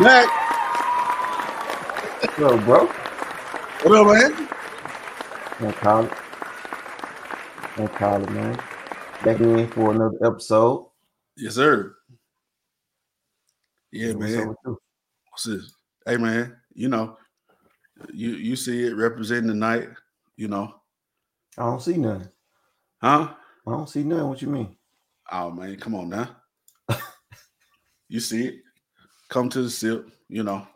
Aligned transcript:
Mac. 0.00 0.26
Yo, 2.38 2.56
bro. 2.64 2.86
What 3.82 3.98
up, 3.98 4.06
man? 4.06 4.48
No 5.60 5.72
call 5.72 6.04
it. 6.06 6.12
No 7.76 7.88
call 7.88 8.22
it, 8.22 8.30
man. 8.30 8.56
Back 9.22 9.40
in 9.40 9.68
for 9.68 9.90
another 9.92 10.16
episode. 10.24 10.86
Yes, 11.36 11.56
sir. 11.56 11.94
Yeah, 13.90 14.14
What's 14.14 14.32
man. 14.32 14.54
What's 15.30 15.44
this? 15.44 15.74
Hey, 16.06 16.16
man. 16.16 16.56
You 16.72 16.88
know, 16.88 17.18
you 18.14 18.30
you 18.30 18.56
see 18.56 18.86
it 18.86 18.96
representing 18.96 19.48
the 19.48 19.54
night. 19.54 19.88
You 20.36 20.48
know, 20.48 20.74
I 21.58 21.64
don't 21.64 21.82
see 21.82 21.98
nothing. 21.98 22.28
huh? 23.02 23.34
I 23.66 23.70
don't 23.70 23.88
see 23.90 24.04
nothing. 24.04 24.28
What 24.28 24.40
you 24.40 24.48
mean? 24.48 24.74
Oh 25.30 25.50
man, 25.50 25.76
come 25.76 25.94
on 25.94 26.08
now. 26.08 26.30
you 28.08 28.20
see 28.20 28.46
it? 28.46 28.54
Come 29.32 29.48
to 29.48 29.62
the 29.62 29.70
sip. 29.70 30.10
You 30.28 30.42
know. 30.42 30.66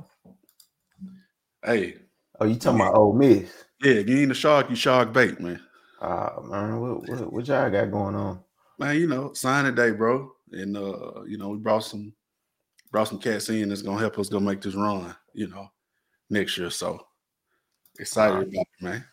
Hey, 1.62 1.96
Oh, 2.40 2.46
you 2.46 2.56
talking 2.56 2.80
about 2.80 2.94
Ole 2.96 3.12
Miss? 3.12 3.50
yeah. 3.82 3.92
If 3.92 4.08
you 4.08 4.18
ain't 4.18 4.30
a 4.30 4.34
shark, 4.34 4.70
you 4.70 4.76
shark 4.76 5.12
bait, 5.12 5.38
man. 5.40 5.60
Ah, 6.00 6.40
man, 6.42 6.80
what, 6.80 7.08
what 7.08 7.32
what 7.32 7.48
y'all 7.48 7.70
got 7.70 7.90
going 7.90 8.14
on? 8.14 8.40
Man, 8.78 8.96
you 8.96 9.06
know, 9.06 9.34
sign 9.34 9.64
today, 9.64 9.90
bro. 9.90 10.30
And 10.52 10.74
uh, 10.74 11.22
you 11.26 11.36
know, 11.36 11.50
we 11.50 11.58
brought 11.58 11.84
some 11.84 12.14
brought 12.90 13.08
some 13.08 13.18
cats 13.18 13.50
in 13.50 13.68
that's 13.68 13.82
gonna 13.82 13.98
help 13.98 14.18
us 14.18 14.30
go 14.30 14.40
make 14.40 14.62
this 14.62 14.74
run, 14.74 15.14
you 15.34 15.48
know, 15.48 15.68
next 16.30 16.56
year. 16.56 16.70
So 16.70 17.06
excited 17.98 18.36
about 18.36 18.48
it, 18.52 18.82
man. 18.82 19.04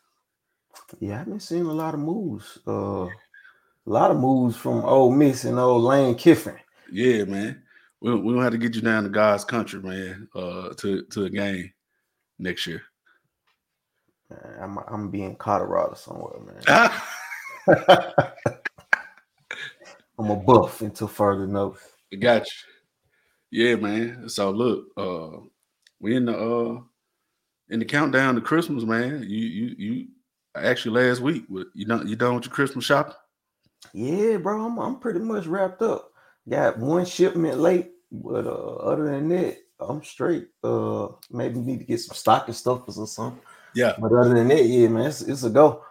Yeah, 0.99 1.19
I've 1.19 1.27
been 1.27 1.41
seeing 1.41 1.65
a 1.65 1.73
lot 1.73 1.93
of 1.93 1.99
moves. 1.99 2.59
Uh, 2.65 3.05
a 3.05 3.11
lot 3.85 4.11
of 4.11 4.17
moves 4.17 4.55
from 4.55 4.85
Ole 4.85 5.11
Miss 5.11 5.43
and 5.43 5.59
old 5.59 5.83
Lane 5.83 6.15
Kiffin. 6.15 6.57
Yeah, 6.91 7.25
man. 7.25 7.62
We 8.03 8.13
we 8.15 8.33
gonna 8.33 8.43
have 8.43 8.51
to 8.51 8.57
get 8.57 8.75
you 8.75 8.81
down 8.81 9.03
to 9.03 9.09
God's 9.09 9.45
country, 9.45 9.81
man, 9.81 10.27
uh, 10.35 10.73
to 10.73 11.03
to 11.03 11.23
a 11.23 11.29
game 11.29 11.71
next 12.37 12.67
year. 12.67 12.81
Man, 14.29 14.57
I'm 14.61 14.77
I'm 14.89 15.09
being 15.09 15.37
Colorado 15.37 15.93
somewhere, 15.93 16.37
man. 16.41 16.91
I'm 20.19 20.31
a 20.31 20.35
buff 20.35 20.81
until 20.81 21.07
further 21.07 21.47
notice. 21.47 21.81
got 22.19 22.45
you. 22.45 22.51
Yeah, 23.51 23.75
man. 23.77 24.27
So 24.27 24.51
look, 24.51 24.87
uh, 24.97 25.39
we 26.01 26.17
in 26.17 26.25
the 26.25 26.37
uh 26.37 26.81
in 27.69 27.79
the 27.79 27.85
countdown 27.85 28.35
to 28.35 28.41
Christmas, 28.41 28.83
man. 28.83 29.23
You 29.23 29.45
you 29.47 29.75
you 29.77 30.07
actually 30.55 31.01
last 31.01 31.21
week. 31.21 31.45
You 31.73 31.85
done 31.85 32.05
you 32.05 32.17
done 32.17 32.35
with 32.35 32.45
your 32.45 32.53
Christmas 32.53 32.83
shopping? 32.83 33.15
Yeah, 33.93 34.35
bro, 34.37 34.65
I'm 34.65 34.77
I'm 34.77 34.99
pretty 34.99 35.21
much 35.21 35.45
wrapped 35.45 35.81
up. 35.81 36.09
Got 36.49 36.77
one 36.77 37.05
shipment 37.05 37.59
late, 37.59 37.92
but 38.13 38.45
uh 38.45 38.75
other 38.75 39.09
than 39.09 39.27
that, 39.29 39.57
I'm 39.79 40.03
straight. 40.03 40.47
Uh 40.63 41.07
maybe 41.31 41.59
need 41.59 41.79
to 41.79 41.85
get 41.85 41.99
some 41.99 42.15
stocking 42.15 42.53
stuffers 42.53 42.97
or 42.97 43.07
something. 43.07 43.41
Yeah. 43.75 43.93
But 43.99 44.13
other 44.13 44.35
than 44.35 44.47
that, 44.49 44.65
yeah, 44.65 44.87
man, 44.87 45.07
it's, 45.07 45.21
it's 45.21 45.43
a 45.43 45.49
go. 45.49 45.83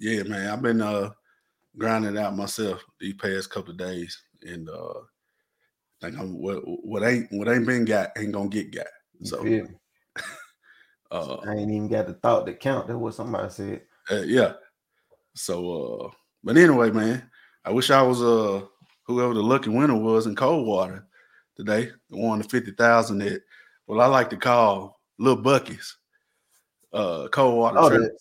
Yeah, 0.00 0.22
man. 0.22 0.48
I've 0.48 0.62
been 0.62 0.80
uh 0.80 1.10
grinding 1.78 2.16
out 2.16 2.36
myself 2.36 2.82
these 2.98 3.14
past 3.14 3.50
couple 3.50 3.72
of 3.72 3.78
days, 3.78 4.20
and 4.42 4.68
uh 4.70 5.00
think 6.00 6.18
I'm 6.18 6.40
what 6.40 6.62
what 6.64 7.02
ain't 7.02 7.30
what 7.32 7.48
ain't 7.48 7.66
been 7.66 7.84
got 7.84 8.10
ain't 8.16 8.32
gonna 8.32 8.48
get 8.48 8.74
got. 8.74 8.86
So 9.22 9.38
uh, 11.10 11.34
I 11.36 11.52
ain't 11.52 11.70
even 11.70 11.88
got 11.88 12.06
the 12.06 12.14
thought 12.14 12.46
that 12.46 12.60
count. 12.60 12.86
That's 12.86 12.98
what 12.98 13.14
somebody 13.14 13.50
said. 13.50 13.82
uh 14.10 14.22
yeah. 14.22 14.54
So 15.34 16.06
uh 16.06 16.10
but 16.42 16.56
anyway, 16.56 16.90
man, 16.90 17.30
I 17.64 17.70
wish 17.70 17.90
I 17.90 18.02
was 18.02 18.22
uh 18.22 18.62
whoever 19.06 19.34
the 19.34 19.42
lucky 19.42 19.70
winner 19.70 19.96
was 19.96 20.26
in 20.26 20.34
Coldwater 20.34 21.05
today, 21.56 21.90
the 22.10 22.16
one 22.16 22.42
fifty 22.42 22.72
thousand 22.72 23.18
that 23.18 23.42
well 23.86 24.00
I 24.00 24.06
like 24.06 24.30
to 24.30 24.36
call 24.36 25.00
little 25.18 25.42
buckies. 25.42 25.94
Uh 26.92 27.28
Coldwater 27.28 27.78
Oh, 27.78 27.88
Trip. 27.88 28.12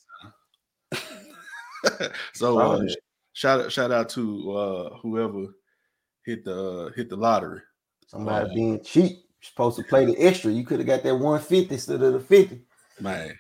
so 2.34 2.60
oh, 2.60 2.82
uh, 2.82 2.88
shout 3.34 3.62
out 3.62 3.72
shout 3.72 3.92
out 3.92 4.10
to 4.10 4.52
uh 4.58 4.98
whoever 4.98 5.48
hit 6.26 6.44
the 6.44 6.88
uh, 6.88 6.92
hit 6.94 7.10
the 7.10 7.16
lottery. 7.16 7.62
somebody 8.08 8.50
uh, 8.50 8.54
being 8.54 8.84
cheap. 8.84 9.12
You're 9.12 9.50
supposed 9.50 9.78
to 9.78 9.84
play 9.84 10.06
the 10.06 10.18
extra. 10.18 10.52
You 10.52 10.66
could 10.66 10.80
have 10.80 10.88
got 10.88 11.04
that 11.04 11.14
150 11.14 11.74
instead 11.74 12.02
of 12.02 12.14
the 12.14 12.20
50. 12.20 12.62
Man. 13.00 13.38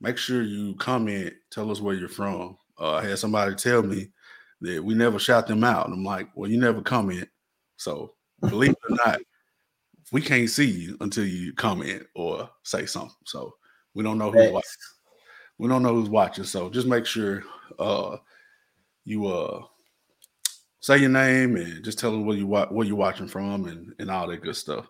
make 0.00 0.18
sure 0.18 0.42
you 0.42 0.74
comment, 0.76 1.32
tell 1.50 1.70
us 1.70 1.80
where 1.80 1.94
you're 1.94 2.08
from. 2.08 2.56
Uh, 2.80 2.94
I 2.94 3.04
had 3.04 3.18
somebody 3.18 3.54
tell 3.54 3.82
me 3.82 4.08
that 4.60 4.82
we 4.82 4.94
never 4.94 5.18
shout 5.18 5.46
them 5.46 5.64
out. 5.64 5.86
And 5.86 5.94
I'm 5.94 6.04
like, 6.04 6.28
well, 6.34 6.50
you 6.50 6.58
never 6.58 6.82
comment. 6.82 7.28
So 7.76 8.14
believe 8.40 8.70
it 8.70 8.78
or 8.90 8.96
not, 9.06 9.20
we 10.10 10.20
can't 10.20 10.50
see 10.50 10.70
you 10.70 10.96
until 11.00 11.24
you 11.24 11.52
comment 11.52 12.04
or 12.14 12.50
say 12.64 12.86
something. 12.86 13.14
So 13.24 13.54
we 13.94 14.02
don't 14.02 14.18
know 14.18 14.30
who's 14.30 14.52
watching 14.52 14.70
we 15.58 15.68
don't 15.68 15.82
know 15.82 15.94
who's 15.94 16.08
watching 16.08 16.44
so 16.44 16.68
just 16.68 16.88
make 16.88 17.06
sure 17.06 17.44
uh 17.78 18.16
you 19.04 19.26
uh 19.26 19.62
say 20.80 20.98
your 20.98 21.08
name 21.08 21.56
and 21.56 21.84
just 21.84 21.98
tell 21.98 22.10
them 22.10 22.26
where 22.26 22.36
you 22.36 22.46
wa- 22.46 22.66
where 22.66 22.86
you're 22.86 22.96
watching 22.96 23.28
from 23.28 23.66
and 23.66 23.94
and 23.98 24.10
all 24.10 24.26
that 24.26 24.42
good 24.42 24.56
stuff 24.56 24.88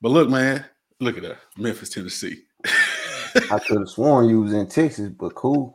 but 0.00 0.08
look 0.08 0.30
man 0.30 0.64
look 1.02 1.16
at 1.16 1.22
that. 1.22 1.38
Memphis 1.56 1.90
tennessee. 1.90 2.42
I 2.64 3.58
could 3.66 3.78
have 3.78 3.88
sworn 3.88 4.28
you 4.28 4.42
was 4.42 4.52
in 4.52 4.68
Texas, 4.68 5.08
but 5.08 5.34
cool. 5.34 5.74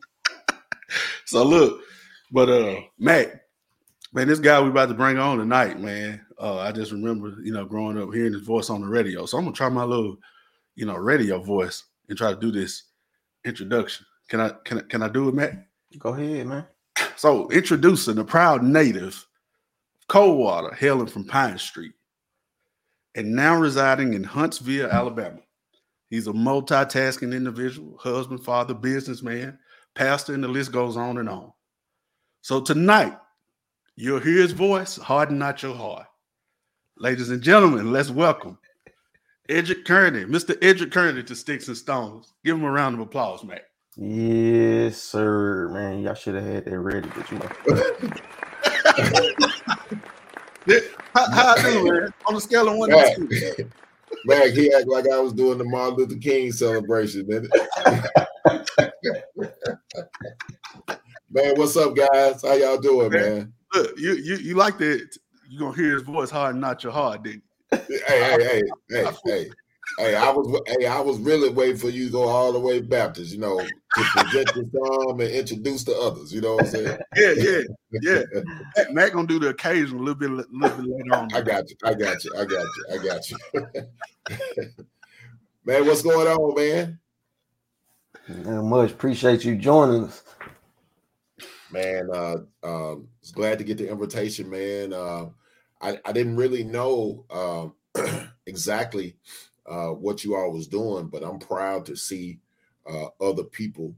so 1.26 1.44
look 1.44 1.82
but 2.32 2.50
uh 2.50 2.76
matt 3.00 3.46
man 4.14 4.28
this 4.28 4.40
guy 4.40 4.62
we 4.62 4.70
about 4.70 4.90
to 4.90 4.94
bring 4.94 5.18
on 5.18 5.38
tonight 5.38 5.80
man 5.80 6.20
uh 6.40 6.60
i 6.60 6.72
just 6.72 6.92
remember 6.92 7.36
you 7.42 7.54
know 7.54 7.64
growing 7.64 7.98
up 7.98 8.14
hearing 8.14 8.34
his 8.34 8.42
voice 8.42 8.70
on 8.70 8.82
the 8.82 8.88
radio. 8.88 9.26
So 9.26 9.38
i'm 9.38 9.46
gonna 9.46 9.56
try 9.56 9.70
my 9.70 9.84
little 9.84 10.18
you 10.76 10.86
know 10.86 10.96
radio 10.96 11.42
voice 11.42 11.84
and 12.10 12.18
try 12.18 12.34
to 12.34 12.40
do 12.40 12.52
this 12.52 12.84
introduction. 13.46 14.06
Can 14.30 14.42
i 14.42 14.50
can 14.64 14.80
i 14.80 14.82
can 14.82 15.02
i 15.04 15.10
do 15.10 15.30
it 15.30 15.36
matt 15.36 15.68
Go 15.98 16.14
ahead, 16.14 16.48
man. 16.48 16.66
So, 17.16 17.50
introducing 17.50 18.16
the 18.16 18.24
proud 18.24 18.64
native 18.64 19.26
Coldwater, 20.08 20.74
hailing 20.76 21.08
from 21.08 21.26
Pine 21.26 21.58
Street, 21.58 21.94
and 23.18 23.36
now 23.36 23.56
residing 23.56 24.14
in 24.14 24.24
Huntsville, 24.24 24.92
Alabama. 24.92 25.40
He's 26.10 26.28
a 26.28 26.32
multitasking 26.32 27.36
individual, 27.36 27.98
husband, 27.98 28.46
father, 28.46 28.76
businessman, 28.76 29.58
pastor, 29.96 30.36
and 30.36 30.44
the 30.44 30.48
list 30.48 30.72
goes 30.72 30.96
on 30.96 31.18
and 31.18 31.28
on. 31.28 31.52
So, 32.42 32.62
tonight, 32.62 33.18
you'll 33.96 34.20
hear 34.20 34.40
his 34.42 34.52
voice, 34.54 34.98
harden 34.98 35.40
not 35.40 35.64
your 35.64 35.76
heart. 35.76 36.06
Ladies 36.98 37.32
and 37.32 37.42
gentlemen, 37.42 37.92
let's 37.92 38.12
welcome 38.12 38.60
Ederic 39.50 39.86
Kerney, 39.86 40.26
Mr. 40.26 40.56
Ederic 40.62 40.92
Kerney 40.92 41.24
to 41.24 41.36
Sticks 41.36 41.68
and 41.68 41.76
Stones. 41.76 42.34
Give 42.46 42.56
him 42.56 42.64
a 42.64 42.72
round 42.72 42.94
of 42.96 43.02
applause, 43.02 43.44
Mac. 43.44 43.64
Yes, 43.96 45.02
sir, 45.02 45.70
man. 45.70 46.04
Y'all 46.04 46.14
should 46.14 46.36
have 46.36 46.46
had 46.46 46.66
that 46.66 46.80
ready, 46.80 47.10
but 47.16 47.32
you 47.32 47.40
know. 47.40 47.50
how, 51.14 51.32
how 51.32 51.56
I 51.56 51.62
do, 51.62 51.92
man? 51.92 52.10
On 52.26 52.36
a 52.36 52.42
scale 52.42 52.68
of 52.68 52.78
one 52.78 52.90
Mac, 52.90 53.16
to 53.16 53.28
two. 53.28 53.72
Mac, 54.26 54.48
he 54.52 54.74
act 54.74 54.88
like 54.88 55.06
I 55.08 55.20
was 55.20 55.34
doing 55.34 55.58
the 55.58 55.64
Martin 55.64 55.98
Luther 55.98 56.18
King 56.18 56.52
celebration, 56.52 57.28
didn't 57.28 57.52
man, 61.32 61.58
what's 61.58 61.78
up, 61.78 61.96
guys? 61.96 62.42
How 62.42 62.54
y'all 62.54 62.78
doing, 62.78 63.12
man? 63.12 63.54
Look, 63.74 63.98
you 63.98 64.14
you 64.14 64.36
you 64.38 64.56
like 64.56 64.78
that? 64.80 65.18
You 65.50 65.60
gonna 65.60 65.76
hear 65.76 65.94
his 65.94 66.04
voice 66.04 66.30
hard, 66.30 66.56
and 66.56 66.62
not 66.62 66.84
your 66.84 66.94
heart, 66.94 67.24
didn't 67.24 67.44
Hey, 67.72 67.88
hey, 68.08 68.44
hey, 68.44 68.62
hey, 68.90 69.06
hey. 69.26 69.50
Hey, 69.98 70.16
I 70.16 70.30
was 70.30 70.62
hey, 70.68 70.86
I 70.86 71.00
was 71.00 71.18
really 71.20 71.50
waiting 71.50 71.78
for 71.78 71.90
you 71.90 72.06
to 72.08 72.12
go 72.12 72.24
all 72.24 72.52
the 72.52 72.60
way 72.60 72.82
Baptist, 72.82 73.34
you 73.34 73.40
know, 73.40 73.60
to 73.60 74.04
project 74.14 74.56
your 74.56 74.66
thumb 74.66 75.20
and 75.20 75.30
introduce 75.30 75.84
the 75.84 75.98
others. 75.98 76.32
You 76.34 76.42
know 76.42 76.56
what 76.56 76.66
I'm 76.66 76.72
saying? 76.72 76.98
Yeah, 77.16 77.34
yeah, 77.36 77.62
yeah. 78.02 78.24
Mac, 78.78 78.94
Mac 78.94 79.14
gonna 79.14 79.28
do 79.28 79.40
the 79.40 79.50
occasion 79.50 79.98
a 79.98 80.00
little 80.00 80.16
bit, 80.16 80.30
little 80.30 80.78
bit 80.78 80.86
later 80.86 81.16
on. 81.16 81.34
I 81.34 81.42
got 81.42 81.70
you. 81.70 81.76
I 81.84 81.94
got 81.94 82.24
you. 82.24 82.32
I 82.38 82.46
got 82.46 82.64
you. 82.64 82.86
I 82.92 82.98
got 83.04 83.30
you. 83.30 83.38
man, 85.66 85.86
what's 85.86 86.04
going 86.04 86.28
on, 86.28 86.56
man? 86.56 87.00
Not 88.28 88.64
much. 88.66 88.92
Appreciate 88.92 89.46
you 89.46 89.56
joining 89.56 90.06
us. 90.06 90.24
Man, 91.72 92.10
uh, 92.14 92.38
um, 92.64 93.08
was 93.22 93.32
glad 93.34 93.58
to 93.58 93.64
get 93.64 93.78
the 93.78 93.90
invitation, 93.90 94.50
man. 94.50 94.94
Uh, 94.94 95.30
I, 95.82 96.00
I 96.06 96.12
didn't 96.12 96.38
really 96.38 96.64
know 96.64 97.26
uh, 97.30 97.68
exactly 98.46 99.18
uh, 99.68 99.90
what 99.90 100.24
you 100.24 100.36
all 100.36 100.52
was 100.52 100.68
doing, 100.68 101.08
but 101.08 101.24
I'm 101.24 101.40
proud 101.40 101.86
to 101.88 101.96
see 101.96 102.40
uh, 102.90 103.08
other 103.20 103.44
people, 103.44 103.94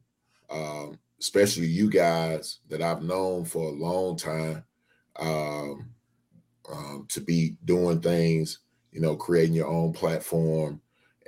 um, 0.49 0.97
especially 1.19 1.67
you 1.67 1.89
guys 1.89 2.59
that 2.69 2.81
I've 2.81 3.03
known 3.03 3.45
for 3.45 3.69
a 3.69 3.73
long 3.73 4.17
time, 4.17 4.63
um, 5.17 5.91
um, 6.71 7.05
to 7.09 7.21
be 7.21 7.55
doing 7.65 8.01
things, 8.01 8.59
you 8.91 9.01
know, 9.01 9.15
creating 9.15 9.53
your 9.53 9.67
own 9.67 9.93
platform 9.93 10.81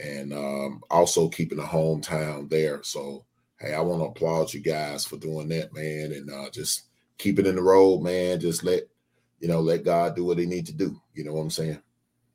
and 0.04 0.34
um, 0.34 0.82
also 0.90 1.30
keeping 1.30 1.60
a 1.60 1.64
hometown 1.64 2.50
there. 2.50 2.82
So, 2.84 3.26
hey, 3.60 3.74
I 3.74 3.82
want 3.82 4.02
to 4.02 4.06
applaud 4.06 4.54
you 4.54 4.60
guys 4.60 5.06
for 5.06 5.18
doing 5.18 5.50
that, 5.50 5.74
man, 5.74 6.14
and 6.14 6.32
uh, 6.32 6.50
just 6.50 6.84
keep 7.18 7.38
it 7.38 7.48
in 7.48 7.56
the 7.56 7.62
road, 7.62 8.02
man. 8.02 8.40
Just 8.40 8.64
let 8.64 8.84
you 9.40 9.48
know, 9.48 9.60
let 9.60 9.84
God 9.84 10.16
do 10.16 10.26
what 10.26 10.38
He 10.38 10.46
need 10.46 10.66
to 10.68 10.74
do. 10.74 11.00
You 11.14 11.24
know 11.24 11.34
what 11.34 11.42
I'm 11.42 11.50
saying? 11.50 11.82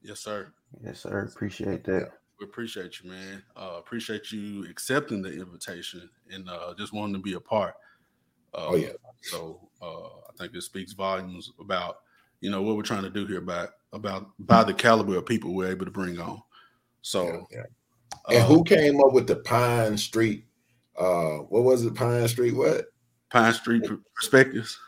Yes, 0.03 0.21
sir. 0.21 0.53
Yes, 0.85 1.01
sir. 1.01 1.31
Appreciate 1.35 1.85
that. 1.85 2.13
We 2.39 2.45
appreciate 2.45 3.01
you, 3.03 3.11
man. 3.11 3.43
Uh, 3.57 3.77
appreciate 3.79 4.31
you 4.31 4.67
accepting 4.69 5.23
the 5.23 5.33
invitation 5.33 6.09
and 6.31 6.49
uh, 6.49 6.75
just 6.77 6.93
wanting 6.93 7.15
to 7.15 7.21
be 7.21 7.35
a 7.35 7.41
part. 7.41 7.75
Uh, 8.55 8.67
Oh 8.69 8.77
yeah, 8.77 8.91
So 9.23 9.69
uh, 9.83 10.07
I 10.07 10.33
think 10.39 10.55
it 10.55 10.63
speaks 10.63 10.93
volumes 10.93 11.53
about 11.61 11.99
you 12.41 12.51
know 12.51 12.63
what 12.63 12.77
we're 12.77 12.83
trying 12.83 13.03
to 13.03 13.11
do 13.11 13.27
here 13.27 13.39
about 13.39 13.71
about 13.93 14.31
by 14.39 14.65
the 14.65 14.75
caliber 14.75 15.17
of 15.17 15.27
people 15.27 15.55
we're 15.55 15.71
able 15.71 15.87
to 15.87 15.91
bring 15.91 16.19
on. 16.21 16.43
So 17.03 17.47
yeah. 17.51 17.63
And 18.29 18.39
uh, 18.39 18.47
who 18.47 18.65
came 18.65 19.01
up 19.01 19.13
with 19.13 19.27
the 19.27 19.37
Pine 19.37 19.97
Street? 19.97 20.45
Uh, 20.99 21.39
what 21.49 21.63
was 21.63 21.85
it? 21.85 21.95
Pine 21.95 22.27
Street? 22.29 22.55
What? 22.55 22.87
Pine 23.31 23.53
Street 23.53 23.85
Per- 23.85 24.01
Perspectives. 24.15 24.79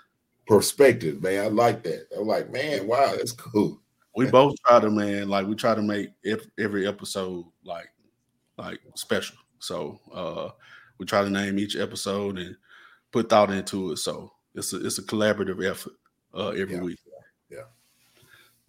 Perspective, 0.47 1.23
man. 1.23 1.45
I 1.45 1.49
like 1.49 1.83
that. 1.85 2.07
I'm 2.17 2.27
like, 2.27 2.51
man, 2.51 2.87
wow, 2.87 3.15
that's 3.17 3.33
cool. 3.33 3.81
We 4.19 4.31
both 4.31 4.55
try 4.67 4.81
to 4.81 4.91
man 4.91 5.29
like 5.29 5.47
we 5.47 5.55
try 5.55 5.75
to 5.75 5.83
make 5.83 6.11
ev- 6.25 6.51
every 6.59 6.87
episode 6.87 7.47
like 7.65 7.89
like 8.57 8.81
special. 8.95 9.37
So 9.61 10.01
uh 10.13 10.51
we 10.99 11.07
try 11.07 11.23
to 11.23 11.31
name 11.31 11.59
each 11.59 11.77
episode 11.77 12.39
and 12.39 12.57
put 13.13 13.29
thought 13.31 13.51
into 13.51 13.93
it. 13.93 13.99
So 13.99 14.33
it's 14.55 14.73
a 14.73 14.85
it's 14.85 14.99
a 14.99 15.03
collaborative 15.03 15.65
effort 15.65 15.93
uh 16.35 16.49
every 16.51 16.77
Yeah, 16.77 16.81
week. 16.83 16.99
yeah. 17.51 17.65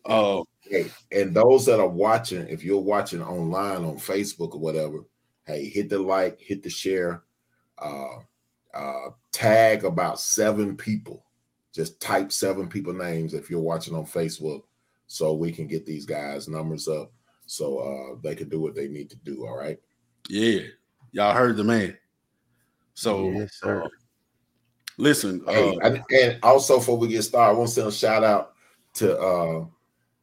Uh 0.06 0.44
Hey, 0.62 0.92
and 1.12 1.36
those 1.36 1.66
that 1.66 1.80
are 1.80 1.88
watching, 1.88 2.48
if 2.48 2.64
you're 2.64 2.80
watching 2.80 3.24
online 3.24 3.84
on 3.84 3.96
Facebook 3.98 4.54
or 4.54 4.60
whatever, 4.60 5.00
hey, 5.48 5.68
hit 5.68 5.90
the 5.90 5.98
like, 5.98 6.40
hit 6.40 6.62
the 6.62 6.70
share, 6.70 7.24
uh, 7.80 8.18
uh, 8.74 9.10
tag 9.32 9.84
about 9.84 10.20
seven 10.20 10.78
people. 10.78 11.26
Just 11.74 12.00
type 12.00 12.32
seven 12.32 12.68
people 12.70 12.94
names 12.94 13.34
if 13.34 13.50
you're 13.50 13.62
watching 13.62 13.96
on 13.96 14.06
Facebook, 14.06 14.62
so 15.10 15.34
we 15.34 15.52
can 15.52 15.66
get 15.66 15.88
these 15.88 16.06
guys 16.06 16.48
numbers 16.48 16.88
up, 16.88 17.12
so 17.48 17.80
uh, 17.80 18.20
they 18.24 18.36
can 18.36 18.48
do 18.48 18.62
what 18.62 18.76
they 18.76 18.88
need 18.88 19.10
to 19.10 19.18
do. 19.18 19.46
All 19.46 19.58
right. 19.58 19.80
yeah. 20.30 20.60
Y'all 21.12 21.34
heard 21.34 21.58
the 21.58 21.64
man. 21.64 21.98
So 22.94 23.32
Yes, 23.32 23.56
sir. 23.56 23.82
uh, 23.82 23.90
listen, 24.98 25.44
Hey, 25.48 25.76
uh, 25.82 25.90
I, 25.90 26.16
and 26.16 26.40
also 26.44 26.78
before 26.78 27.00
we 27.00 27.08
get 27.08 27.24
started, 27.24 27.56
I 27.56 27.58
want 27.58 27.70
to 27.70 27.74
send 27.74 27.88
a 27.88 27.92
shout 27.92 28.24
out 28.24 28.54
to 28.94 29.20
uh 29.20 29.66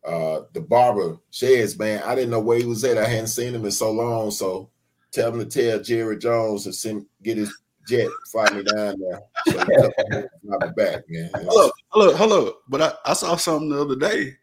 uh 0.06 0.42
the 0.52 0.60
barber 0.60 1.18
Sheds, 1.32 1.76
man. 1.76 2.04
I 2.04 2.14
didn't 2.14 2.30
know 2.30 2.40
where 2.40 2.58
he 2.58 2.64
was 2.64 2.84
at. 2.84 2.96
I 2.96 3.08
hadn't 3.08 3.26
seen 3.26 3.54
him 3.54 3.64
in 3.64 3.72
so 3.72 3.90
long. 3.90 4.30
So 4.30 4.70
tell 5.10 5.32
him 5.32 5.40
to 5.40 5.46
tell 5.46 5.82
Jerry 5.82 6.16
Jones 6.16 6.62
to 6.62 6.72
send 6.72 7.06
get 7.24 7.38
his 7.38 7.52
jet, 7.88 8.06
fly 8.30 8.50
me 8.50 8.62
down 8.62 9.00
there. 9.00 9.20
So 9.46 9.58
he 9.58 9.66
come 9.72 10.62
and 10.62 10.76
back, 10.76 11.02
man. 11.08 11.30
You 11.34 11.42
know? 11.42 11.50
Hello, 11.50 11.70
hello, 11.88 12.14
hello. 12.14 12.54
But 12.68 12.82
I, 12.82 12.92
I 13.04 13.12
saw 13.14 13.34
something 13.34 13.70
the 13.70 13.82
other 13.82 13.96
day 13.96 14.36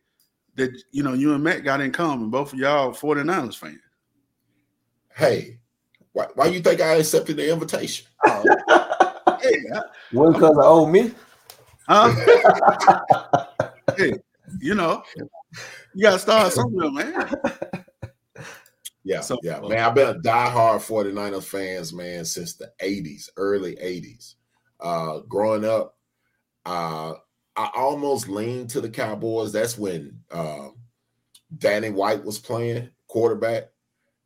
that 0.56 0.72
you 0.92 1.04
know 1.04 1.14
you 1.14 1.34
and 1.34 1.44
Matt 1.44 1.64
got 1.64 1.82
in 1.82 1.92
common. 1.92 2.30
Both 2.30 2.54
of 2.54 2.60
y'all 2.60 2.92
49ers 2.94 3.58
fans. 3.58 3.80
Hey, 5.16 5.60
why, 6.14 6.28
why 6.36 6.46
you 6.48 6.60
think 6.60 6.82
I 6.82 6.96
accepted 6.96 7.38
the 7.38 7.52
invitation? 7.52 8.08
Hey, 9.42 9.58
I- 9.76 9.82
One 10.14 10.32
because 10.32 10.52
of 10.58 10.64
owe 10.64 10.86
me. 10.86 11.12
huh? 11.88 12.14
hey, 13.98 14.14
you 14.62 14.74
know, 14.74 15.04
you 15.94 16.04
gotta 16.04 16.18
start 16.20 16.54
somewhere, 16.54 16.90
man. 16.90 17.30
Yeah, 19.04 19.20
So- 19.20 19.38
yeah, 19.44 19.60
man. 19.60 19.80
I've 19.80 19.96
been 19.96 20.16
a 20.16 20.20
diehard 20.20 20.80
49ers 20.80 21.44
fans, 21.44 21.92
man, 21.92 22.24
since 22.24 22.54
the 22.54 22.72
80s, 22.82 23.28
early 23.36 23.76
80s. 23.76 24.36
Uh 24.80 25.20
growing 25.28 25.66
up, 25.66 25.98
uh 26.66 27.16
I 27.56 27.70
almost 27.76 28.28
leaned 28.28 28.70
to 28.72 28.82
the 28.82 28.90
Cowboys. 28.90 29.52
That's 29.52 29.78
when 29.78 30.20
um 30.32 30.76
Danny 31.58 31.90
White 31.90 32.24
was 32.24 32.40
playing 32.40 32.90
quarterback 33.08 33.66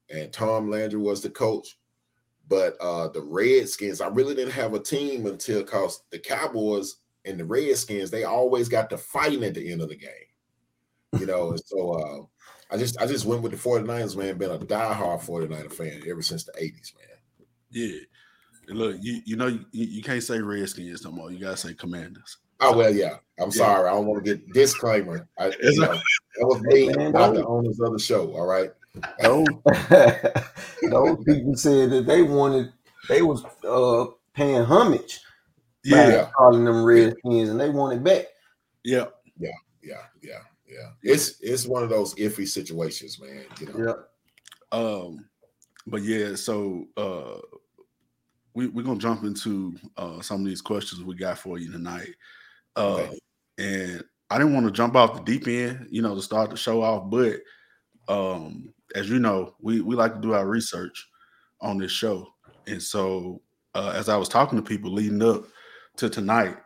and 0.10 0.31
Tom 0.31 0.69
Landry 0.69 1.00
was 1.00 1.22
the 1.22 1.29
coach. 1.29 1.77
But 2.48 2.77
uh 2.79 3.10
the 3.10 3.22
Redskins, 3.22 4.01
I 4.01 4.07
really 4.07 4.36
didn't 4.36 4.53
have 4.53 4.74
a 4.74 4.79
team 4.79 5.25
until 5.25 5.63
cause 5.63 6.03
the 6.12 6.19
Cowboys 6.19 6.98
and 7.25 7.39
the 7.39 7.46
Redskins, 7.46 8.10
they 8.10 8.24
always 8.24 8.69
got 8.69 8.89
to 8.91 8.98
fighting 8.98 9.43
at 9.43 9.53
the 9.53 9.72
end 9.72 9.81
of 9.81 9.89
the 9.89 9.98
game. 9.98 10.12
You 11.19 11.25
know, 11.25 11.50
and 11.50 11.62
so 11.65 11.91
uh 11.91 12.25
I 12.74 12.77
just 12.77 13.00
I 13.01 13.07
just 13.07 13.25
went 13.25 13.41
with 13.41 13.51
the 13.51 13.57
49ers, 13.57 14.15
man. 14.15 14.38
Been 14.38 14.51
a 14.51 14.60
diehard 14.60 15.22
49er 15.22 15.72
fan 15.74 16.03
ever 16.07 16.22
since 16.22 16.43
the 16.46 16.53
80s, 16.53 16.96
man. 16.96 17.48
Yeah. 17.72 18.00
Look, 18.69 18.98
you 19.01 19.22
you 19.25 19.36
know 19.36 19.48
you, 19.48 19.65
you 19.72 20.03
can't 20.03 20.24
say 20.24 20.39
Redskins 20.39 21.03
no 21.03 21.12
more. 21.12 21.31
You 21.31 21.39
gotta 21.39 21.57
say 21.57 21.74
Commanders. 21.74 22.38
Oh 22.60 22.76
well, 22.78 22.94
yeah. 22.94 23.18
I'm 23.40 23.52
sorry. 23.52 23.88
I 23.88 23.92
don't 23.92 24.06
want 24.08 24.26
to 24.26 24.36
get 24.36 24.52
disclaimer. 24.54 25.28
I, 25.38 25.48
It's 25.60 25.78
you 25.78 25.82
know, 25.82 25.94
that 25.94 26.48
was 26.48 26.62
me, 26.64 26.88
not 27.12 27.34
the 27.36 27.46
owners 27.46 27.80
of 27.80 27.94
the 27.94 28.00
show. 28.00 28.34
All 28.36 28.46
right. 28.48 28.72
Those, 29.22 29.48
those 30.92 31.24
people 31.24 31.56
said 31.56 31.92
that 31.92 32.06
they 32.08 32.24
wanted, 32.24 32.74
they 33.08 33.22
was 33.22 33.44
uh, 33.64 34.12
paying 34.34 34.64
homage 34.64 35.20
Yeah, 35.84 36.08
Yeah. 36.10 36.30
calling 36.36 36.66
them 36.66 36.84
Redskins, 36.84 37.50
and 37.50 37.60
they 37.60 37.70
wanted 37.70 38.04
back. 38.04 38.26
yeah. 38.84 39.06
Yeah, 39.84 40.02
yeah, 40.22 40.40
yeah. 40.68 40.90
It's 41.02 41.40
it's 41.40 41.66
one 41.66 41.82
of 41.84 41.90
those 41.90 42.14
iffy 42.16 42.46
situations, 42.46 43.22
man. 43.22 43.46
You 43.62 43.68
know. 43.68 44.06
Yeah. 44.74 44.78
Um, 44.78 45.26
but 45.86 46.02
yeah, 46.02 46.36
so 46.36 46.88
uh 46.98 47.40
we, 48.54 48.68
we're 48.68 48.84
gonna 48.84 49.00
jump 49.00 49.24
into 49.24 49.78
uh 49.96 50.20
some 50.22 50.42
of 50.42 50.48
these 50.48 50.62
questions 50.62 51.04
we 51.04 51.16
got 51.16 51.38
for 51.38 51.58
you 51.58 51.72
tonight. 51.72 52.10
Uh 52.77 53.07
Okay. 53.07 53.19
and 53.60 54.03
I 54.29 54.38
didn't 54.39 54.53
want 54.55 54.67
to 54.67 54.72
jump 54.72 54.96
off 54.96 55.15
the 55.15 55.22
deep 55.24 55.48
end, 55.48 55.88
you 55.91 56.01
know, 56.01 56.15
to 56.15 56.22
start 56.22 56.51
the 56.51 56.57
show 56.57 56.84
off, 56.84 57.10
but 57.10 57.41
um 58.07 58.74
as 58.96 59.10
you 59.10 59.19
know, 59.19 59.55
we 59.62 59.81
we 59.81 59.96
like 59.96 60.15
to 60.15 60.22
do 60.22 60.34
our 60.34 60.48
research 60.48 61.07
on 61.62 61.77
this 61.79 61.91
show. 61.91 62.27
And 62.67 62.81
so 62.81 63.41
uh 63.75 63.93
as 63.96 64.10
I 64.10 64.17
was 64.17 64.29
talking 64.29 64.57
to 64.57 64.63
people 64.63 64.91
leading 64.91 65.24
up 65.24 65.46
to 65.98 66.10
tonight, 66.10 66.57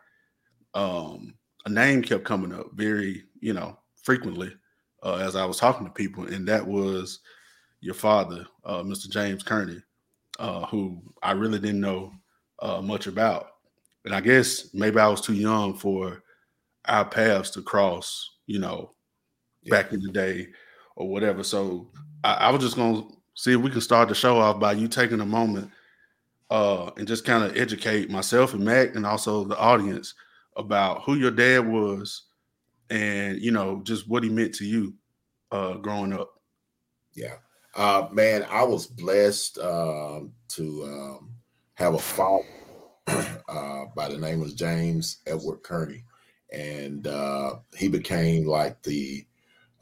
um 0.74 1.34
a 1.66 1.70
name 1.70 2.02
kept 2.02 2.24
coming 2.24 2.52
up 2.52 2.68
very, 2.74 3.24
you 3.40 3.52
know, 3.52 3.78
frequently 4.02 4.52
uh, 5.04 5.16
as 5.16 5.36
I 5.36 5.44
was 5.44 5.58
talking 5.58 5.86
to 5.86 5.92
people, 5.92 6.26
and 6.26 6.46
that 6.48 6.66
was 6.66 7.20
your 7.80 7.94
father, 7.94 8.46
uh, 8.64 8.82
Mr. 8.82 9.08
James 9.08 9.42
Kerney, 9.44 9.82
uh, 10.40 10.66
who 10.66 11.02
I 11.22 11.32
really 11.32 11.58
didn't 11.60 11.80
know 11.80 12.12
uh, 12.60 12.82
much 12.82 13.06
about. 13.08 13.51
And 14.04 14.14
I 14.14 14.20
guess 14.20 14.72
maybe 14.74 14.98
I 14.98 15.08
was 15.08 15.20
too 15.20 15.34
young 15.34 15.74
for 15.76 16.22
our 16.86 17.04
paths 17.04 17.50
to 17.50 17.62
cross, 17.62 18.38
you 18.46 18.58
know, 18.58 18.92
Yeah. 19.62 19.70
back 19.82 19.92
in 19.92 20.00
the 20.00 20.10
day, 20.10 20.48
or 20.96 21.08
whatever. 21.08 21.42
So 21.44 21.88
I, 22.24 22.34
I 22.34 22.50
was 22.50 22.62
just 22.62 22.76
gonna 22.76 23.04
see 23.34 23.52
if 23.52 23.60
we 23.60 23.70
can 23.70 23.80
start 23.80 24.08
the 24.08 24.14
show 24.14 24.38
off 24.38 24.60
by 24.60 24.72
you 24.72 24.88
taking 24.88 25.20
a 25.20 25.26
moment 25.26 25.70
uh, 26.50 26.90
and 26.96 27.06
just 27.08 27.24
kind 27.24 27.44
of 27.44 27.56
educate 27.56 28.10
myself 28.10 28.52
and 28.54 28.64
Mac 28.64 28.94
and 28.94 29.06
also 29.06 29.44
the 29.44 29.58
audience 29.58 30.14
about 30.56 31.02
who 31.02 31.14
your 31.14 31.30
dad 31.30 31.60
was 31.66 32.24
and 32.90 33.40
you 33.40 33.50
know 33.50 33.80
just 33.84 34.08
what 34.08 34.22
he 34.22 34.28
meant 34.28 34.54
to 34.56 34.66
you 34.66 34.94
uh, 35.50 35.74
growing 35.74 36.12
up. 36.12 36.40
Yeah, 37.14 37.36
uh, 37.74 38.08
man, 38.12 38.44
I 38.50 38.64
was 38.64 38.86
blessed 38.86 39.58
um, 39.58 40.32
to 40.48 40.84
um, 40.84 41.30
have 41.74 41.94
a 41.94 41.98
father 41.98 42.44
uh, 43.06 43.84
by 43.94 44.08
the 44.08 44.18
name 44.18 44.42
of 44.42 44.56
James 44.56 45.18
Edward 45.26 45.62
Kerney, 45.62 46.04
and 46.52 47.06
uh, 47.06 47.56
he 47.76 47.88
became 47.88 48.46
like 48.46 48.82
the 48.82 49.26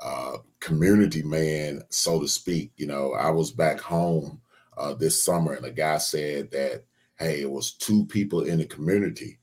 uh, 0.02 0.38
community 0.60 1.22
man, 1.22 1.82
so 1.90 2.20
to 2.20 2.28
speak. 2.28 2.72
You 2.76 2.86
know, 2.86 3.12
I 3.12 3.30
was 3.30 3.50
back 3.50 3.80
home 3.80 4.40
uh, 4.76 4.94
this 4.94 5.22
summer, 5.22 5.52
and 5.52 5.66
a 5.66 5.70
guy 5.70 5.98
said 5.98 6.50
that, 6.52 6.84
hey, 7.18 7.42
it 7.42 7.50
was 7.50 7.72
two 7.72 8.06
people 8.06 8.42
in 8.42 8.58
the 8.58 8.66
community 8.66 9.38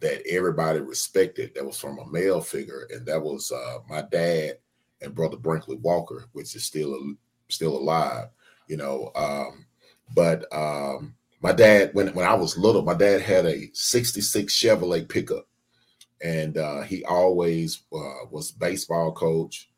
that 0.00 0.26
everybody 0.28 0.80
respected 0.80 1.52
that 1.54 1.64
was 1.64 1.78
from 1.78 1.98
a 1.98 2.10
male 2.10 2.40
figure, 2.40 2.88
and 2.90 3.06
that 3.06 3.22
was 3.22 3.52
uh, 3.52 3.78
my 3.88 4.02
dad 4.02 4.58
and 5.02 5.14
brother 5.14 5.36
Brinkley 5.36 5.76
Walker, 5.76 6.26
which 6.32 6.56
is 6.56 6.64
still 6.64 6.96
still 7.48 7.76
alive. 7.76 8.28
You 8.66 8.76
know, 8.76 9.10
um, 9.14 9.66
but 10.14 10.44
um, 10.52 11.14
my 11.40 11.52
dad, 11.52 11.90
when 11.94 12.08
when 12.08 12.26
I 12.26 12.34
was 12.34 12.58
little, 12.58 12.82
my 12.82 12.94
dad 12.94 13.22
had 13.22 13.46
a 13.46 13.70
'66 13.72 14.52
Chevrolet 14.52 15.08
pickup, 15.08 15.46
and 16.22 16.58
uh, 16.58 16.82
he 16.82 17.04
always 17.04 17.82
uh, 17.92 18.26
was 18.30 18.52
baseball 18.52 19.12
coach, 19.12 19.70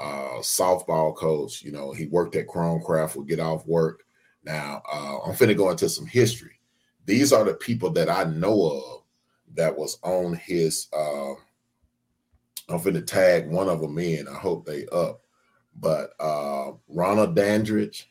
uh, 0.00 0.40
softball 0.40 1.16
coach. 1.16 1.62
You 1.62 1.72
know, 1.72 1.92
he 1.92 2.06
worked 2.06 2.34
at 2.34 2.48
Chromcraft, 2.48 3.16
would 3.16 3.28
get 3.28 3.40
off 3.40 3.66
work. 3.66 4.02
Now, 4.44 4.82
uh, 4.92 5.18
I'm 5.24 5.34
finna 5.34 5.56
go 5.56 5.70
into 5.70 5.88
some 5.88 6.06
history. 6.06 6.58
These 7.04 7.32
are 7.32 7.44
the 7.44 7.54
people 7.54 7.90
that 7.90 8.10
I 8.10 8.24
know 8.24 8.66
of 8.66 9.02
that 9.54 9.76
was 9.76 9.98
on 10.02 10.34
his. 10.34 10.88
Uh, 10.92 11.34
I'm 12.68 12.80
finna 12.80 13.06
tag 13.06 13.48
one 13.48 13.68
of 13.68 13.80
them 13.80 13.96
in. 13.98 14.26
I 14.26 14.34
hope 14.34 14.66
they 14.66 14.86
up. 14.86 15.20
But 15.78 16.14
uh, 16.18 16.72
Ronald 16.88 17.36
Dandridge, 17.36 18.10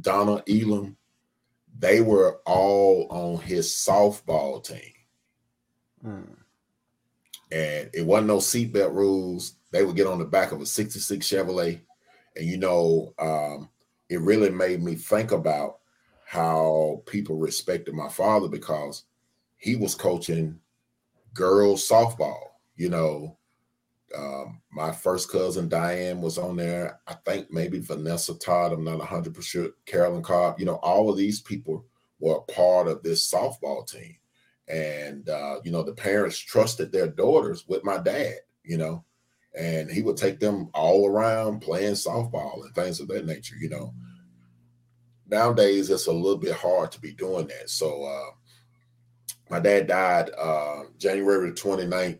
Donna 0.00 0.42
Elam, 0.48 0.96
they 1.78 2.00
were 2.00 2.40
all 2.46 3.06
on 3.10 3.42
his 3.42 3.68
softball 3.68 4.62
team. 4.62 4.92
Hmm. 6.02 6.32
And 7.50 7.90
it 7.92 8.04
wasn't 8.04 8.28
no 8.28 8.38
seatbelt 8.38 8.94
rules. 8.94 9.54
They 9.70 9.84
would 9.84 9.96
get 9.96 10.06
on 10.06 10.18
the 10.18 10.24
back 10.24 10.52
of 10.52 10.60
a 10.60 10.66
66 10.66 11.26
Chevrolet. 11.26 11.80
And 12.36 12.46
you 12.46 12.56
know, 12.56 13.14
um, 13.18 13.68
it 14.08 14.20
really 14.20 14.50
made 14.50 14.82
me 14.82 14.94
think 14.94 15.32
about 15.32 15.78
how 16.26 17.02
people 17.06 17.36
respected 17.36 17.94
my 17.94 18.08
father 18.08 18.48
because 18.48 19.04
he 19.56 19.76
was 19.76 19.94
coaching 19.94 20.58
girls 21.32 21.88
softball. 21.88 22.50
You 22.76 22.90
know, 22.90 23.36
um, 24.16 24.60
my 24.70 24.92
first 24.92 25.30
cousin 25.30 25.68
Diane 25.68 26.20
was 26.20 26.38
on 26.38 26.56
there. 26.56 27.00
I 27.06 27.14
think 27.24 27.50
maybe 27.50 27.78
Vanessa 27.78 28.34
Todd. 28.38 28.72
I'm 28.72 28.84
not 28.84 28.98
100 28.98 29.34
percent. 29.34 29.72
Carolyn 29.86 30.22
Cobb. 30.22 30.58
You 30.58 30.66
know, 30.66 30.76
all 30.76 31.10
of 31.10 31.16
these 31.16 31.40
people 31.40 31.84
were 32.20 32.40
part 32.42 32.88
of 32.88 33.02
this 33.02 33.30
softball 33.30 33.86
team, 33.86 34.16
and 34.68 35.28
uh, 35.28 35.56
you 35.64 35.70
know, 35.70 35.82
the 35.82 35.92
parents 35.94 36.38
trusted 36.38 36.92
their 36.92 37.08
daughters 37.08 37.66
with 37.68 37.84
my 37.84 37.98
dad. 37.98 38.36
You 38.62 38.78
know, 38.78 39.04
and 39.58 39.90
he 39.90 40.02
would 40.02 40.16
take 40.16 40.40
them 40.40 40.70
all 40.74 41.06
around 41.06 41.60
playing 41.60 41.94
softball 41.94 42.64
and 42.64 42.74
things 42.74 43.00
of 43.00 43.08
that 43.08 43.26
nature. 43.26 43.56
You 43.60 43.70
know, 43.70 43.94
nowadays 45.28 45.90
it's 45.90 46.06
a 46.06 46.12
little 46.12 46.38
bit 46.38 46.54
hard 46.54 46.92
to 46.92 47.00
be 47.00 47.12
doing 47.12 47.46
that. 47.48 47.70
So. 47.70 48.04
Uh, 48.04 48.30
my 49.50 49.60
dad 49.60 49.86
died 49.86 50.30
uh, 50.38 50.84
January 50.98 51.52
29th, 51.52 52.18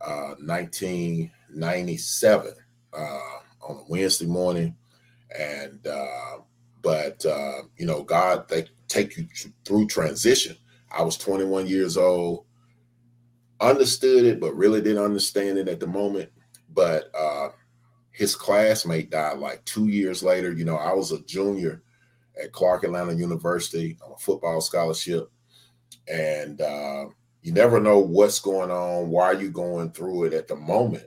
uh, 0.00 0.34
1997 0.38 2.52
uh, 2.92 3.38
on 3.62 3.76
a 3.76 3.84
Wednesday 3.88 4.26
morning. 4.26 4.76
And, 5.36 5.84
uh, 5.86 6.38
but, 6.82 7.24
uh, 7.26 7.62
you 7.76 7.86
know, 7.86 8.02
God, 8.02 8.48
they 8.48 8.66
take 8.88 9.16
you 9.16 9.26
through 9.64 9.86
transition. 9.88 10.56
I 10.90 11.02
was 11.02 11.16
21 11.16 11.66
years 11.66 11.96
old, 11.96 12.44
understood 13.60 14.24
it, 14.24 14.40
but 14.40 14.54
really 14.54 14.80
didn't 14.80 15.04
understand 15.04 15.58
it 15.58 15.68
at 15.68 15.80
the 15.80 15.86
moment. 15.86 16.30
But 16.72 17.10
uh, 17.14 17.48
his 18.12 18.36
classmate 18.36 19.10
died 19.10 19.38
like 19.38 19.64
two 19.64 19.88
years 19.88 20.22
later. 20.22 20.52
You 20.52 20.64
know, 20.64 20.76
I 20.76 20.92
was 20.92 21.12
a 21.12 21.22
junior 21.22 21.82
at 22.42 22.52
Clark 22.52 22.84
Atlanta 22.84 23.14
University 23.14 23.96
on 24.04 24.12
a 24.12 24.18
football 24.18 24.60
scholarship 24.60 25.30
and 26.08 26.60
uh, 26.60 27.05
you 27.46 27.52
never 27.52 27.78
know 27.78 28.00
what's 28.00 28.40
going 28.40 28.72
on, 28.72 29.08
why 29.08 29.30
you 29.30 29.50
going 29.50 29.92
through 29.92 30.24
it 30.24 30.32
at 30.32 30.48
the 30.48 30.56
moment. 30.56 31.06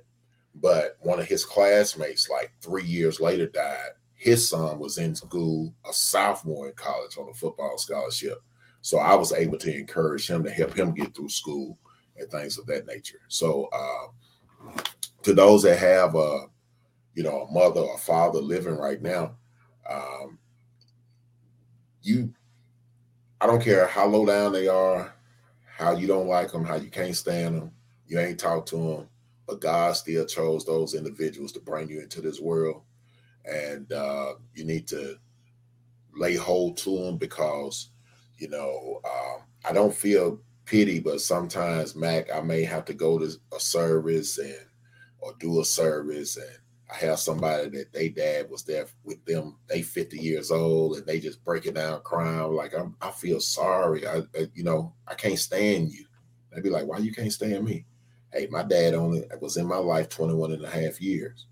But 0.56 0.96
one 1.02 1.20
of 1.20 1.26
his 1.26 1.44
classmates, 1.44 2.30
like 2.30 2.54
three 2.62 2.86
years 2.86 3.20
later, 3.20 3.48
died. 3.48 3.90
His 4.14 4.48
son 4.48 4.80
was 4.80 4.98
in 5.00 5.14
school, 5.16 5.74
a 5.86 5.92
sophomore 5.92 6.70
in 6.70 6.76
college 6.76 7.18
on 7.18 7.28
a 7.28 7.34
football 7.34 7.78
scholarship. 7.78 8.42
So 8.80 9.00
I 9.00 9.16
was 9.16 9.34
able 9.34 9.58
to 9.58 9.78
encourage 9.78 10.30
him 10.30 10.46
to 10.46 10.50
help 10.50 10.74
him 10.74 10.94
get 10.94 11.14
through 11.14 11.28
school 11.28 11.78
and 12.18 12.32
things 12.32 12.58
of 12.58 12.66
that 12.68 12.88
nature. 12.88 13.20
So 13.28 13.68
uh, 13.74 14.78
to 15.24 15.34
those 15.34 15.64
that 15.64 15.78
have 15.80 16.16
a, 16.16 16.46
you 17.16 17.24
know, 17.24 17.42
a 17.42 17.52
mother 17.52 17.82
or 17.82 17.98
father 17.98 18.40
living 18.40 18.78
right 18.78 19.02
now, 19.02 19.36
um, 19.90 20.40
you 22.02 22.34
I 23.42 23.46
don't 23.46 23.62
care 23.62 23.88
how 23.88 24.06
low 24.06 24.26
down 24.26 24.54
they 24.54 24.70
are, 24.70 25.14
how 25.80 25.94
you 25.96 26.08
don't 26.08 26.28
like 26.28 26.52
them, 26.52 26.66
how 26.66 26.76
you 26.76 26.90
can't 26.90 27.16
stand 27.16 27.56
them, 27.56 27.72
you 28.06 28.20
ain't 28.20 28.38
talked 28.38 28.68
to 28.68 28.76
them, 28.76 29.10
but 29.48 29.62
God 29.62 29.96
still 29.96 30.26
chose 30.26 30.66
those 30.66 30.94
individuals 30.94 31.54
to 31.54 31.62
bring 31.62 31.88
you 31.88 32.02
into 32.02 32.20
this 32.20 32.42
world, 32.42 32.82
and 33.46 33.90
uh, 33.94 34.34
you 34.54 34.66
need 34.66 34.90
to 34.90 35.16
lay 36.14 36.36
hold 36.36 36.76
to 36.76 37.06
them 37.06 37.18
because 37.18 37.92
you 38.38 38.50
know 38.50 39.00
uh, 39.06 39.38
I 39.64 39.72
don't 39.72 39.94
feel 39.94 40.42
pity, 40.66 41.00
but 41.00 41.22
sometimes 41.22 41.96
Mac, 41.96 42.28
I 42.30 42.42
may 42.42 42.64
have 42.64 42.84
to 42.86 42.94
go 42.94 43.18
to 43.18 43.32
a 43.56 43.60
service 43.60 44.38
and 44.38 44.66
or 45.20 45.34
do 45.40 45.62
a 45.62 45.66
service 45.66 46.36
and 46.36 46.58
I 46.92 46.96
have 46.98 47.20
somebody 47.20 47.70
that 47.70 47.94
they 47.94 48.10
dad 48.10 48.50
was 48.50 48.64
there 48.64 48.88
with 49.04 49.24
them. 49.26 49.58
They 49.68 49.84
50 49.84 50.18
years 50.18 50.50
old 50.50 50.98
and 50.98 51.06
they 51.06 51.20
just 51.20 51.44
breaking 51.46 51.76
down 51.76 52.02
crying. 52.02 52.52
Like 52.54 52.74
I'm, 52.74 52.96
I 53.00 53.12
feel 53.12 53.40
sorry. 53.40 54.08
I, 54.08 54.24
I, 54.36 54.48
you 54.56 54.64
know, 54.64 54.94
I 55.08 55.14
can't 55.14 55.38
stand 55.38 55.92
you. 55.92 56.06
They'd 56.52 56.64
be 56.64 56.72
like, 56.72 56.88
why 56.88 56.98
you 56.98 57.14
can't 57.14 57.32
stand 57.32 57.64
me? 57.64 57.86
Hey, 58.34 58.48
my 58.50 58.64
dad 58.64 58.96
only 58.96 59.24
was 59.40 59.58
in 59.58 59.68
my 59.68 59.78
life 59.78 60.10
21 60.10 60.54
and 60.54 60.66
a 60.66 60.70
half 60.70 61.00
years. 61.00 61.46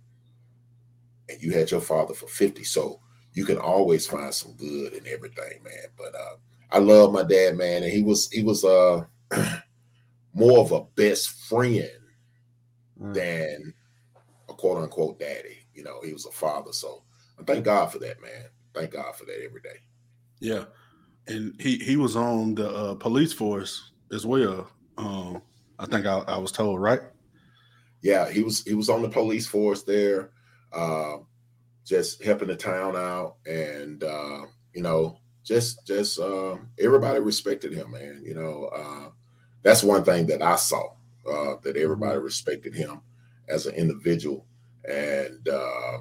And 1.30 1.42
you 1.42 1.52
had 1.52 1.70
your 1.70 1.82
father 1.82 2.16
for 2.16 2.28
50. 2.28 2.64
So 2.64 3.00
you 3.34 3.46
can 3.46 3.58
always 3.58 4.08
find 4.08 4.34
some 4.34 4.54
good 4.54 4.94
in 4.94 5.06
everything, 5.08 5.62
man. 5.64 5.88
But 5.98 6.16
uh, 6.16 6.38
I 6.72 6.80
love 6.80 7.14
my 7.14 7.24
dad, 7.24 7.58
man. 7.58 7.84
And 7.84 7.92
he 7.92 8.02
was, 8.02 8.28
he 8.32 8.42
was 8.42 8.64
uh 8.64 9.06
more 10.34 10.60
of 10.60 10.72
a 10.72 10.84
best 10.96 11.30
friend 11.48 11.90
mm. 13.00 13.14
than 13.14 13.74
quote 14.58 14.82
unquote 14.82 15.20
daddy. 15.20 15.60
You 15.74 15.84
know, 15.84 16.02
he 16.04 16.14
was 16.14 16.26
a 16.26 16.32
father. 16.32 16.74
So 16.74 17.04
I 17.40 17.44
thank 17.44 17.66
God 17.66 17.92
for 17.92 18.00
that, 18.00 18.22
man. 18.22 18.46
Thank 18.74 18.92
God 18.92 19.16
for 19.16 19.26
that 19.26 19.44
every 19.44 19.62
day. 19.62 19.80
Yeah. 20.40 20.66
And 21.28 21.60
he 21.60 21.78
he 21.78 21.96
was 21.96 22.16
on 22.16 22.56
the 22.56 22.70
uh, 22.70 22.96
police 22.96 23.34
force 23.34 23.92
as 24.12 24.26
well. 24.26 24.70
Um, 24.98 25.42
I 25.80 25.86
think 25.86 26.06
I, 26.06 26.20
I, 26.20 26.38
was 26.38 26.52
told, 26.52 26.82
right? 26.82 27.02
Yeah, 28.02 28.30
he 28.30 28.42
was 28.42 28.64
he 28.64 28.74
was 28.74 28.90
on 28.90 29.02
the 29.02 29.10
police 29.10 29.46
force 29.46 29.84
there, 29.84 30.32
uh, 30.74 31.18
just 31.86 32.24
helping 32.24 32.48
the 32.48 32.56
town 32.56 32.96
out, 32.96 33.36
and 33.46 34.04
uh, 34.04 34.46
you 34.74 34.82
know, 34.82 35.20
just 35.44 35.86
just 35.86 36.20
uh, 36.20 36.56
everybody 36.80 37.20
respected 37.20 37.74
him, 37.74 37.92
man. 37.92 38.24
You 38.26 38.34
know, 38.36 38.70
uh, 38.74 39.10
that's 39.64 39.84
one 39.84 40.04
thing 40.04 40.28
that 40.28 40.42
I 40.42 40.56
saw 40.56 40.94
uh, 41.30 41.56
that 41.64 41.76
everybody 41.76 42.16
mm-hmm. 42.16 42.26
respected 42.26 42.74
him 42.74 43.02
as 43.48 43.66
an 43.66 43.76
individual. 43.76 44.46
And, 44.88 45.48
uh, 45.48 46.00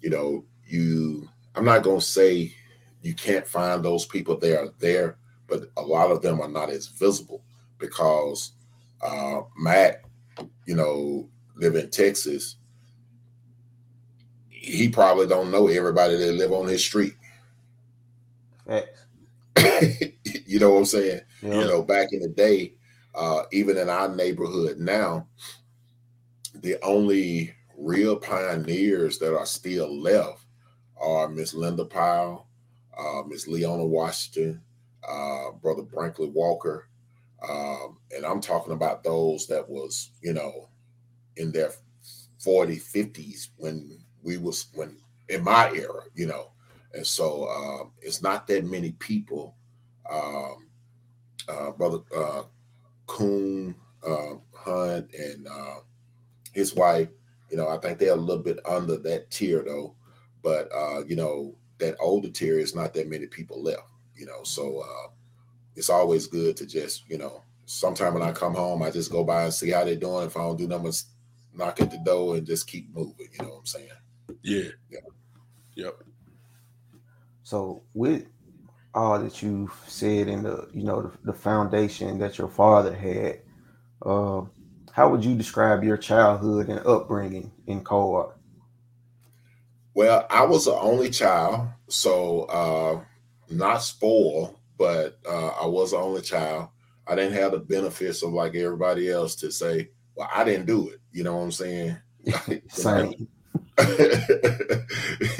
you 0.00 0.10
know, 0.10 0.44
you, 0.66 1.28
I'm 1.54 1.64
not 1.64 1.82
going 1.82 2.00
to 2.00 2.04
say 2.04 2.54
you 3.02 3.14
can't 3.14 3.46
find 3.46 3.84
those 3.84 4.06
people. 4.06 4.36
They 4.36 4.56
are 4.56 4.68
there, 4.78 5.16
but 5.48 5.64
a 5.76 5.82
lot 5.82 6.10
of 6.10 6.22
them 6.22 6.40
are 6.40 6.48
not 6.48 6.70
as 6.70 6.86
visible 6.86 7.42
because 7.78 8.52
uh, 9.02 9.42
Matt, 9.56 10.02
you 10.66 10.76
know, 10.76 11.28
live 11.56 11.74
in 11.74 11.90
Texas. 11.90 12.56
He 14.48 14.88
probably 14.88 15.26
don't 15.26 15.50
know 15.50 15.66
everybody 15.66 16.16
that 16.16 16.32
live 16.32 16.52
on 16.52 16.68
his 16.68 16.84
street. 16.84 17.14
you 20.46 20.60
know 20.60 20.70
what 20.70 20.78
I'm 20.78 20.84
saying? 20.84 21.20
Yeah. 21.42 21.54
You 21.60 21.64
know, 21.66 21.82
back 21.82 22.12
in 22.12 22.20
the 22.20 22.28
day, 22.28 22.74
uh, 23.14 23.42
even 23.52 23.76
in 23.76 23.88
our 23.90 24.08
neighborhood 24.08 24.78
now, 24.78 25.26
the 26.54 26.76
only 26.82 27.54
real 27.76 28.16
pioneers 28.16 29.18
that 29.18 29.36
are 29.36 29.46
still 29.46 30.00
left 30.00 30.44
are 31.00 31.28
Miss 31.28 31.54
Linda 31.54 31.84
Pyle, 31.84 32.46
uh, 32.96 33.22
Miss 33.26 33.46
Leona 33.46 33.84
Washington, 33.84 34.62
uh, 35.08 35.50
Brother 35.60 35.82
Brinkley 35.82 36.28
Walker, 36.28 36.88
um, 37.48 37.98
and 38.14 38.24
I'm 38.24 38.40
talking 38.40 38.72
about 38.72 39.02
those 39.02 39.46
that 39.48 39.68
was, 39.68 40.10
you 40.20 40.32
know, 40.32 40.68
in 41.36 41.50
their 41.50 41.72
40, 42.38 42.76
50s 42.76 43.48
when 43.56 43.98
we 44.22 44.36
was 44.36 44.66
when 44.74 44.96
in 45.28 45.42
my 45.42 45.70
era, 45.72 46.02
you 46.14 46.26
know. 46.26 46.50
And 46.92 47.06
so 47.06 47.48
um, 47.48 47.92
it's 48.00 48.22
not 48.22 48.46
that 48.48 48.64
many 48.64 48.92
people. 48.92 49.56
Um, 50.10 50.68
uh, 51.48 51.70
Brother 51.72 51.98
uh, 52.16 52.42
Coon 53.06 53.74
uh, 54.06 54.34
Hunt 54.54 55.10
and 55.14 55.46
uh, 55.48 55.80
his 56.52 56.74
wife, 56.74 57.08
you 57.50 57.56
know, 57.56 57.68
I 57.68 57.78
think 57.78 57.98
they're 57.98 58.12
a 58.12 58.16
little 58.16 58.42
bit 58.42 58.58
under 58.66 58.96
that 58.98 59.30
tier 59.30 59.62
though. 59.62 59.94
But 60.42 60.68
uh, 60.74 61.04
you 61.06 61.16
know, 61.16 61.54
that 61.78 61.96
older 62.00 62.30
tier 62.30 62.58
is 62.58 62.74
not 62.74 62.94
that 62.94 63.08
many 63.08 63.26
people 63.26 63.62
left, 63.62 63.86
you 64.14 64.26
know. 64.26 64.42
So 64.42 64.80
uh, 64.80 65.10
it's 65.76 65.90
always 65.90 66.26
good 66.26 66.56
to 66.58 66.66
just, 66.66 67.08
you 67.08 67.18
know, 67.18 67.42
sometime 67.66 68.14
when 68.14 68.22
I 68.22 68.32
come 68.32 68.54
home, 68.54 68.82
I 68.82 68.90
just 68.90 69.10
go 69.10 69.24
by 69.24 69.44
and 69.44 69.54
see 69.54 69.70
how 69.70 69.84
they're 69.84 69.96
doing. 69.96 70.26
If 70.26 70.36
I 70.36 70.40
don't 70.40 70.56
do 70.56 70.66
nothing, 70.68 70.92
knock 71.54 71.80
at 71.80 71.90
the 71.90 71.98
door 71.98 72.36
and 72.36 72.46
just 72.46 72.66
keep 72.66 72.94
moving. 72.94 73.28
You 73.32 73.44
know 73.44 73.50
what 73.50 73.58
I'm 73.58 73.66
saying? 73.66 73.88
Yeah. 74.42 74.70
Yeah. 74.90 75.00
Yep. 75.74 76.02
So 77.42 77.82
with 77.94 78.26
all 78.94 79.18
that 79.18 79.42
you've 79.42 79.74
said 79.86 80.28
in 80.28 80.42
the 80.42 80.68
you 80.72 80.84
know 80.84 81.02
the, 81.02 81.32
the 81.32 81.32
foundation 81.32 82.18
that 82.18 82.38
your 82.38 82.48
father 82.48 82.94
had, 82.94 83.40
uh, 84.04 84.42
how 84.92 85.08
would 85.08 85.24
you 85.24 85.34
describe 85.34 85.82
your 85.82 85.96
childhood 85.96 86.68
and 86.68 86.86
upbringing 86.86 87.50
in 87.66 87.82
co-op? 87.82 88.38
Well, 89.94 90.26
I 90.30 90.44
was 90.44 90.66
the 90.66 90.74
only 90.74 91.10
child, 91.10 91.68
so 91.88 92.42
uh, 92.44 93.00
not 93.50 93.82
spoiled, 93.82 94.56
but 94.78 95.18
uh, 95.28 95.48
I 95.48 95.66
was 95.66 95.90
the 95.90 95.96
only 95.96 96.20
child. 96.22 96.68
I 97.06 97.14
didn't 97.14 97.34
have 97.34 97.52
the 97.52 97.58
benefits 97.58 98.22
of 98.22 98.32
like 98.32 98.54
everybody 98.54 99.10
else 99.10 99.34
to 99.36 99.50
say, 99.50 99.90
"Well, 100.14 100.30
I 100.32 100.44
didn't 100.44 100.66
do 100.66 100.88
it." 100.90 101.00
You 101.10 101.24
know 101.24 101.36
what 101.36 101.42
I'm 101.44 101.52
saying? 101.52 101.96
Same. 102.68 103.28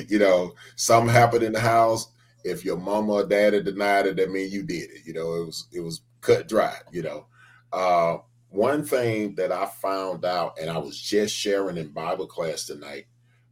you 0.09 0.19
know, 0.19 0.53
something 0.77 1.13
happened 1.13 1.43
in 1.45 1.53
the 1.53 1.61
house. 1.61 2.09
If 2.45 2.65
your 2.65 2.77
mama 2.77 3.13
or 3.13 3.27
daddy 3.27 3.63
denied 3.63 4.07
it, 4.07 4.17
that 4.17 4.31
means 4.31 4.53
you 4.53 4.65
did 4.65 4.91
it. 4.91 5.07
You 5.07 5.13
know, 5.13 5.35
it 5.35 5.47
was 5.47 5.69
it 5.73 5.81
was 5.81 6.03
cut 6.21 6.49
dry. 6.49 6.75
You 6.91 7.03
know, 7.03 7.27
uh, 7.73 8.19
one 8.53 8.85
thing 8.85 9.35
that 9.37 9.51
I 9.51 9.67
found 9.67 10.25
out, 10.25 10.59
and 10.61 10.69
I 10.71 10.77
was 10.77 11.01
just 11.01 11.35
sharing 11.35 11.79
in 11.79 11.89
Bible 11.89 12.27
class 12.27 12.67
tonight. 12.67 13.07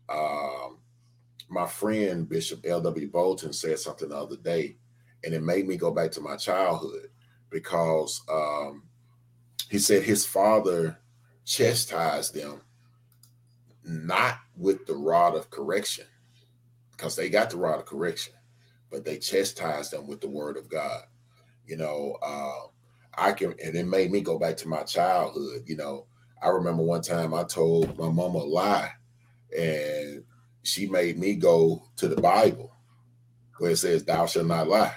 Um, 0.08 0.78
my 1.48 1.66
friend 1.66 2.28
Bishop 2.28 2.64
L.W. 2.66 3.08
Bolton 3.08 3.52
said 3.52 3.78
something 3.78 4.10
the 4.10 4.16
other 4.16 4.36
day, 4.36 4.76
and 5.24 5.32
it 5.32 5.42
made 5.42 5.66
me 5.66 5.76
go 5.76 5.90
back 5.90 6.10
to 6.12 6.20
my 6.20 6.36
childhood 6.36 7.08
because 7.48 8.20
um, 8.30 8.84
he 9.70 9.78
said 9.78 10.02
his 10.02 10.26
father 10.26 10.98
chastised 11.44 12.34
them 12.34 12.60
not 13.82 14.38
with 14.56 14.86
the 14.86 14.94
rod 14.94 15.34
of 15.34 15.50
correction, 15.50 16.04
because 16.92 17.16
they 17.16 17.30
got 17.30 17.48
the 17.48 17.56
rod 17.56 17.80
of 17.80 17.86
correction, 17.86 18.34
but 18.90 19.04
they 19.04 19.16
chastised 19.16 19.92
them 19.92 20.06
with 20.06 20.20
the 20.20 20.28
word 20.28 20.58
of 20.58 20.68
God. 20.68 21.02
You 21.66 21.78
know, 21.78 22.18
uh, 22.22 22.68
I 23.20 23.32
can, 23.32 23.54
and 23.62 23.76
it 23.76 23.86
made 23.86 24.10
me 24.10 24.20
go 24.20 24.38
back 24.38 24.56
to 24.58 24.68
my 24.68 24.82
childhood. 24.82 25.62
You 25.66 25.76
know, 25.76 26.06
I 26.42 26.48
remember 26.48 26.82
one 26.82 27.02
time 27.02 27.34
I 27.34 27.44
told 27.44 27.96
my 27.98 28.08
mama 28.08 28.38
a 28.38 28.44
lie, 28.46 28.90
and 29.56 30.24
she 30.62 30.86
made 30.86 31.18
me 31.18 31.34
go 31.34 31.82
to 31.96 32.08
the 32.08 32.20
Bible 32.20 32.74
where 33.58 33.72
it 33.72 33.76
says, 33.76 34.04
Thou 34.04 34.26
shalt 34.26 34.46
not 34.46 34.68
lie. 34.68 34.94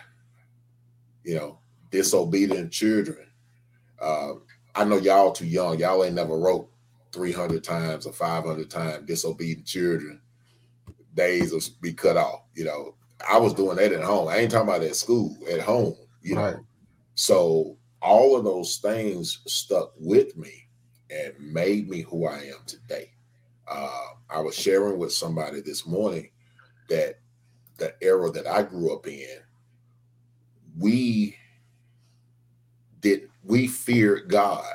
You 1.24 1.36
know, 1.36 1.60
disobedient 1.92 2.72
children. 2.72 3.28
Uh, 4.02 4.34
I 4.74 4.86
know 4.86 4.98
y'all 4.98 5.32
too 5.32 5.46
young. 5.46 5.80
Y'all 5.80 6.04
ain't 6.04 6.16
never 6.16 6.38
wrote 6.38 6.70
300 7.14 7.64
times 7.64 8.06
or 8.06 8.12
500 8.12 8.70
times 8.70 9.06
disobedient 9.06 9.66
children 9.66 10.20
days 11.14 11.52
will 11.52 11.62
be 11.80 11.94
cut 11.94 12.18
off 12.18 12.42
you 12.56 12.66
know 12.66 12.96
i 13.30 13.38
was 13.38 13.54
doing 13.54 13.78
that 13.78 13.92
at 13.92 14.04
home 14.04 14.28
i 14.28 14.38
ain't 14.38 14.50
talking 14.50 14.68
about 14.68 14.82
at 14.82 14.96
school 14.96 15.38
at 15.52 15.62
home 15.62 15.96
you 16.24 16.36
right. 16.36 16.56
know 16.56 16.66
so 17.14 17.78
all 18.04 18.38
of 18.38 18.44
those 18.44 18.78
things 18.78 19.40
stuck 19.48 19.94
with 20.00 20.36
me 20.38 20.68
and 21.10 21.34
made 21.40 21.90
me 21.90 22.02
who 22.02 22.28
i 22.28 22.38
am 22.40 22.60
today 22.68 23.12
uh, 23.68 24.08
i 24.30 24.40
was 24.40 24.56
sharing 24.56 25.00
with 25.00 25.14
somebody 25.14 25.62
this 25.62 25.88
morning 25.88 26.30
that 26.90 27.20
the 27.78 27.94
era 28.02 28.30
that 28.32 28.48
i 28.48 28.62
grew 28.64 28.94
up 28.94 29.08
in 29.08 29.40
we 30.78 31.36
did 33.02 33.30
we 33.44 33.68
feared 33.68 34.30
god 34.30 34.74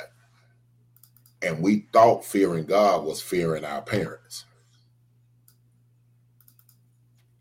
and 1.43 1.63
we 1.63 1.87
thought 1.93 2.25
fearing 2.25 2.65
God 2.65 3.05
was 3.05 3.21
fearing 3.21 3.65
our 3.65 3.83
parents. 3.83 4.45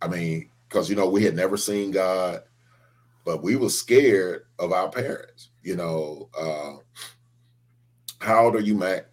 I 0.02 0.08
mean, 0.08 0.50
because 0.68 0.90
you 0.90 0.96
know, 0.96 1.10
we 1.10 1.24
had 1.24 1.36
never 1.36 1.58
seen 1.58 1.92
God, 1.92 2.42
but 3.26 3.42
we 3.42 3.56
were 3.56 3.70
scared 3.70 4.44
of 4.60 4.72
our 4.72 4.90
parents. 4.90 5.50
You 5.68 5.76
know, 5.76 6.30
uh, 6.40 6.78
how 8.20 8.46
old 8.46 8.56
are 8.56 8.62
you, 8.62 8.74
Mac? 8.74 9.08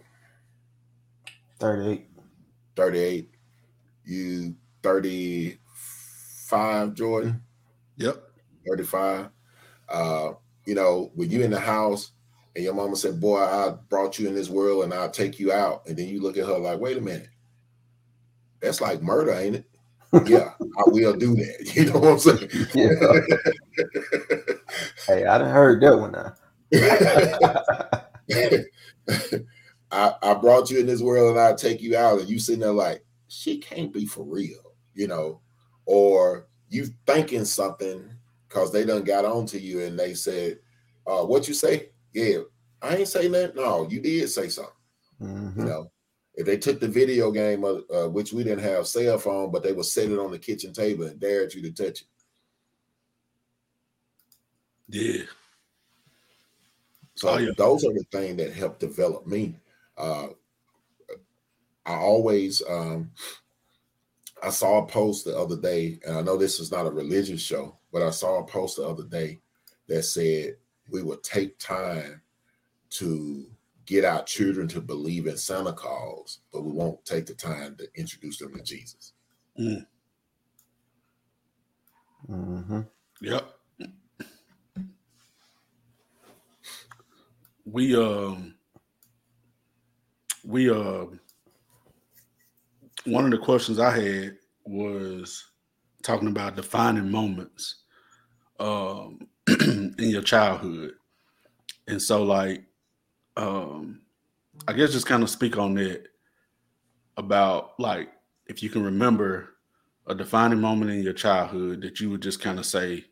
38. 1.58 2.06
38. 2.76 3.28
You 4.04 4.54
35, 4.84 6.94
Jordan? 6.94 7.42
Yep. 7.96 8.22
35. 8.68 9.30
Uh, 9.88 10.34
you 10.64 10.76
know, 10.76 11.10
when 11.16 11.28
you 11.28 11.42
in 11.42 11.50
the 11.50 11.58
house 11.58 12.12
and 12.54 12.62
your 12.62 12.74
mama 12.74 12.94
said, 12.94 13.20
Boy, 13.20 13.40
I 13.40 13.74
brought 13.88 14.20
you 14.20 14.28
in 14.28 14.36
this 14.36 14.48
world 14.48 14.84
and 14.84 14.94
I'll 14.94 15.10
take 15.10 15.40
you 15.40 15.50
out. 15.50 15.82
And 15.88 15.96
then 15.96 16.06
you 16.06 16.22
look 16.22 16.36
at 16.36 16.46
her 16.46 16.56
like, 16.56 16.78
Wait 16.78 16.96
a 16.96 17.00
minute. 17.00 17.30
That's 18.60 18.80
like 18.80 19.02
murder, 19.02 19.32
ain't 19.32 19.56
it? 19.56 19.64
yeah, 20.28 20.52
I 20.60 20.84
will 20.86 21.14
do 21.14 21.34
that. 21.34 21.68
You 21.74 21.86
know 21.86 21.98
what 21.98 22.12
I'm 22.12 22.20
saying? 22.20 22.48
Yeah. 22.74 22.94
hey, 25.08 25.26
I 25.26 25.38
done 25.38 25.50
heard 25.50 25.80
that 25.80 25.98
one 25.98 26.12
now. 26.12 26.34
I, 29.90 30.14
I 30.22 30.34
brought 30.34 30.70
you 30.70 30.80
in 30.80 30.86
this 30.86 31.02
world 31.02 31.30
and 31.30 31.40
I'll 31.40 31.54
take 31.54 31.80
you 31.80 31.96
out, 31.96 32.20
and 32.20 32.28
you 32.28 32.38
sitting 32.38 32.60
there 32.60 32.72
like, 32.72 33.04
she 33.28 33.58
can't 33.58 33.92
be 33.92 34.06
for 34.06 34.24
real, 34.24 34.74
you 34.94 35.08
know, 35.08 35.40
or 35.86 36.46
you 36.68 36.86
thinking 37.06 37.44
something 37.44 38.08
because 38.48 38.72
they 38.72 38.84
done 38.84 39.02
got 39.02 39.24
on 39.24 39.46
to 39.46 39.60
you 39.60 39.82
and 39.82 39.98
they 39.98 40.14
said, 40.14 40.58
uh, 41.06 41.22
what 41.22 41.48
you 41.48 41.54
say? 41.54 41.90
yeah, 42.14 42.38
I 42.80 42.96
ain't 42.96 43.08
say 43.08 43.28
nothing. 43.28 43.56
No, 43.56 43.88
you 43.90 44.00
did 44.00 44.28
say 44.30 44.48
something. 44.48 44.72
Mm-hmm. 45.20 45.60
You 45.60 45.66
know, 45.66 45.90
if 46.34 46.46
they 46.46 46.56
took 46.56 46.80
the 46.80 46.88
video 46.88 47.30
game, 47.30 47.64
uh, 47.64 47.80
uh, 47.92 48.08
which 48.08 48.32
we 48.32 48.44
didn't 48.44 48.64
have 48.64 48.86
cell 48.86 49.18
phone, 49.18 49.50
but 49.50 49.62
they 49.62 49.72
would 49.72 49.84
set 49.84 50.10
it 50.10 50.18
on 50.18 50.30
the 50.30 50.38
kitchen 50.38 50.72
table 50.72 51.04
and 51.04 51.20
dared 51.20 51.52
you 51.52 51.62
to 51.62 51.72
touch 51.72 52.02
it. 52.02 52.06
Yeah. 54.88 55.24
So 57.16 57.30
oh, 57.30 57.38
yeah. 57.38 57.50
those 57.56 57.84
are 57.84 57.92
the 57.92 58.04
things 58.10 58.36
that 58.38 58.52
help 58.52 58.78
develop 58.78 59.26
me. 59.26 59.54
Uh, 59.96 60.28
I 61.86 61.94
always, 61.94 62.62
um, 62.68 63.10
I 64.42 64.50
saw 64.50 64.82
a 64.82 64.86
post 64.86 65.24
the 65.24 65.36
other 65.36 65.56
day, 65.56 66.00
and 66.06 66.16
I 66.16 66.22
know 66.22 66.36
this 66.36 66.58
is 66.60 66.72
not 66.72 66.86
a 66.86 66.90
religious 66.90 67.40
show, 67.40 67.76
but 67.92 68.02
I 68.02 68.10
saw 68.10 68.38
a 68.40 68.46
post 68.46 68.76
the 68.76 68.86
other 68.86 69.04
day 69.04 69.40
that 69.88 70.02
said 70.02 70.56
we 70.90 71.02
will 71.02 71.18
take 71.18 71.58
time 71.58 72.20
to 72.90 73.46
get 73.86 74.04
our 74.04 74.22
children 74.24 74.66
to 74.68 74.80
believe 74.80 75.26
in 75.26 75.36
Santa 75.36 75.72
Claus, 75.72 76.40
but 76.52 76.62
we 76.62 76.72
won't 76.72 77.04
take 77.04 77.26
the 77.26 77.34
time 77.34 77.76
to 77.76 77.86
introduce 77.94 78.38
them 78.38 78.54
to 78.54 78.62
Jesus. 78.62 79.12
Mm. 79.58 79.86
Mm-hmm. 82.30 82.80
Yep. 83.20 83.53
We 87.64 87.96
um 87.96 88.54
we 90.44 90.70
uh 90.70 91.06
one 93.04 93.24
of 93.24 93.30
the 93.30 93.38
questions 93.38 93.78
I 93.78 93.98
had 93.98 94.36
was 94.66 95.44
talking 96.02 96.28
about 96.28 96.56
defining 96.56 97.10
moments. 97.10 97.82
Um 98.60 99.28
in 99.48 99.94
your 99.98 100.22
childhood. 100.22 100.92
And 101.88 102.00
so 102.00 102.22
like 102.22 102.64
um 103.36 104.02
I 104.68 104.72
guess 104.72 104.92
just 104.92 105.06
kind 105.06 105.22
of 105.22 105.30
speak 105.30 105.58
on 105.58 105.74
that 105.74 106.06
about 107.16 107.78
like 107.78 108.10
if 108.46 108.62
you 108.62 108.70
can 108.70 108.84
remember 108.84 109.50
a 110.06 110.14
defining 110.14 110.60
moment 110.60 110.90
in 110.90 111.02
your 111.02 111.12
childhood 111.12 111.82
that 111.82 112.00
you 112.00 112.10
would 112.10 112.22
just 112.22 112.40
kind 112.40 112.58
of 112.58 112.66
say 112.66 113.04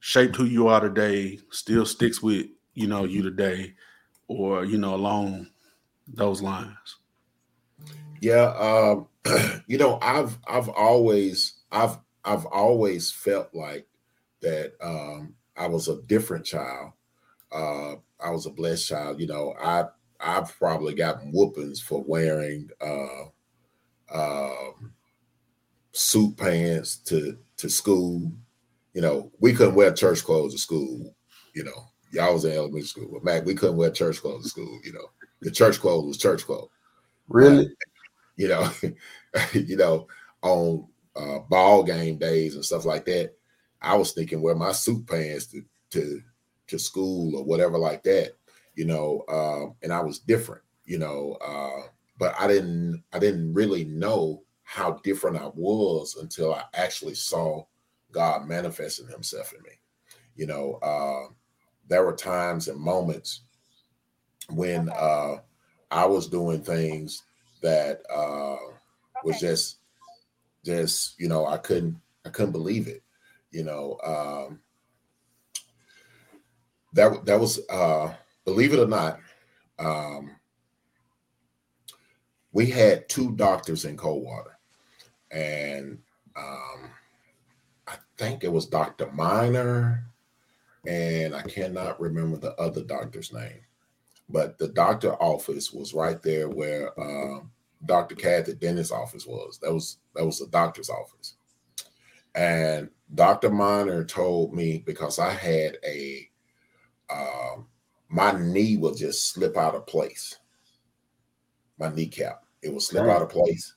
shaped 0.00 0.36
who 0.36 0.44
you 0.44 0.68
are 0.68 0.80
today, 0.80 1.38
still 1.50 1.86
sticks 1.86 2.22
with, 2.22 2.46
you 2.78 2.86
know, 2.86 3.04
you 3.04 3.22
today, 3.22 3.74
or 4.28 4.64
you 4.64 4.78
know, 4.78 4.94
along 4.94 5.48
those 6.06 6.40
lines. 6.40 6.98
Yeah, 8.20 8.52
um, 8.56 9.08
you 9.66 9.78
know, 9.78 9.98
I've 10.00 10.38
I've 10.46 10.68
always 10.68 11.54
I've 11.72 11.98
I've 12.24 12.46
always 12.46 13.10
felt 13.10 13.52
like 13.52 13.88
that 14.42 14.74
um, 14.80 15.34
I 15.56 15.66
was 15.66 15.88
a 15.88 16.00
different 16.02 16.46
child. 16.46 16.92
Uh, 17.50 17.96
I 18.20 18.30
was 18.30 18.46
a 18.46 18.50
blessed 18.50 18.88
child. 18.88 19.20
You 19.20 19.26
know, 19.26 19.54
I 19.60 19.86
I've 20.20 20.56
probably 20.56 20.94
gotten 20.94 21.32
whoopings 21.32 21.80
for 21.80 22.04
wearing 22.06 22.70
uh, 22.80 23.24
um, 24.14 24.94
suit 25.90 26.36
pants 26.36 26.96
to 26.96 27.38
to 27.56 27.68
school. 27.68 28.30
You 28.94 29.00
know, 29.00 29.32
we 29.40 29.52
couldn't 29.52 29.74
wear 29.74 29.92
church 29.92 30.22
clothes 30.22 30.54
to 30.54 30.60
school. 30.60 31.16
You 31.54 31.64
know, 31.64 31.90
y'all 32.10 32.34
was 32.34 32.44
in 32.44 32.52
elementary 32.52 32.86
school, 32.86 33.10
but 33.12 33.24
Mac, 33.24 33.44
we 33.44 33.54
couldn't 33.54 33.76
wear 33.76 33.90
church 33.90 34.20
clothes 34.20 34.44
to 34.44 34.48
school. 34.48 34.80
You 34.84 34.92
know, 34.92 35.10
the 35.40 35.50
church 35.50 35.80
clothes 35.80 36.06
was 36.06 36.18
church 36.18 36.44
clothes. 36.44 36.70
Really? 37.28 37.70
you 38.38 38.48
know, 38.48 38.70
you 39.52 39.76
know, 39.76 40.06
on 40.40 40.86
uh, 41.14 41.40
ball 41.50 41.82
game 41.82 42.16
days 42.16 42.54
and 42.54 42.64
stuff 42.64 42.86
like 42.86 43.04
that, 43.04 43.34
I 43.82 43.94
was 43.96 44.12
thinking 44.12 44.40
wear 44.40 44.54
my 44.54 44.72
suit 44.72 45.06
pants 45.06 45.46
to 45.48 45.62
to 45.90 46.22
to 46.68 46.78
school 46.78 47.36
or 47.36 47.44
whatever 47.44 47.76
like 47.76 48.02
that, 48.04 48.32
you 48.74 48.86
know, 48.86 49.24
uh, 49.28 49.72
and 49.82 49.92
I 49.92 50.00
was 50.00 50.20
different, 50.20 50.62
you 50.84 50.98
know, 50.98 51.36
uh, 51.44 51.88
but 52.18 52.34
I 52.38 52.46
didn't 52.46 53.02
I 53.12 53.18
didn't 53.18 53.52
really 53.52 53.84
know 53.84 54.42
how 54.62 55.00
different 55.02 55.36
I 55.36 55.50
was 55.54 56.16
until 56.20 56.54
I 56.54 56.64
actually 56.74 57.14
saw 57.14 57.64
God 58.12 58.46
manifesting 58.46 59.08
Himself 59.08 59.52
in 59.52 59.62
me. 59.62 59.70
You 60.36 60.46
know, 60.46 60.74
uh, 60.82 61.32
there 61.88 62.04
were 62.04 62.14
times 62.14 62.68
and 62.68 62.78
moments 62.78 63.42
when 64.50 64.88
uh, 64.90 65.36
I 65.90 66.06
was 66.06 66.28
doing 66.28 66.62
things 66.62 67.22
that 67.62 68.02
uh, 68.10 68.56
was 69.24 69.40
just 69.40 69.78
just 70.64 71.18
you 71.18 71.28
know 71.28 71.46
I 71.46 71.56
couldn't 71.58 71.96
I 72.24 72.28
couldn't 72.30 72.52
believe 72.52 72.88
it. 72.88 73.02
You 73.50 73.64
know, 73.64 73.98
um, 74.04 74.60
that 76.92 77.24
that 77.24 77.40
was 77.40 77.60
uh, 77.68 78.12
believe 78.44 78.74
it 78.74 78.80
or 78.80 78.86
not, 78.86 79.20
um, 79.78 80.36
we 82.52 82.66
had 82.66 83.08
two 83.08 83.32
doctors 83.36 83.84
in 83.84 83.96
Coldwater, 83.96 84.58
and 85.30 85.98
um, 86.36 86.90
I 87.86 87.94
think 88.18 88.44
it 88.44 88.52
was 88.52 88.66
Doctor 88.66 89.10
Miner, 89.12 90.04
and 90.88 91.34
I 91.34 91.42
cannot 91.42 92.00
remember 92.00 92.38
the 92.38 92.54
other 92.54 92.82
doctor's 92.82 93.30
name, 93.32 93.60
but 94.28 94.56
the 94.56 94.68
doctor 94.68 95.12
office 95.16 95.70
was 95.70 95.92
right 95.92 96.20
there 96.22 96.48
where 96.48 96.98
um, 96.98 97.50
Dr. 97.84 98.14
Cat, 98.14 98.46
the 98.46 98.54
dentist 98.54 98.90
office 98.90 99.26
was. 99.26 99.58
That 99.60 99.72
was 99.72 99.98
that 100.14 100.24
was 100.24 100.38
the 100.38 100.46
doctor's 100.46 100.88
office. 100.88 101.34
And 102.34 102.88
Dr. 103.14 103.50
Miner 103.50 104.02
told 104.02 104.54
me 104.54 104.82
because 104.84 105.18
I 105.18 105.30
had 105.30 105.76
a 105.84 106.28
um, 107.10 107.66
my 108.08 108.32
knee 108.32 108.78
would 108.78 108.96
just 108.96 109.28
slip 109.28 109.58
out 109.58 109.74
of 109.74 109.86
place. 109.86 110.38
My 111.78 111.88
kneecap. 111.88 112.44
It 112.62 112.72
would 112.72 112.82
slip 112.82 113.04
out 113.04 113.22
of 113.22 113.28
place. 113.28 113.74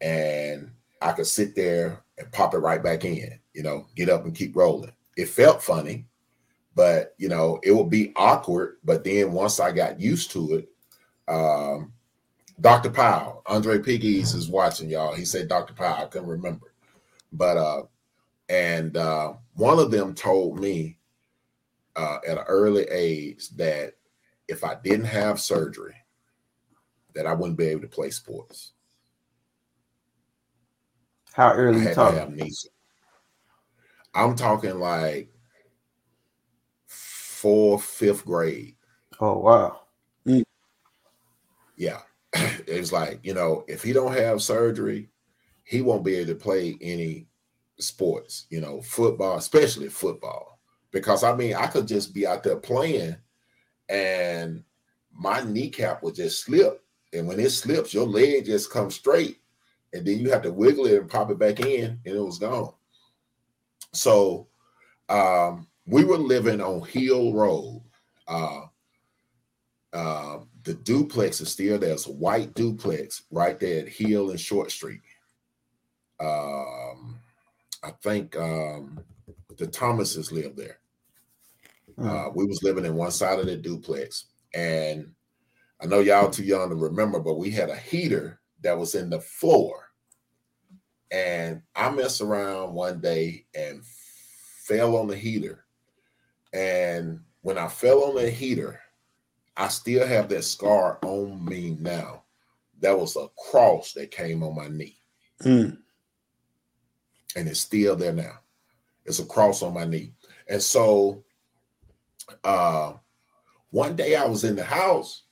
And 0.00 0.70
I 1.02 1.12
could 1.12 1.26
sit 1.26 1.54
there 1.54 2.02
and 2.16 2.30
pop 2.30 2.54
it 2.54 2.58
right 2.58 2.82
back 2.82 3.04
in, 3.04 3.38
you 3.54 3.62
know, 3.62 3.86
get 3.96 4.08
up 4.08 4.24
and 4.24 4.34
keep 4.34 4.56
rolling. 4.56 4.92
It 5.16 5.28
felt 5.28 5.62
funny, 5.62 6.06
but 6.78 7.16
you 7.18 7.28
know, 7.28 7.58
it 7.64 7.72
would 7.72 7.90
be 7.90 8.12
awkward. 8.14 8.76
But 8.84 9.02
then 9.02 9.32
once 9.32 9.58
I 9.58 9.72
got 9.72 9.98
used 9.98 10.30
to 10.30 10.54
it, 10.54 10.68
um, 11.26 11.92
Dr. 12.60 12.88
Powell, 12.88 13.42
Andre 13.46 13.80
Piggies 13.80 14.32
is 14.32 14.48
watching 14.48 14.88
y'all. 14.88 15.12
He 15.12 15.24
said 15.24 15.48
Dr. 15.48 15.74
Powell, 15.74 16.04
I 16.04 16.06
couldn't 16.06 16.28
remember. 16.28 16.72
But 17.32 17.56
uh 17.56 17.82
and 18.48 18.96
uh 18.96 19.32
one 19.54 19.80
of 19.80 19.90
them 19.90 20.14
told 20.14 20.60
me 20.60 20.98
uh 21.96 22.18
at 22.24 22.38
an 22.38 22.44
early 22.46 22.84
age 22.84 23.48
that 23.56 23.94
if 24.46 24.62
I 24.62 24.76
didn't 24.76 25.06
have 25.06 25.40
surgery, 25.40 25.96
that 27.16 27.26
I 27.26 27.32
wouldn't 27.34 27.58
be 27.58 27.66
able 27.66 27.82
to 27.82 27.88
play 27.88 28.10
sports. 28.10 28.74
How 31.32 31.54
early 31.54 31.88
you 31.88 31.92
talking? 31.92 32.20
amnesia. 32.20 32.68
I'm 34.14 34.36
talking 34.36 34.78
like 34.78 35.32
fourth, 37.40 37.84
fifth 37.84 38.24
grade. 38.24 38.76
Oh 39.20 39.38
wow. 39.38 39.80
Yeah. 41.76 42.00
it's 42.66 42.92
like 42.92 43.20
you 43.22 43.32
know 43.32 43.64
if 43.68 43.82
he 43.82 43.92
don't 43.92 44.12
have 44.12 44.42
surgery 44.42 45.08
he 45.64 45.80
won't 45.80 46.04
be 46.04 46.16
able 46.16 46.32
to 46.32 46.38
play 46.38 46.76
any 46.82 47.26
sports 47.78 48.46
you 48.50 48.60
know 48.60 48.82
football 48.82 49.38
especially 49.38 49.88
football 49.88 50.58
because 50.90 51.24
i 51.24 51.34
mean 51.34 51.54
i 51.54 51.66
could 51.66 51.88
just 51.88 52.12
be 52.12 52.26
out 52.26 52.42
there 52.42 52.56
playing 52.56 53.16
and 53.88 54.62
my 55.10 55.42
kneecap 55.42 56.02
would 56.02 56.14
just 56.14 56.44
slip 56.44 56.84
and 57.14 57.26
when 57.26 57.40
it 57.40 57.48
slips 57.48 57.94
your 57.94 58.06
leg 58.06 58.44
just 58.44 58.70
comes 58.70 58.94
straight 58.94 59.38
and 59.94 60.06
then 60.06 60.18
you 60.18 60.30
have 60.30 60.42
to 60.42 60.52
wiggle 60.52 60.86
it 60.86 61.00
and 61.00 61.08
pop 61.08 61.30
it 61.30 61.38
back 61.38 61.60
in 61.60 61.98
and 62.04 62.14
it 62.14 62.20
was 62.20 62.38
gone 62.38 62.74
so 63.92 64.48
um, 65.08 65.67
we 65.88 66.04
were 66.04 66.18
living 66.18 66.60
on 66.60 66.86
hill 66.86 67.32
road 67.32 67.82
uh, 68.28 68.66
uh, 69.92 70.38
the 70.64 70.74
duplex 70.74 71.40
is 71.40 71.50
still 71.50 71.78
there. 71.78 71.92
It's 71.92 72.06
a 72.06 72.12
white 72.12 72.54
duplex 72.54 73.22
right 73.30 73.58
there 73.58 73.80
at 73.80 73.88
Hill 73.88 74.30
and 74.30 74.38
Short 74.38 74.70
Street. 74.70 75.00
Um, 76.20 77.18
I 77.82 77.90
think 78.02 78.36
um, 78.36 79.00
the 79.56 79.66
Thomases 79.66 80.30
live 80.30 80.56
there. 80.56 80.78
Hmm. 81.96 82.08
Uh, 82.08 82.28
we 82.34 82.44
was 82.44 82.62
living 82.62 82.84
in 82.84 82.94
one 82.94 83.10
side 83.10 83.38
of 83.38 83.46
the 83.46 83.56
duplex, 83.56 84.26
and 84.52 85.12
I 85.80 85.86
know 85.86 86.00
y'all 86.00 86.30
too 86.30 86.44
young 86.44 86.68
to 86.68 86.74
remember, 86.74 87.18
but 87.18 87.38
we 87.38 87.50
had 87.50 87.70
a 87.70 87.76
heater 87.76 88.40
that 88.62 88.78
was 88.78 88.94
in 88.94 89.08
the 89.08 89.20
floor, 89.20 89.88
and 91.10 91.62
I 91.74 91.88
messed 91.90 92.20
around 92.20 92.74
one 92.74 93.00
day 93.00 93.46
and 93.54 93.82
fell 94.64 94.96
on 94.96 95.06
the 95.06 95.16
heater, 95.16 95.64
and 96.52 97.20
when 97.42 97.58
I 97.58 97.68
fell 97.68 98.04
on 98.04 98.16
the 98.16 98.30
heater, 98.30 98.80
I 99.56 99.68
still 99.68 100.06
have 100.06 100.28
that 100.28 100.44
scar 100.44 100.98
on 101.02 101.44
me 101.44 101.76
now. 101.80 102.24
That 102.80 102.98
was 102.98 103.16
a 103.16 103.28
cross 103.50 103.92
that 103.94 104.10
came 104.10 104.42
on 104.42 104.54
my 104.54 104.68
knee. 104.68 104.98
Mm. 105.42 105.78
And 107.36 107.48
it's 107.48 107.60
still 107.60 107.96
there 107.96 108.12
now. 108.12 108.38
It's 109.04 109.18
a 109.18 109.24
cross 109.24 109.62
on 109.62 109.74
my 109.74 109.84
knee. 109.84 110.12
And 110.48 110.62
so 110.62 111.24
uh 112.44 112.92
one 113.70 113.96
day 113.96 114.14
I 114.16 114.26
was 114.26 114.44
in 114.44 114.56
the 114.56 114.64
house 114.64 115.22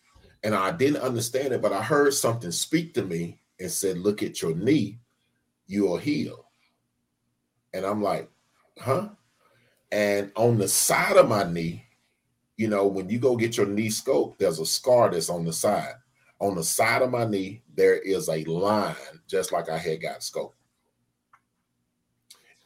and 0.43 0.55
I 0.55 0.71
didn't 0.71 1.03
understand 1.03 1.53
it, 1.53 1.63
but 1.63 1.73
I 1.73 1.83
heard 1.83 2.15
something 2.15 2.51
speak 2.51 2.95
to 2.95 3.03
me 3.03 3.41
and 3.59 3.71
said, 3.71 3.99
Look 3.99 4.23
at 4.23 4.43
your 4.43 4.55
knee, 4.55 4.99
you'll 5.67 5.97
heal. 5.97 6.47
And 7.73 7.85
I'm 7.85 8.03
like, 8.03 8.31
huh? 8.79 9.09
And 9.93 10.33
on 10.37 10.59
the 10.59 10.69
side 10.69 11.17
of 11.17 11.29
my 11.29 11.45
knee, 11.45 11.85
you 12.57 12.69
know, 12.69 12.87
when 12.87 13.09
you 13.09 13.19
go 13.19 13.37
get 13.37 13.57
your 13.57 13.67
knee 13.67 13.91
scope, 13.91 14.39
there's 14.39 14.59
a 14.59 14.67
scar 14.67 15.11
that's 15.11 15.31
on 15.31 15.45
the 15.45 15.53
side. 15.53 15.95
On 16.41 16.55
the 16.55 16.65
side 16.65 17.03
of 17.03 17.11
my 17.11 17.25
knee, 17.25 17.63
there 17.75 17.99
is 17.99 18.29
a 18.29 18.45
line, 18.45 18.95
just 19.27 19.53
like 19.53 19.69
I 19.69 19.79
had 19.79 20.03
got 20.03 20.21
scoped. 20.21 20.53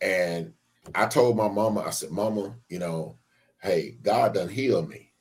And 0.00 0.52
I 0.94 1.06
told 1.06 1.36
my 1.36 1.48
mama, 1.48 1.80
I 1.80 1.90
said, 1.90 2.10
Mama, 2.10 2.54
you 2.68 2.78
know, 2.78 3.18
hey, 3.62 3.98
God 4.02 4.34
done 4.34 4.48
healed 4.48 4.88
me. 4.88 5.12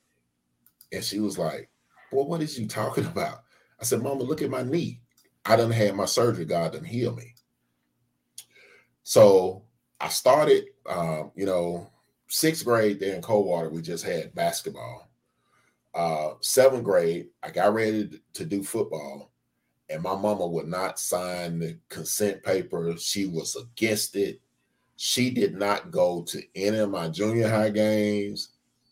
And 0.91 1.03
she 1.03 1.19
was 1.19 1.38
like, 1.38 1.69
Well, 2.12 2.25
what 2.25 2.41
is 2.41 2.57
you 2.57 2.67
talking 2.67 3.05
about? 3.07 3.43
I 3.79 3.83
said, 3.83 4.01
Mama, 4.01 4.23
look 4.23 4.41
at 4.41 4.49
my 4.49 4.63
knee. 4.63 5.01
I 5.45 5.55
done 5.55 5.71
had 5.71 5.95
my 5.95 6.05
surgery. 6.05 6.45
God 6.45 6.73
done 6.73 6.83
heal 6.83 7.15
me. 7.15 7.35
So 9.03 9.63
I 9.99 10.09
started, 10.09 10.65
um, 10.89 11.32
you 11.36 11.45
know, 11.45 11.89
sixth 12.28 12.65
grade 12.65 12.99
there 12.99 13.15
in 13.15 13.21
Coldwater, 13.21 13.69
we 13.69 13.82
just 13.82 14.04
had 14.04 14.36
basketball. 14.36 15.10
Uh, 15.93 16.34
seventh 16.41 16.84
grade, 16.84 17.28
I 17.41 17.52
got 17.52 17.73
ready 17.73 18.21
to 18.34 18.45
do 18.45 18.63
football, 18.63 19.32
and 19.89 20.02
my 20.02 20.15
mama 20.15 20.45
would 20.45 20.67
not 20.67 20.99
sign 20.99 21.60
the 21.60 21.78
consent 21.89 22.43
paper. 22.43 22.95
She 22.97 23.28
was 23.28 23.56
against 23.56 24.15
it. 24.15 24.41
She 24.97 25.30
did 25.30 25.56
not 25.56 25.91
go 25.91 26.23
to 26.23 26.43
any 26.56 26.78
of 26.78 26.89
my 26.89 27.08
junior 27.08 27.47
high 27.47 27.69
games. 27.69 28.49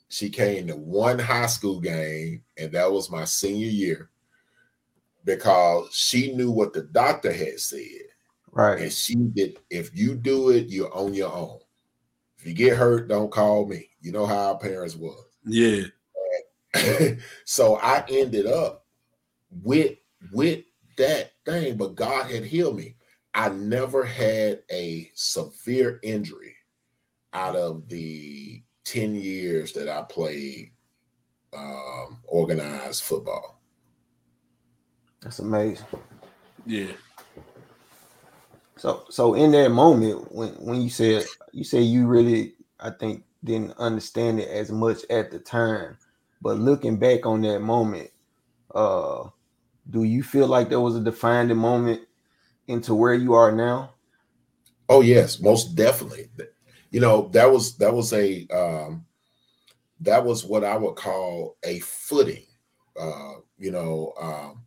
She 0.10 0.30
came 0.30 0.68
to 0.68 0.76
one 0.76 1.20
high 1.20 1.48
school 1.48 1.80
game, 1.82 2.44
and 2.58 2.72
that 2.72 2.92
was 2.92 3.12
my 3.12 3.26
senior 3.26 3.68
year 3.68 4.10
because 5.26 5.90
she 5.92 6.34
knew 6.34 6.50
what 6.50 6.72
the 6.74 6.84
doctor 6.84 7.32
had 7.32 7.60
said. 7.60 7.82
Right. 8.52 8.82
And 8.82 8.92
she 8.92 9.16
did, 9.16 9.58
if 9.70 9.96
you 9.96 10.16
do 10.16 10.50
it, 10.50 10.70
you're 10.70 10.94
on 10.96 11.14
your 11.14 11.32
own. 11.32 11.60
If 12.48 12.58
you 12.58 12.66
get 12.70 12.78
hurt, 12.78 13.10
don't 13.10 13.30
call 13.30 13.66
me. 13.66 13.90
You 14.00 14.14
know 14.14 14.26
how 14.26 14.54
our 14.54 14.58
parents 14.58 14.96
was. 14.96 15.22
Yeah. 15.44 15.84
so 17.44 17.76
I 17.76 18.06
ended 18.08 18.46
up 18.46 18.86
with 19.52 19.98
with 20.32 20.64
that 20.98 21.34
thing, 21.46 21.76
but 21.76 21.96
God 21.96 22.32
had 22.32 22.46
healed 22.46 22.78
me. 22.78 22.96
I 23.34 23.50
never 23.50 24.06
had 24.06 24.62
a 24.72 25.12
severe 25.14 26.00
injury 26.04 26.56
out 27.34 27.58
of 27.58 27.90
the 27.90 28.64
10 28.86 29.16
years 29.16 29.74
that 29.74 29.90
I 29.90 30.04
played 30.04 30.72
um, 31.52 32.20
organized 32.24 33.04
football. 33.04 33.62
That's 35.22 35.40
amazing. 35.40 35.86
Yeah. 36.66 36.94
So 38.78 39.06
so 39.10 39.34
in 39.34 39.52
that 39.52 39.70
moment 39.70 40.32
when 40.32 40.50
when 40.54 40.82
you 40.82 40.90
said 40.90 41.26
you 41.52 41.63
said 41.63 41.84
you 41.84 42.08
really 42.08 42.56
I 42.80 42.92
think 42.92 43.24
didn't 43.44 43.78
understand 43.78 44.40
it 44.40 44.50
as 44.50 44.72
much 44.72 45.00
at 45.10 45.32
the 45.32 45.40
time, 45.40 45.98
but 46.42 46.58
looking 46.60 46.98
back 46.98 47.26
on 47.26 47.42
that 47.42 47.60
moment, 47.60 48.10
uh 48.76 49.30
do 49.90 50.04
you 50.04 50.22
feel 50.22 50.48
like 50.48 50.70
there 50.70 50.82
was 50.82 50.96
a 50.96 51.02
defining 51.02 51.58
moment 51.58 52.02
into 52.68 52.94
where 52.94 53.13
you 53.13 53.34
are 53.34 53.52
now? 53.52 53.94
Oh 54.90 55.02
yes, 55.02 55.40
most 55.40 55.76
definitely. 55.76 56.30
You 56.92 57.00
know, 57.00 57.30
that 57.30 57.50
was 57.52 57.78
that 57.78 57.94
was 57.94 58.13
a 58.13 58.48
um 58.48 59.06
that 60.02 60.24
was 60.24 60.46
what 60.46 60.63
I 60.63 60.78
would 60.78 60.96
call 60.96 61.58
a 61.63 61.80
footing. 61.80 62.46
Uh, 63.00 63.36
you 63.58 63.72
know, 63.72 64.13
um, 64.20 64.63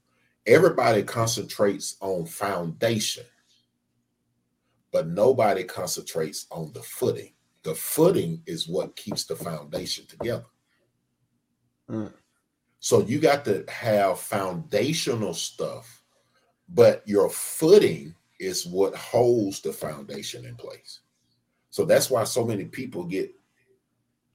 everybody 0.46 1.02
concentrates 1.02 1.96
on 2.00 2.26
foundation, 2.26 3.24
but 4.92 5.08
nobody 5.08 5.64
concentrates 5.64 6.46
on 6.50 6.72
the 6.72 6.82
footing. 6.82 7.32
The 7.62 7.74
footing 7.74 8.42
is 8.46 8.68
what 8.68 8.96
keeps 8.96 9.24
the 9.24 9.36
foundation 9.36 10.06
together. 10.06 10.46
Mm. 11.88 12.12
So 12.80 13.02
you 13.02 13.18
got 13.18 13.44
to 13.44 13.64
have 13.68 14.18
foundational 14.18 15.34
stuff, 15.34 16.02
but 16.68 17.02
your 17.06 17.28
footing 17.28 18.14
is 18.38 18.66
what 18.66 18.94
holds 18.94 19.60
the 19.60 19.72
foundation 19.72 20.46
in 20.46 20.56
place. 20.56 21.00
So 21.68 21.84
that's 21.84 22.10
why 22.10 22.24
so 22.24 22.44
many 22.44 22.64
people 22.64 23.04
get 23.04 23.32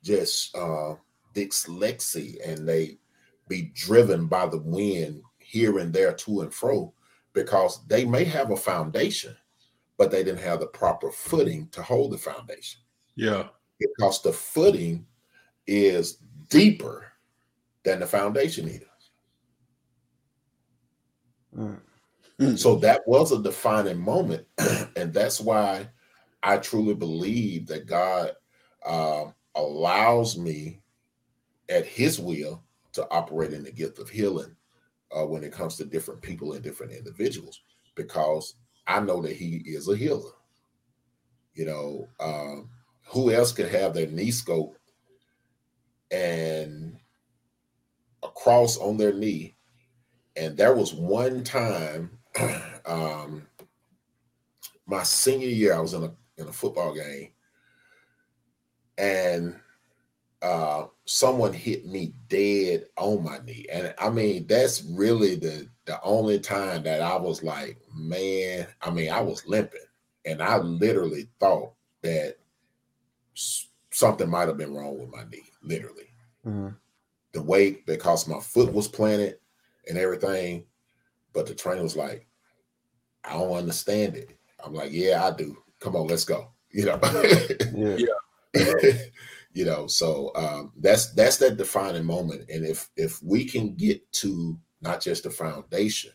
just 0.03 0.55
uh 0.55 0.93
dyslexia 1.33 2.37
and 2.47 2.69
they 2.69 2.97
be 3.47 3.71
driven 3.73 4.27
by 4.27 4.45
the 4.47 4.59
wind 4.59 5.21
here 5.39 5.79
and 5.79 5.91
there 5.91 6.13
to 6.13 6.41
and 6.41 6.53
fro 6.53 6.93
because 7.33 7.85
they 7.87 8.05
may 8.05 8.23
have 8.23 8.51
a 8.51 8.55
foundation, 8.55 9.35
but 9.97 10.12
they 10.12 10.23
didn't 10.23 10.41
have 10.41 10.60
the 10.60 10.67
proper 10.67 11.12
footing 11.12 11.67
to 11.69 11.81
hold 11.81 12.12
the 12.12 12.17
foundation. 12.17 12.81
Yeah. 13.15 13.47
Because 13.79 14.21
the 14.21 14.34
footing 14.34 15.05
is 15.67 16.17
deeper 16.49 17.12
than 17.84 17.99
the 17.99 18.05
foundation 18.05 18.67
is. 18.67 18.81
Mm. 21.58 22.58
So 22.58 22.75
that 22.77 23.01
was 23.08 23.31
a 23.31 23.41
defining 23.41 23.99
moment. 23.99 24.45
and 24.95 25.13
that's 25.13 25.39
why 25.39 25.88
I 26.43 26.58
truly 26.58 26.93
believe 26.93 27.67
that 27.67 27.86
God 27.86 28.31
uh, 28.86 29.25
allows 29.55 30.38
me 30.38 30.81
at 31.69 31.86
his 31.86 32.19
will 32.19 32.63
to 32.93 33.10
operate 33.10 33.53
in 33.53 33.63
the 33.63 33.71
gift 33.71 33.99
of 33.99 34.10
healing 34.10 34.55
uh, 35.15 35.25
when 35.25 35.43
it 35.43 35.53
comes 35.53 35.77
to 35.77 35.86
different 35.86 36.21
people 36.21 36.53
and 36.53 36.63
different 36.63 36.91
individuals 36.91 37.62
because 37.95 38.55
I 38.87 38.99
know 38.99 39.21
that 39.21 39.35
he 39.35 39.63
is 39.65 39.87
a 39.87 39.95
healer. 39.95 40.31
You 41.53 41.65
know, 41.65 42.09
um, 42.19 42.69
who 43.07 43.31
else 43.31 43.51
could 43.51 43.69
have 43.69 43.93
their 43.93 44.07
knee 44.07 44.31
scope 44.31 44.77
and 46.11 46.97
a 48.23 48.27
cross 48.29 48.77
on 48.77 48.97
their 48.97 49.13
knee? 49.13 49.55
And 50.35 50.57
there 50.57 50.75
was 50.75 50.93
one 50.93 51.43
time, 51.43 52.19
um, 52.85 53.47
my 54.85 55.03
senior 55.03 55.47
year, 55.47 55.73
I 55.73 55.79
was 55.79 55.93
in 55.93 56.03
a 56.03 56.13
in 56.37 56.47
a 56.47 56.51
football 56.51 56.93
game, 56.93 57.29
and 58.97 59.55
uh, 60.41 60.85
someone 61.05 61.53
hit 61.53 61.85
me 61.85 62.13
dead 62.27 62.85
on 62.97 63.23
my 63.23 63.39
knee. 63.45 63.65
And 63.71 63.93
I 63.97 64.09
mean, 64.09 64.45
that's 64.47 64.83
really 64.83 65.35
the 65.35 65.67
the 65.85 66.01
only 66.01 66.39
time 66.39 66.83
that 66.83 67.01
I 67.01 67.15
was 67.15 67.43
like, 67.43 67.79
man, 67.93 68.67
I 68.81 68.89
mean, 68.89 69.11
I 69.11 69.21
was 69.21 69.45
limping. 69.47 69.79
And 70.25 70.41
I 70.41 70.57
literally 70.57 71.29
thought 71.39 71.73
that 72.01 72.37
something 73.91 74.29
might 74.29 74.47
have 74.47 74.57
been 74.57 74.73
wrong 74.73 74.99
with 74.99 75.09
my 75.09 75.23
knee, 75.29 75.43
literally. 75.61 76.09
Mm-hmm. 76.45 76.69
The 77.33 77.41
weight, 77.41 77.85
because 77.85 78.27
my 78.27 78.39
foot 78.39 78.73
was 78.73 78.87
planted 78.87 79.37
and 79.87 79.97
everything. 79.97 80.65
But 81.33 81.45
the 81.45 81.53
trainer 81.53 81.83
was 81.83 81.95
like, 81.95 82.25
I 83.23 83.33
don't 83.33 83.51
understand 83.51 84.15
it. 84.15 84.29
I'm 84.63 84.73
like, 84.73 84.91
yeah, 84.91 85.25
I 85.25 85.31
do. 85.31 85.57
Come 85.79 85.95
on, 85.95 86.07
let's 86.07 86.25
go. 86.25 86.51
You 86.75 86.87
know. 86.87 86.99
yeah. 87.73 87.95
yeah. 88.53 88.91
you 89.55 89.63
know 89.63 89.87
so 89.87 90.31
um, 90.35 90.73
that's 90.77 91.13
that's 91.13 91.37
that 91.37 91.57
defining 91.57 92.05
moment 92.05 92.47
and 92.49 92.65
if 92.65 92.89
if 92.97 93.23
we 93.23 93.45
can 93.45 93.73
get 93.75 94.11
to 94.11 94.59
not 94.81 95.01
just 95.01 95.23
the 95.23 95.29
foundation 95.29 96.11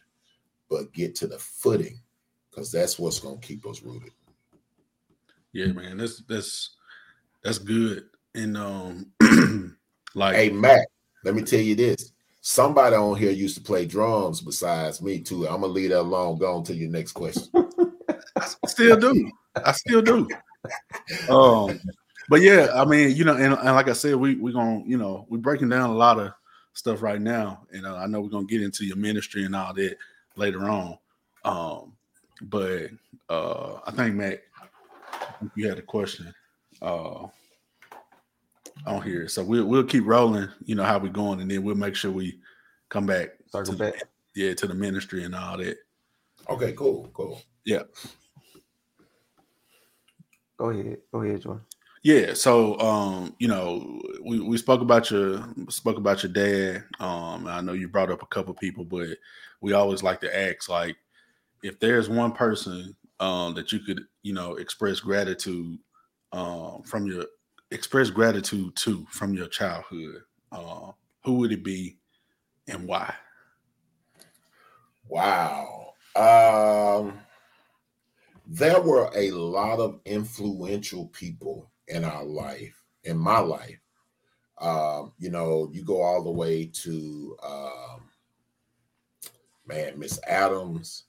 but 0.68 0.92
get 0.92 1.14
to 1.16 1.27
the 1.27 1.38
footing 1.38 2.01
because 2.49 2.70
that's 2.70 2.99
what's 2.99 3.18
going 3.18 3.38
to 3.38 3.46
keep 3.46 3.66
us 3.66 3.83
rooted. 3.83 4.12
Yeah 5.53 5.66
man 5.66 5.99
that's 5.99 6.23
that's 6.29 6.77
that's 7.42 7.59
good. 7.59 8.05
And 8.35 8.57
um 8.57 9.07
like 10.14 10.37
hey 10.37 10.51
matt 10.51 10.87
let 11.25 11.35
me 11.35 11.42
tell 11.42 11.61
you 11.61 11.75
this. 11.75 12.12
Somebody 12.40 12.96
on 12.96 13.18
here 13.18 13.33
used 13.33 13.57
to 13.57 13.62
play 13.62 13.85
drums 13.85 14.40
besides 14.40 15.03
me 15.03 15.20
too. 15.20 15.46
I'm 15.46 15.61
gonna 15.61 15.66
leave 15.66 15.90
that 15.90 16.01
alone. 16.01 16.38
Go 16.38 16.57
on 16.57 16.64
to 16.64 16.75
your 16.75 16.90
next 16.90 17.12
question. 17.12 17.44
I 18.37 18.66
still 18.66 18.96
do. 18.96 19.31
I 19.57 19.73
still 19.73 20.03
do. 20.03 20.29
Um 21.29 21.81
but 22.29 22.42
yeah, 22.42 22.68
I 22.73 22.85
mean, 22.85 23.16
you 23.16 23.25
know, 23.25 23.35
and, 23.35 23.55
and 23.55 23.75
like 23.75 23.88
I 23.88 23.92
said, 23.92 24.14
we 24.14 24.37
we 24.37 24.53
gonna, 24.53 24.85
you 24.87 24.96
know, 24.96 25.27
we're 25.29 25.38
breaking 25.38 25.68
down 25.68 25.90
a 25.90 25.94
lot 25.94 26.20
of 26.20 26.33
stuff 26.72 27.02
right 27.02 27.20
now, 27.20 27.66
and 27.72 27.87
uh, 27.87 27.96
I 27.96 28.06
know 28.06 28.20
we're 28.20 28.28
gonna 28.28 28.46
get 28.46 28.62
into 28.62 28.85
your 28.85 28.96
ministry 28.96 29.44
and 29.44 29.54
all 29.54 29.74
that 29.74 29.96
later 30.37 30.68
on. 30.68 30.98
Um, 31.44 31.92
but 32.42 32.90
uh, 33.28 33.80
I 33.87 33.90
think 33.92 34.14
Matt, 34.16 34.42
you 35.54 35.68
had 35.68 35.78
a 35.78 35.83
question 35.83 36.33
uh, 36.83 37.26
on 38.87 39.02
here, 39.02 39.28
so 39.28 39.42
we'll 39.44 39.66
we'll 39.66 39.85
keep 39.85 40.04
rolling. 40.06 40.48
You 40.64 40.74
know 40.74 40.85
how 40.85 40.98
we're 40.98 41.09
going, 41.09 41.40
and 41.40 41.50
then 41.50 41.62
we'll 41.62 41.74
make 41.74 41.96
sure 41.96 42.11
we 42.11 42.38
come 42.88 43.06
back. 43.06 43.30
Circle 43.50 43.74
to 43.74 43.78
back. 43.78 43.94
The, 44.35 44.42
yeah, 44.42 44.54
to 44.54 44.66
the 44.66 44.74
ministry 44.74 45.24
and 45.24 45.35
all 45.35 45.59
that. 45.59 45.76
okay 46.48 46.72
cool 46.72 47.11
cool 47.12 47.42
Yeah. 47.64 47.83
Go 50.56 50.70
ahead. 50.70 50.98
Go 51.11 51.22
ahead, 51.22 51.40
Jordan. 51.40 51.64
Yeah, 52.03 52.33
so 52.33 52.79
um, 52.81 53.37
you 53.39 53.49
know, 53.49 54.01
we, 54.25 54.41
we 54.41 54.57
spoke 54.57 54.81
about 54.81 55.11
your 55.11 55.45
spoke 55.69 55.99
about 55.99 56.23
your 56.23 56.33
dad. 56.33 56.85
Um, 56.99 57.47
I 57.47 57.61
know 57.61 57.75
you 57.75 57.89
brought 57.89 58.11
up 58.11 58.23
a 58.23 58.27
couple 58.27 58.55
people, 58.55 58.85
but 58.85 59.09
we 59.61 59.75
always 59.75 60.03
like 60.03 60.21
to 60.23 60.35
ask, 60.39 60.69
like, 60.69 60.97
if 61.63 61.81
there's 61.81 62.09
one 62.09 62.33
person 62.33 62.97
um 63.21 63.55
that 63.55 63.73
you 63.73 63.81
could, 63.81 64.03
you 64.23 64.33
know, 64.35 64.57
express 64.57 65.01
gratitude 65.01 65.79
um 66.33 66.83
from 66.85 67.07
your 67.07 67.27
express 67.73 68.11
gratitude 68.11 68.75
to 68.77 69.07
from 69.11 69.35
your 69.35 69.49
childhood, 69.49 70.23
uh, 70.53 70.93
who 71.25 71.35
would 71.35 71.53
it 71.53 71.65
be 71.65 71.99
and 72.69 72.87
why? 72.89 73.15
wow 75.09 75.95
um 76.17 77.19
there 78.47 78.81
were 78.81 79.11
a 79.15 79.31
lot 79.31 79.79
of 79.79 80.01
influential 80.05 81.07
people 81.09 81.69
in 81.90 82.05
our 82.05 82.24
life, 82.24 82.83
in 83.05 83.18
my 83.18 83.38
life. 83.38 83.79
Um, 84.61 85.12
you 85.18 85.31
know, 85.31 85.70
you 85.72 85.85
go 85.85 86.03
all 86.03 86.22
the 86.22 86.31
way 86.31 86.66
to 86.66 87.37
um, 87.42 88.03
man, 89.66 89.98
Miss 89.98 90.20
Adams, 90.26 91.05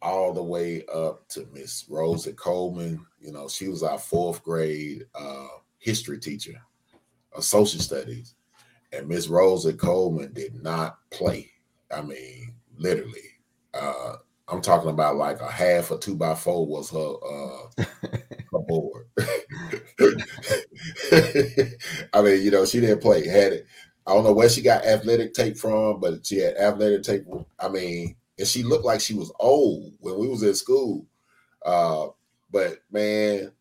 all 0.00 0.32
the 0.32 0.42
way 0.42 0.84
up 0.92 1.26
to 1.28 1.48
Miss 1.52 1.86
Rosa 1.88 2.32
Coleman. 2.32 3.04
You 3.20 3.32
know, 3.32 3.48
she 3.48 3.68
was 3.68 3.82
our 3.82 3.98
fourth 3.98 4.42
grade 4.42 5.06
uh, 5.14 5.48
history 5.78 6.18
teacher, 6.18 6.60
uh, 7.36 7.40
social 7.40 7.80
studies, 7.80 8.34
and 8.92 9.08
Miss 9.08 9.28
Rosa 9.28 9.72
Coleman 9.72 10.32
did 10.32 10.62
not 10.62 10.98
play. 11.10 11.50
I 11.90 12.02
mean, 12.02 12.54
literally. 12.76 13.20
Uh, 13.72 14.16
I'm 14.48 14.60
talking 14.60 14.90
about 14.90 15.16
like 15.16 15.40
a 15.40 15.50
half 15.50 15.90
or 15.90 15.98
two 15.98 16.14
by 16.14 16.34
four 16.34 16.66
was 16.66 16.90
her 16.90 17.14
uh 17.24 18.18
board. 18.66 19.06
I 22.12 22.22
mean, 22.22 22.42
you 22.42 22.50
know, 22.50 22.64
she 22.64 22.80
didn't 22.80 23.00
play. 23.00 23.26
Had 23.26 23.52
it. 23.52 23.66
I 24.06 24.12
don't 24.12 24.24
know 24.24 24.32
where 24.32 24.48
she 24.48 24.62
got 24.62 24.84
athletic 24.84 25.32
tape 25.34 25.56
from, 25.56 26.00
but 26.00 26.26
she 26.26 26.38
had 26.38 26.56
athletic 26.56 27.02
tape. 27.02 27.24
I 27.58 27.68
mean, 27.68 28.16
and 28.38 28.46
she 28.46 28.62
looked 28.62 28.84
like 28.84 29.00
she 29.00 29.14
was 29.14 29.32
old 29.40 29.94
when 30.00 30.18
we 30.18 30.28
was 30.28 30.42
in 30.42 30.54
school. 30.54 31.06
Uh, 31.64 32.08
but 32.50 32.78
man, 32.90 33.52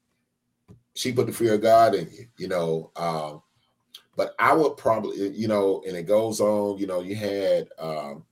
she 0.95 1.11
put 1.13 1.27
the 1.27 1.33
fear 1.33 1.55
of 1.55 1.61
God 1.61 1.95
in 1.95 2.09
you, 2.11 2.27
you 2.37 2.47
know. 2.47 2.91
Um, 2.95 3.41
but 4.15 4.35
I 4.37 4.53
would 4.53 4.77
probably, 4.77 5.29
you 5.29 5.47
know, 5.47 5.81
and 5.87 5.95
it 5.95 6.03
goes 6.03 6.39
on, 6.39 6.77
you 6.77 6.87
know, 6.87 7.01
you 7.01 7.15
had 7.15 7.69
um 7.79 8.25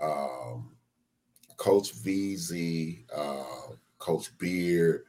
um 0.00 0.70
Coach 1.56 1.94
VZ, 1.94 3.04
uh, 3.14 3.74
Coach 3.98 4.36
Beard, 4.38 5.04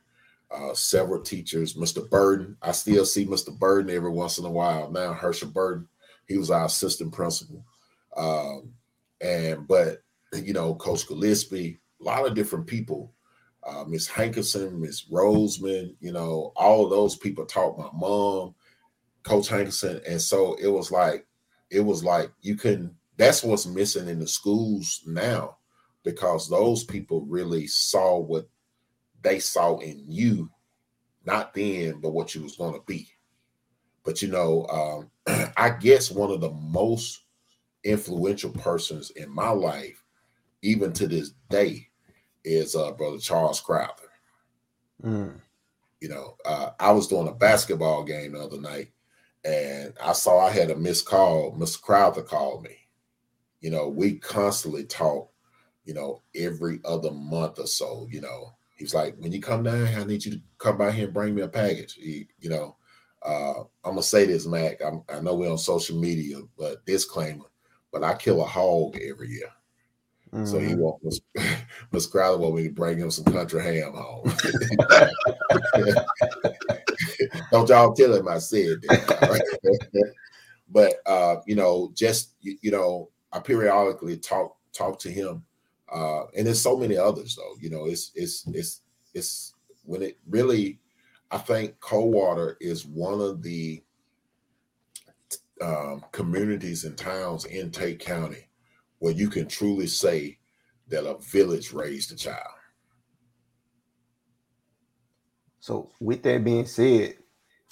uh, 0.54 0.74
several 0.74 1.22
teachers, 1.22 1.74
Mr. 1.74 2.08
Burden. 2.08 2.58
I 2.62 2.72
still 2.72 3.06
see 3.06 3.26
Mr. 3.26 3.58
Burden 3.58 3.94
every 3.94 4.12
once 4.12 4.38
in 4.38 4.46
a 4.46 4.52
while 4.52 4.92
now. 4.92 5.14
Herschel 5.14 5.50
Burden, 5.50 5.88
he 6.28 6.38
was 6.38 6.52
our 6.52 6.66
assistant 6.66 7.12
principal. 7.12 7.66
Um, 8.16 8.74
and 9.20 9.68
but 9.68 10.04
you 10.34 10.54
know, 10.54 10.76
Coach 10.76 11.08
Gillespie, 11.08 11.80
a 12.00 12.04
lot 12.04 12.28
of 12.28 12.36
different 12.36 12.68
people. 12.68 13.14
Uh, 13.66 13.86
Miss 13.86 14.10
Hankerson, 14.10 14.80
Miss 14.80 15.06
Roseman, 15.06 15.96
you 16.02 16.12
know, 16.12 16.52
all 16.56 16.90
those 16.90 17.16
people 17.16 17.46
taught 17.46 17.78
my 17.78 17.88
mom, 17.94 18.54
Coach 19.24 19.48
Hankerson, 19.48 20.02
and 20.06 20.22
so 20.22 20.56
it 20.56 20.68
was 20.68 20.92
like, 20.92 21.26
it 21.70 21.80
was 21.80 22.04
like 22.04 22.32
you 22.42 22.56
can. 22.56 22.96
That's 23.16 23.44
what's 23.44 23.66
missing 23.66 24.10
in 24.10 24.20
the 24.20 24.28
schools 24.28 25.02
now, 25.06 25.58
because 26.04 26.50
those 26.50 26.84
people 26.84 27.22
really 27.22 27.68
saw 27.68 28.20
what 28.20 28.48
they 29.24 29.40
saw 29.40 29.78
in 29.80 30.04
you, 30.08 30.50
not 31.26 31.54
then, 31.54 32.00
but 32.02 32.12
what 32.12 32.36
you 32.36 32.44
was 32.44 32.56
going 32.56 32.74
to 32.74 32.86
be. 32.86 33.08
But 34.04 34.22
you 34.22 34.28
know, 34.28 34.68
um, 35.28 35.52
I 35.58 35.70
guess 35.70 36.12
one 36.12 36.32
of 36.32 36.42
the 36.42 36.52
most 36.52 37.24
influential 37.84 38.52
persons 38.52 39.12
in 39.12 39.30
my 39.30 39.50
life, 39.50 40.04
even 40.62 40.94
to 40.94 41.08
this 41.08 41.32
day, 41.50 41.88
is 42.44 42.76
uh, 42.76 42.92
brother 42.92 43.18
Charles 43.18 43.62
Crowther. 43.62 44.10
Mm. 45.04 45.40
You 46.02 46.10
know, 46.10 46.36
uh, 46.46 46.72
I 46.80 46.92
was 46.92 47.08
doing 47.08 47.28
a 47.28 47.34
basketball 47.34 48.04
game 48.04 48.34
the 48.34 48.42
other 48.42 48.60
night, 48.60 48.90
and 49.46 49.94
I 50.04 50.14
saw 50.14 50.46
I 50.46 50.52
had 50.52 50.70
a 50.70 50.76
missed 50.76 51.06
call. 51.06 51.56
Mr. 51.58 51.82
Crowther 51.82 52.22
called 52.22 52.64
me. 52.64 52.78
You 53.62 53.72
know, 53.72 53.88
we 53.88 54.16
constantly 54.16 54.84
talk. 54.84 55.30
You 55.86 55.94
know, 55.94 56.22
every 56.34 56.80
other 56.86 57.12
month 57.12 57.60
or 57.60 57.68
so. 57.68 58.08
You 58.10 58.22
know, 58.22 58.54
he's 58.76 58.94
like, 58.94 59.16
when 59.18 59.32
you 59.32 59.42
come 59.42 59.64
down, 59.64 59.88
I 59.88 60.04
need 60.04 60.26
you 60.26 60.32
to 60.34 60.42
come 60.58 60.78
by 60.78 60.92
here 60.92 61.06
and 61.06 61.14
bring 61.14 61.36
me 61.36 61.42
a 61.42 61.48
package. 61.48 61.94
He, 61.94 62.28
you 62.40 62.50
know, 62.50 62.78
uh, 63.24 63.62
I'm 63.84 63.92
gonna 63.92 64.04
say 64.04 64.26
this, 64.26 64.46
Mac. 64.46 64.82
I'm, 64.86 65.04
i 65.10 65.20
know 65.20 65.36
we're 65.36 65.52
on 65.52 65.58
social 65.58 65.98
media, 65.98 66.38
but 66.58 66.86
disclaimer: 66.86 67.46
but 67.92 68.04
I 68.04 68.16
kill 68.16 68.42
a 68.42 68.46
hog 68.46 68.98
every 68.98 69.30
year. 69.30 69.50
Mm-hmm. 70.34 70.46
So 70.46 70.60
he 70.60 70.70
mm-hmm. 70.70 70.82
wants 70.82 71.22
Miss 71.92 72.08
Crowther 72.12 72.40
want 72.40 72.56
me 72.56 72.64
to 72.64 72.74
bring 72.74 72.98
him 72.98 73.12
some 73.12 73.26
country 73.26 73.62
ham 73.62 73.94
home. 73.94 74.24
Don't 77.52 77.70
y'all 77.70 77.94
tell 77.94 78.16
him 78.16 78.28
I 78.28 78.40
said 78.40 78.82
that. 78.82 80.14
but 80.70 80.96
uh, 81.06 81.36
you 81.46 81.56
know, 81.56 81.92
just 81.94 82.34
you, 82.42 82.58
you, 82.62 82.72
know, 82.72 83.12
I 83.32 83.40
periodically 83.40 84.18
talk 84.18 84.58
talk 84.74 84.98
to 85.00 85.12
him, 85.12 85.44
uh, 85.94 86.26
and 86.36 86.48
there's 86.48 86.62
so 86.62 86.78
many 86.78 86.98
others 86.98 87.36
though. 87.36 87.56
You 87.60 87.70
know, 87.70 87.86
it's 87.86 88.12
it's 88.16 88.48
it's 88.48 88.82
it's 89.14 89.54
when 89.84 90.02
it 90.02 90.18
really, 90.28 90.80
I 91.32 91.38
think 91.38 91.80
Coldwater 91.80 92.58
is 92.60 92.86
one 92.86 93.22
of 93.22 93.44
the 93.44 93.84
um, 95.62 96.04
communities 96.12 96.84
and 96.84 96.98
towns 96.98 97.46
in 97.46 97.72
Tate 97.72 98.00
County 98.00 98.50
where 99.00 99.14
you 99.14 99.30
can 99.30 99.48
truly 99.48 99.88
say 99.88 100.38
that 100.88 101.06
a 101.06 101.18
village 101.20 101.74
raised 101.74 102.12
a 102.12 102.16
child. 102.16 102.38
So, 105.60 105.92
with 106.00 106.24
that 106.24 106.44
being 106.44 106.66
said, 106.66 107.18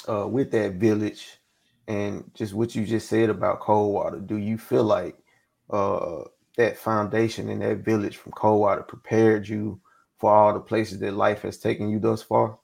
uh, 0.08 0.28
with 0.28 0.52
that 0.52 0.74
village 0.74 1.28
and 1.88 2.30
just 2.34 2.54
what 2.54 2.76
you 2.76 2.86
just 2.86 3.10
said 3.10 3.30
about 3.30 3.60
Coldwater, 3.60 4.20
do 4.20 4.38
you 4.38 4.58
feel 4.58 4.84
like 4.84 5.18
uh, 5.70 6.24
that 6.58 6.78
foundation 6.78 7.50
and 7.50 7.62
that 7.62 7.78
village 7.78 8.18
from 8.18 8.32
Coldwater 8.34 8.84
prepared 8.84 9.48
you 9.48 9.80
for 10.18 10.32
all 10.32 10.54
the 10.54 10.60
places 10.60 11.00
that 11.00 11.14
life 11.14 11.42
has 11.42 11.58
taken 11.58 11.90
you 11.90 12.00
thus 12.00 12.22
far? 12.22 12.60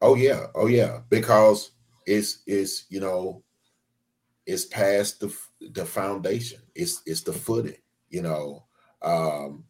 Oh 0.00 0.14
yeah, 0.14 0.46
oh 0.54 0.66
yeah, 0.66 1.00
because 1.08 1.70
it's 2.06 2.42
it's 2.46 2.86
you 2.90 3.00
know 3.00 3.42
it's 4.46 4.64
past 4.64 5.20
the 5.20 5.34
the 5.60 5.84
foundation. 5.84 6.60
It's 6.74 7.02
it's 7.06 7.22
the 7.22 7.32
footing. 7.32 7.76
You 8.10 8.22
know, 8.22 8.64
um, 9.02 9.64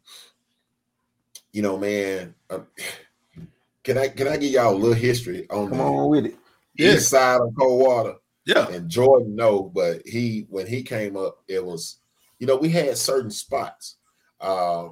you 1.51 1.61
know, 1.61 1.77
man. 1.77 2.35
Uh, 2.49 2.59
can 3.83 3.97
I 3.97 4.07
can 4.09 4.27
I 4.27 4.37
give 4.37 4.51
y'all 4.51 4.73
a 4.73 4.75
little 4.75 4.93
history 4.93 5.47
on 5.49 5.69
come 5.69 5.79
on 5.79 6.09
with 6.09 6.25
it? 6.25 6.35
East 6.77 6.77
yeah. 6.77 6.99
side 6.99 7.41
of 7.41 7.55
Coldwater. 7.57 8.15
Yeah. 8.45 8.67
And 8.69 8.89
Jordan, 8.89 9.35
no, 9.35 9.63
but 9.63 10.01
he 10.05 10.45
when 10.49 10.67
he 10.67 10.83
came 10.83 11.17
up, 11.17 11.43
it 11.47 11.63
was, 11.63 11.97
you 12.39 12.47
know, 12.47 12.55
we 12.55 12.69
had 12.69 12.97
certain 12.97 13.31
spots. 13.31 13.97
Uh, 14.39 14.89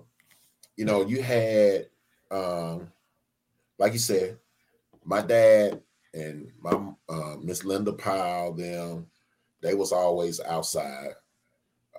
you 0.76 0.86
know, 0.86 1.06
you 1.06 1.22
had 1.22 1.88
um, 2.32 2.91
like 3.78 3.94
you 3.94 4.00
said, 4.00 4.38
my 5.04 5.22
dad 5.22 5.82
and 6.14 6.52
my 6.60 6.72
uh, 7.10 7.36
Miss 7.41 7.64
Linda 7.64 7.94
Powell, 7.94 8.54
them, 8.54 9.08
they 9.62 9.74
was 9.74 9.91
always 9.91 10.39
outside. 10.41 11.12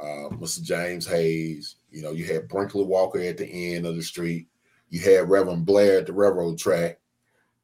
Uh, 0.01 0.29
Mr. 0.33 0.63
James 0.63 1.07
Hayes, 1.07 1.77
you 1.91 2.03
know, 2.03 2.11
you 2.11 2.25
had 2.25 2.49
Brinkley 2.49 2.85
Walker 2.85 3.21
at 3.21 3.39
the 3.39 3.75
end 3.75 3.87
of 3.87 3.95
the 3.95 4.03
street. 4.03 4.49
You 4.91 5.01
had 5.01 5.31
Reverend 5.31 5.67
Blair 5.67 5.99
at 5.99 6.07
the 6.07 6.13
railroad 6.13 6.59
track, 6.59 6.99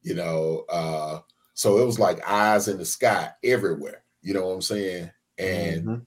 you 0.02 0.14
know. 0.14 0.64
Uh, 0.68 1.20
so 1.54 1.78
it 1.78 1.86
was 1.86 1.98
like 1.98 2.28
eyes 2.28 2.68
in 2.68 2.78
the 2.78 2.84
sky 2.84 3.30
everywhere, 3.42 4.04
you 4.22 4.32
know 4.32 4.46
what 4.46 4.54
I'm 4.54 4.62
saying? 4.62 5.10
And 5.38 5.82
mm-hmm. 5.82 6.02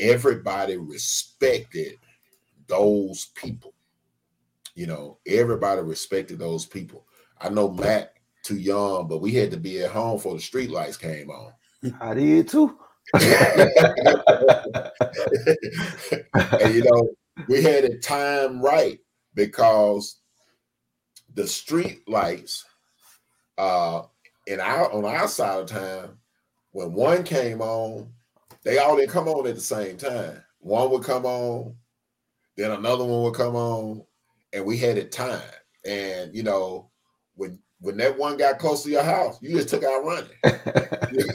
Everybody 0.00 0.76
respected 0.76 1.94
those 2.66 3.26
people. 3.34 3.74
You 4.74 4.86
know, 4.86 5.18
everybody 5.26 5.80
respected 5.80 6.38
those 6.38 6.66
people. 6.66 7.06
I 7.40 7.48
know 7.48 7.70
Matt 7.70 8.12
too 8.42 8.58
young, 8.58 9.08
but 9.08 9.18
we 9.18 9.32
had 9.32 9.50
to 9.50 9.56
be 9.56 9.82
at 9.82 9.90
home 9.90 10.16
before 10.16 10.34
the 10.34 10.40
street 10.40 10.70
lights 10.70 10.96
came 10.96 11.30
on. 11.30 11.52
I 12.00 12.14
did 12.14 12.48
too. 12.48 12.78
and 13.14 13.24
you 16.74 16.82
know, 16.82 17.08
we 17.48 17.62
had 17.62 17.84
it 17.84 18.02
time 18.02 18.60
right 18.60 18.98
because 19.34 20.18
the 21.34 21.46
street 21.46 22.08
lights 22.08 22.64
uh 23.58 24.02
in 24.46 24.60
our 24.60 24.90
on 24.92 25.04
our 25.04 25.28
side 25.28 25.60
of 25.60 25.66
town, 25.66 26.16
when 26.72 26.92
one 26.92 27.22
came 27.24 27.60
on, 27.60 28.10
they 28.66 28.78
all 28.78 28.96
didn't 28.96 29.12
come 29.12 29.28
on 29.28 29.46
at 29.46 29.54
the 29.54 29.60
same 29.60 29.96
time. 29.96 30.42
One 30.58 30.90
would 30.90 31.04
come 31.04 31.24
on, 31.24 31.76
then 32.56 32.72
another 32.72 33.04
one 33.04 33.22
would 33.22 33.34
come 33.34 33.54
on, 33.54 34.02
and 34.52 34.64
we 34.66 34.76
had 34.76 34.98
it 34.98 35.12
timed. 35.12 35.40
And 35.84 36.34
you 36.34 36.42
know, 36.42 36.90
when 37.36 37.60
when 37.78 37.96
that 37.98 38.18
one 38.18 38.36
got 38.36 38.58
close 38.58 38.82
to 38.82 38.90
your 38.90 39.04
house, 39.04 39.38
you 39.40 39.50
just 39.50 39.68
took 39.68 39.84
out 39.84 40.04
running. 40.04 40.30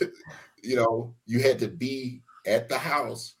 you 0.62 0.76
know, 0.76 1.14
you 1.26 1.40
had 1.40 1.58
to 1.58 1.68
be 1.68 2.22
at 2.46 2.70
the 2.70 2.78
house 2.78 3.34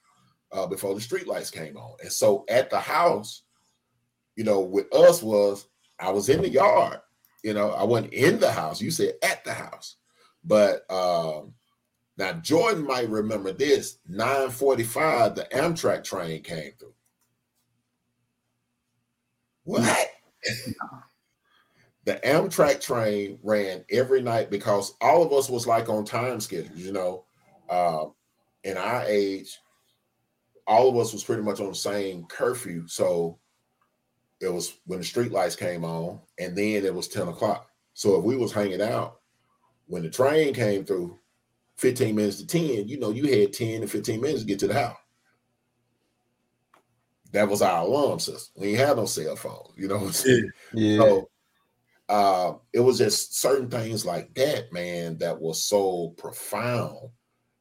uh, 0.52 0.66
before 0.66 0.94
the 0.94 1.00
street 1.00 1.26
lights 1.26 1.50
came 1.50 1.78
on. 1.78 1.96
And 2.02 2.12
so 2.12 2.44
at 2.50 2.68
the 2.68 2.80
house, 2.80 3.44
you 4.36 4.44
know, 4.44 4.60
with 4.60 4.94
us 4.94 5.22
was 5.22 5.68
I 5.98 6.10
was 6.10 6.28
in 6.28 6.42
the 6.42 6.50
yard, 6.50 6.98
you 7.42 7.54
know, 7.54 7.70
I 7.70 7.84
wasn't 7.84 8.12
in 8.12 8.40
the 8.40 8.52
house. 8.52 8.82
You 8.82 8.90
said 8.90 9.14
at 9.22 9.42
the 9.42 9.54
house. 9.54 9.96
But 10.44 10.84
um 10.90 11.54
now 12.22 12.34
Jordan 12.34 12.86
might 12.86 13.08
remember 13.08 13.52
this 13.52 13.98
945, 14.08 15.34
the 15.34 15.42
Amtrak 15.52 16.04
train 16.04 16.40
came 16.40 16.70
through. 16.78 16.94
What? 19.64 20.08
the 22.04 22.20
Amtrak 22.24 22.80
train 22.80 23.40
ran 23.42 23.84
every 23.90 24.22
night 24.22 24.50
because 24.50 24.94
all 25.00 25.24
of 25.24 25.32
us 25.32 25.50
was 25.50 25.66
like 25.66 25.88
on 25.88 26.04
time 26.04 26.38
schedule, 26.38 26.76
you 26.76 26.92
know. 26.92 27.24
Um, 27.68 28.14
in 28.62 28.76
our 28.76 29.02
age, 29.02 29.58
all 30.68 30.88
of 30.88 30.96
us 30.96 31.12
was 31.12 31.24
pretty 31.24 31.42
much 31.42 31.58
on 31.58 31.70
the 31.70 31.74
same 31.74 32.26
curfew. 32.26 32.86
So 32.86 33.40
it 34.40 34.46
was 34.48 34.78
when 34.86 35.00
the 35.00 35.04
street 35.04 35.32
lights 35.32 35.56
came 35.56 35.84
on, 35.84 36.20
and 36.38 36.56
then 36.56 36.84
it 36.84 36.94
was 36.94 37.08
10 37.08 37.26
o'clock. 37.26 37.68
So 37.94 38.16
if 38.16 38.24
we 38.24 38.36
was 38.36 38.52
hanging 38.52 38.80
out 38.80 39.18
when 39.86 40.04
the 40.04 40.10
train 40.10 40.54
came 40.54 40.84
through, 40.84 41.18
15 41.76 42.14
minutes 42.14 42.36
to 42.38 42.46
10, 42.46 42.88
you 42.88 42.98
know, 42.98 43.10
you 43.10 43.40
had 43.40 43.52
10 43.52 43.82
to 43.82 43.86
15 43.86 44.20
minutes 44.20 44.40
to 44.40 44.46
get 44.46 44.58
to 44.60 44.68
the 44.68 44.74
house. 44.74 44.96
That 47.32 47.48
was 47.48 47.62
our 47.62 47.84
alarm 47.84 48.18
system. 48.18 48.60
We 48.60 48.68
ain't 48.68 48.78
had 48.78 48.96
no 48.96 49.06
cell 49.06 49.36
phone, 49.36 49.72
you 49.76 49.88
know 49.88 49.96
what 49.96 50.06
I'm 50.06 50.12
saying? 50.12 50.50
Yeah. 50.74 50.98
So 50.98 51.30
uh, 52.08 52.54
it 52.74 52.80
was 52.80 52.98
just 52.98 53.40
certain 53.40 53.70
things 53.70 54.04
like 54.04 54.34
that, 54.34 54.72
man, 54.72 55.16
that 55.18 55.40
was 55.40 55.64
so 55.64 56.14
profound. 56.18 57.08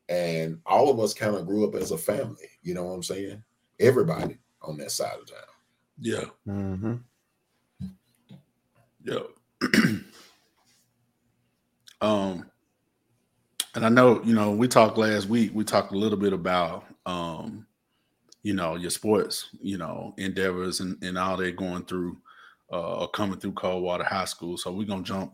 And 0.09 0.59
all 0.65 0.89
of 0.89 0.99
us 0.99 1.13
kind 1.13 1.35
of 1.35 1.47
grew 1.47 1.65
up 1.65 1.75
as 1.75 1.91
a 1.91 1.97
family, 1.97 2.49
you 2.61 2.73
know 2.73 2.83
what 2.83 2.93
I'm 2.93 3.03
saying? 3.03 3.41
Everybody 3.79 4.37
on 4.61 4.77
that 4.77 4.91
side 4.91 5.17
of 5.19 5.29
town. 5.29 5.39
Yeah. 5.99 6.25
Mm-hmm. 6.47 6.95
Yeah. 9.03 9.19
um, 12.01 12.50
and 13.75 13.85
I 13.85 13.89
know, 13.89 14.21
you 14.23 14.33
know, 14.33 14.51
we 14.51 14.67
talked 14.67 14.97
last 14.97 15.27
week, 15.29 15.51
we 15.53 15.63
talked 15.63 15.93
a 15.93 15.97
little 15.97 16.17
bit 16.17 16.33
about 16.33 16.85
um 17.05 17.65
you 18.43 18.53
know, 18.53 18.75
your 18.75 18.89
sports, 18.89 19.49
you 19.61 19.77
know, 19.77 20.15
endeavors 20.17 20.79
and, 20.79 21.01
and 21.03 21.17
all 21.17 21.37
they're 21.37 21.51
going 21.51 21.85
through 21.85 22.17
uh 22.71 23.05
coming 23.07 23.39
through 23.39 23.53
Coldwater 23.53 24.03
High 24.03 24.25
School. 24.25 24.57
So 24.57 24.71
we're 24.71 24.87
gonna 24.87 25.03
jump 25.03 25.33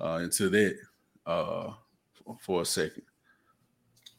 uh 0.00 0.20
into 0.22 0.48
that 0.50 0.76
uh 1.26 1.72
for 2.40 2.62
a 2.62 2.64
second. 2.64 3.02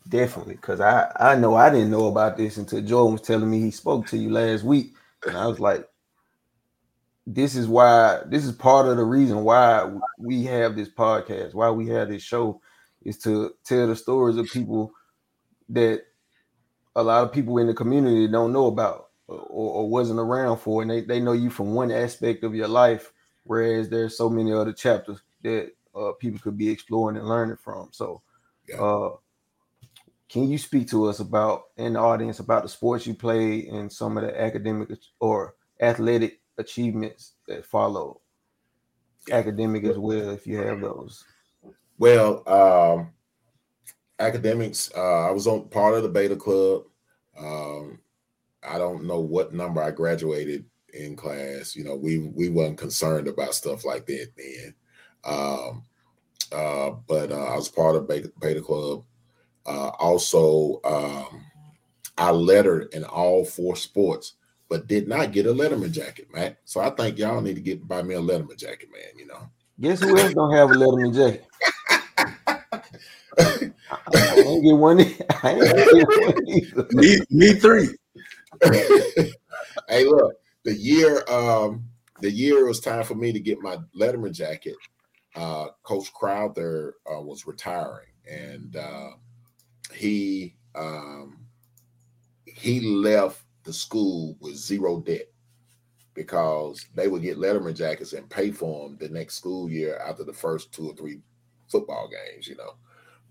Definitely, 0.09 0.55
because 0.55 0.79
I 0.79 1.11
I 1.19 1.35
know 1.35 1.55
I 1.55 1.69
didn't 1.69 1.91
know 1.91 2.07
about 2.07 2.37
this 2.37 2.57
until 2.57 2.81
Jordan 2.81 3.13
was 3.13 3.21
telling 3.21 3.49
me 3.49 3.59
he 3.59 3.71
spoke 3.71 4.07
to 4.07 4.17
you 4.17 4.29
last 4.29 4.63
week, 4.63 4.93
and 5.25 5.35
I 5.35 5.45
was 5.47 5.59
like, 5.59 5.85
"This 7.25 7.55
is 7.55 7.67
why. 7.67 8.21
This 8.25 8.45
is 8.45 8.53
part 8.53 8.87
of 8.87 8.95
the 8.95 9.03
reason 9.03 9.43
why 9.43 9.91
we 10.17 10.43
have 10.45 10.75
this 10.77 10.87
podcast, 10.89 11.53
why 11.53 11.69
we 11.71 11.87
have 11.87 12.07
this 12.07 12.23
show, 12.23 12.61
is 13.07 13.17
to 13.17 13.53
tell 13.63 13.87
the 13.87 13.95
stories 13.95 14.35
of 14.35 14.51
people 14.51 14.91
that 15.69 16.01
a 16.97 17.01
lot 17.01 17.23
of 17.23 17.31
people 17.31 17.57
in 17.57 17.67
the 17.67 17.73
community 17.73 18.27
don't 18.27 18.51
know 18.51 18.65
about 18.65 19.11
or, 19.27 19.39
or 19.39 19.89
wasn't 19.89 20.19
around 20.19 20.57
for, 20.57 20.81
and 20.81 20.91
they, 20.91 21.01
they 21.01 21.21
know 21.21 21.31
you 21.31 21.49
from 21.49 21.73
one 21.73 21.89
aspect 21.89 22.43
of 22.43 22.53
your 22.53 22.67
life, 22.67 23.13
whereas 23.45 23.87
there's 23.87 24.17
so 24.17 24.29
many 24.29 24.51
other 24.51 24.73
chapters 24.73 25.21
that 25.41 25.71
uh, 25.95 26.11
people 26.19 26.39
could 26.39 26.57
be 26.57 26.69
exploring 26.69 27.15
and 27.15 27.27
learning 27.27 27.57
from. 27.57 27.89
So, 27.91 28.21
Yeah. 28.67 28.81
uh, 28.81 29.15
can 30.27 30.49
you 30.49 30.57
speak 30.57 30.89
to 30.89 31.05
us 31.05 31.21
about 31.21 31.67
in 31.77 31.93
the 31.93 31.99
audience 31.99 32.39
about 32.39 32.63
the 32.63 32.69
sports 32.69 33.07
you 33.07 33.13
played 33.13 33.67
and 33.67 33.89
some 33.89 34.17
of 34.17 34.25
the 34.25 34.41
academic 34.41 34.89
or 35.21 35.55
athletic 35.79 36.41
achievements 36.57 37.35
that 37.47 37.65
follow? 37.65 38.19
Academic 39.31 39.85
as 39.85 39.97
well, 39.97 40.31
if 40.31 40.45
you 40.45 40.57
have 40.57 40.81
those. 40.81 41.23
Well, 41.97 42.43
um, 42.47 43.11
academics. 44.19 44.91
Uh, 44.95 45.27
I 45.27 45.31
was 45.31 45.47
on 45.47 45.69
part 45.69 45.95
of 45.95 46.03
the 46.03 46.09
Beta 46.09 46.35
Club. 46.35 46.83
Um, 47.37 47.99
I 48.67 48.77
don't 48.77 49.05
know 49.05 49.19
what 49.19 49.53
number 49.53 49.81
I 49.81 49.91
graduated 49.91 50.65
in 50.93 51.15
class. 51.15 51.75
You 51.75 51.83
know, 51.83 51.95
we 51.95 52.19
we 52.19 52.49
weren't 52.49 52.77
concerned 52.77 53.27
about 53.27 53.55
stuff 53.55 53.85
like 53.85 54.05
that 54.07 54.29
then. 54.37 54.73
Um, 55.23 55.83
uh, 56.51 56.91
but 57.07 57.31
uh, 57.31 57.45
I 57.45 57.55
was 57.55 57.69
part 57.69 57.95
of 57.95 58.07
Beta, 58.07 58.31
Beta 58.39 58.61
Club. 58.61 59.03
Uh, 59.65 59.89
also, 59.99 60.79
um, 60.85 61.43
I 62.17 62.31
lettered 62.31 62.93
in 62.93 63.03
all 63.03 63.43
four 63.43 63.75
sports, 63.75 64.33
but 64.69 64.87
did 64.87 65.07
not 65.07 65.33
get 65.33 65.45
a 65.45 65.53
Letterman 65.53 65.91
jacket, 65.91 66.27
Matt. 66.33 66.57
So 66.63 66.79
I 66.79 66.89
think 66.91 67.17
y'all 67.17 67.41
need 67.41 67.55
to 67.55 67.61
get 67.61 67.87
buy 67.87 68.01
me 68.01 68.15
a 68.15 68.21
Letterman 68.21 68.57
jacket, 68.57 68.89
man. 68.91 69.17
You 69.17 69.27
know. 69.27 69.49
Guess 69.79 70.01
who 70.01 70.17
else 70.17 70.33
don't 70.33 70.53
have 70.53 70.71
a 70.71 70.73
Letterman 70.73 71.13
jacket? 71.13 71.45
I, 73.37 73.71
I 74.15 74.43
ain't 74.45 74.63
get 74.63 74.77
one. 74.77 74.99
I 75.43 75.51
ain't 75.53 75.91
get 75.91 76.75
one. 76.75 76.87
Me, 76.91 77.19
me 77.29 77.53
three. 77.53 77.89
hey, 79.89 80.05
look, 80.05 80.33
the 80.63 80.73
year 80.73 81.23
um 81.29 81.83
the 82.21 82.31
year 82.31 82.59
it 82.59 82.67
was 82.67 82.79
time 82.79 83.03
for 83.03 83.15
me 83.15 83.31
to 83.31 83.39
get 83.39 83.61
my 83.61 83.77
Letterman 83.95 84.33
jacket. 84.33 84.75
Uh, 85.35 85.67
Coach 85.83 86.11
Crowther 86.13 86.95
uh, 87.05 87.21
was 87.21 87.45
retiring, 87.45 88.09
and 88.29 88.75
uh, 88.75 89.09
he 89.93 90.55
um, 90.73 91.45
he 92.45 92.79
left 92.81 93.43
the 93.63 93.73
school 93.73 94.35
with 94.39 94.55
zero 94.55 94.99
debt 94.99 95.27
because 96.13 96.87
they 96.95 97.07
would 97.07 97.21
get 97.21 97.37
Letterman 97.37 97.75
jackets 97.75 98.13
and 98.13 98.29
pay 98.29 98.49
for 98.49 98.89
them 98.89 98.97
the 98.99 99.09
next 99.09 99.35
school 99.35 99.69
year 99.69 99.99
after 99.99 100.23
the 100.23 100.33
first 100.33 100.71
two 100.73 100.89
or 100.89 100.95
three 100.95 101.19
football 101.67 102.09
games, 102.09 102.47
you 102.47 102.55
know. 102.55 102.73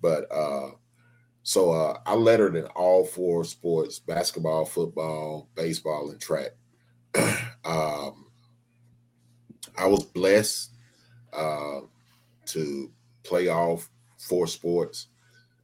But 0.00 0.30
uh, 0.30 0.70
so 1.42 1.70
uh, 1.72 1.98
I 2.04 2.14
lettered 2.14 2.56
in 2.56 2.66
all 2.66 3.04
four 3.04 3.44
sports: 3.44 3.98
basketball, 3.98 4.64
football, 4.64 5.48
baseball, 5.54 6.10
and 6.10 6.20
track. 6.20 6.50
um, 7.64 8.26
I 9.78 9.86
was 9.86 10.04
blessed 10.04 10.72
uh, 11.32 11.80
to 12.46 12.92
play 13.22 13.48
all 13.48 13.82
four 14.18 14.46
sports. 14.46 15.08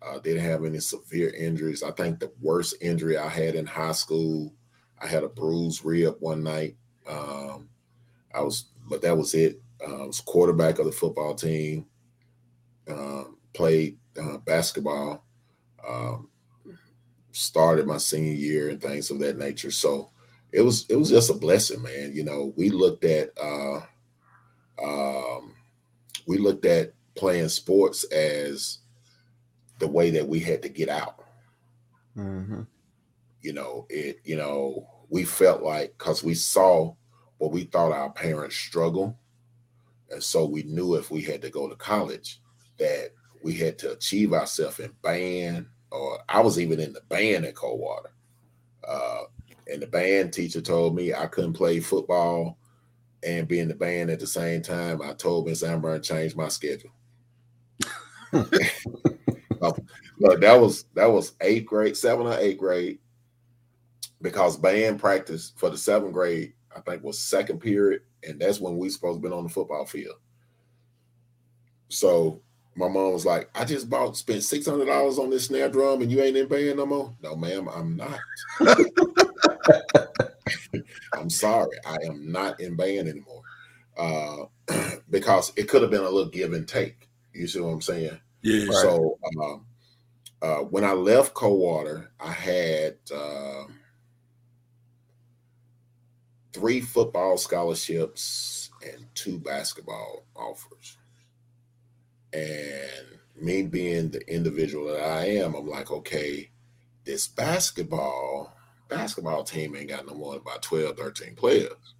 Uh, 0.00 0.18
didn't 0.18 0.44
have 0.44 0.64
any 0.64 0.80
severe 0.80 1.30
injuries. 1.30 1.82
I 1.82 1.92
think 1.92 2.18
the 2.18 2.32
worst 2.40 2.74
injury 2.80 3.16
I 3.16 3.28
had 3.28 3.54
in 3.54 3.66
high 3.66 3.92
school, 3.92 4.52
I 5.00 5.06
had 5.06 5.22
a 5.22 5.28
bruised 5.28 5.84
rib 5.84 6.16
one 6.18 6.42
night. 6.42 6.76
Um, 7.08 7.68
I 8.34 8.42
was, 8.42 8.66
but 8.88 9.02
that 9.02 9.16
was 9.16 9.34
it. 9.34 9.60
Uh, 9.80 10.02
I 10.02 10.06
was 10.06 10.20
quarterback 10.20 10.78
of 10.78 10.86
the 10.86 10.92
football 10.92 11.34
team. 11.34 11.86
Um, 12.88 13.36
played 13.52 13.98
uh, 14.20 14.38
basketball. 14.38 15.24
Um, 15.86 16.28
started 17.32 17.86
my 17.86 17.96
senior 17.96 18.32
year 18.32 18.68
and 18.68 18.80
things 18.80 19.10
of 19.10 19.18
that 19.20 19.38
nature. 19.38 19.70
So 19.70 20.10
it 20.52 20.60
was 20.60 20.86
it 20.88 20.96
was 20.96 21.10
just 21.10 21.30
a 21.30 21.34
blessing, 21.34 21.82
man. 21.82 22.12
You 22.14 22.24
know, 22.24 22.52
we 22.56 22.70
looked 22.70 23.04
at 23.04 23.30
uh, 23.42 23.80
um, 24.82 25.54
we 26.26 26.38
looked 26.38 26.66
at 26.66 26.92
playing 27.14 27.48
sports 27.48 28.04
as 28.04 28.78
the 29.78 29.88
way 29.88 30.10
that 30.10 30.28
we 30.28 30.40
had 30.40 30.62
to 30.62 30.68
get 30.68 30.88
out. 30.88 31.24
Mhm. 32.16 32.66
You 33.40 33.52
know, 33.52 33.86
it. 33.88 34.20
You 34.24 34.36
know, 34.36 34.86
we 35.08 35.24
felt 35.24 35.62
like 35.62 35.96
because 35.98 36.22
we 36.22 36.34
saw 36.34 36.94
what 37.38 37.50
we 37.50 37.64
thought 37.64 37.92
our 37.92 38.10
parents 38.10 38.56
struggle, 38.56 39.18
and 40.10 40.22
so 40.22 40.44
we 40.44 40.62
knew 40.64 40.94
if 40.94 41.10
we 41.10 41.22
had 41.22 41.42
to 41.42 41.50
go 41.50 41.68
to 41.68 41.74
college 41.76 42.40
that 42.78 43.12
we 43.42 43.54
had 43.54 43.78
to 43.80 43.92
achieve 43.92 44.32
ourselves 44.32 44.80
in 44.80 44.92
band. 45.02 45.66
Or 45.90 46.20
I 46.28 46.40
was 46.40 46.58
even 46.58 46.80
in 46.80 46.92
the 46.92 47.02
band 47.02 47.44
at 47.44 47.54
Coldwater. 47.54 48.12
Uh, 48.86 49.22
and 49.70 49.82
the 49.82 49.86
band 49.86 50.32
teacher 50.32 50.60
told 50.60 50.94
me 50.94 51.14
I 51.14 51.26
couldn't 51.26 51.52
play 51.52 51.80
football 51.80 52.58
and 53.22 53.46
be 53.46 53.60
in 53.60 53.68
the 53.68 53.74
band 53.74 54.10
at 54.10 54.20
the 54.20 54.26
same 54.26 54.62
time. 54.62 55.02
I 55.02 55.12
told 55.12 55.46
Miss 55.46 55.62
Amber 55.62 55.94
and 55.94 56.02
changed 56.02 56.36
my 56.36 56.48
schedule. 56.48 56.90
Look, 58.32 60.40
that 60.40 60.60
was 60.60 60.84
that 60.94 61.06
was 61.06 61.34
eighth 61.40 61.66
grade, 61.66 61.96
seventh 61.96 62.28
or 62.28 62.38
eighth 62.38 62.58
grade, 62.58 62.98
because 64.20 64.56
band 64.56 64.98
practice 64.98 65.52
for 65.56 65.70
the 65.70 65.76
seventh 65.76 66.12
grade, 66.12 66.54
I 66.74 66.80
think 66.80 67.04
was 67.04 67.18
second 67.18 67.60
period, 67.60 68.02
and 68.26 68.40
that's 68.40 68.60
when 68.60 68.78
we 68.78 68.88
supposed 68.88 69.18
to 69.18 69.22
been 69.22 69.36
on 69.36 69.44
the 69.44 69.50
football 69.50 69.84
field. 69.84 70.16
So 71.88 72.40
my 72.74 72.88
mom 72.88 73.12
was 73.12 73.26
like, 73.26 73.50
I 73.54 73.64
just 73.64 73.90
bought 73.90 74.16
spent 74.16 74.42
six 74.42 74.66
hundred 74.66 74.86
dollars 74.86 75.18
on 75.18 75.30
this 75.30 75.46
snare 75.46 75.68
drum 75.68 76.02
and 76.02 76.10
you 76.10 76.22
ain't 76.22 76.36
in 76.36 76.48
band 76.48 76.78
no 76.78 76.86
more. 76.86 77.14
No, 77.22 77.36
ma'am, 77.36 77.68
I'm 77.68 77.96
not. 77.96 78.18
I'm 81.14 81.30
sorry, 81.30 81.76
I 81.86 81.96
am 82.06 82.32
not 82.32 82.60
in 82.60 82.76
band 82.76 83.08
anymore. 83.08 83.42
Uh, 83.96 84.44
because 85.10 85.52
it 85.56 85.68
could 85.68 85.82
have 85.82 85.90
been 85.90 86.00
a 86.00 86.04
little 86.10 86.30
give 86.30 86.52
and 86.52 86.66
take. 86.66 87.08
You 87.34 87.46
see 87.46 87.60
what 87.60 87.70
I'm 87.70 87.82
saying? 87.82 88.18
Yeah. 88.42 88.70
So 88.70 89.18
um, 89.40 89.66
uh, 90.40 90.58
when 90.58 90.84
I 90.84 90.92
left 90.92 91.34
Coldwater, 91.34 92.10
I 92.18 92.32
had 92.32 92.96
uh, 93.14 93.64
three 96.52 96.80
football 96.80 97.36
scholarships 97.36 98.70
and 98.82 99.06
two 99.14 99.38
basketball 99.38 100.24
offers. 100.34 100.96
And 102.32 103.18
me 103.36 103.62
being 103.62 104.10
the 104.10 104.26
individual 104.32 104.86
that 104.92 105.02
I 105.02 105.26
am, 105.26 105.54
I'm 105.54 105.66
like, 105.66 105.90
okay, 105.90 106.50
this 107.04 107.26
basketball 107.26 108.54
basketball 108.92 109.42
team 109.42 109.74
ain't 109.74 109.88
got 109.88 110.06
no 110.06 110.14
more 110.14 110.32
than 110.32 110.42
about 110.42 110.62
12, 110.62 110.96
13 110.96 111.34
players. 111.34 111.94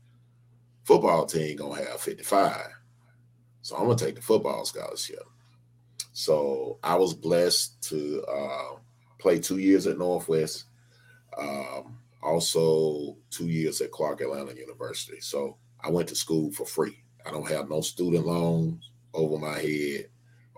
Football 0.84 1.24
team 1.24 1.56
gonna 1.56 1.82
have 1.82 2.00
55. 2.00 2.66
So 3.62 3.76
I'm 3.76 3.84
gonna 3.84 3.96
take 3.96 4.16
the 4.16 4.22
football 4.22 4.64
scholarship. 4.64 5.24
So 6.12 6.78
I 6.82 6.96
was 6.96 7.14
blessed 7.14 7.82
to 7.88 8.22
uh, 8.24 8.76
play 9.18 9.38
two 9.38 9.58
years 9.58 9.86
at 9.86 9.98
Northwest, 9.98 10.64
um, 11.38 11.98
also 12.22 13.16
two 13.30 13.48
years 13.48 13.80
at 13.80 13.92
Clark 13.92 14.20
Atlanta 14.20 14.54
University. 14.54 15.20
So 15.20 15.56
I 15.80 15.90
went 15.90 16.08
to 16.10 16.14
school 16.14 16.50
for 16.52 16.66
free. 16.66 17.02
I 17.24 17.30
don't 17.30 17.48
have 17.48 17.70
no 17.70 17.80
student 17.80 18.26
loans 18.26 18.90
over 19.14 19.38
my 19.38 19.58
head 19.58 20.08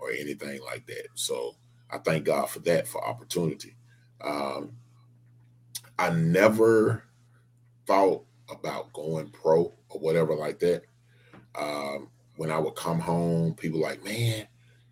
or 0.05 0.11
anything 0.11 0.61
like 0.63 0.85
that. 0.87 1.07
So 1.15 1.55
I 1.89 1.97
thank 1.97 2.25
God 2.25 2.49
for 2.49 2.59
that 2.59 2.87
for 2.87 3.05
opportunity. 3.05 3.75
Um, 4.21 4.73
I 5.97 6.09
never 6.09 7.03
thought 7.85 8.23
about 8.49 8.93
going 8.93 9.29
pro 9.29 9.73
or 9.89 9.99
whatever 9.99 10.35
like 10.35 10.59
that. 10.59 10.83
Um, 11.55 12.09
when 12.37 12.51
I 12.51 12.59
would 12.59 12.75
come 12.75 12.99
home, 12.99 13.55
people 13.55 13.79
like, 13.79 14.03
man, 14.03 14.47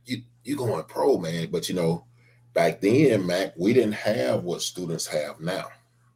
you 0.06 0.24
you 0.44 0.56
going 0.56 0.84
pro, 0.86 1.18
man. 1.18 1.50
But 1.52 1.68
you 1.70 1.76
know, 1.76 2.06
back 2.54 2.82
then, 2.82 3.26
Mac, 3.26 3.54
we 3.58 3.74
didn't 3.74 3.94
have 3.94 4.44
what 4.44 4.62
students 4.62 5.08
have 5.08 5.40
now. 5.40 5.68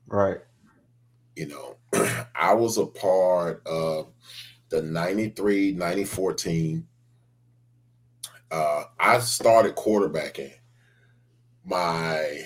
Right. 0.08 0.40
You 1.36 1.48
know, 1.48 1.76
I 2.36 2.54
was 2.54 2.78
a 2.78 2.86
part 2.86 3.66
of 3.68 4.08
the 4.70 4.82
93, 4.82 5.74
94 5.74 6.34
team. 6.34 6.88
Uh, 8.52 8.86
I 9.00 9.20
started 9.20 9.76
quarterbacking 9.76 10.54
my 11.66 12.42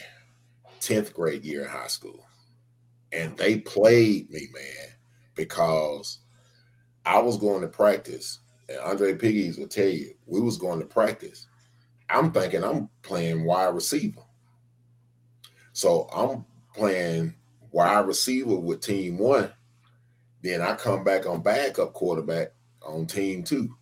10th 0.82 1.14
grade 1.14 1.46
year 1.46 1.64
in 1.64 1.70
high 1.70 1.88
school. 1.88 2.26
and 3.12 3.36
they 3.38 3.60
played 3.60 4.30
me, 4.32 4.48
man, 4.54 4.88
because 5.36 6.20
I 7.06 7.20
was 7.20 7.38
going 7.38 7.62
to 7.62 7.68
practice, 7.68 8.40
and 8.70 8.80
Andre 8.80 9.16
Piggies 9.16 9.58
will 9.58 9.68
tell 9.68 9.88
you 9.90 10.14
we 10.26 10.40
was 10.42 10.58
going 10.58 10.80
to 10.80 10.86
practice. 10.86 11.48
I'm 12.10 12.32
thinking 12.32 12.64
I'm 12.64 12.90
playing 13.04 13.44
wide 13.46 13.74
receiver, 13.76 14.22
so 15.74 16.08
I'm 16.14 16.46
playing 16.76 17.36
wide 17.72 18.08
receiver 18.08 18.56
with 18.56 18.82
team 18.82 19.18
one. 19.18 19.52
Then 20.42 20.62
I 20.62 20.76
come 20.76 21.04
back 21.04 21.26
on 21.26 21.42
backup 21.42 21.94
quarterback 21.94 22.54
on 22.82 23.06
team 23.06 23.44
two. 23.44 23.76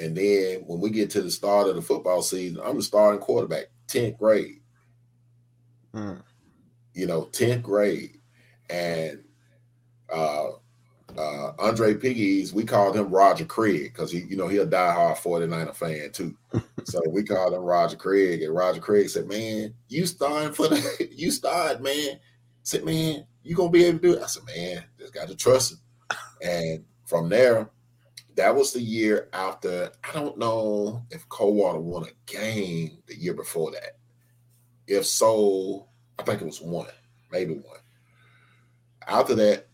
And 0.00 0.16
then 0.16 0.60
when 0.66 0.80
we 0.80 0.90
get 0.90 1.10
to 1.10 1.22
the 1.22 1.30
start 1.30 1.68
of 1.68 1.76
the 1.76 1.82
football 1.82 2.22
season, 2.22 2.60
I'm 2.64 2.76
the 2.76 2.82
starting 2.82 3.20
quarterback, 3.20 3.66
10th 3.88 4.18
grade. 4.18 4.60
Mm. 5.94 6.22
You 6.94 7.06
know, 7.06 7.22
10th 7.26 7.62
grade. 7.62 8.18
And 8.70 9.22
uh 10.10 10.48
uh 11.16 11.52
Andre 11.58 11.94
Piggies, 11.94 12.54
we 12.54 12.64
called 12.64 12.96
him 12.96 13.10
Roger 13.10 13.44
Craig 13.44 13.92
because 13.92 14.10
he, 14.10 14.20
you 14.20 14.36
know, 14.36 14.48
he 14.48 14.58
a 14.58 14.66
diehard 14.66 15.18
49er 15.18 15.76
fan 15.76 16.10
too. 16.10 16.34
so 16.84 17.02
we 17.08 17.22
called 17.22 17.52
him 17.52 17.60
Roger 17.60 17.96
Craig, 17.96 18.42
and 18.42 18.54
Roger 18.54 18.80
Craig 18.80 19.10
said, 19.10 19.28
Man, 19.28 19.74
you 19.88 20.06
starting 20.06 20.52
for 20.52 20.68
the 20.68 21.08
you 21.14 21.30
start, 21.30 21.82
man. 21.82 22.18
said, 22.62 22.84
Man, 22.84 23.26
you 23.42 23.54
gonna 23.54 23.70
be 23.70 23.84
able 23.84 23.98
to 23.98 24.08
do 24.08 24.14
it? 24.14 24.22
I 24.22 24.26
said, 24.26 24.44
Man, 24.46 24.84
just 24.98 25.12
got 25.12 25.28
to 25.28 25.36
trust 25.36 25.72
him. 25.72 25.78
And 26.42 26.84
from 27.06 27.28
there, 27.28 27.70
that 28.36 28.54
was 28.54 28.72
the 28.72 28.80
year 28.80 29.28
after. 29.32 29.90
I 30.04 30.12
don't 30.12 30.38
know 30.38 31.04
if 31.10 31.28
Coldwater 31.28 31.80
won 31.80 32.04
a 32.04 32.30
game 32.30 32.98
the 33.06 33.16
year 33.16 33.34
before 33.34 33.70
that. 33.72 33.98
If 34.86 35.06
so, 35.06 35.88
I 36.18 36.22
think 36.22 36.42
it 36.42 36.46
was 36.46 36.60
one, 36.60 36.86
maybe 37.30 37.54
one. 37.54 37.80
After 39.06 39.34
that, 39.36 39.68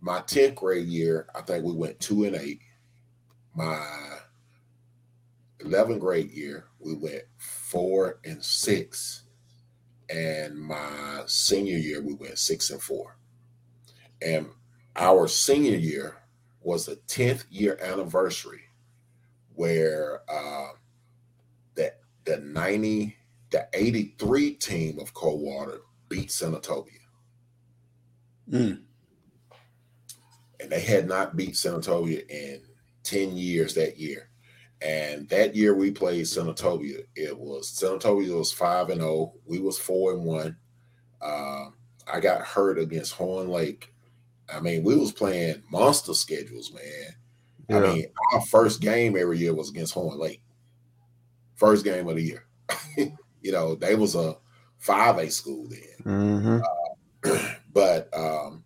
my 0.00 0.20
10th 0.20 0.56
grade 0.56 0.88
year, 0.88 1.28
I 1.34 1.42
think 1.42 1.64
we 1.64 1.72
went 1.72 2.00
two 2.00 2.24
and 2.24 2.34
eight. 2.36 2.60
My 3.54 3.84
11th 5.60 6.00
grade 6.00 6.30
year, 6.30 6.66
we 6.80 6.94
went 6.94 7.22
four 7.38 8.18
and 8.24 8.42
six. 8.42 9.24
And 10.10 10.58
my 10.58 11.22
senior 11.26 11.78
year, 11.78 12.02
we 12.02 12.14
went 12.14 12.38
six 12.38 12.70
and 12.70 12.82
four. 12.82 13.16
And 14.20 14.48
our 14.96 15.28
senior 15.28 15.76
year, 15.76 16.21
was 16.64 16.86
the 16.86 16.96
10th 17.08 17.44
year 17.50 17.78
anniversary 17.80 18.62
where 19.54 20.20
uh, 20.28 20.68
the, 21.74 21.92
the 22.24 22.38
90, 22.38 23.16
the 23.50 23.68
83 23.72 24.54
team 24.54 24.98
of 24.98 25.14
Coldwater 25.14 25.80
beat 26.08 26.28
Senatobia. 26.28 26.86
Mm. 28.50 28.82
And 30.60 30.70
they 30.70 30.80
had 30.80 31.06
not 31.06 31.36
beat 31.36 31.54
Senatobia 31.54 32.28
in 32.28 32.62
10 33.02 33.36
years 33.36 33.74
that 33.74 33.98
year. 33.98 34.28
And 34.80 35.28
that 35.28 35.54
year 35.54 35.74
we 35.74 35.90
played 35.90 36.24
Senatobia. 36.24 37.04
It 37.14 37.38
was 37.38 37.70
Senatobia 37.70 38.36
was 38.36 38.52
5 38.52 38.90
and 38.90 39.00
0. 39.00 39.34
We 39.44 39.60
was 39.60 39.78
4 39.78 40.14
and 40.14 40.24
1. 40.24 40.56
Uh, 41.20 41.66
I 42.12 42.20
got 42.20 42.42
hurt 42.42 42.78
against 42.78 43.14
Horn 43.14 43.48
Lake 43.48 43.91
I 44.48 44.60
mean, 44.60 44.82
we 44.82 44.96
was 44.96 45.12
playing 45.12 45.62
monster 45.70 46.14
schedules, 46.14 46.72
man. 46.72 47.14
Yeah. 47.68 47.76
I 47.76 47.80
mean, 47.80 48.06
our 48.32 48.40
first 48.42 48.80
game 48.80 49.16
every 49.16 49.38
year 49.38 49.54
was 49.54 49.70
against 49.70 49.94
Horn 49.94 50.18
Lake. 50.18 50.42
First 51.54 51.84
game 51.84 52.08
of 52.08 52.16
the 52.16 52.22
year. 52.22 52.46
you 52.96 53.52
know, 53.52 53.74
they 53.74 53.94
was 53.94 54.14
a 54.14 54.36
5A 54.84 55.30
school 55.30 55.68
then. 55.68 56.04
Mm-hmm. 56.04 56.60
Uh, 57.30 57.38
but 57.72 58.08
um, 58.16 58.64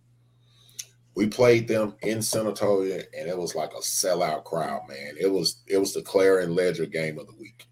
we 1.15 1.27
played 1.27 1.67
them 1.67 1.95
in 2.01 2.19
Senatobia, 2.19 3.03
and 3.17 3.29
it 3.29 3.37
was 3.37 3.55
like 3.55 3.73
a 3.73 3.81
sellout 3.81 4.43
crowd, 4.43 4.81
man. 4.87 5.15
It 5.19 5.31
was 5.31 5.63
it 5.67 5.77
was 5.77 5.93
the 5.93 6.01
Clarion 6.01 6.55
Ledger 6.55 6.85
game 6.85 7.17
of 7.19 7.27
the 7.27 7.35
week. 7.39 7.65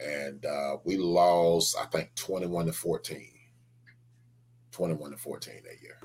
And 0.00 0.44
uh, 0.44 0.78
we 0.84 0.96
lost, 0.96 1.76
I 1.80 1.86
think, 1.86 2.14
21 2.14 2.66
to 2.66 2.72
14. 2.72 3.28
21 4.72 5.10
to 5.12 5.16
14 5.16 5.54
that 5.64 5.82
year. 5.82 6.00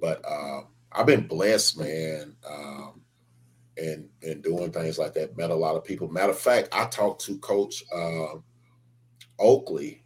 But 0.00 0.24
uh, 0.24 0.62
I've 0.92 1.06
been 1.06 1.26
blessed, 1.26 1.78
man, 1.78 2.36
um, 2.48 3.02
and 3.76 4.08
and 4.22 4.42
doing 4.42 4.72
things 4.72 4.98
like 4.98 5.14
that. 5.14 5.36
Met 5.36 5.50
a 5.50 5.54
lot 5.54 5.76
of 5.76 5.84
people. 5.84 6.08
Matter 6.08 6.32
of 6.32 6.38
fact, 6.38 6.68
I 6.72 6.86
talked 6.86 7.24
to 7.26 7.38
Coach 7.38 7.84
uh, 7.94 8.36
Oakley. 9.38 10.02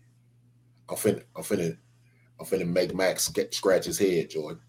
I'm 0.89 0.97
finna, 0.97 1.23
I'm 1.37 1.43
finna, 1.43 1.77
I'm 2.39 2.47
finna 2.47 2.67
make 2.67 2.95
Max 2.95 3.33
scratch 3.51 3.87
his 3.87 3.99
head, 3.99 4.31
Jordan. 4.31 4.61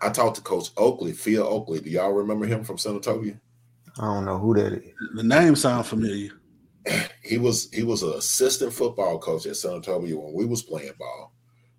I 0.00 0.10
talked 0.10 0.36
to 0.36 0.42
Coach 0.42 0.70
Oakley, 0.76 1.12
Phil 1.12 1.42
Oakley. 1.42 1.80
Do 1.80 1.90
y'all 1.90 2.12
remember 2.12 2.46
him 2.46 2.64
from 2.64 2.76
Senatobia? 2.76 3.38
I 3.98 4.04
don't 4.06 4.24
know 4.24 4.38
who 4.38 4.54
that 4.54 4.72
is. 4.72 4.92
The 5.14 5.22
name 5.22 5.56
sounds 5.56 5.88
familiar. 5.88 6.30
He 7.22 7.38
was 7.38 7.70
he 7.72 7.84
was 7.84 8.02
an 8.02 8.14
assistant 8.14 8.72
football 8.72 9.16
coach 9.20 9.46
at 9.46 9.52
Senatobia 9.52 10.16
when 10.16 10.32
we 10.34 10.44
was 10.44 10.64
playing 10.64 10.90
ball. 10.98 11.32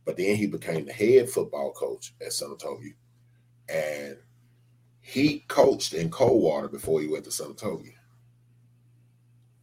But 0.05 0.17
then 0.17 0.35
he 0.35 0.47
became 0.47 0.85
the 0.85 0.93
head 0.93 1.29
football 1.29 1.71
coach 1.71 2.13
at 2.21 2.29
Senatobia. 2.29 2.93
And 3.69 4.17
he 4.99 5.45
coached 5.47 5.93
in 5.93 6.09
Coldwater 6.09 6.67
before 6.67 7.01
he 7.01 7.07
went 7.07 7.23
to 7.25 7.29
Senatobia. 7.29 7.93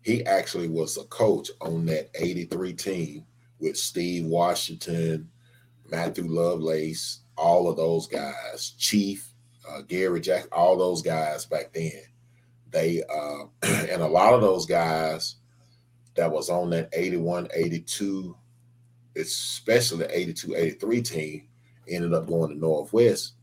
He 0.02 0.24
actually 0.24 0.68
was 0.68 0.96
a 0.96 1.04
coach 1.04 1.50
on 1.60 1.86
that 1.86 2.10
83 2.14 2.72
team 2.72 3.26
with 3.58 3.76
Steve 3.76 4.24
Washington, 4.24 5.28
Matthew 5.90 6.24
Lovelace, 6.24 7.20
all 7.36 7.68
of 7.68 7.76
those 7.76 8.06
guys, 8.06 8.74
Chief, 8.78 9.32
uh, 9.68 9.82
Gary 9.82 10.20
Jack, 10.20 10.46
all 10.52 10.76
those 10.76 11.02
guys 11.02 11.44
back 11.44 11.72
then. 11.72 12.02
They 12.70 13.02
uh, 13.02 13.44
and 13.62 14.02
a 14.02 14.06
lot 14.06 14.34
of 14.34 14.40
those 14.40 14.66
guys 14.66 15.36
that 16.14 16.30
was 16.30 16.50
on 16.50 16.70
that 16.70 16.88
81, 16.92 17.48
82 17.52 18.36
especially 19.16 19.98
the 19.98 20.18
82 20.18 20.54
83 20.54 21.02
team, 21.02 21.48
ended 21.88 22.14
up 22.14 22.26
going 22.26 22.50
to 22.50 22.58
Northwest, 22.58 23.34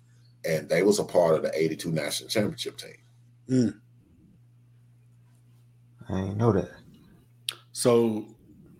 and 0.45 0.67
they 0.69 0.83
was 0.83 0.99
a 0.99 1.03
part 1.03 1.35
of 1.35 1.43
the 1.43 1.51
82 1.53 1.91
national 1.91 2.29
championship 2.29 2.77
team. 2.77 2.97
Mm. 3.49 3.79
I 6.09 6.21
didn't 6.21 6.37
know 6.37 6.53
that. 6.53 6.71
So, 7.73 8.25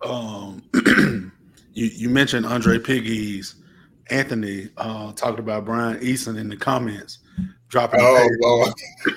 um, 0.04 0.62
you, 1.72 1.86
you 1.86 2.08
mentioned 2.08 2.46
Andre 2.46 2.78
Piggies. 2.78 3.56
Anthony 4.10 4.70
uh, 4.78 5.12
talked 5.12 5.38
about 5.38 5.66
Brian 5.66 5.98
Eason 6.00 6.38
in 6.38 6.48
the 6.48 6.56
comments, 6.56 7.18
dropping. 7.68 8.00
Oh, 8.02 8.72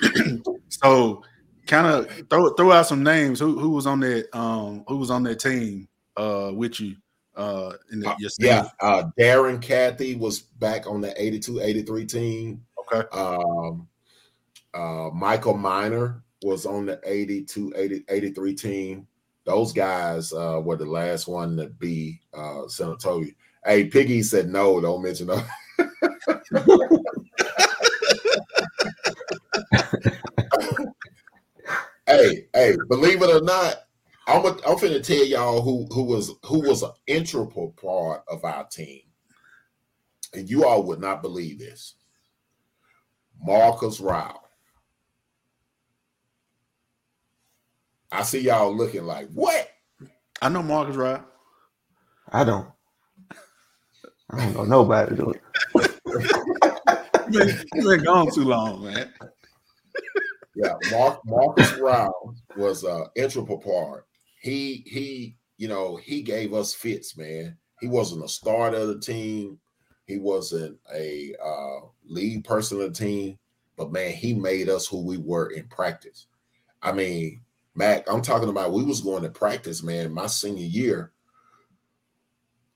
so, 0.68 1.22
kind 1.66 1.86
of 1.86 2.28
throw 2.28 2.52
throw 2.54 2.72
out 2.72 2.86
some 2.86 3.02
names. 3.02 3.40
Who 3.40 3.58
who 3.58 3.70
was 3.70 3.86
on 3.86 4.00
that? 4.00 4.28
Um, 4.36 4.84
who 4.86 4.98
was 4.98 5.10
on 5.10 5.22
that 5.22 5.40
team 5.40 5.88
uh, 6.18 6.50
with 6.54 6.78
you? 6.78 6.96
Uh 7.36 7.72
in 7.90 8.00
the, 8.00 8.10
uh, 8.10 8.16
yeah 8.38 8.68
uh 8.80 9.04
darren 9.18 9.60
cathy 9.60 10.14
was 10.16 10.40
back 10.40 10.86
on 10.86 11.00
the 11.00 11.20
82 11.20 11.60
83 11.60 12.06
team. 12.06 12.64
Okay. 12.80 13.06
Um 13.12 13.88
uh 14.74 15.10
michael 15.14 15.56
miner 15.56 16.22
was 16.42 16.66
on 16.66 16.86
the 16.86 17.00
82 17.04 17.72
80, 17.76 18.04
83 18.08 18.54
team. 18.54 19.06
Those 19.44 19.72
guys 19.72 20.32
uh 20.32 20.60
were 20.62 20.76
the 20.76 20.86
last 20.86 21.26
one 21.26 21.56
to 21.56 21.68
be 21.68 22.20
uh 22.34 22.66
Senatobia. 22.66 23.34
hey 23.64 23.86
piggy 23.86 24.22
said 24.22 24.48
no 24.48 24.80
don't 24.80 25.02
mention 25.02 25.28
that 25.28 25.46
hey 32.06 32.46
hey 32.52 32.76
believe 32.88 33.22
it 33.22 33.30
or 33.30 33.40
not 33.42 33.84
I'm 34.26 34.44
a, 34.44 34.48
I'm 34.48 34.76
finna 34.76 35.04
tell 35.04 35.24
y'all 35.24 35.62
who 35.62 35.86
who 35.92 36.04
was 36.04 36.32
who 36.44 36.60
was 36.60 36.82
an 36.82 36.92
integral 37.06 37.74
part 37.80 38.22
of 38.28 38.44
our 38.44 38.64
team, 38.64 39.02
and 40.32 40.48
you 40.48 40.64
all 40.64 40.84
would 40.84 41.00
not 41.00 41.22
believe 41.22 41.58
this. 41.58 41.94
Marcus 43.40 43.98
Rao. 44.00 44.40
I 48.12 48.22
see 48.22 48.40
y'all 48.40 48.76
looking 48.76 49.04
like 49.04 49.28
what? 49.32 49.68
I 50.40 50.48
know 50.48 50.62
Marcus 50.62 50.96
Rao. 50.96 51.24
I 52.30 52.44
don't. 52.44 52.68
I 54.30 54.36
don't 54.36 54.54
know 54.54 54.64
nobody 54.64 55.16
do 55.16 55.30
it. 55.30 55.42
He's 57.74 57.86
been 57.86 58.04
gone 58.04 58.30
too 58.32 58.44
long, 58.44 58.84
man. 58.84 59.12
yeah, 60.54 60.74
Mark 60.90 61.20
Marcus 61.24 61.72
Rao 61.78 62.12
was 62.56 62.84
an 62.84 63.06
integral 63.16 63.58
part 63.58 64.06
he 64.42 64.84
he 64.86 65.36
you 65.56 65.68
know 65.68 65.96
he 65.96 66.20
gave 66.20 66.52
us 66.52 66.74
fits, 66.74 67.16
man. 67.16 67.56
He 67.80 67.86
wasn't 67.86 68.24
a 68.24 68.28
starter 68.28 68.76
of 68.76 68.88
the 68.88 69.00
team. 69.00 69.58
He 70.06 70.18
wasn't 70.18 70.78
a 70.92 71.34
uh, 71.42 71.86
lead 72.04 72.44
person 72.44 72.80
of 72.80 72.92
the 72.92 73.04
team, 73.04 73.38
but 73.76 73.92
man, 73.92 74.12
he 74.12 74.34
made 74.34 74.68
us 74.68 74.86
who 74.86 75.04
we 75.04 75.16
were 75.16 75.50
in 75.50 75.68
practice. 75.68 76.26
I 76.82 76.92
mean, 76.92 77.40
Mac, 77.74 78.04
I'm 78.10 78.20
talking 78.20 78.48
about 78.48 78.72
we 78.72 78.84
was 78.84 79.00
going 79.00 79.22
to 79.22 79.30
practice, 79.30 79.82
man. 79.82 80.12
My 80.12 80.26
senior 80.26 80.66
year, 80.66 81.12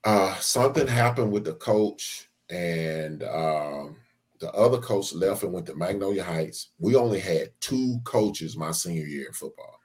uh, 0.05 0.35
something 0.35 0.87
happened 0.87 1.31
with 1.31 1.43
the 1.43 1.53
coach, 1.53 2.29
and 2.49 3.23
um, 3.23 3.97
the 4.39 4.49
other 4.53 4.77
coach 4.77 5.13
left 5.13 5.43
and 5.43 5.51
went 5.51 5.65
to 5.65 5.75
Magnolia 5.75 6.23
Heights. 6.23 6.69
We 6.79 6.95
only 6.95 7.19
had 7.19 7.51
two 7.59 7.99
coaches 8.05 8.55
my 8.55 8.71
senior 8.71 9.05
year 9.05 9.27
in 9.27 9.33
football. 9.33 9.76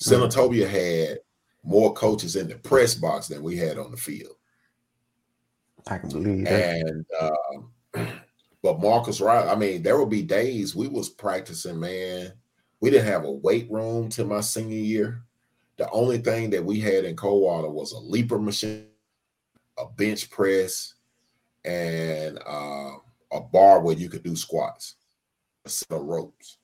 Senatobia 0.00 0.68
had 0.68 1.18
more 1.62 1.92
coaches 1.94 2.36
in 2.36 2.48
the 2.48 2.56
press 2.56 2.94
box 2.94 3.28
than 3.28 3.42
we 3.42 3.56
had 3.56 3.78
on 3.78 3.90
the 3.90 3.96
field. 3.96 4.36
I 5.86 5.98
can 5.98 6.08
believe 6.08 6.44
that. 6.44 6.76
And 6.76 7.06
um, 7.20 8.08
but 8.62 8.80
Marcus 8.80 9.20
Riley, 9.20 9.48
I 9.48 9.54
mean, 9.54 9.82
there 9.82 9.98
will 9.98 10.06
be 10.06 10.22
days 10.22 10.74
we 10.74 10.88
was 10.88 11.08
practicing, 11.08 11.78
man. 11.78 12.32
We 12.80 12.90
didn't 12.90 13.06
have 13.06 13.24
a 13.24 13.32
weight 13.32 13.70
room 13.70 14.08
to 14.10 14.24
my 14.24 14.40
senior 14.40 14.76
year. 14.76 15.22
The 15.76 15.90
only 15.90 16.18
thing 16.18 16.50
that 16.50 16.64
we 16.64 16.80
had 16.80 17.04
in 17.04 17.16
Coldwater 17.16 17.68
was 17.68 17.92
a 17.92 17.98
leaper 17.98 18.38
machine, 18.38 18.86
a 19.78 19.86
bench 19.86 20.30
press, 20.30 20.94
and 21.64 22.38
uh, 22.46 22.92
a 23.32 23.40
bar 23.40 23.80
where 23.80 23.96
you 23.96 24.08
could 24.08 24.22
do 24.22 24.36
squats, 24.36 24.96
a 25.64 25.68
set 25.68 25.90
of 25.90 26.02
ropes. 26.02 26.58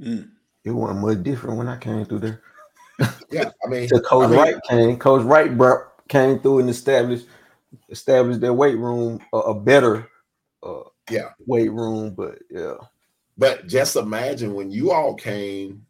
Mm. 0.00 0.30
It 0.64 0.70
wasn't 0.70 1.00
much 1.00 1.22
different 1.22 1.58
when 1.58 1.68
I 1.68 1.76
came 1.76 2.04
through 2.04 2.20
there. 2.20 2.42
yeah, 3.30 3.50
I 3.64 3.68
mean, 3.68 3.88
so 3.88 4.00
Coach 4.00 4.26
I 4.26 4.30
mean, 4.30 4.38
Wright 4.38 4.54
came. 4.68 4.98
Coach 4.98 5.22
Wright 5.22 5.56
brought, 5.56 6.06
came 6.08 6.38
through 6.40 6.60
and 6.60 6.70
established 6.70 7.26
established 7.88 8.40
their 8.40 8.52
weight 8.52 8.78
room, 8.78 9.20
a, 9.32 9.38
a 9.38 9.54
better, 9.60 10.08
uh, 10.62 10.82
yeah, 11.10 11.30
weight 11.46 11.72
room. 11.72 12.14
But 12.14 12.38
yeah, 12.50 12.74
but 13.36 13.66
just 13.66 13.96
imagine 13.96 14.54
when 14.54 14.70
you 14.70 14.92
all 14.92 15.14
came, 15.14 15.86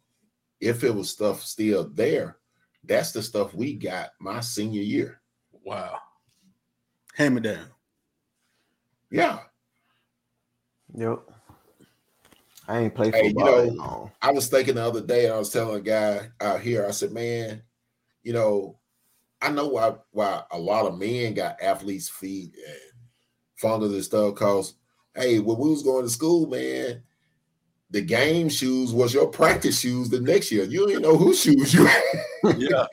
if 0.59 0.83
it 0.83 0.93
was 0.93 1.09
stuff 1.09 1.43
still 1.43 1.89
there, 1.93 2.37
that's 2.83 3.11
the 3.11 3.21
stuff 3.21 3.53
we 3.53 3.73
got 3.73 4.11
my 4.19 4.39
senior 4.39 4.81
year. 4.81 5.21
Wow, 5.63 5.99
hammer 7.15 7.41
down. 7.41 7.67
Yeah. 9.11 9.39
Yep. 10.95 11.19
I 12.67 12.79
ain't 12.79 12.95
played 12.95 13.13
football. 13.13 13.45
Hey, 13.45 13.65
you 13.65 13.77
know, 13.77 14.11
I 14.21 14.31
was 14.31 14.47
thinking 14.47 14.75
the 14.75 14.83
other 14.83 15.01
day, 15.01 15.29
I 15.29 15.37
was 15.37 15.49
telling 15.49 15.75
a 15.75 15.81
guy 15.81 16.29
out 16.39 16.61
here, 16.61 16.85
I 16.85 16.91
said, 16.91 17.11
man, 17.11 17.61
you 18.23 18.33
know, 18.33 18.79
I 19.41 19.49
know 19.49 19.67
why 19.67 19.95
why 20.11 20.43
a 20.51 20.57
lot 20.57 20.85
of 20.85 20.97
men 20.97 21.33
got 21.33 21.61
athletes' 21.61 22.09
feet 22.09 22.55
and 22.55 22.77
fungus 23.57 23.91
and 23.91 24.03
stuff. 24.03 24.35
Cause 24.35 24.75
hey, 25.15 25.39
when 25.39 25.57
we 25.57 25.69
was 25.69 25.83
going 25.83 26.03
to 26.03 26.09
school, 26.09 26.47
man, 26.47 27.03
the 27.89 28.01
game 28.01 28.49
shoes 28.49 28.93
was 28.93 29.13
your 29.13 29.27
practice 29.27 29.79
shoes 29.79 30.09
the 30.09 30.21
next 30.21 30.51
year. 30.51 30.63
You 30.63 30.87
didn't 30.87 31.03
know 31.03 31.17
whose 31.17 31.41
shoes 31.41 31.73
you 31.73 31.85
had. 31.85 32.57
yeah. 32.57 32.85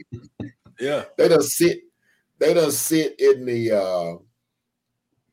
Yeah. 0.79 1.05
They 1.16 1.29
don't 1.29 1.43
sit, 1.43 1.81
they 2.39 2.55
don't 2.55 2.73
sit 2.73 3.21
in 3.21 3.45
the 3.45 3.73
uh 3.73 4.16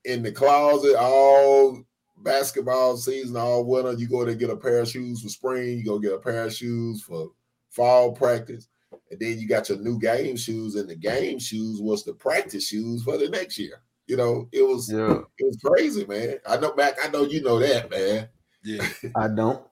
in 0.06 0.24
the 0.24 0.32
closet 0.32 0.96
all 0.98 1.84
basketball 2.24 2.97
season 2.97 3.38
all 3.38 3.65
winter. 3.65 3.93
You 3.93 4.07
go 4.07 4.26
to 4.26 4.36
get 4.36 4.49
a 4.49 4.57
pair 4.57 4.80
of 4.80 4.89
shoes 4.89 5.22
for 5.22 5.30
spring, 5.30 5.80
you 5.80 5.86
go 5.86 5.99
get 5.99 6.13
a 6.13 6.20
pair 6.20 6.45
of 6.45 6.53
shoes 6.53 7.01
for 7.01 7.32
fall 7.70 8.11
practice, 8.11 8.68
and 9.11 9.20
then 9.20 9.39
you 9.39 9.47
got 9.47 9.70
your 9.70 9.80
new 9.80 9.99
game 9.99 10.36
shoes, 10.36 10.76
and 10.76 10.89
the 10.89 10.95
game 10.95 11.39
shoes 11.39 11.82
was 11.82 12.03
the 12.03 12.13
practice 12.13 12.68
shoes 12.68 13.03
for 13.03 13.18
the 13.18 13.30
next 13.30 13.57
year. 13.57 13.82
You 14.07 14.18
know, 14.18 14.47
it 14.51 14.61
was 14.61 14.91
yeah. 14.91 15.20
it 15.38 15.45
was 15.45 15.57
crazy, 15.63 16.05
man. 16.05 16.36
I 16.47 16.57
know 16.57 16.74
Mac, 16.76 16.95
I 17.03 17.09
know 17.09 17.24
you 17.24 17.41
know 17.41 17.59
that, 17.59 17.91
man. 17.91 18.30
Yeah. 18.63 18.88
I 19.15 19.28
don't. 19.28 19.63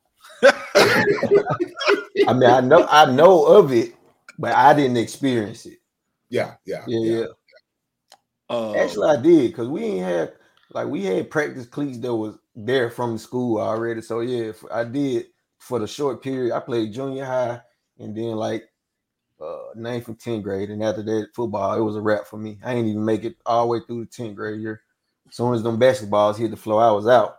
I 0.44 2.34
mean, 2.34 2.50
I 2.50 2.62
know 2.62 2.86
I 2.90 3.12
know 3.12 3.46
of 3.46 3.72
it, 3.72 3.94
but 4.38 4.54
I 4.54 4.74
didn't 4.74 4.98
experience 4.98 5.66
it. 5.66 5.80
Yeah, 6.30 6.56
yeah, 6.66 6.84
yeah, 6.88 7.00
yeah. 7.00 7.20
yeah. 7.20 7.26
Uh, 8.50 8.76
Actually, 8.76 9.10
I 9.10 9.22
did 9.22 9.52
because 9.52 9.68
we 9.70 9.84
ain't 9.84 10.06
had 10.06 10.34
like 10.74 10.88
we 10.88 11.04
had 11.04 11.30
practice 11.30 11.66
cleats 11.66 11.98
that 12.00 12.16
was 12.16 12.38
there 12.56 12.90
from 12.90 13.18
school 13.18 13.60
already. 13.60 14.02
So 14.02 14.22
yeah, 14.22 14.52
I 14.72 14.84
did 14.84 15.28
for 15.60 15.80
the 15.80 15.88
short 15.88 16.24
period. 16.24 16.56
I 16.56 16.60
played 16.60 16.94
junior 16.94 17.26
high 17.26 17.62
and 18.00 18.16
then 18.16 18.36
like 18.36 18.64
uh 19.42 19.74
ninth 19.76 20.08
and 20.08 20.18
10th 20.18 20.44
grade. 20.44 20.70
And 20.70 20.84
after 20.84 21.04
that, 21.04 21.28
football, 21.36 21.74
it 21.78 21.82
was 21.82 21.96
a 21.96 22.02
wrap 22.02 22.26
for 22.26 22.38
me. 22.38 22.60
I 22.64 22.74
ain't 22.74 22.88
even 22.88 23.06
make 23.06 23.24
it 23.24 23.36
all 23.46 23.66
the 23.66 23.72
way 23.72 23.80
through 23.86 24.06
the 24.06 24.12
10th 24.12 24.36
grade 24.36 24.62
year. 24.62 24.82
As 25.28 25.36
soon 25.36 25.54
as 25.54 25.64
them 25.64 25.80
basketballs 25.80 26.38
hit 26.38 26.52
the 26.52 26.58
floor, 26.58 26.84
I 26.84 26.92
was 26.92 27.08
out. 27.08 27.38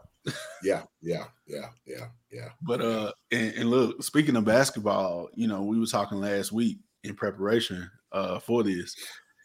yeah, 0.63 0.83
yeah, 1.01 1.25
yeah, 1.47 1.69
yeah, 1.87 2.07
yeah. 2.33 2.49
But 2.63 2.81
uh 2.81 3.13
and, 3.31 3.55
and 3.55 3.71
look, 3.71 4.03
speaking 4.03 4.37
of 4.37 4.45
basketball, 4.45 5.29
you 5.35 5.47
know, 5.47 5.63
we 5.63 5.79
were 5.79 5.87
talking 5.87 6.19
last 6.19 6.53
week 6.53 6.79
in 7.05 7.15
preparation 7.15 7.89
uh 8.13 8.39
for 8.39 8.63
this. 8.63 8.95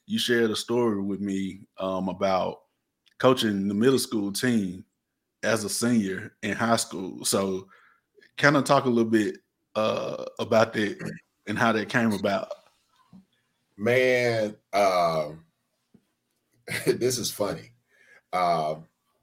You 0.08 0.20
shared 0.20 0.52
a 0.52 0.56
story 0.56 1.02
with 1.02 1.22
me 1.22 1.62
um 1.78 2.10
about 2.10 2.58
coaching 3.22 3.68
the 3.68 3.74
middle 3.76 4.00
school 4.00 4.34
team 4.34 4.84
as 5.44 5.64
a 5.64 5.70
senior 5.70 6.34
in 6.42 6.54
high 6.54 6.76
school. 6.76 7.24
So, 7.24 7.68
kind 8.36 8.58
of 8.58 8.64
talk 8.64 8.86
a 8.86 8.90
little 8.90 9.12
bit 9.12 9.38
uh, 9.76 10.26
about 10.40 10.74
that 10.74 10.98
and 11.46 11.56
how 11.56 11.72
that 11.72 11.88
came 11.88 12.14
about. 12.14 12.48
Man, 13.78 14.56
uh, 14.74 15.30
this 16.88 17.20
is 17.20 17.30
funny. 17.30 17.74
Uh, 18.34 18.78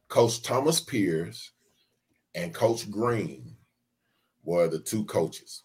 Coach 0.07 0.43
Thomas 0.45 0.79
Pierce 0.79 1.51
and 2.37 2.55
Coach 2.55 2.89
Green 2.89 3.57
were 4.45 4.69
the 4.69 4.79
two 4.79 5.07
coaches. 5.07 5.65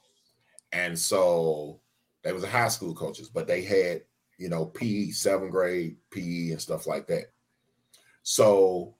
And 0.71 0.97
so 0.97 1.81
they 2.23 2.33
was 2.33 2.43
high 2.43 2.69
school 2.69 2.95
coaches, 2.95 3.29
but 3.29 3.45
they 3.45 3.61
had, 3.61 4.01
you 4.39 4.49
know, 4.49 4.65
PE, 4.65 5.11
seventh 5.11 5.51
grade 5.51 5.97
PE 6.09 6.49
and 6.49 6.61
stuff 6.61 6.87
like 6.87 7.05
that. 7.07 7.25
So 8.23 8.95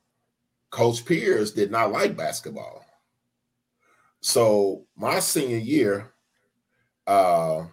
Coach 0.69 1.05
Pierce 1.05 1.51
did 1.51 1.71
not 1.71 1.91
like 1.91 2.15
basketball. 2.15 2.85
So 4.19 4.85
my 4.95 5.19
senior 5.19 5.57
year, 5.57 6.13
uh, 7.07 7.65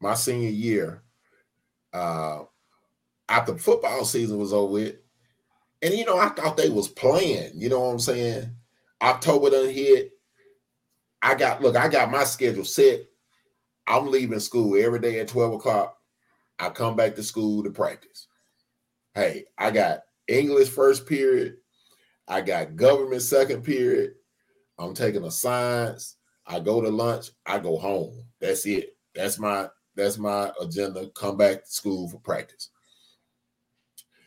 my 0.00 0.14
senior 0.14 0.50
year, 0.50 1.02
uh, 1.92 2.40
after 3.28 3.56
football 3.56 4.04
season 4.04 4.38
was 4.38 4.52
over 4.52 4.72
with, 4.72 4.96
and 5.82 5.94
you 5.94 6.04
know, 6.04 6.18
I 6.18 6.28
thought 6.30 6.56
they 6.56 6.68
was 6.68 6.88
playing. 6.88 7.52
You 7.54 7.68
know 7.68 7.80
what 7.80 7.92
I'm 7.92 7.98
saying? 7.98 8.50
October 9.00 9.50
done 9.50 9.70
hit. 9.70 10.12
I 11.22 11.34
got 11.34 11.62
look, 11.62 11.76
I 11.76 11.88
got 11.88 12.10
my 12.10 12.24
schedule 12.24 12.64
set. 12.64 13.00
I'm 13.86 14.10
leaving 14.10 14.40
school 14.40 14.82
every 14.82 14.98
day 14.98 15.20
at 15.20 15.28
12 15.28 15.54
o'clock. 15.54 15.98
I 16.58 16.70
come 16.70 16.96
back 16.96 17.14
to 17.16 17.22
school 17.22 17.62
to 17.62 17.70
practice. 17.70 18.28
Hey, 19.14 19.44
I 19.58 19.70
got 19.70 20.00
English 20.28 20.68
first 20.68 21.06
period. 21.06 21.56
I 22.26 22.40
got 22.40 22.76
government 22.76 23.22
second 23.22 23.62
period. 23.62 24.14
I'm 24.78 24.94
taking 24.94 25.24
a 25.24 25.30
science. 25.30 26.16
I 26.46 26.60
go 26.60 26.80
to 26.80 26.88
lunch. 26.88 27.30
I 27.46 27.58
go 27.58 27.76
home. 27.76 28.24
That's 28.40 28.66
it. 28.66 28.96
That's 29.14 29.38
my 29.38 29.68
that's 29.94 30.18
my 30.18 30.50
agenda. 30.60 31.08
Come 31.10 31.36
back 31.36 31.64
to 31.64 31.70
school 31.70 32.08
for 32.08 32.18
practice. 32.18 32.70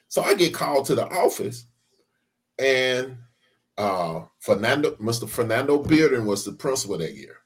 So 0.07 0.21
I 0.21 0.33
get 0.35 0.53
called 0.53 0.85
to 0.85 0.95
the 0.95 1.05
office, 1.05 1.67
and 2.57 3.17
uh, 3.77 4.21
Fernando, 4.39 4.91
Mr. 4.95 5.27
Fernando 5.27 5.83
Bearden 5.83 6.25
was 6.25 6.45
the 6.45 6.53
principal 6.53 6.97
that 6.97 7.15
year. 7.15 7.37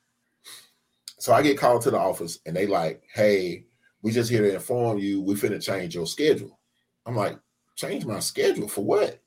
So 1.17 1.33
I 1.33 1.41
get 1.41 1.57
called 1.57 1.81
to 1.83 1.91
the 1.91 1.99
office, 1.99 2.39
and 2.45 2.55
they 2.55 2.67
like, 2.67 3.03
"Hey, 3.13 3.65
we 4.01 4.11
just 4.11 4.29
here 4.29 4.41
to 4.41 4.53
inform 4.53 4.99
you. 4.99 5.21
We 5.21 5.33
finna 5.35 5.61
change 5.61 5.95
your 5.95 6.07
schedule." 6.07 6.59
I'm 7.05 7.15
like, 7.15 7.39
change 7.81 8.05
my 8.05 8.19
schedule 8.19 8.67
for 8.67 8.83
what? 8.83 9.19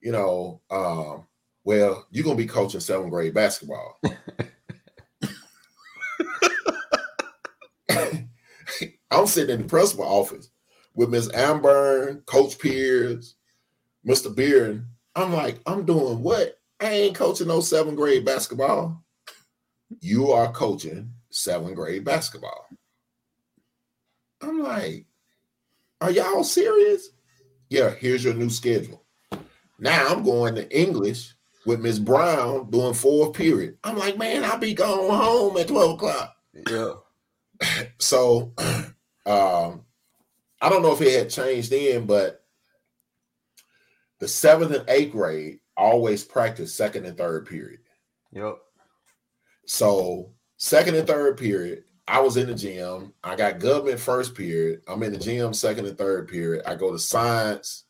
You 0.00 0.12
know, 0.12 0.60
um, 0.70 1.26
well, 1.64 2.06
you're 2.10 2.24
gonna 2.24 2.36
be 2.36 2.46
coaching 2.46 2.80
seventh 2.80 3.10
grade 3.10 3.34
basketball. 3.34 4.00
I'm 9.10 9.26
sitting 9.26 9.54
in 9.54 9.62
the 9.62 9.68
principal 9.68 10.04
office 10.04 10.50
with 10.94 11.10
Miss 11.10 11.32
Amber, 11.34 12.22
Coach 12.26 12.58
Pierce, 12.58 13.34
Mr. 14.06 14.34
Beard. 14.34 14.86
I'm 15.16 15.32
like, 15.32 15.60
I'm 15.66 15.84
doing 15.84 16.22
what? 16.22 16.58
I 16.80 16.90
ain't 16.90 17.16
coaching 17.16 17.48
no 17.48 17.60
seventh 17.60 17.96
grade 17.96 18.24
basketball. 18.24 19.02
You 20.00 20.30
are 20.32 20.52
coaching 20.52 21.12
seventh 21.30 21.74
grade 21.74 22.04
basketball. 22.04 22.66
I'm 24.40 24.62
like, 24.62 25.06
are 26.00 26.10
y'all 26.10 26.44
serious? 26.44 27.10
Yeah, 27.70 27.90
here's 27.90 28.24
your 28.24 28.34
new 28.34 28.50
schedule. 28.50 29.02
Now 29.78 30.08
I'm 30.08 30.22
going 30.22 30.56
to 30.56 30.78
English 30.78 31.34
with 31.64 31.80
Miss 31.80 31.98
Brown 31.98 32.68
doing 32.70 32.94
fourth 32.94 33.32
period. 33.32 33.78
I'm 33.84 33.96
like, 33.96 34.18
man, 34.18 34.44
I'll 34.44 34.58
be 34.58 34.74
going 34.74 35.10
home 35.10 35.56
at 35.56 35.68
12 35.68 35.94
o'clock. 35.94 36.36
Yeah. 36.68 36.94
So 37.98 38.54
um, 39.26 39.84
I 40.62 40.68
don't 40.70 40.82
know 40.82 40.92
if 40.92 41.02
it 41.02 41.18
had 41.18 41.28
changed 41.28 41.70
then, 41.70 42.06
but 42.06 42.42
the 44.18 44.26
seventh 44.26 44.74
and 44.74 44.88
eighth 44.88 45.12
grade 45.12 45.58
always 45.76 46.24
practice 46.24 46.74
second 46.74 47.04
and 47.04 47.18
third 47.18 47.46
period. 47.46 47.80
Yep. 48.32 48.56
So 49.66 50.32
second 50.56 50.94
and 50.94 51.06
third 51.06 51.36
period, 51.36 51.84
I 52.10 52.18
was 52.18 52.36
in 52.36 52.48
the 52.48 52.54
gym. 52.56 53.12
I 53.22 53.36
got 53.36 53.60
government 53.60 54.00
first 54.00 54.34
period. 54.34 54.80
I'm 54.88 55.04
in 55.04 55.12
the 55.12 55.18
gym 55.18 55.54
second 55.54 55.86
and 55.86 55.96
third 55.96 56.26
period. 56.26 56.64
I 56.66 56.74
go 56.74 56.90
to 56.90 56.98
science 56.98 57.84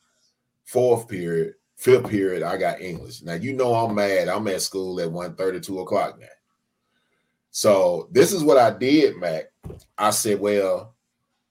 fourth 0.67 1.09
period. 1.09 1.55
Fifth 1.77 2.11
period, 2.11 2.43
I 2.43 2.59
got 2.59 2.83
English. 2.83 3.23
Now 3.23 3.33
you 3.33 3.55
know 3.55 3.75
I'm 3.75 3.95
mad. 3.95 4.29
I'm 4.29 4.47
at 4.49 4.61
school 4.61 5.01
at 5.01 5.11
1 5.11 5.37
2 5.63 5.81
o'clock 5.81 6.21
now. 6.21 6.27
So 7.51 8.11
this 8.13 8.33
is 8.35 8.45
what 8.45 8.59
I 8.59 8.71
did, 8.71 9.17
Mac. 9.17 9.45
I 9.97 10.11
said, 10.11 10.39
well, 10.39 10.95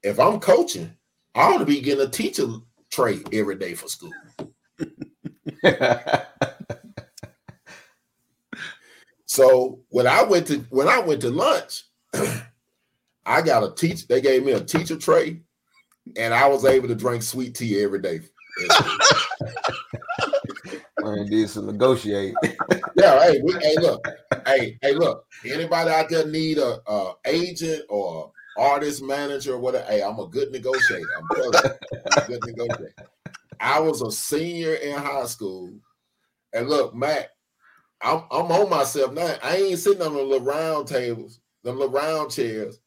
if 0.04 0.20
I'm 0.20 0.38
coaching, 0.38 0.94
I 1.34 1.52
ought 1.52 1.58
to 1.58 1.66
be 1.66 1.80
getting 1.80 2.06
a 2.06 2.08
teacher 2.08 2.46
tray 2.88 3.18
every 3.32 3.56
day 3.56 3.74
for 3.74 3.88
school. 3.88 4.12
so 9.26 9.80
when 9.88 10.06
I 10.06 10.22
went 10.22 10.46
to 10.46 10.58
when 10.70 10.86
I 10.86 11.00
went 11.00 11.22
to 11.22 11.30
lunch, 11.30 11.82
I 13.24 13.42
got 13.42 13.64
a 13.64 13.74
teach. 13.74 14.06
They 14.06 14.20
gave 14.20 14.44
me 14.44 14.52
a 14.52 14.60
teacher 14.60 14.96
tray, 14.96 15.42
and 16.16 16.34
I 16.34 16.48
was 16.48 16.64
able 16.64 16.88
to 16.88 16.94
drink 16.94 17.22
sweet 17.22 17.54
tea 17.54 17.82
every 17.82 18.00
day. 18.00 18.20
Man, 21.02 21.28
did 21.30 21.48
some 21.48 21.66
negotiate. 21.66 22.34
yeah, 22.94 23.22
hey, 23.22 23.40
we, 23.42 23.54
hey, 23.60 23.78
look, 23.78 24.04
hey, 24.46 24.78
hey, 24.82 24.94
look. 24.94 25.24
Anybody 25.44 25.90
out 25.90 26.10
there 26.10 26.26
need 26.26 26.58
a, 26.58 26.78
a 26.86 27.14
agent 27.24 27.84
or 27.88 28.32
artist 28.56 29.02
manager 29.02 29.54
or 29.54 29.58
whatever? 29.58 29.86
Hey, 29.86 30.02
I'm 30.02 30.18
a 30.18 30.26
good 30.26 30.52
negotiator. 30.52 31.12
I'm 31.16 31.30
I'm 32.06 32.16
a 32.18 32.22
good 32.26 32.44
negotiator. 32.44 32.94
I 33.58 33.80
was 33.80 34.02
a 34.02 34.10
senior 34.10 34.74
in 34.74 34.98
high 34.98 35.26
school, 35.26 35.72
and 36.52 36.68
look, 36.68 36.94
Matt, 36.94 37.30
I'm 38.02 38.24
I'm 38.30 38.50
on 38.52 38.68
myself 38.68 39.12
now. 39.12 39.36
I 39.42 39.56
ain't 39.56 39.78
sitting 39.78 40.02
on 40.02 40.14
the 40.14 40.22
little 40.22 40.46
round 40.46 40.88
tables, 40.88 41.40
the 41.62 41.72
little 41.72 41.92
round 41.92 42.30
chairs. 42.30 42.79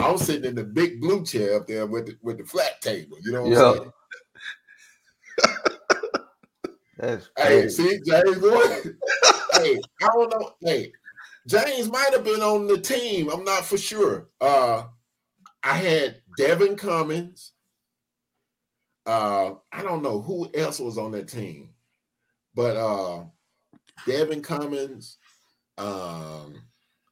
I'm 0.00 0.18
sitting 0.18 0.44
in 0.44 0.54
the 0.54 0.64
big 0.64 1.00
blue 1.00 1.24
chair 1.24 1.56
up 1.56 1.66
there 1.66 1.86
with 1.86 2.06
the, 2.06 2.16
with 2.22 2.38
the 2.38 2.44
flat 2.44 2.80
table. 2.80 3.18
You 3.22 3.32
know 3.32 3.42
what 3.44 3.58
I'm 3.58 3.74
saying? 3.78 3.92
That's 6.98 7.30
Hey, 7.36 7.68
see, 7.68 8.00
James 8.06 8.38
boy. 8.38 8.58
hey, 9.54 9.80
I 10.02 10.06
don't 10.06 10.30
know. 10.30 10.52
Hey, 10.60 10.92
James 11.46 11.90
might 11.90 12.12
have 12.12 12.24
been 12.24 12.42
on 12.42 12.66
the 12.66 12.78
team. 12.78 13.30
I'm 13.30 13.44
not 13.44 13.64
for 13.64 13.78
sure. 13.78 14.28
Uh 14.40 14.84
I 15.62 15.76
had 15.76 16.22
Devin 16.36 16.76
Cummins. 16.76 17.52
Uh, 19.06 19.54
I 19.72 19.82
don't 19.82 20.02
know 20.02 20.20
who 20.20 20.48
else 20.54 20.78
was 20.78 20.96
on 20.96 21.12
that 21.12 21.28
team, 21.28 21.70
but 22.54 22.76
uh 22.76 23.24
Devin 24.06 24.42
Cummins. 24.42 25.18
Um, 25.78 26.62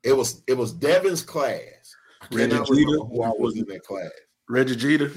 it 0.02 0.12
was 0.12 0.42
it 0.46 0.56
was 0.56 0.72
Devin's 0.72 1.22
class. 1.22 1.96
Reggie 2.30 2.56
Jeter? 2.56 2.98
who 2.98 3.22
I 3.22 3.30
was 3.30 3.56
in 3.56 3.64
that 3.66 3.84
class. 3.84 4.10
Reggie 4.48 4.76
Jeter. 4.76 5.12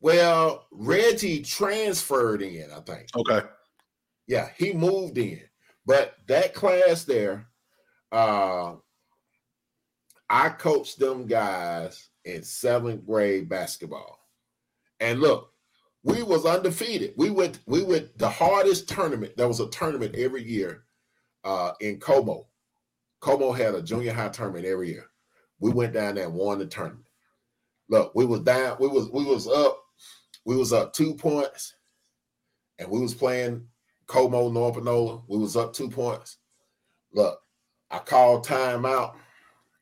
Well, 0.00 0.66
Reggie 0.72 1.42
transferred 1.42 2.42
in, 2.42 2.68
I 2.74 2.80
think. 2.80 3.08
Okay. 3.16 3.46
Yeah, 4.26 4.48
he 4.56 4.72
moved 4.72 5.18
in. 5.18 5.40
But 5.86 6.14
that 6.26 6.54
class 6.54 7.04
there, 7.04 7.46
uh, 8.10 8.74
I 10.28 10.48
coached 10.50 10.98
them 10.98 11.26
guys 11.26 12.08
in 12.24 12.42
seventh 12.42 13.06
grade 13.06 13.48
basketball. 13.48 14.18
And 15.00 15.20
look, 15.20 15.52
we 16.04 16.22
was 16.22 16.46
undefeated. 16.46 17.14
We 17.16 17.30
went, 17.30 17.60
we 17.66 17.82
went 17.82 18.16
the 18.18 18.28
hardest 18.28 18.88
tournament. 18.88 19.36
There 19.36 19.48
was 19.48 19.60
a 19.60 19.68
tournament 19.68 20.14
every 20.16 20.42
year 20.42 20.84
uh, 21.44 21.72
in 21.80 21.98
Como. 22.00 22.48
Como 23.20 23.52
had 23.52 23.74
a 23.74 23.82
junior 23.82 24.12
high 24.12 24.28
tournament 24.30 24.64
every 24.64 24.90
year. 24.90 25.11
We 25.62 25.70
went 25.70 25.92
down 25.92 26.16
there 26.16 26.24
and 26.24 26.34
won 26.34 26.58
the 26.58 26.66
tournament. 26.66 27.06
Look, 27.88 28.12
we 28.16 28.26
was 28.26 28.40
down, 28.40 28.78
we 28.80 28.88
was 28.88 29.08
we 29.10 29.24
was 29.24 29.46
up, 29.46 29.80
we 30.44 30.56
was 30.56 30.72
up 30.72 30.92
two 30.92 31.14
points, 31.14 31.76
and 32.80 32.90
we 32.90 33.00
was 33.00 33.14
playing 33.14 33.64
Como 34.08 34.50
North 34.50 34.74
Panola. 34.74 35.22
We 35.28 35.38
was 35.38 35.56
up 35.56 35.72
two 35.72 35.88
points. 35.88 36.38
Look, 37.12 37.38
I 37.92 38.00
called 38.00 38.44
timeout. 38.44 39.14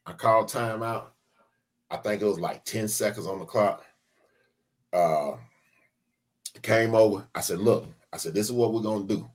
I 0.05 0.13
called 0.13 0.51
timeout. 0.51 1.07
I 1.91 1.97
think 1.97 2.21
it 2.21 2.27
was 2.27 2.41
like 2.41 2.63
10 2.67 2.87
seconds 2.87 3.27
on 3.27 3.39
the 3.39 3.47
clock. 3.47 3.83
Uh 4.93 5.33
came 6.61 6.95
over. 6.95 7.27
I 7.35 7.41
said, 7.41 7.59
look, 7.59 7.87
I 8.13 8.19
said, 8.19 8.35
this 8.35 8.47
is 8.47 8.53
what 8.53 8.75
we're 8.75 8.83
gonna 8.83 9.07
do. 9.07 9.31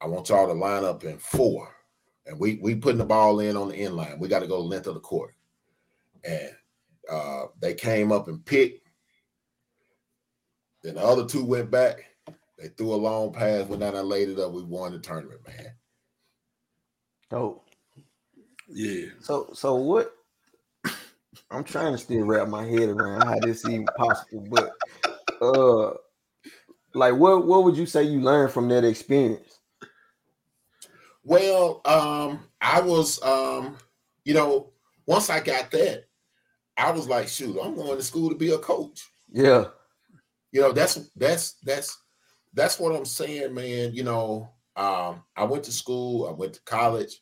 I 0.00 0.06
want 0.06 0.30
y'all 0.30 0.48
to 0.48 0.52
line 0.52 0.84
up 0.84 1.04
in 1.04 1.16
four. 1.18 1.68
And 2.26 2.40
we 2.40 2.56
we 2.60 2.74
putting 2.74 2.98
the 2.98 3.04
ball 3.04 3.38
in 3.38 3.56
on 3.56 3.68
the 3.68 3.76
end 3.76 3.94
line. 3.94 4.18
We 4.18 4.26
got 4.26 4.40
to 4.40 4.48
go 4.48 4.58
length 4.58 4.88
of 4.88 4.94
the 4.94 5.00
court. 5.00 5.34
And 6.26 6.50
uh 7.10 7.46
they 7.60 7.74
came 7.74 8.12
up 8.12 8.28
and 8.28 8.44
picked. 8.44 8.88
Then 10.82 10.94
the 10.94 11.02
other 11.02 11.26
two 11.26 11.44
went 11.44 11.70
back. 11.70 12.04
They 12.58 12.68
threw 12.68 12.94
a 12.94 12.96
long 12.96 13.32
pass, 13.32 13.66
went 13.66 13.80
down 13.80 13.96
and 13.96 14.08
laid 14.08 14.28
it 14.28 14.38
up. 14.38 14.52
We 14.52 14.62
won 14.62 14.92
the 14.92 14.98
tournament, 14.98 15.40
man. 15.46 15.72
Dope. 17.30 17.68
Yeah. 18.68 19.06
So 19.20 19.50
so 19.54 19.74
what? 19.74 20.14
I'm 21.50 21.64
trying 21.64 21.92
to 21.92 21.98
still 21.98 22.24
wrap 22.24 22.48
my 22.48 22.64
head 22.64 22.88
around 22.88 23.22
how 23.22 23.38
this 23.38 23.64
even 23.66 23.86
possible, 23.96 24.46
but 24.50 24.72
uh, 25.40 25.94
like 26.94 27.14
what 27.14 27.46
what 27.46 27.64
would 27.64 27.76
you 27.76 27.86
say 27.86 28.02
you 28.02 28.20
learned 28.20 28.52
from 28.52 28.68
that 28.68 28.84
experience? 28.84 29.60
Well, 31.22 31.80
um, 31.84 32.40
I 32.60 32.80
was 32.80 33.22
um, 33.22 33.76
you 34.24 34.34
know, 34.34 34.72
once 35.06 35.30
I 35.30 35.40
got 35.40 35.70
that, 35.70 36.04
I 36.76 36.90
was 36.90 37.08
like, 37.08 37.28
shoot, 37.28 37.58
I'm 37.62 37.74
going 37.74 37.96
to 37.96 38.02
school 38.02 38.28
to 38.30 38.34
be 38.36 38.50
a 38.52 38.58
coach. 38.58 39.08
Yeah, 39.32 39.66
You 40.52 40.60
know, 40.60 40.72
that's 40.72 40.94
that's 41.16 41.54
that's 41.64 41.96
that's 42.52 42.78
what 42.78 42.94
I'm 42.94 43.04
saying, 43.04 43.54
man. 43.54 43.94
You 43.94 44.04
know, 44.04 44.50
um, 44.76 45.22
I 45.36 45.44
went 45.44 45.64
to 45.64 45.72
school, 45.72 46.28
I 46.28 46.32
went 46.32 46.54
to 46.54 46.62
college. 46.62 47.20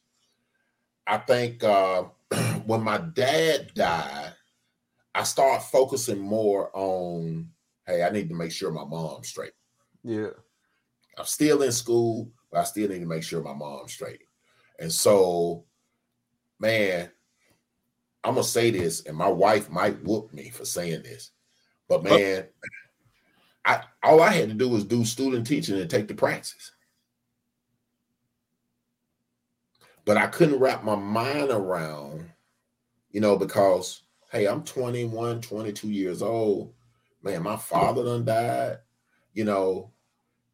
I 1.06 1.18
think 1.18 1.64
uh 1.64 2.04
when 2.66 2.82
my 2.82 2.98
dad 2.98 3.72
died, 3.74 4.34
I 5.14 5.22
started 5.24 5.64
focusing 5.64 6.18
more 6.18 6.70
on, 6.74 7.50
hey, 7.86 8.02
I 8.02 8.10
need 8.10 8.28
to 8.28 8.34
make 8.34 8.52
sure 8.52 8.70
my 8.70 8.84
mom's 8.84 9.28
straight. 9.28 9.52
yeah, 10.04 10.30
I'm 11.18 11.24
still 11.26 11.62
in 11.62 11.72
school, 11.72 12.30
but 12.50 12.60
I 12.60 12.64
still 12.64 12.88
need 12.88 13.00
to 13.00 13.06
make 13.06 13.22
sure 13.22 13.42
my 13.42 13.52
mom's 13.54 13.92
straight. 13.92 14.22
And 14.78 14.90
so, 14.92 15.64
man, 16.58 17.10
I'm 18.24 18.34
gonna 18.34 18.44
say 18.44 18.70
this, 18.70 19.04
and 19.04 19.16
my 19.16 19.28
wife 19.28 19.68
might 19.70 20.02
whoop 20.04 20.32
me 20.32 20.50
for 20.50 20.64
saying 20.64 21.02
this, 21.02 21.30
but 21.88 22.04
man, 22.04 22.46
I 23.64 23.82
all 24.02 24.20
I 24.20 24.32
had 24.32 24.48
to 24.48 24.54
do 24.54 24.68
was 24.68 24.84
do 24.84 25.04
student 25.04 25.46
teaching 25.46 25.80
and 25.80 25.90
take 25.90 26.08
the 26.08 26.14
practice. 26.14 26.72
But 30.04 30.16
I 30.16 30.26
couldn't 30.26 30.58
wrap 30.58 30.82
my 30.82 30.96
mind 30.96 31.50
around, 31.50 32.30
you 33.10 33.20
know, 33.20 33.36
because 33.36 34.02
hey, 34.30 34.46
I'm 34.46 34.64
21, 34.64 35.40
22 35.40 35.88
years 35.88 36.22
old. 36.22 36.72
Man, 37.22 37.42
my 37.42 37.56
father 37.56 38.02
done 38.02 38.24
died, 38.24 38.78
you 39.32 39.44
know, 39.44 39.92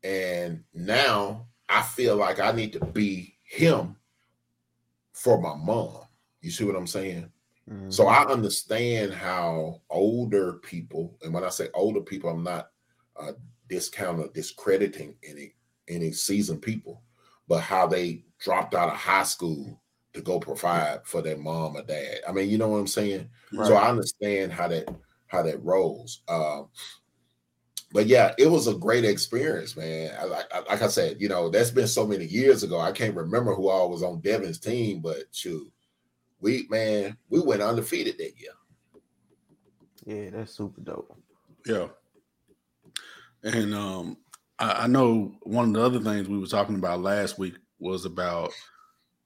and 0.03 0.64
now 0.75 1.47
I 1.69 1.83
feel 1.83 2.16
like 2.16 2.41
I 2.41 2.53
need 2.53 2.73
to 2.75 2.85
be 2.85 3.37
him 3.43 3.97
for 5.12 5.41
my 5.41 5.55
mom. 5.55 6.03
You 6.41 6.51
see 6.51 6.64
what 6.64 6.77
I'm 6.77 6.87
saying? 6.87 7.31
Mhm. 7.69 7.93
So 7.93 8.07
I 8.07 8.25
understand 8.31 9.12
how 9.12 9.83
older 9.91 10.55
people, 10.55 11.19
and 11.23 11.33
when 11.35 11.45
I 11.45 11.51
say 11.51 11.69
older 11.75 12.01
people, 12.01 12.31
I'm 12.31 12.43
not 12.43 12.71
uh, 13.16 13.33
discounting 13.69 14.25
or 14.25 14.29
discrediting 14.33 15.16
any 15.23 15.55
any 15.89 16.12
seasoned 16.12 16.62
people, 16.62 17.03
but 17.49 17.61
how 17.61 17.87
they 17.87 18.25
dropped 18.39 18.75
out 18.75 18.89
of 18.89 18.95
high 18.97 19.25
school 19.25 19.83
to 20.12 20.21
go 20.23 20.39
provide 20.39 21.07
for 21.07 21.23
their 21.23 21.37
mom 21.39 21.77
or 21.77 21.83
dad. 21.83 22.21
I 22.29 22.33
mean, 22.33 22.49
you 22.51 22.59
know 22.59 22.69
what 22.69 22.79
I'm 22.79 22.87
saying? 22.87 23.31
So 23.61 23.75
I 23.75 23.89
understand 23.91 24.53
how 24.53 24.69
that 24.69 24.89
how 25.27 25.43
that 25.43 25.62
rolls. 25.62 26.23
Um, 26.29 26.71
but 27.93 28.07
yeah, 28.07 28.35
it 28.39 28.47
was 28.47 28.66
a 28.66 28.75
great 28.75 29.05
experience, 29.05 29.77
man. 29.77 30.14
I, 30.19 30.25
like 30.25 30.47
I- 30.53 30.61
like 30.61 30.83
I 30.83 30.89
said, 30.89 31.21
you 31.21 31.29
know, 31.29 31.49
that's 31.49 31.71
been 31.71 31.89
so 31.89 32.07
many 32.07 32.27
years 32.27 32.62
ago. 32.62 32.79
I 32.79 32.93
can't 32.93 33.14
remember 33.16 33.55
who 33.55 33.69
all 33.69 33.91
was 33.91 34.03
on 34.03 34.21
Devin's 34.21 34.59
team, 34.59 35.01
but 35.01 35.25
shoot, 35.33 35.73
we 36.41 36.66
man, 36.70 37.16
we 37.30 37.41
went 37.41 37.62
undefeated 37.62 38.18
that 38.18 38.39
year. 38.39 38.53
yeah, 40.05 40.30
that's 40.30 40.55
super 40.55 40.80
dope. 40.80 41.16
Yeah. 41.66 41.89
And 43.43 43.74
um 43.74 44.16
I, 44.59 44.84
I 44.84 44.86
know 44.86 45.34
one 45.43 45.66
of 45.66 45.72
the 45.74 45.82
other 45.82 46.01
things 46.01 46.28
we 46.28 46.39
were 46.39 46.47
talking 46.47 46.76
about 46.76 47.01
last 47.01 47.39
week 47.39 47.55
was 47.78 48.05
about, 48.05 48.53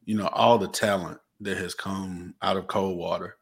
you 0.04 0.16
know, 0.16 0.28
all 0.28 0.58
the 0.58 0.68
talent 0.68 1.18
that 1.40 1.56
has 1.56 1.74
come 1.74 2.34
out 2.42 2.56
of 2.56 2.66
Coldwater, 2.66 3.36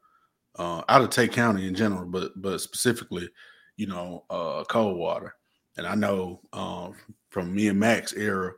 uh, 0.59 0.83
out 0.89 1.03
of 1.03 1.11
Tate 1.11 1.33
County 1.33 1.67
in 1.67 1.75
general, 1.75 2.07
but 2.07 2.33
but 2.41 2.61
specifically, 2.61 3.29
you 3.77 3.87
know, 3.87 4.25
uh 4.31 4.65
Coldwater. 4.65 5.35
And 5.77 5.87
I 5.87 5.95
know 5.95 6.41
um 6.53 6.95
from 7.31 7.55
me 7.55 7.69
and 7.69 7.79
Max 7.79 8.13
era, 8.13 8.53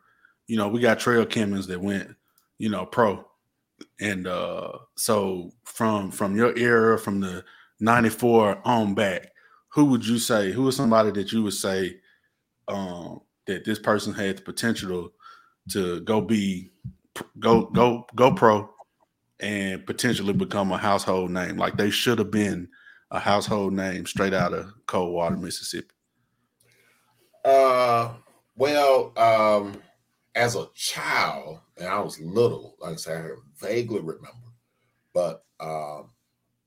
you 0.46 0.56
know, 0.56 0.68
we 0.68 0.80
got 0.80 0.98
Trail 0.98 1.24
Kimmons 1.26 1.66
that 1.68 1.80
went, 1.80 2.14
you 2.58 2.68
know, 2.68 2.86
pro. 2.86 3.24
And 4.00 4.26
uh, 4.26 4.78
so 4.96 5.52
from 5.64 6.10
from 6.10 6.36
your 6.36 6.56
era, 6.56 6.98
from 6.98 7.20
the 7.20 7.44
'94 7.80 8.62
on 8.64 8.94
back, 8.94 9.32
who 9.68 9.86
would 9.86 10.06
you 10.06 10.18
say? 10.18 10.52
Who 10.52 10.68
is 10.68 10.76
somebody 10.76 11.10
that 11.12 11.32
you 11.32 11.42
would 11.42 11.54
say 11.54 11.96
um, 12.68 13.20
that 13.46 13.64
this 13.64 13.78
person 13.78 14.14
had 14.14 14.38
the 14.38 14.42
potential 14.42 15.12
to 15.70 16.00
go 16.00 16.20
be 16.20 16.70
go 17.38 17.66
go 17.66 18.06
go 18.14 18.32
pro 18.32 18.68
and 19.40 19.84
potentially 19.86 20.32
become 20.32 20.72
a 20.72 20.78
household 20.78 21.30
name? 21.30 21.56
Like 21.56 21.76
they 21.76 21.90
should 21.90 22.18
have 22.18 22.30
been 22.30 22.68
a 23.10 23.18
household 23.18 23.72
name 23.72 24.06
straight 24.06 24.34
out 24.34 24.54
of 24.54 24.72
Coldwater, 24.86 25.36
Mississippi. 25.36 25.88
Uh, 27.44 28.10
well, 28.56 29.12
um, 29.16 29.74
as 30.34 30.56
a 30.56 30.66
child, 30.74 31.60
and 31.82 31.90
I 31.90 31.98
was 31.98 32.20
little, 32.20 32.76
like 32.78 32.92
I 32.92 32.96
said, 32.96 33.24
I 33.24 33.30
vaguely 33.58 33.98
remember, 33.98 34.52
but 35.12 35.44
um, 35.58 36.10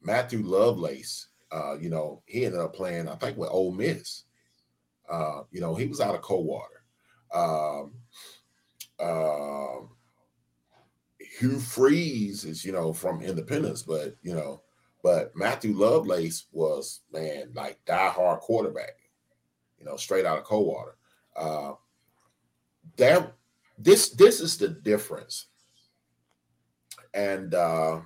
Matthew 0.01 0.43
Lovelace, 0.43 1.27
uh, 1.53 1.77
you 1.77 1.89
know, 1.89 2.21
he 2.25 2.45
ended 2.45 2.59
up 2.59 2.75
playing, 2.75 3.07
I 3.07 3.15
think, 3.15 3.37
with 3.37 3.49
Ole 3.49 3.71
Miss. 3.71 4.23
Uh, 5.09 5.43
you 5.51 5.61
know, 5.61 5.73
he 5.73 5.87
was 5.87 6.01
out 6.01 6.15
of 6.15 6.21
Coldwater. 6.21 6.83
Um, 7.33 7.93
uh, 8.99 9.85
Hugh 11.39 11.59
Freeze 11.59 12.43
is, 12.43 12.65
you 12.65 12.73
know, 12.73 12.91
from 12.91 13.21
Independence, 13.21 13.83
but 13.83 14.17
you 14.21 14.33
know, 14.33 14.63
but 15.01 15.31
Matthew 15.33 15.77
Lovelace 15.77 16.47
was 16.51 17.01
man 17.13 17.51
like 17.53 17.79
die-hard 17.85 18.41
quarterback, 18.41 18.97
you 19.79 19.85
know, 19.85 19.95
straight 19.95 20.25
out 20.25 20.39
of 20.39 20.43
Coldwater. 20.43 20.97
Uh, 21.37 21.73
that 22.97 23.33
this 23.77 24.09
this 24.11 24.41
is 24.41 24.57
the 24.57 24.69
difference, 24.69 25.47
and 27.13 27.53
uh, 27.53 28.01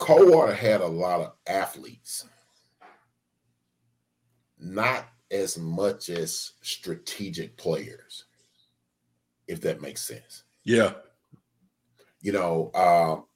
Coldwater 0.00 0.54
had 0.54 0.80
a 0.80 0.86
lot 0.86 1.20
of 1.20 1.32
athletes, 1.46 2.26
not 4.58 5.06
as 5.30 5.58
much 5.58 6.08
as 6.08 6.52
strategic 6.62 7.56
players, 7.56 8.24
if 9.46 9.60
that 9.60 9.82
makes 9.82 10.00
sense. 10.00 10.44
Yeah. 10.64 10.94
You 12.22 12.32
know, 12.32 12.70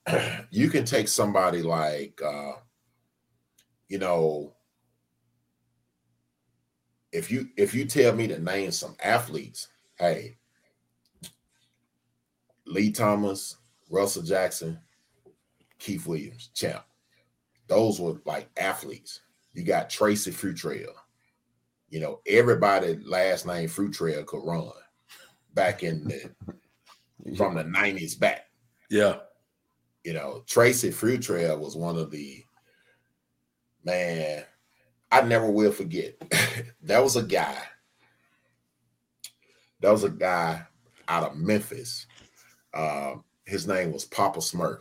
uh, 0.08 0.40
you 0.50 0.70
can 0.70 0.84
take 0.84 1.08
somebody 1.08 1.62
like, 1.62 2.20
uh, 2.22 2.52
you 3.88 3.98
know, 3.98 4.53
if 7.14 7.30
you 7.30 7.48
if 7.56 7.72
you 7.74 7.84
tell 7.84 8.12
me 8.12 8.26
to 8.26 8.38
name 8.40 8.72
some 8.72 8.96
athletes, 9.02 9.68
hey, 9.98 10.36
Lee 12.66 12.90
Thomas, 12.90 13.56
Russell 13.88 14.24
Jackson, 14.24 14.80
Keith 15.78 16.06
Williams, 16.06 16.50
champ. 16.54 16.84
Those 17.68 18.00
were 18.00 18.20
like 18.26 18.48
athletes. 18.58 19.20
You 19.52 19.62
got 19.62 19.88
Tracy 19.88 20.32
Futrell. 20.32 20.92
You 21.88 22.00
know, 22.00 22.20
everybody 22.26 22.98
last 23.04 23.46
name 23.46 23.68
Futrell 23.68 24.26
could 24.26 24.44
run 24.44 24.70
back 25.54 25.84
in 25.84 26.08
the 26.08 26.34
from 27.36 27.54
the 27.54 27.62
90s 27.62 28.18
back. 28.18 28.46
Yeah. 28.90 29.18
You 30.02 30.14
know, 30.14 30.42
Tracy 30.48 30.90
Futrell 30.90 31.60
was 31.60 31.76
one 31.76 31.96
of 31.96 32.10
the 32.10 32.44
man, 33.84 34.42
I 35.14 35.20
never 35.20 35.48
will 35.48 35.70
forget. 35.70 36.20
that 36.82 37.00
was 37.00 37.14
a 37.14 37.22
guy. 37.22 37.56
That 39.78 39.92
was 39.92 40.02
a 40.02 40.08
guy 40.08 40.66
out 41.06 41.30
of 41.30 41.36
Memphis. 41.36 42.06
Uh, 42.72 43.14
his 43.44 43.68
name 43.68 43.92
was 43.92 44.04
Papa 44.04 44.40
Smurf. 44.40 44.80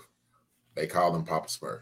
They 0.74 0.88
called 0.88 1.16
him 1.16 1.24
Papa 1.24 1.50
Smurf. 1.50 1.82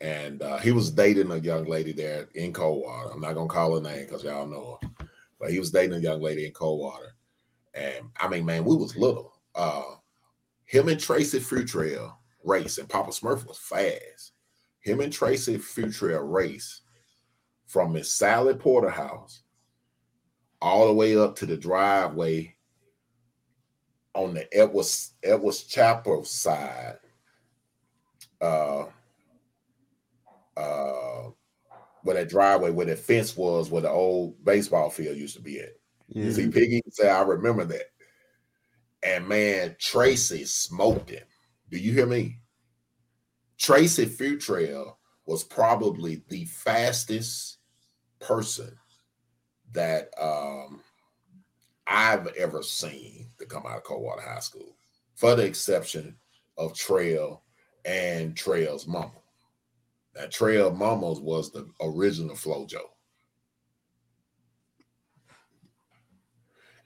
And 0.00 0.40
uh, 0.40 0.58
he 0.58 0.70
was 0.70 0.92
dating 0.92 1.32
a 1.32 1.38
young 1.38 1.64
lady 1.64 1.90
there 1.90 2.28
in 2.36 2.52
Coldwater. 2.52 3.10
I'm 3.12 3.20
not 3.20 3.34
gonna 3.34 3.48
call 3.48 3.74
her 3.74 3.82
name 3.82 4.04
because 4.04 4.22
y'all 4.22 4.46
know 4.46 4.78
her, 4.80 5.06
but 5.40 5.50
he 5.50 5.58
was 5.58 5.72
dating 5.72 5.96
a 5.96 6.00
young 6.00 6.22
lady 6.22 6.46
in 6.46 6.52
Coldwater. 6.52 7.16
And 7.74 8.08
I 8.20 8.28
mean, 8.28 8.44
man, 8.44 8.64
we 8.64 8.76
was 8.76 8.96
little. 8.96 9.32
Uh, 9.52 9.96
him 10.64 10.88
and 10.88 11.00
Tracy 11.00 11.40
Futrell 11.40 12.14
race, 12.44 12.78
and 12.78 12.88
Papa 12.88 13.10
Smurf 13.10 13.44
was 13.48 13.58
fast. 13.58 14.30
Him 14.80 15.00
and 15.00 15.12
Tracy 15.12 15.58
Futrell 15.58 16.30
race 16.32 16.82
from 17.74 17.92
Miss 17.92 18.12
Sally 18.12 18.54
Porterhouse 18.54 19.42
all 20.62 20.86
the 20.86 20.94
way 20.94 21.16
up 21.16 21.34
to 21.34 21.44
the 21.44 21.56
driveway 21.56 22.54
on 24.14 24.32
the 24.32 24.46
Edwards 24.56 25.14
Edwards 25.24 25.64
Chapel 25.64 26.24
side 26.24 26.98
uh, 28.40 28.84
uh, 30.56 31.30
where 32.04 32.14
that 32.14 32.28
driveway, 32.28 32.70
where 32.70 32.86
the 32.86 32.94
fence 32.94 33.36
was, 33.36 33.72
where 33.72 33.82
the 33.82 33.90
old 33.90 34.42
baseball 34.44 34.88
field 34.88 35.16
used 35.16 35.34
to 35.34 35.42
be 35.42 35.58
at. 35.58 35.72
Yeah. 36.10 36.30
See, 36.30 36.50
Piggy 36.50 36.80
say, 36.90 37.10
I 37.10 37.22
remember 37.22 37.64
that. 37.64 37.86
And 39.02 39.26
man, 39.26 39.74
Tracy 39.80 40.44
smoked 40.44 41.10
him. 41.10 41.24
Do 41.72 41.78
you 41.78 41.92
hear 41.92 42.06
me? 42.06 42.38
Tracy 43.58 44.06
Futrell 44.06 44.94
was 45.26 45.42
probably 45.42 46.22
the 46.28 46.44
fastest 46.44 47.58
person 48.26 48.76
that 49.72 50.10
um, 50.20 50.80
I've 51.86 52.26
ever 52.28 52.62
seen 52.62 53.28
to 53.38 53.46
come 53.46 53.64
out 53.66 53.78
of 53.78 53.84
Coldwater 53.84 54.22
High 54.22 54.40
School, 54.40 54.76
for 55.14 55.34
the 55.34 55.44
exception 55.44 56.16
of 56.56 56.74
Trail 56.74 57.42
and 57.84 58.36
Trail's 58.36 58.86
mama. 58.86 59.12
Now, 60.16 60.26
Trail 60.26 60.70
Mamas 60.70 61.20
was 61.20 61.50
the 61.50 61.68
original 61.80 62.36
Flojo. 62.36 62.80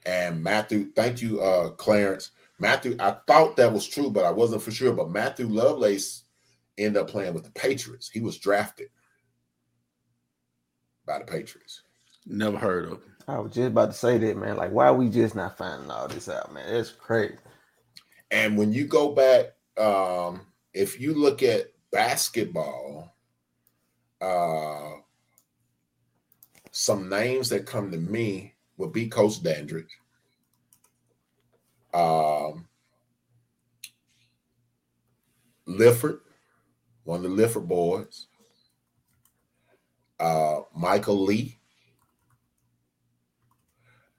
And 0.05 0.43
Matthew, 0.43 0.91
thank 0.95 1.21
you, 1.21 1.41
uh, 1.41 1.69
Clarence. 1.71 2.31
Matthew, 2.59 2.95
I 2.99 3.17
thought 3.27 3.55
that 3.57 3.71
was 3.71 3.87
true, 3.87 4.09
but 4.09 4.25
I 4.25 4.31
wasn't 4.31 4.63
for 4.63 4.71
sure. 4.71 4.93
But 4.93 5.11
Matthew 5.11 5.47
Lovelace 5.47 6.23
ended 6.77 7.01
up 7.01 7.09
playing 7.09 7.33
with 7.33 7.43
the 7.43 7.51
Patriots. 7.51 8.09
He 8.09 8.19
was 8.19 8.37
drafted 8.39 8.87
by 11.09 11.17
the 11.17 11.25
Patriots. 11.25 11.81
Never 12.27 12.57
heard 12.57 12.85
of 12.85 12.91
him. 12.91 13.01
I 13.27 13.39
was 13.39 13.51
just 13.51 13.69
about 13.69 13.87
to 13.87 13.97
say 13.97 14.19
that, 14.19 14.37
man. 14.37 14.57
Like, 14.57 14.71
why 14.71 14.85
are 14.85 14.93
we 14.93 15.09
just 15.09 15.35
not 15.35 15.57
finding 15.57 15.89
all 15.89 16.07
this 16.07 16.29
out, 16.29 16.53
man? 16.53 16.71
That's 16.71 16.91
crazy. 16.91 17.35
And 18.29 18.55
when 18.55 18.71
you 18.71 18.85
go 18.85 19.13
back, 19.13 19.55
um, 19.83 20.41
if 20.73 21.01
you 21.01 21.15
look 21.15 21.41
at 21.41 21.73
basketball, 21.91 23.15
uh, 24.21 24.97
some 26.71 27.09
names 27.09 27.49
that 27.49 27.65
come 27.65 27.89
to 27.91 27.97
me 27.97 28.53
would 28.77 28.93
be 28.93 29.07
Coach 29.07 29.41
Dandridge. 29.41 29.97
Um, 31.91 32.67
Lifford, 35.65 36.19
one 37.03 37.25
of 37.25 37.31
the 37.31 37.35
Lifford 37.35 37.67
boys. 37.67 38.27
Uh, 40.19 40.61
Michael 40.75 41.23
Lee. 41.23 41.57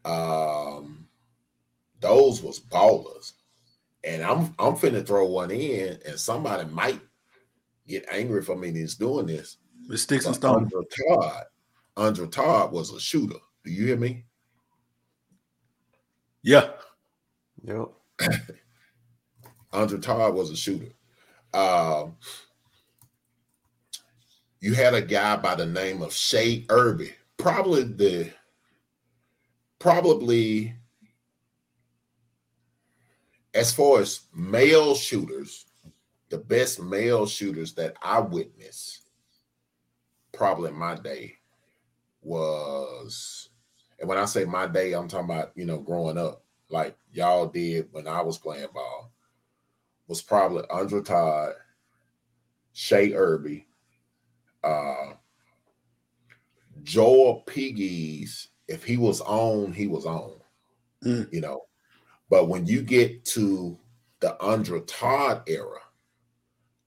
Um, 0.04 1.06
those 2.00 2.42
was 2.42 2.60
ballers. 2.60 3.32
And 4.02 4.22
I'm 4.22 4.54
I'm 4.58 4.76
finna 4.76 5.06
throw 5.06 5.26
one 5.26 5.50
in, 5.50 5.98
and 6.06 6.18
somebody 6.18 6.68
might 6.70 7.00
get 7.86 8.06
angry 8.10 8.42
for 8.42 8.56
me 8.56 8.70
that's 8.70 8.94
doing 8.94 9.26
this. 9.26 9.58
With 9.88 10.00
sticks 10.00 10.24
and 10.24 10.34
stones. 10.34 10.72
Andre 10.72 10.88
Todd, 11.08 11.44
Andre 11.96 12.26
Todd 12.28 12.72
was 12.72 12.94
a 12.94 13.00
shooter. 13.00 13.36
Do 13.64 13.70
you 13.70 13.86
hear 13.86 13.96
me? 13.96 14.24
Yeah. 16.42 16.70
Yep. 17.64 17.92
Andre 19.72 19.98
Todd 19.98 20.34
was 20.34 20.50
a 20.50 20.56
shooter. 20.56 20.92
Um, 21.52 22.16
you 24.60 24.74
had 24.74 24.94
a 24.94 25.02
guy 25.02 25.36
by 25.36 25.54
the 25.54 25.66
name 25.66 26.02
of 26.02 26.12
Shay 26.12 26.66
Irby, 26.68 27.12
probably 27.38 27.84
the 27.84 28.30
probably 29.78 30.74
as 33.54 33.72
far 33.72 34.00
as 34.00 34.20
male 34.34 34.94
shooters, 34.94 35.66
the 36.28 36.38
best 36.38 36.80
male 36.80 37.26
shooters 37.26 37.72
that 37.74 37.94
I 38.02 38.20
witnessed 38.20 39.00
probably 40.32 40.70
my 40.70 40.94
day 40.94 41.34
was, 42.22 43.48
and 43.98 44.08
when 44.08 44.18
I 44.18 44.26
say 44.26 44.44
my 44.44 44.66
day, 44.66 44.92
I'm 44.92 45.08
talking 45.08 45.30
about, 45.30 45.52
you 45.54 45.64
know, 45.64 45.78
growing 45.78 46.18
up, 46.18 46.44
like 46.68 46.96
y'all 47.12 47.46
did 47.46 47.88
when 47.90 48.06
I 48.06 48.20
was 48.20 48.38
playing 48.38 48.68
ball, 48.72 49.10
was 50.06 50.22
probably 50.22 50.62
Andre 50.70 51.02
Todd, 51.02 51.52
Shay 52.72 53.14
Irby, 53.14 53.66
uh, 54.64 55.12
Joel 56.82 57.42
Piggies. 57.46 58.48
If 58.68 58.84
he 58.84 58.96
was 58.96 59.20
on, 59.20 59.72
he 59.72 59.86
was 59.86 60.06
on. 60.06 60.34
Mm. 61.04 61.32
You 61.32 61.40
know, 61.40 61.62
But 62.28 62.48
when 62.48 62.66
you 62.66 62.82
get 62.82 63.24
to 63.26 63.78
the 64.20 64.40
Andre 64.40 64.80
Todd 64.82 65.42
era, 65.46 65.80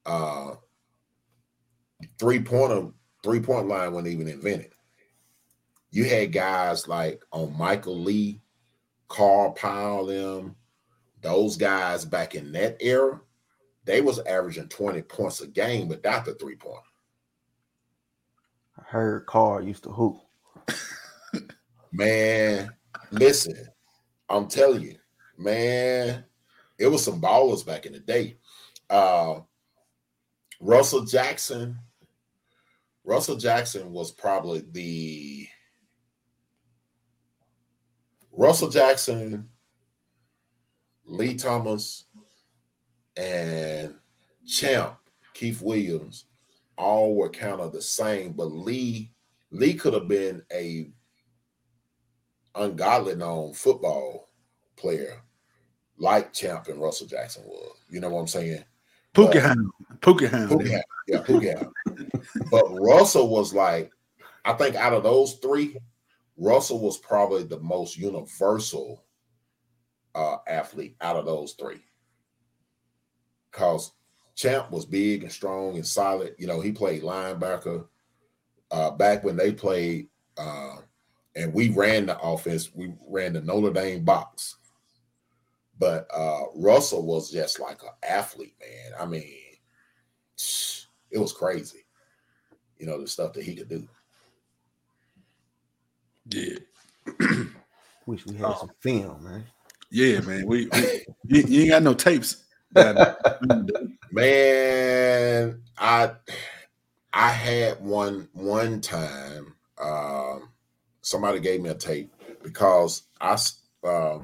uh, 0.06 0.54
three 2.18 2.40
pointer 2.40 2.90
three 3.22 3.40
point 3.40 3.66
line 3.68 3.92
wasn't 3.92 4.12
even 4.12 4.28
invented. 4.28 4.72
You 5.90 6.04
had 6.04 6.32
guys 6.32 6.86
like 6.86 7.22
on 7.32 7.56
Michael 7.56 7.98
Lee, 7.98 8.40
Carl 9.08 9.52
Powell, 9.52 10.06
them, 10.06 10.56
those 11.22 11.56
guys 11.56 12.04
back 12.04 12.34
in 12.34 12.52
that 12.52 12.76
era, 12.80 13.20
they 13.84 14.00
was 14.00 14.18
averaging 14.20 14.68
20 14.68 15.02
points 15.02 15.40
a 15.40 15.46
game 15.46 15.88
without 15.88 16.24
the 16.24 16.34
three 16.34 16.56
pointer. 16.56 16.80
Heard 18.94 19.26
Carl 19.26 19.60
used 19.60 19.82
to 19.82 19.90
hoop. 19.90 20.20
Man, 21.90 22.70
listen, 23.10 23.66
I'm 24.28 24.46
telling 24.46 24.82
you, 24.82 24.94
man, 25.36 26.24
it 26.78 26.86
was 26.86 27.02
some 27.02 27.20
ballers 27.20 27.66
back 27.66 27.86
in 27.86 27.92
the 27.92 27.98
day. 27.98 28.36
Uh, 28.88 29.40
Russell 30.60 31.04
Jackson, 31.04 31.76
Russell 33.02 33.34
Jackson 33.34 33.90
was 33.90 34.12
probably 34.12 34.62
the 34.70 35.48
Russell 38.30 38.70
Jackson, 38.70 39.48
Lee 41.04 41.34
Thomas, 41.34 42.04
and 43.16 43.96
Champ, 44.46 44.98
Keith 45.32 45.60
Williams, 45.60 46.26
all 46.76 47.14
were 47.14 47.30
kind 47.30 47.60
of 47.60 47.72
the 47.72 47.82
same, 47.82 48.32
but 48.32 48.46
Lee 48.46 49.12
Lee 49.50 49.74
could 49.74 49.94
have 49.94 50.08
been 50.08 50.42
a 50.52 50.90
ungodly 52.54 53.14
known 53.14 53.52
football 53.52 54.28
player 54.76 55.22
like 55.96 56.32
Champ 56.32 56.68
and 56.68 56.80
Russell 56.80 57.06
Jackson 57.06 57.44
was. 57.44 57.76
You 57.88 58.00
know 58.00 58.10
what 58.10 58.20
I'm 58.20 58.26
saying? 58.26 58.64
Pookie 59.14 59.40
Hound. 59.40 59.70
Pookie 60.00 60.28
Hound. 60.28 60.50
Pookie 60.50 60.72
Hound. 60.72 60.82
Yeah, 61.06 61.22
Pookie 61.22 61.56
Hound. 61.56 62.24
but 62.50 62.64
Russell 62.80 63.28
was 63.28 63.54
like, 63.54 63.92
I 64.44 64.54
think 64.54 64.74
out 64.74 64.92
of 64.92 65.04
those 65.04 65.34
three, 65.34 65.76
Russell 66.36 66.80
was 66.80 66.98
probably 66.98 67.44
the 67.44 67.60
most 67.60 67.96
universal 67.96 69.04
uh, 70.14 70.36
athlete 70.48 70.96
out 71.00 71.16
of 71.16 71.26
those 71.26 71.52
three. 71.52 71.84
Because 73.50 73.92
Champ 74.34 74.70
was 74.70 74.84
big 74.84 75.22
and 75.22 75.32
strong 75.32 75.76
and 75.76 75.86
solid. 75.86 76.34
You 76.38 76.46
know, 76.46 76.60
he 76.60 76.72
played 76.72 77.02
linebacker. 77.02 77.86
Uh, 78.70 78.90
back 78.90 79.22
when 79.22 79.36
they 79.36 79.52
played, 79.52 80.08
uh, 80.36 80.76
and 81.36 81.52
we 81.52 81.68
ran 81.70 82.06
the 82.06 82.18
offense, 82.18 82.70
we 82.74 82.92
ran 83.08 83.34
the 83.34 83.40
Notre 83.40 83.72
Dame 83.72 84.04
box. 84.04 84.56
But 85.78 86.08
uh, 86.12 86.42
Russell 86.54 87.04
was 87.04 87.30
just 87.30 87.60
like 87.60 87.82
an 87.82 87.90
athlete, 88.08 88.54
man. 88.60 88.92
I 88.98 89.06
mean, 89.06 89.24
it 91.10 91.18
was 91.18 91.32
crazy, 91.32 91.84
you 92.78 92.86
know, 92.86 93.00
the 93.00 93.06
stuff 93.06 93.32
that 93.34 93.44
he 93.44 93.54
could 93.54 93.68
do. 93.68 93.88
Yeah. 96.30 96.58
Wish 98.06 98.26
we 98.26 98.36
had 98.36 98.46
oh. 98.46 98.56
some 98.60 98.70
film, 98.80 99.24
man. 99.24 99.44
Yeah, 99.90 100.20
man. 100.20 100.46
We, 100.46 100.66
we 100.66 101.04
you, 101.24 101.42
you, 101.42 101.60
ain't 101.62 101.70
got 101.70 101.82
no 101.82 101.94
tapes. 101.94 102.43
man, 104.12 105.62
I 105.78 106.10
I 107.12 107.28
had 107.28 107.80
one 107.80 108.28
one 108.32 108.80
time. 108.80 109.54
Um, 109.78 110.50
somebody 111.02 111.40
gave 111.40 111.60
me 111.60 111.70
a 111.70 111.74
tape 111.74 112.12
because 112.42 113.02
I 113.20 113.36
uh, 113.84 114.18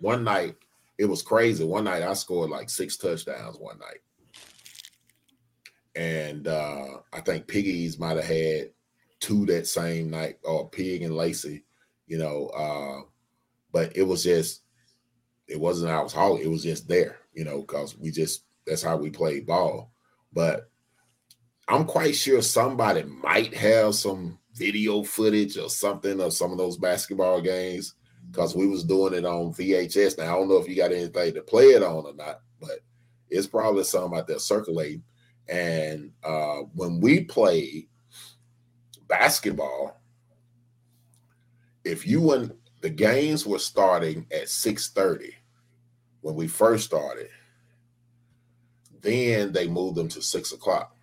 one 0.00 0.24
night 0.24 0.56
it 0.98 1.06
was 1.06 1.22
crazy. 1.22 1.64
One 1.64 1.84
night 1.84 2.02
I 2.02 2.14
scored 2.14 2.50
like 2.50 2.70
six 2.70 2.96
touchdowns 2.96 3.58
one 3.58 3.78
night. 3.78 4.00
And 5.96 6.48
uh, 6.48 6.98
I 7.12 7.20
think 7.20 7.46
Piggies 7.46 7.98
might 7.98 8.16
have 8.16 8.24
had 8.24 8.70
two 9.20 9.46
that 9.46 9.66
same 9.66 10.10
night, 10.10 10.38
or 10.44 10.68
Pig 10.68 11.02
and 11.02 11.16
Lacey, 11.16 11.64
you 12.06 12.18
know. 12.18 12.48
Uh, 12.48 13.08
but 13.72 13.96
it 13.96 14.02
was 14.02 14.24
just, 14.24 14.62
it 15.48 15.60
wasn't 15.60 15.92
I 15.92 16.02
was 16.02 16.12
hauling, 16.12 16.42
it 16.42 16.50
was 16.50 16.62
just 16.62 16.88
there, 16.88 17.18
you 17.32 17.44
know, 17.44 17.60
because 17.60 17.96
we 17.96 18.10
just 18.10 18.44
that's 18.66 18.82
how 18.82 18.96
we 18.96 19.10
played 19.10 19.46
ball. 19.46 19.92
But 20.32 20.70
I'm 21.68 21.84
quite 21.84 22.14
sure 22.14 22.42
somebody 22.42 23.04
might 23.04 23.54
have 23.54 23.94
some 23.94 24.38
video 24.54 25.02
footage 25.02 25.56
or 25.56 25.68
something 25.68 26.20
of 26.20 26.32
some 26.32 26.52
of 26.52 26.58
those 26.58 26.76
basketball 26.76 27.40
games 27.40 27.94
because 28.30 28.54
we 28.54 28.66
was 28.66 28.84
doing 28.84 29.14
it 29.14 29.24
on 29.24 29.52
VHS. 29.52 30.18
Now 30.18 30.24
I 30.24 30.38
don't 30.38 30.48
know 30.48 30.56
if 30.56 30.68
you 30.68 30.76
got 30.76 30.92
anything 30.92 31.34
to 31.34 31.42
play 31.42 31.70
it 31.70 31.82
on 31.82 32.06
or 32.06 32.14
not, 32.14 32.40
but 32.60 32.80
it's 33.28 33.46
probably 33.46 33.84
something 33.84 34.18
out 34.18 34.26
there 34.26 34.38
circulating. 34.38 35.02
And 35.48 36.12
uh, 36.22 36.60
when 36.74 37.00
we 37.00 37.24
played 37.24 37.88
basketball, 39.08 40.00
if 41.84 42.06
you 42.06 42.20
went, 42.22 42.56
the 42.84 42.90
games 42.90 43.46
were 43.46 43.58
starting 43.58 44.26
at 44.30 44.46
6:30 44.46 45.32
when 46.20 46.34
we 46.34 46.46
first 46.46 46.84
started. 46.84 47.30
Then 49.00 49.52
they 49.52 49.66
moved 49.66 49.96
them 49.96 50.08
to 50.08 50.20
six 50.20 50.52
o'clock. 50.52 50.94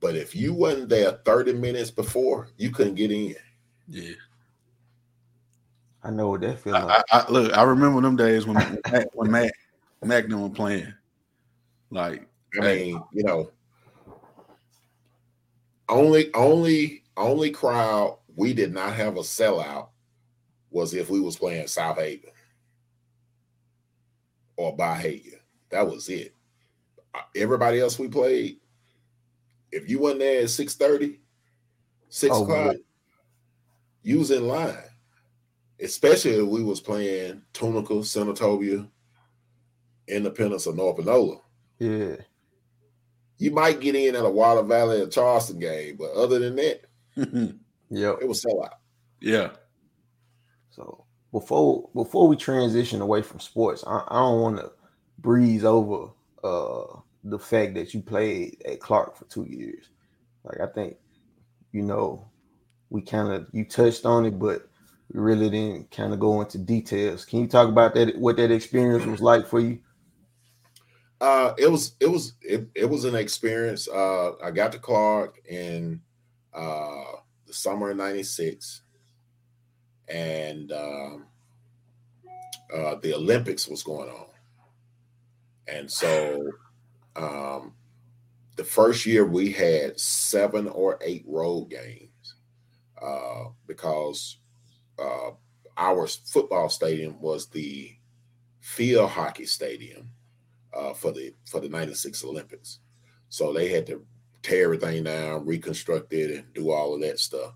But 0.00 0.16
if 0.16 0.36
you 0.36 0.52
wasn't 0.52 0.90
there 0.90 1.12
30 1.24 1.54
minutes 1.54 1.90
before, 1.90 2.48
you 2.58 2.68
couldn't 2.72 2.96
get 2.96 3.10
in. 3.10 3.34
Yeah. 3.88 4.16
I 6.04 6.10
know 6.10 6.28
what 6.28 6.42
that 6.42 6.60
feels 6.60 6.74
like. 6.74 7.02
I, 7.10 7.20
I, 7.20 7.30
look, 7.30 7.56
I 7.56 7.62
remember 7.62 8.02
them 8.02 8.16
days 8.16 8.44
when 8.44 8.56
when 9.14 9.30
Mac 9.30 9.50
Magnum 10.04 10.42
was 10.42 10.52
playing. 10.54 10.92
Like, 11.90 12.28
I 12.60 12.60
mean, 12.60 13.02
you 13.14 13.24
know, 13.24 13.50
only 15.88 16.34
only 16.34 17.02
only 17.16 17.50
crowd 17.50 18.18
we 18.36 18.52
did 18.52 18.74
not 18.74 18.92
have 18.92 19.16
a 19.16 19.20
sellout 19.20 19.88
was 20.72 20.94
if 20.94 21.10
we 21.10 21.20
was 21.20 21.36
playing 21.36 21.66
Southaven 21.66 22.24
or 24.56 24.76
Byhalia. 24.76 25.38
That 25.70 25.88
was 25.88 26.08
it. 26.08 26.34
Uh, 27.14 27.20
everybody 27.36 27.80
else 27.80 27.98
we 27.98 28.08
played, 28.08 28.58
if 29.70 29.88
you 29.88 30.00
went 30.00 30.18
there 30.18 30.42
at 30.42 30.50
6 30.50 30.74
30, 30.74 31.18
6 32.08 32.34
oh, 32.34 32.42
o'clock, 32.42 32.76
you 34.02 34.18
was 34.18 34.30
in 34.30 34.46
line 34.48 34.76
especially 35.82 36.36
if 36.36 36.46
we 36.46 36.62
was 36.62 36.80
playing 36.80 37.42
Tunica, 37.52 37.94
Senatobia, 37.94 38.88
Independence, 40.06 40.66
or 40.66 40.74
North 40.74 40.96
Panola. 40.96 41.38
Yeah. 41.78 42.16
You 43.38 43.50
might 43.50 43.80
get 43.80 43.96
in 43.96 44.14
at 44.14 44.24
a 44.24 44.30
Water 44.30 44.62
Valley 44.62 45.00
or 45.00 45.08
Charleston 45.08 45.58
game, 45.58 45.96
but 45.96 46.12
other 46.12 46.38
than 46.38 46.56
that, 46.56 46.82
yeah, 47.90 48.14
it 48.20 48.28
was 48.28 48.44
sellout. 48.44 48.74
Yeah. 49.20 49.50
So 50.72 51.04
before 51.30 51.88
before 51.94 52.26
we 52.26 52.36
transition 52.36 53.00
away 53.00 53.22
from 53.22 53.40
sports, 53.40 53.84
I, 53.86 54.02
I 54.08 54.18
don't 54.18 54.40
want 54.40 54.56
to 54.58 54.72
breeze 55.18 55.64
over 55.64 56.10
uh 56.42 56.98
the 57.24 57.38
fact 57.38 57.74
that 57.74 57.94
you 57.94 58.00
played 58.00 58.60
at 58.66 58.80
Clark 58.80 59.16
for 59.16 59.26
two 59.26 59.44
years. 59.44 59.90
Like 60.44 60.60
I 60.60 60.66
think, 60.72 60.96
you 61.70 61.82
know, 61.82 62.28
we 62.90 63.02
kind 63.02 63.32
of 63.32 63.46
you 63.52 63.64
touched 63.64 64.04
on 64.04 64.26
it, 64.26 64.38
but 64.38 64.68
we 65.12 65.20
really 65.20 65.50
didn't 65.50 65.90
kind 65.90 66.12
of 66.12 66.20
go 66.20 66.40
into 66.40 66.58
details. 66.58 67.24
Can 67.24 67.40
you 67.40 67.46
talk 67.46 67.68
about 67.68 67.94
that? 67.94 68.18
What 68.18 68.36
that 68.38 68.50
experience 68.50 69.04
was 69.04 69.20
like 69.20 69.46
for 69.46 69.60
you? 69.60 69.78
Uh, 71.20 71.54
it 71.56 71.70
was 71.70 71.94
it 72.00 72.08
was 72.08 72.32
it, 72.40 72.66
it 72.74 72.84
was 72.84 73.04
an 73.04 73.14
experience. 73.14 73.88
Uh, 73.88 74.32
I 74.42 74.50
got 74.50 74.72
to 74.72 74.78
Clark 74.78 75.38
in 75.46 76.00
uh, 76.52 77.04
the 77.46 77.52
summer 77.52 77.90
of 77.90 77.96
'96, 77.96 78.81
and 80.08 80.72
um, 80.72 81.26
uh, 82.74 82.96
the 82.96 83.14
Olympics 83.14 83.68
was 83.68 83.82
going 83.82 84.08
on, 84.08 84.26
and 85.66 85.90
so 85.90 86.50
um, 87.16 87.72
the 88.56 88.64
first 88.64 89.06
year 89.06 89.24
we 89.24 89.52
had 89.52 89.98
seven 89.98 90.68
or 90.68 90.98
eight 91.02 91.24
road 91.26 91.70
games 91.70 92.34
uh, 93.00 93.44
because 93.66 94.38
uh, 94.98 95.30
our 95.76 96.06
football 96.06 96.68
stadium 96.68 97.20
was 97.20 97.48
the 97.48 97.96
field 98.60 99.10
hockey 99.10 99.46
stadium 99.46 100.10
uh, 100.74 100.92
for 100.92 101.12
the 101.12 101.34
for 101.44 101.60
the 101.60 101.68
'96 101.68 102.24
Olympics. 102.24 102.78
So 103.28 103.52
they 103.52 103.68
had 103.68 103.86
to 103.86 104.04
tear 104.42 104.64
everything 104.64 105.04
down, 105.04 105.46
reconstruct 105.46 106.12
it, 106.12 106.30
and 106.36 106.52
do 106.54 106.70
all 106.70 106.94
of 106.94 107.00
that 107.00 107.18
stuff. 107.18 107.54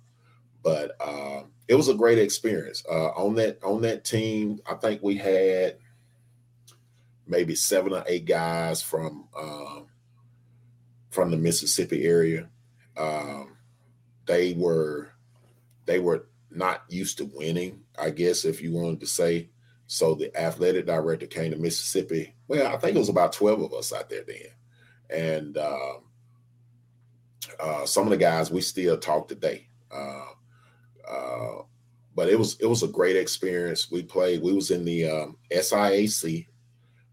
But 0.67 0.97
uh, 1.01 1.43
it 1.69 1.77
was 1.77 1.87
a 1.87 1.95
great 1.95 2.19
experience 2.19 2.83
uh, 2.91 3.11
on 3.11 3.37
that 3.37 3.63
on 3.63 3.83
that 3.83 4.05
team. 4.05 4.59
I 4.69 4.75
think 4.75 5.01
we 5.01 5.17
had 5.17 5.77
maybe 7.25 7.55
seven 7.55 7.93
or 7.93 8.03
eight 8.09 8.25
guys 8.25 8.83
from 8.83 9.29
um, 9.39 9.87
from 11.11 11.31
the 11.31 11.37
Mississippi 11.37 12.05
area. 12.05 12.49
Um, 12.97 13.57
they 14.25 14.55
were 14.55 15.13
they 15.85 16.01
were 16.01 16.27
not 16.51 16.83
used 16.89 17.19
to 17.19 17.31
winning, 17.33 17.85
I 17.97 18.11
guess, 18.11 18.45
if 18.45 18.61
you 18.61 18.73
wanted 18.73 18.99
to 19.03 19.07
say. 19.07 19.51
so 19.87 20.17
the 20.17 20.37
athletic 20.37 20.85
director 20.85 21.29
came 21.29 21.53
to 21.53 21.59
Mississippi. 21.59 22.35
Well, 22.49 22.75
I 22.75 22.77
think 22.77 22.97
it 22.97 22.99
was 22.99 23.09
about 23.09 23.35
12 23.35 23.63
of 23.63 23.73
us 23.73 23.93
out 23.93 24.11
there 24.11 24.25
then. 24.27 24.49
And 25.11 25.59
um, 25.59 25.99
uh, 27.61 27.87
some 27.87 28.03
of 28.03 28.11
the 28.11 28.17
guys 28.17 28.51
we 28.51 28.63
still 28.63 28.99
talk 28.99 29.29
today. 29.29 29.69
Uh, 29.93 30.25
uh, 31.11 31.63
but 32.15 32.29
it 32.29 32.39
was 32.39 32.59
it 32.61 32.67
was 32.67 32.83
a 32.83 32.89
great 32.89 33.17
experience. 33.17 33.91
We 33.91 34.03
played. 34.03 34.43
We 34.43 34.53
was 34.53 34.71
in 34.71 34.85
the 34.85 35.09
um, 35.09 35.37
SIAC. 35.53 36.47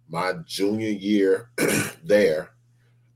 My 0.09 0.33
junior 0.45 0.89
year 0.89 1.49
there, 2.03 2.51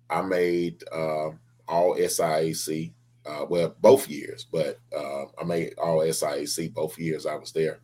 I 0.09 0.21
made 0.21 0.83
uh, 0.91 1.29
all 1.67 1.95
SIAC. 1.95 2.93
Uh, 3.25 3.45
well, 3.49 3.75
both 3.81 4.07
years, 4.09 4.45
but 4.49 4.79
uh, 4.95 5.25
I 5.39 5.43
made 5.45 5.73
all 5.77 5.99
SIAC 5.99 6.73
both 6.73 6.97
years 6.97 7.25
I 7.25 7.35
was 7.35 7.51
there. 7.51 7.81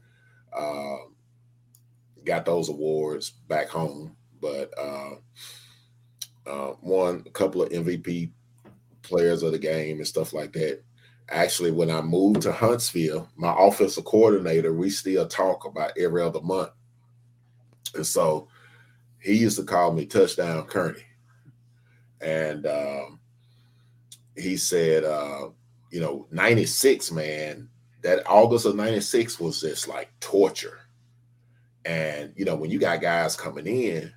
Um, 0.58 1.16
got 2.24 2.46
those 2.46 2.70
awards 2.70 3.32
back 3.48 3.68
home, 3.70 4.16
but 4.42 4.72
uh, 4.78 5.16
uh, 6.46 6.74
won 6.82 7.24
a 7.26 7.30
couple 7.30 7.62
of 7.62 7.70
MVP 7.70 8.32
players 9.02 9.44
of 9.44 9.52
the 9.52 9.60
game 9.60 9.98
and 9.98 10.08
stuff 10.08 10.34
like 10.34 10.54
that. 10.54 10.82
Actually, 11.30 11.72
when 11.72 11.90
I 11.90 12.02
moved 12.02 12.42
to 12.42 12.52
Huntsville, 12.52 13.30
my 13.36 13.56
offensive 13.58 14.06
coordinator, 14.06 14.74
we 14.74 14.90
still 14.90 15.28
talk 15.28 15.66
about 15.66 15.98
every 15.98 16.22
other 16.22 16.42
month. 16.42 16.72
And 17.96 18.06
so 18.06 18.48
he 19.20 19.36
used 19.36 19.58
to 19.58 19.64
call 19.64 19.94
me 19.94 20.06
Touchdown 20.06 20.66
Kerney. 20.66 21.06
And 22.20 22.66
um, 22.68 23.20
he 24.36 24.58
said, 24.58 25.04
uh, 25.06 25.50
you 25.92 26.02
know, 26.02 26.28
96, 26.32 27.12
man, 27.12 27.70
that 28.02 28.28
August 28.28 28.66
of 28.66 28.76
96 28.76 29.40
was 29.40 29.62
just 29.62 29.88
like 29.88 30.10
torture. 30.20 30.80
And, 31.86 32.34
you 32.36 32.46
know, 32.46 32.56
when 32.56 32.70
you 32.70 32.80
got 32.80 33.02
guys 33.02 33.36
coming 33.36 33.68
in, 33.68 34.12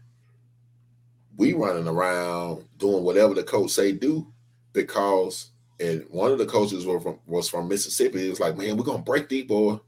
we 1.37 1.53
running 1.53 1.89
around 1.89 2.65
doing 2.79 3.05
whatever 3.05 3.35
the 3.35 3.43
coach 3.43 3.71
say 3.71 3.93
do 3.93 4.33
because 4.73 5.51
and 5.79 6.05
one 6.11 6.33
of 6.33 6.39
the 6.39 6.47
coaches 6.47 6.87
was 6.87 7.03
from 7.03 7.19
was 7.27 7.49
from 7.49 7.69
Mississippi. 7.69 8.23
He 8.23 8.31
was 8.31 8.41
like, 8.41 8.57
"Man, 8.57 8.77
we're 8.77 8.85
gonna 8.85 9.03
break 9.03 9.29
these 9.29 9.45
boy." 9.45 9.79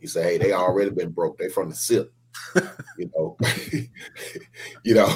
He 0.00 0.06
said, 0.06 0.24
"Hey, 0.24 0.38
they 0.38 0.52
already 0.52 0.90
been 0.90 1.10
broke. 1.10 1.38
They 1.38 1.48
from 1.48 1.70
the 1.70 1.76
SIP." 1.76 2.12
you 2.98 3.10
know, 3.14 3.36
you 4.84 4.94
know, 4.94 5.14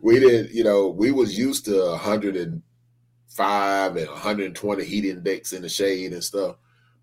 we 0.00 0.18
didn't. 0.18 0.52
You 0.52 0.64
know, 0.64 0.88
we 0.88 1.12
was 1.12 1.38
used 1.38 1.66
to 1.66 1.90
105 1.90 3.96
and 3.96 4.08
120 4.08 4.84
heat 4.84 5.04
index 5.04 5.52
in 5.52 5.62
the 5.62 5.68
shade 5.68 6.12
and 6.12 6.24
stuff, 6.24 6.56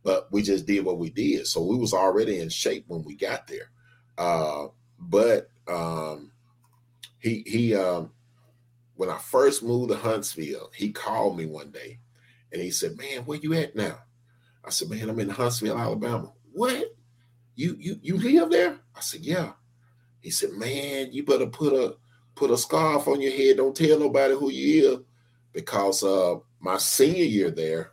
but 0.03 0.31
we 0.31 0.41
just 0.41 0.65
did 0.65 0.83
what 0.83 0.97
we 0.97 1.09
did. 1.09 1.47
So 1.47 1.63
we 1.63 1.77
was 1.77 1.93
already 1.93 2.39
in 2.39 2.49
shape 2.49 2.85
when 2.87 3.03
we 3.03 3.15
got 3.15 3.47
there. 3.47 3.69
Uh, 4.17 4.67
but 4.99 5.49
um, 5.67 6.31
he 7.19 7.43
he 7.45 7.75
um, 7.75 8.11
when 8.95 9.09
I 9.09 9.17
first 9.19 9.63
moved 9.63 9.91
to 9.91 9.97
Huntsville, 9.97 10.71
he 10.73 10.91
called 10.91 11.37
me 11.37 11.45
one 11.45 11.71
day 11.71 11.99
and 12.53 12.61
he 12.61 12.71
said, 12.71 12.95
Man, 12.95 13.25
where 13.25 13.39
you 13.39 13.53
at 13.55 13.75
now? 13.75 13.97
I 14.63 14.69
said, 14.69 14.89
Man, 14.89 15.09
I'm 15.09 15.19
in 15.19 15.29
Huntsville, 15.29 15.77
Alabama. 15.77 16.31
What? 16.51 16.95
You 17.55 17.75
you 17.79 17.99
you 18.01 18.17
live 18.17 18.51
there? 18.51 18.79
I 18.95 19.01
said, 19.01 19.21
Yeah. 19.21 19.53
He 20.21 20.29
said, 20.29 20.51
Man, 20.51 21.11
you 21.11 21.25
better 21.25 21.47
put 21.47 21.73
a 21.73 21.95
put 22.35 22.51
a 22.51 22.57
scarf 22.57 23.07
on 23.07 23.21
your 23.21 23.33
head. 23.33 23.57
Don't 23.57 23.75
tell 23.75 23.99
nobody 23.99 24.35
who 24.35 24.51
you 24.51 24.93
is. 24.93 24.99
Because 25.51 26.03
uh 26.03 26.35
my 26.59 26.77
senior 26.77 27.25
year 27.25 27.51
there, 27.51 27.91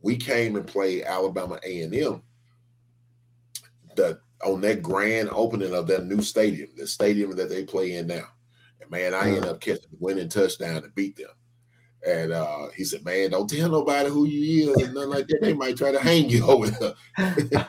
we 0.00 0.16
came 0.16 0.56
and 0.56 0.66
played 0.66 1.04
Alabama 1.04 1.58
A&M. 1.62 2.22
The 3.96 4.20
on 4.44 4.60
that 4.60 4.82
grand 4.82 5.30
opening 5.32 5.74
of 5.74 5.86
that 5.88 6.06
new 6.06 6.22
stadium, 6.22 6.68
the 6.76 6.86
stadium 6.86 7.34
that 7.36 7.48
they 7.48 7.64
play 7.64 7.96
in 7.96 8.06
now. 8.06 8.28
And 8.80 8.90
man, 8.90 9.14
I 9.14 9.28
ended 9.28 9.46
up 9.46 9.60
catching 9.60 9.90
the 9.90 9.96
winning 9.98 10.28
touchdown 10.28 10.82
to 10.82 10.88
beat 10.90 11.16
them. 11.16 11.30
And 12.06 12.32
uh, 12.32 12.68
he 12.76 12.84
said, 12.84 13.04
"Man, 13.04 13.30
don't 13.30 13.50
tell 13.50 13.68
nobody 13.68 14.08
who 14.08 14.26
you 14.26 14.70
is 14.70 14.82
and 14.82 14.94
nothing 14.94 15.10
like 15.10 15.26
that. 15.28 15.40
They 15.42 15.54
might 15.54 15.76
try 15.76 15.90
to 15.90 15.98
hang 15.98 16.28
you 16.28 16.46
over 16.46 16.70
there." 16.70 16.94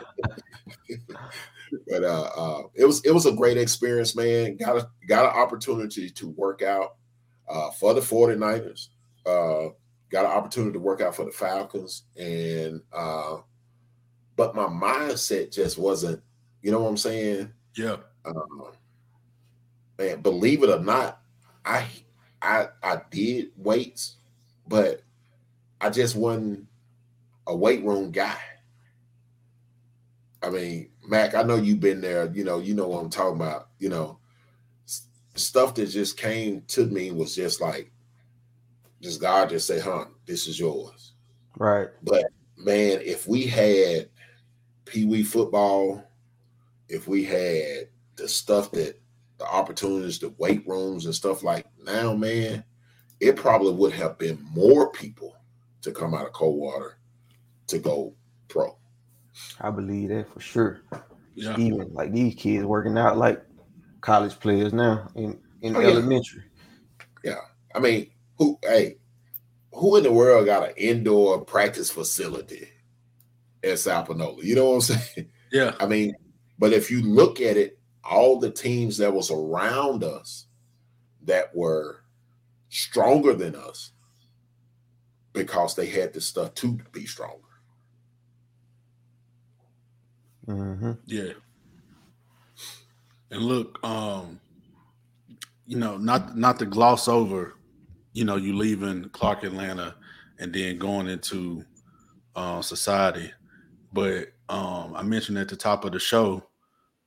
but 1.88 2.04
uh, 2.04 2.30
uh, 2.36 2.64
it 2.76 2.86
was 2.86 3.04
it 3.04 3.12
was 3.12 3.26
a 3.26 3.32
great 3.32 3.58
experience, 3.58 4.16
man. 4.16 4.58
Got 4.58 4.78
a 4.78 4.90
got 5.08 5.26
an 5.26 5.42
opportunity 5.42 6.10
to 6.12 6.30
work 6.30 6.62
out 6.62 6.96
uh, 7.50 7.72
for 7.72 7.94
the 7.94 8.02
49ers. 8.02 8.90
Uh, 9.26 9.70
got 10.10 10.26
an 10.26 10.32
opportunity 10.32 10.74
to 10.74 10.80
work 10.80 11.02
out 11.02 11.16
for 11.16 11.26
the 11.26 11.32
Falcons, 11.32 12.04
and 12.16 12.82
uh, 12.94 13.38
but 14.36 14.56
my 14.56 14.66
mindset 14.66 15.52
just 15.52 15.78
wasn't. 15.78 16.22
You 16.62 16.72
know 16.72 16.82
what 16.82 16.90
I'm 16.90 16.98
saying? 16.98 17.52
Yeah. 17.76 17.98
Um, 18.26 18.72
man, 19.98 20.22
believe 20.22 20.64
it 20.64 20.70
or 20.70 20.80
not, 20.80 21.22
I 21.66 21.88
I 22.42 22.68
I 22.84 23.02
did 23.10 23.48
weights 23.58 24.17
but 24.68 25.02
I 25.80 25.90
just 25.90 26.16
wasn't 26.16 26.68
a 27.46 27.56
weight 27.56 27.84
room 27.84 28.12
guy. 28.12 28.38
I 30.44 30.50
mean, 30.50 30.90
Mac, 31.08 31.36
I 31.36 31.44
know 31.44 31.56
you've 31.56 31.80
been 31.80 32.02
there. 32.02 32.32
You 32.32 32.44
know, 32.44 32.60
you 32.60 32.74
know 32.74 32.88
what 32.88 33.02
I'm 33.02 33.10
talking 33.10 33.42
about. 33.42 33.70
You 33.80 33.90
know, 33.90 34.20
stuff 35.36 35.76
that 35.76 35.88
just 35.88 36.18
came 36.18 36.62
to 36.68 36.86
me 36.86 37.12
was 37.12 37.36
just 37.36 37.62
like, 37.62 37.92
just 39.02 39.22
God 39.22 39.50
just 39.50 39.68
say, 39.68 39.80
"Huh, 39.80 40.06
this 40.26 40.48
is 40.48 40.60
yours." 40.60 41.14
Right. 41.58 41.90
But 42.04 42.26
man, 42.58 43.00
if 43.04 43.28
we 43.28 43.46
had 43.46 44.10
Pee 44.86 45.06
Wee 45.06 45.24
football, 45.24 46.04
if 46.90 47.08
we 47.08 47.24
had 47.24 47.90
the 48.16 48.28
stuff 48.28 48.72
that 48.72 49.00
the 49.38 49.46
opportunities, 49.46 50.20
the 50.20 50.30
weight 50.38 50.68
rooms 50.68 51.06
and 51.06 51.14
stuff 51.14 51.44
like 51.44 51.66
now, 51.84 52.16
man, 52.16 52.64
it 53.20 53.36
probably 53.36 53.74
would 53.74 53.94
have 53.94 54.18
been 54.18 54.40
more 54.54 54.92
people 54.92 55.36
to 55.82 55.92
come 55.92 56.14
out 56.14 56.26
of 56.26 56.34
Coldwater 56.34 56.98
to 57.68 57.80
go 57.80 58.14
pro. 58.48 58.78
I 59.62 59.70
believe 59.70 60.10
that 60.10 60.32
for 60.34 60.40
sure. 60.40 60.82
Yeah. 61.36 61.56
Even 61.58 61.94
like 61.94 62.12
these 62.12 62.36
kids 62.36 62.66
working 62.66 62.98
out 62.98 63.18
like 63.18 63.44
college 64.02 64.40
players 64.40 64.74
now 64.74 65.08
in, 65.16 65.40
in 65.62 65.76
Oh, 65.76 65.80
yeah. 65.80 65.90
elementary. 65.90 66.44
Yeah. 67.24 67.42
I 67.76 67.80
mean, 67.80 68.10
who 68.38 68.58
hey, 68.64 68.98
who 69.74 69.96
in 69.98 70.04
the 70.04 70.12
world 70.12 70.46
got 70.46 70.70
an 70.70 70.76
indoor 70.78 71.44
practice 71.44 71.92
facility 71.92 72.68
at 73.64 73.80
South 73.80 74.08
Panola? 74.08 74.44
You 74.44 74.56
know 74.56 74.70
what 74.70 74.76
I'm 74.76 74.82
saying? 74.82 75.30
Yeah. 75.52 75.76
I 75.80 75.86
mean, 75.86 76.16
but 76.58 76.74
if 76.74 76.90
you 76.90 77.02
look 77.02 77.40
at 77.40 77.58
it, 77.58 77.78
all 78.04 78.40
the 78.40 78.50
teams 78.52 78.98
that 78.98 79.14
was 79.14 79.30
around 79.30 80.04
us 80.04 80.48
that 81.24 81.56
were 81.56 82.04
stronger 82.70 83.34
than 83.34 83.56
us 83.56 83.92
because 85.34 85.76
they 85.76 85.88
had 85.88 86.14
the 86.14 86.22
stuff 86.22 86.54
to 86.56 86.80
be 86.92 87.06
stronger. 87.06 87.42
hmm 90.46 90.92
Yeah. 91.06 91.34
And 93.32 93.42
look, 93.44 93.80
um, 93.84 94.40
you 95.66 95.78
know, 95.78 95.98
not 95.98 96.38
not 96.38 96.60
to 96.60 96.66
gloss 96.66 97.08
over, 97.08 97.56
you 98.14 98.26
know, 98.26 98.36
you 98.38 98.56
leaving 98.56 99.10
Clark 99.10 99.44
Atlanta 99.44 99.96
and 100.40 100.54
then 100.54 100.78
going 100.78 101.08
into 101.08 101.64
uh, 102.36 102.62
society, 102.62 103.32
but 103.94 104.30
um, 104.50 104.94
I 104.96 105.04
mentioned 105.04 105.38
at 105.38 105.50
the 105.50 105.56
top 105.56 105.86
of 105.86 105.92
the 105.92 106.00
show, 106.00 106.48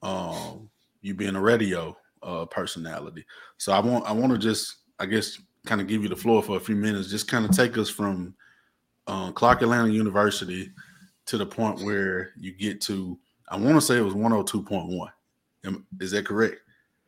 um, 0.03 0.71
you 1.03 1.15
being 1.15 1.37
a 1.37 1.41
radio 1.41 1.97
uh, 2.23 2.47
personality. 2.47 3.25
So 3.59 3.73
I 3.73 3.81
want 3.81 4.07
I 4.07 4.13
want 4.13 4.33
to 4.33 4.39
just 4.39 4.77
I 4.99 5.07
guess 5.07 5.41
kind 5.67 5.81
of 5.81 5.87
give 5.87 6.03
you 6.03 6.09
the 6.09 6.17
floor 6.17 6.43
for 6.43 6.57
a 6.57 6.61
few 6.61 6.77
minutes, 6.77 7.11
just 7.11 7.29
kind 7.29 7.45
of 7.45 7.51
take 7.51 7.77
us 7.79 7.89
from 7.89 8.35
uh, 9.07 9.33
Clark 9.33 9.63
Atlanta 9.63 9.93
University 9.93 10.71
to 11.27 11.39
the 11.39 11.47
point 11.47 11.81
where 11.83 12.33
you 12.37 12.53
get 12.53 12.81
to 12.83 13.19
I 13.51 13.57
want 13.57 13.75
to 13.75 13.81
say 13.81 13.99
it 13.99 14.03
was 14.03 14.15
102.1. 14.15 15.09
Is 16.01 16.13
that 16.13 16.25
correct? 16.25 16.57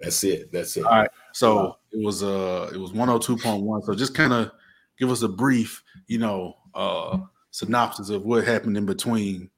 That's 0.00 0.22
it. 0.24 0.50
That's 0.52 0.76
it. 0.76 0.84
All 0.84 0.90
right. 0.90 1.10
So 1.32 1.76
it 1.92 2.04
was 2.04 2.22
uh 2.22 2.70
it 2.74 2.78
was 2.78 2.90
102.1. 2.90 3.84
So 3.84 3.94
just 3.94 4.14
kind 4.14 4.32
of 4.32 4.50
give 4.98 5.10
us 5.10 5.22
a 5.22 5.28
brief, 5.28 5.82
you 6.08 6.18
know, 6.18 6.56
uh 6.74 7.18
synopsis 7.52 8.10
of 8.10 8.24
what 8.24 8.44
happened 8.44 8.76
in 8.76 8.84
between 8.86 9.48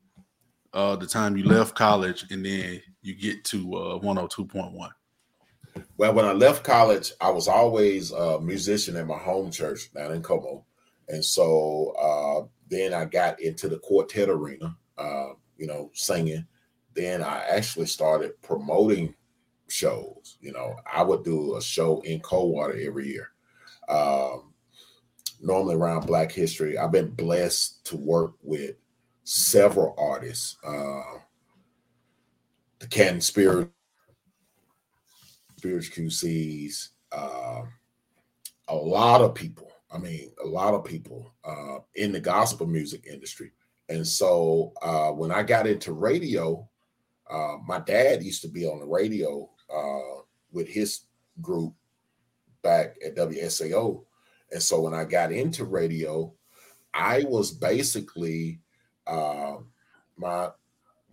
uh 0.75 0.97
the 0.97 1.07
time 1.07 1.37
you 1.37 1.45
left 1.45 1.75
college 1.75 2.27
and 2.31 2.45
then 2.45 2.83
you 3.01 3.15
get 3.15 3.43
to 3.45 3.75
uh 3.75 3.99
102.1. 4.01 4.91
Well, 5.97 6.15
when 6.15 6.25
I 6.25 6.33
left 6.33 6.65
college, 6.65 7.13
I 7.21 7.31
was 7.31 7.49
always 7.49 8.13
a 8.13 8.41
musician 8.41 8.97
at 8.97 9.07
my 9.07 9.19
home 9.19 9.51
church 9.51 9.93
down 9.93 10.13
in 10.13 10.23
Como. 10.23 10.65
And 11.09 11.25
so 11.25 11.95
uh, 12.01 12.47
then 12.69 12.95
I 12.95 13.05
got 13.05 13.41
into 13.41 13.69
the 13.69 13.79
quartet 13.79 14.29
arena, 14.29 14.77
uh, 14.99 15.31
you 15.57 15.67
know, 15.67 15.91
singing. 15.93 16.47
Then 16.95 17.23
I 17.23 17.45
actually 17.49 17.87
started 17.87 18.41
promoting 18.43 19.15
shows. 19.69 20.39
You 20.41 20.53
know, 20.53 20.77
I 20.91 21.03
would 21.03 21.25
do 21.25 21.57
a 21.57 21.63
show 21.63 22.01
in 22.03 22.21
Coldwater 22.21 22.79
every 22.79 23.09
year. 23.09 23.31
Um, 23.89 24.55
normally 25.41 25.75
around 25.75 26.07
Black 26.07 26.33
History. 26.33 26.79
I've 26.79 26.93
been 26.93 27.11
blessed 27.11 27.85
to 27.87 27.97
work 27.97 28.35
with 28.43 28.77
several 29.25 29.95
artists. 29.99 30.57
Uh, 30.65 31.19
the 32.79 32.87
Canton 32.89 33.21
Spirit 33.21 33.71
spiritual 35.65 36.05
QCs, 36.05 36.89
uh, 37.13 37.63
a 38.69 38.75
lot 38.75 39.23
of 39.23 39.35
people. 39.35 39.71
I 39.91 39.97
mean, 39.97 40.31
a 40.45 40.47
lot 40.47 40.75
of 40.75 40.85
people 40.85 41.33
uh, 41.43 41.79
in 41.95 42.13
the 42.13 42.21
gospel 42.21 42.67
music 42.67 43.07
industry. 43.11 43.53
And 43.89 44.07
so 44.07 44.75
uh, 44.83 45.11
when 45.13 45.31
I 45.31 45.43
got 45.43 45.67
into 45.67 45.95
radio, 45.95 46.69
uh, 47.31 47.57
my 47.67 47.79
dad 47.79 48.23
used 48.23 48.43
to 48.43 48.49
be 48.49 48.67
on 48.67 48.79
the 48.79 48.87
radio 48.87 49.49
uh, 49.75 50.21
with 50.53 50.69
his 50.69 51.05
group 51.41 51.73
back 52.63 52.97
at 53.05 53.17
WSAO. 53.17 54.05
And 54.53 54.63
so 54.63 54.83
when 54.83 54.93
I 54.93 55.05
got 55.05 55.33
into 55.33 55.65
radio, 55.65 56.31
I 56.93 57.25
was 57.27 57.53
basically 57.53 58.61
uh, 59.07 59.57
my 60.19 60.51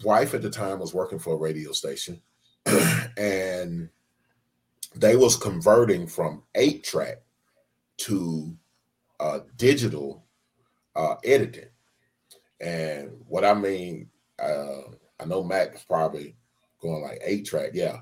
wife 0.03 0.33
at 0.33 0.41
the 0.41 0.49
time 0.49 0.79
was 0.79 0.93
working 0.93 1.19
for 1.19 1.35
a 1.35 1.39
radio 1.39 1.71
station, 1.71 2.21
and 3.17 3.89
they 4.95 5.15
was 5.15 5.35
converting 5.35 6.07
from 6.07 6.43
eight 6.55 6.84
track 6.84 7.22
to 7.97 8.55
uh, 9.19 9.39
digital 9.57 10.26
uh, 10.95 11.15
editing. 11.23 11.69
And 12.59 13.11
what 13.27 13.45
I 13.45 13.53
mean, 13.53 14.09
uh, 14.39 14.81
I 15.19 15.26
know 15.26 15.43
Mac 15.43 15.76
is 15.76 15.84
probably 15.84 16.35
going 16.81 17.01
like 17.01 17.22
eight 17.23 17.45
track. 17.45 17.72
Yeah, 17.73 17.99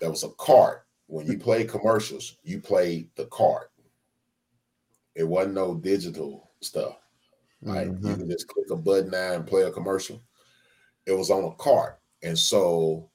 there 0.00 0.10
was 0.10 0.24
a 0.24 0.30
cart. 0.30 0.86
When 1.08 1.26
you 1.26 1.38
play 1.38 1.64
commercials, 1.64 2.36
you 2.42 2.60
play 2.60 3.08
the 3.16 3.26
cart. 3.26 3.70
It 5.14 5.24
wasn't 5.24 5.54
no 5.54 5.74
digital 5.74 6.50
stuff. 6.60 6.96
Like 7.62 7.88
mm-hmm. 7.88 8.06
you 8.06 8.16
can 8.16 8.30
just 8.30 8.48
click 8.48 8.70
a 8.70 8.76
button 8.76 9.10
now 9.10 9.32
and 9.32 9.46
play 9.46 9.62
a 9.62 9.70
commercial. 9.70 10.22
It 11.06 11.12
was 11.12 11.30
on 11.30 11.44
a 11.44 11.54
cart. 11.54 12.00
And 12.22 12.38
so 12.38 13.08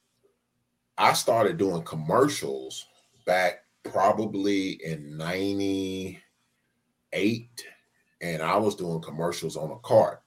I 1.02 1.14
started 1.14 1.58
doing 1.58 1.82
commercials 1.82 2.86
back 3.26 3.64
probably 3.84 4.74
in 4.86 5.18
98 5.18 6.20
and 8.22 8.44
I 8.44 8.56
was 8.58 8.76
doing 8.76 9.02
commercials 9.02 9.58
on 9.58 9.72
a 9.72 9.80
cart. 9.80 10.22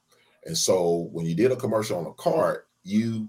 And 0.47 0.59
so 0.59 1.11
when 1.13 1.27
you 1.27 1.37
did 1.37 1.53
a 1.53 1.57
commercial 1.57 2.01
on 2.01 2.07
a 2.07 2.15
cart, 2.15 2.67
you 2.83 3.29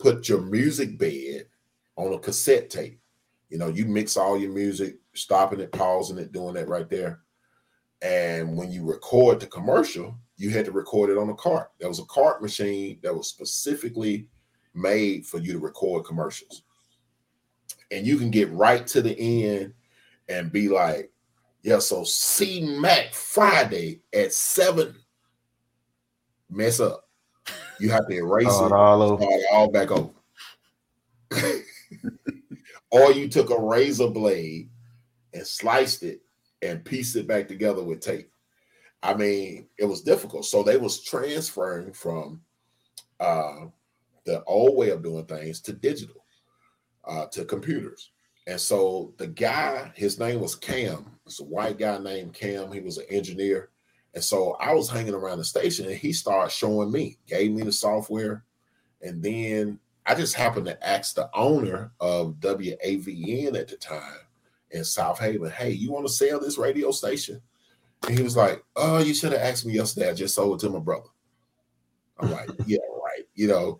put 0.00 0.28
your 0.28 0.40
music 0.40 0.98
bed 0.98 1.46
on 1.94 2.12
a 2.12 2.18
cassette 2.18 2.68
tape. 2.68 2.98
You 3.48 3.58
know, 3.58 3.68
you 3.68 3.84
mix 3.84 4.16
all 4.16 4.36
your 4.36 4.52
music, 4.52 4.96
stopping 5.14 5.60
it, 5.60 5.70
pausing 5.70 6.18
it, 6.18 6.32
doing 6.32 6.54
that 6.54 6.66
right 6.66 6.90
there. 6.90 7.20
And 8.02 8.56
when 8.56 8.72
you 8.72 8.84
record 8.84 9.38
the 9.38 9.46
commercial, 9.46 10.18
you 10.36 10.50
had 10.50 10.64
to 10.64 10.72
record 10.72 11.10
it 11.10 11.16
on 11.16 11.30
a 11.30 11.34
cart. 11.34 11.70
There 11.78 11.88
was 11.88 12.00
a 12.00 12.06
cart 12.06 12.42
machine 12.42 12.98
that 13.04 13.14
was 13.14 13.28
specifically 13.28 14.26
made 14.76 15.26
for 15.26 15.38
you 15.38 15.52
to 15.52 15.58
record 15.58 16.04
commercials. 16.04 16.62
And 17.90 18.06
you 18.06 18.18
can 18.18 18.30
get 18.30 18.50
right 18.52 18.86
to 18.88 19.00
the 19.00 19.16
end 19.18 19.74
and 20.28 20.52
be 20.52 20.68
like, 20.68 21.10
yeah, 21.62 21.78
so 21.78 22.04
C 22.04 22.78
Mac 22.78 23.12
Friday 23.12 24.02
at 24.14 24.32
seven, 24.32 24.94
mess 26.50 26.80
up. 26.80 27.08
You 27.78 27.90
have 27.90 28.06
to 28.08 28.14
erase 28.14 28.46
oh, 28.50 28.66
it 28.66 28.72
all, 28.72 29.02
over. 29.02 29.24
all 29.52 29.70
back 29.70 29.90
over. 29.90 30.10
or 32.90 33.12
you 33.12 33.28
took 33.28 33.50
a 33.50 33.60
razor 33.60 34.08
blade 34.08 34.70
and 35.34 35.46
sliced 35.46 36.02
it 36.02 36.20
and 36.62 36.84
pieced 36.84 37.16
it 37.16 37.26
back 37.26 37.48
together 37.48 37.82
with 37.82 38.00
tape. 38.00 38.30
I 39.02 39.14
mean, 39.14 39.68
it 39.78 39.84
was 39.84 40.02
difficult. 40.02 40.46
So 40.46 40.62
they 40.62 40.76
was 40.76 41.02
transferring 41.02 41.92
from 41.92 42.40
uh, 43.20 43.66
the 44.26 44.44
old 44.44 44.76
way 44.76 44.90
of 44.90 45.02
doing 45.02 45.24
things 45.24 45.60
to 45.62 45.72
digital, 45.72 46.24
uh, 47.04 47.26
to 47.26 47.44
computers. 47.44 48.10
And 48.46 48.60
so 48.60 49.12
the 49.16 49.26
guy, 49.26 49.90
his 49.94 50.18
name 50.18 50.40
was 50.40 50.54
Cam. 50.54 51.06
It's 51.24 51.40
a 51.40 51.44
white 51.44 51.78
guy 51.78 51.98
named 51.98 52.34
Cam. 52.34 52.70
He 52.70 52.80
was 52.80 52.98
an 52.98 53.06
engineer. 53.10 53.70
And 54.14 54.22
so 54.22 54.52
I 54.60 54.72
was 54.72 54.88
hanging 54.88 55.14
around 55.14 55.38
the 55.38 55.44
station 55.44 55.86
and 55.86 55.96
he 55.96 56.12
started 56.12 56.52
showing 56.52 56.92
me, 56.92 57.18
gave 57.26 57.52
me 57.52 57.62
the 57.62 57.72
software. 57.72 58.44
And 59.02 59.22
then 59.22 59.78
I 60.06 60.14
just 60.14 60.34
happened 60.34 60.66
to 60.66 60.86
ask 60.86 61.14
the 61.14 61.28
owner 61.34 61.92
of 62.00 62.34
WAVN 62.34 63.58
at 63.58 63.68
the 63.68 63.76
time 63.76 64.20
in 64.70 64.82
Southaven, 64.82 65.50
hey, 65.50 65.70
you 65.70 65.90
want 65.90 66.06
to 66.06 66.12
sell 66.12 66.40
this 66.40 66.58
radio 66.58 66.92
station? 66.92 67.40
And 68.06 68.16
he 68.16 68.22
was 68.22 68.36
like, 68.36 68.62
oh, 68.76 68.98
you 68.98 69.14
should 69.14 69.32
have 69.32 69.40
asked 69.40 69.66
me 69.66 69.74
yesterday. 69.74 70.10
I 70.10 70.14
just 70.14 70.34
sold 70.34 70.62
it 70.62 70.66
to 70.66 70.72
my 70.72 70.78
brother. 70.78 71.08
I'm 72.18 72.30
like, 72.30 72.48
yeah, 72.66 72.78
right. 72.78 73.26
You 73.34 73.48
know, 73.48 73.78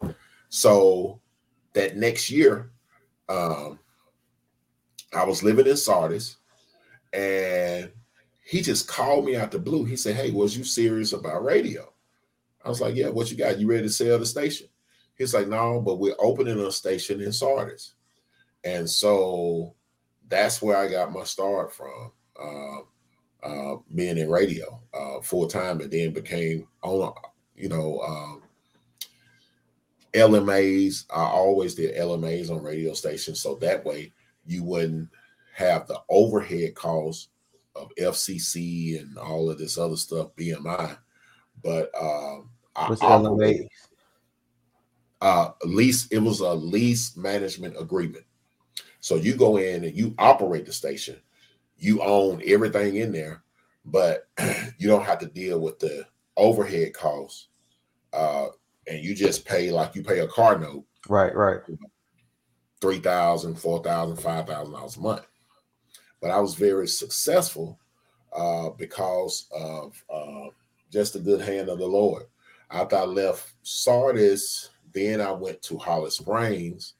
so 0.49 1.21
that 1.73 1.97
next 1.97 2.31
year, 2.31 2.71
um, 3.29 3.79
I 5.15 5.25
was 5.25 5.43
living 5.43 5.67
in 5.67 5.77
Sardis 5.77 6.37
and 7.13 7.91
he 8.45 8.63
just 8.63 8.89
called 8.89 9.25
me 9.25 9.37
out 9.37 9.51
the 9.51 9.59
blue. 9.59 9.85
He 9.85 9.97
said, 9.97 10.17
Hey, 10.17 10.31
was 10.31 10.57
you 10.57 10.65
serious 10.65 11.13
about 11.13 11.45
radio? 11.45 11.93
I 12.65 12.69
was 12.69 12.81
like, 12.81 12.95
Yeah, 12.95 13.09
what 13.09 13.31
you 13.31 13.37
got? 13.37 13.59
You 13.59 13.69
ready 13.69 13.83
to 13.85 13.89
sell 13.89 14.19
the 14.19 14.27
station? 14.27 14.69
He's 15.17 15.35
like, 15.35 15.49
No, 15.49 15.81
but 15.81 15.99
we're 15.99 16.15
opening 16.19 16.59
a 16.61 16.71
station 16.71 17.21
in 17.21 17.33
Sardis. 17.33 17.95
And 18.65 18.89
so 18.89 19.75
that's 20.29 20.61
where 20.61 20.77
I 20.77 20.89
got 20.89 21.13
my 21.13 21.25
start 21.25 21.73
from. 21.73 22.13
Uh, 22.39 22.81
uh, 23.47 23.77
being 23.95 24.19
in 24.19 24.29
radio 24.29 24.81
uh, 24.93 25.21
full 25.21 25.47
time, 25.47 25.81
and 25.81 25.91
then 25.91 26.13
became 26.13 26.67
owner, 26.83 27.13
you 27.55 27.69
know, 27.69 28.01
um, 28.01 28.43
LMAs. 30.17 31.05
I 31.15 31.25
always 31.25 31.75
did 31.75 31.95
LMAs 31.97 32.51
on 32.51 32.63
radio 32.63 32.95
stations, 32.95 33.41
so 33.41 33.55
that 33.57 33.85
way 33.85 34.13
you 34.47 34.65
wouldn't 34.65 35.09
have 35.55 35.87
the 35.87 36.01
overhead 36.09 36.75
costs 36.75 37.29
of 37.75 37.91
FCC 37.99 39.01
and 39.01 39.19
all 39.19 39.51
of 39.51 39.59
this 39.59 39.77
other 39.79 39.97
stuff, 39.97 40.35
BMI. 40.37 40.97
But 41.63 41.91
um, 42.01 42.49
what's 42.87 43.03
LMA? 43.03 43.67
Uh, 45.21 45.51
lease. 45.65 46.07
It 46.09 46.19
was 46.19 46.41
a 46.41 46.53
lease 46.53 47.17
management 47.17 47.77
agreement. 47.79 48.25
So 49.01 49.17
you 49.17 49.35
go 49.35 49.59
in 49.59 49.85
and 49.85 49.97
you 49.97 50.15
operate 50.19 50.67
the 50.67 50.73
station, 50.73 51.17
you 51.79 52.03
own 52.03 52.43
everything 52.45 52.97
in 52.97 53.13
there, 53.13 53.43
but 53.85 54.29
you 54.79 54.89
don't 54.89 55.05
have 55.05 55.19
to 55.21 55.27
deal 55.27 55.61
with 55.61 55.79
the 55.79 56.07
overhead 56.37 56.93
costs. 56.93 57.49
Uh, 58.13 58.49
and 58.87 59.05
you 59.05 59.15
just 59.15 59.45
pay 59.45 59.71
like 59.71 59.95
you 59.95 60.03
pay 60.03 60.21
a 60.21 60.29
car 60.29 60.59
note. 60.59 60.85
Right, 61.09 61.35
right. 61.35 61.61
Three 62.81 62.99
thousand, 62.99 63.57
four 63.57 63.83
thousand, 63.83 64.17
five 64.17 64.47
thousand 64.47 64.73
dollars 64.75 64.97
a 64.97 65.01
month. 65.01 65.27
But 66.21 66.31
I 66.31 66.41
was 66.41 66.55
very 66.55 66.89
successful 66.89 67.79
uh, 68.35 68.71
because 68.71 69.49
of 69.55 70.03
uh, 70.13 70.51
just 70.91 71.15
the 71.15 71.21
good 71.21 71.41
hand 71.41 71.69
of 71.69 71.79
the 71.79 71.87
Lord. 71.87 72.25
After 72.71 72.97
I 72.97 73.05
left 73.05 73.53
Sardis, 73.63 74.71
then 74.93 75.21
I 75.21 75.31
went 75.31 75.63
to 75.63 75.79
Holly 75.79 76.11
Springs 76.11 76.95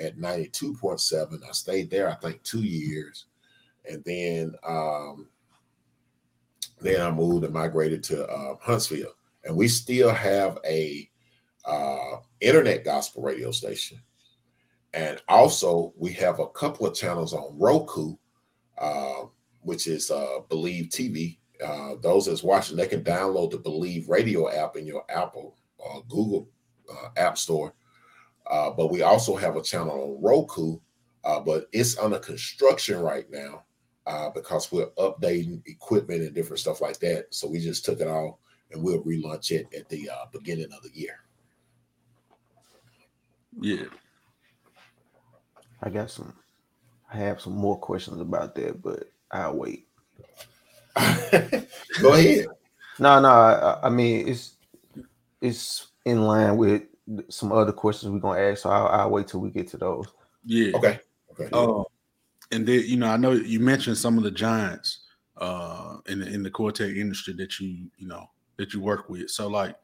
at 0.00 0.16
92.7. 0.16 1.40
I 1.46 1.52
stayed 1.52 1.90
there, 1.90 2.08
I 2.08 2.14
think, 2.14 2.42
two 2.42 2.62
years. 2.62 3.26
And 3.88 4.02
then 4.04 4.54
um, 4.66 5.28
then 6.80 7.00
I 7.00 7.10
moved 7.10 7.44
and 7.44 7.52
migrated 7.54 8.02
to 8.04 8.26
uh, 8.26 8.56
Huntsville. 8.60 9.14
And 9.44 9.56
we 9.56 9.68
still 9.68 10.10
have 10.10 10.58
a 10.64 11.08
uh, 11.64 12.16
internet 12.40 12.84
gospel 12.84 13.22
radio 13.22 13.50
station. 13.50 14.00
And 14.94 15.20
also 15.28 15.92
we 15.96 16.12
have 16.14 16.38
a 16.38 16.48
couple 16.48 16.86
of 16.86 16.94
channels 16.94 17.32
on 17.32 17.58
Roku, 17.58 18.16
uh, 18.78 19.24
which 19.60 19.86
is 19.86 20.10
uh, 20.10 20.40
Believe 20.48 20.86
TV. 20.86 21.38
Uh, 21.64 21.94
those 22.02 22.26
that's 22.26 22.42
watching, 22.42 22.76
they 22.76 22.88
can 22.88 23.04
download 23.04 23.52
the 23.52 23.58
Believe 23.58 24.08
radio 24.08 24.50
app 24.50 24.76
in 24.76 24.86
your 24.86 25.04
Apple 25.08 25.56
or 25.78 25.98
uh, 25.98 26.00
Google 26.08 26.48
uh, 26.90 27.08
App 27.16 27.38
Store 27.38 27.72
uh, 28.50 28.70
but 28.70 28.90
we 28.90 29.02
also 29.02 29.36
have 29.36 29.56
a 29.56 29.62
channel 29.62 30.16
on 30.16 30.22
Roku, 30.22 30.78
uh, 31.24 31.40
but 31.40 31.68
it's 31.72 31.98
under 31.98 32.18
construction 32.18 32.98
right 32.98 33.24
now 33.30 33.64
uh, 34.06 34.30
because 34.30 34.72
we're 34.72 34.90
updating 34.98 35.62
equipment 35.66 36.22
and 36.22 36.34
different 36.34 36.60
stuff 36.60 36.80
like 36.80 36.98
that. 37.00 37.26
So 37.30 37.48
we 37.48 37.60
just 37.60 37.84
took 37.84 38.00
it 38.00 38.08
off 38.08 38.36
and 38.72 38.82
we'll 38.82 39.02
relaunch 39.04 39.52
it 39.52 39.66
at 39.76 39.88
the 39.88 40.08
beginning 40.32 40.72
of 40.72 40.82
the 40.82 40.90
year. 40.92 41.20
Yeah. 43.60 43.84
I 45.82 45.90
got 45.90 46.10
some, 46.10 46.32
I 47.12 47.16
have 47.16 47.40
some 47.40 47.54
more 47.54 47.78
questions 47.78 48.20
about 48.20 48.54
that, 48.54 48.82
but 48.82 49.10
I'll 49.30 49.56
wait. 49.56 49.86
Go 52.00 52.14
ahead. 52.14 52.46
No, 52.98 53.20
no, 53.20 53.28
I, 53.28 53.80
I 53.84 53.88
mean 53.88 54.28
it's 54.28 54.54
it's 55.40 55.88
in 56.04 56.22
line 56.22 56.56
with 56.56 56.82
some 57.28 57.52
other 57.52 57.72
questions 57.72 58.12
we're 58.12 58.20
gonna 58.20 58.40
ask. 58.40 58.62
So 58.62 58.70
I'll, 58.70 58.86
I'll, 58.88 59.10
wait 59.10 59.28
till 59.28 59.40
we 59.40 59.50
get 59.50 59.68
to 59.68 59.76
those. 59.76 60.06
Yeah. 60.44 60.76
Okay. 60.76 61.00
Okay. 61.32 61.48
Uh, 61.52 61.82
and 62.52 62.66
then 62.66 62.82
you 62.84 62.96
know, 62.96 63.08
I 63.08 63.16
know 63.16 63.32
you 63.32 63.60
mentioned 63.60 63.98
some 63.98 64.18
of 64.18 64.24
the 64.24 64.30
giants 64.30 65.00
uh 65.38 65.96
in 66.06 66.20
the 66.20 66.26
in 66.28 66.42
the 66.42 66.50
Quartet 66.50 66.90
industry 66.90 67.32
that 67.34 67.58
you 67.58 67.90
you 67.96 68.06
know 68.06 68.26
that 68.58 68.74
you 68.74 68.80
work 68.80 69.08
with. 69.08 69.30
So 69.30 69.48
like 69.48 69.74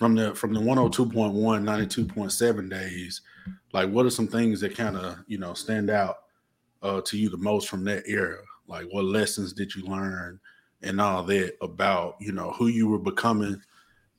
from 0.00 0.14
the 0.14 0.34
from 0.34 0.54
the 0.54 0.60
102.1 0.60 1.12
92.7 1.12 2.70
days 2.70 3.20
like 3.74 3.90
what 3.90 4.06
are 4.06 4.10
some 4.10 4.26
things 4.26 4.58
that 4.62 4.74
kind 4.74 4.96
of 4.96 5.18
you 5.26 5.36
know 5.36 5.52
stand 5.52 5.90
out 5.90 6.16
uh, 6.82 7.02
to 7.02 7.18
you 7.18 7.28
the 7.28 7.36
most 7.36 7.68
from 7.68 7.84
that 7.84 8.04
era? 8.06 8.38
Like 8.66 8.86
what 8.92 9.04
lessons 9.04 9.52
did 9.52 9.74
you 9.74 9.84
learn 9.84 10.40
and 10.80 11.02
all 11.02 11.22
that 11.24 11.54
about 11.60 12.16
you 12.18 12.32
know 12.32 12.52
who 12.52 12.68
you 12.68 12.88
were 12.88 12.98
becoming 12.98 13.60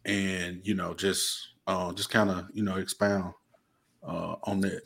and 0.06 0.62
you 0.64 0.76
know 0.76 0.94
just 0.94 1.48
uh, 1.66 1.92
just 1.94 2.12
kind 2.12 2.30
of 2.30 2.46
you 2.54 2.62
know 2.62 2.76
expound 2.76 3.34
uh, 4.08 4.36
on 4.44 4.62
that? 4.62 4.84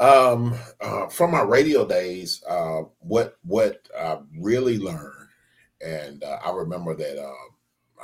Um 0.00 0.58
uh, 0.80 1.06
from 1.06 1.30
my 1.30 1.42
radio 1.42 1.86
days 1.86 2.42
uh 2.48 2.82
what 2.98 3.38
what 3.44 3.88
i 3.96 4.18
really 4.36 4.76
learned 4.76 5.28
and 5.80 6.24
uh, 6.24 6.40
i 6.44 6.50
remember 6.50 6.96
that 6.96 7.16
uh, 7.16 7.53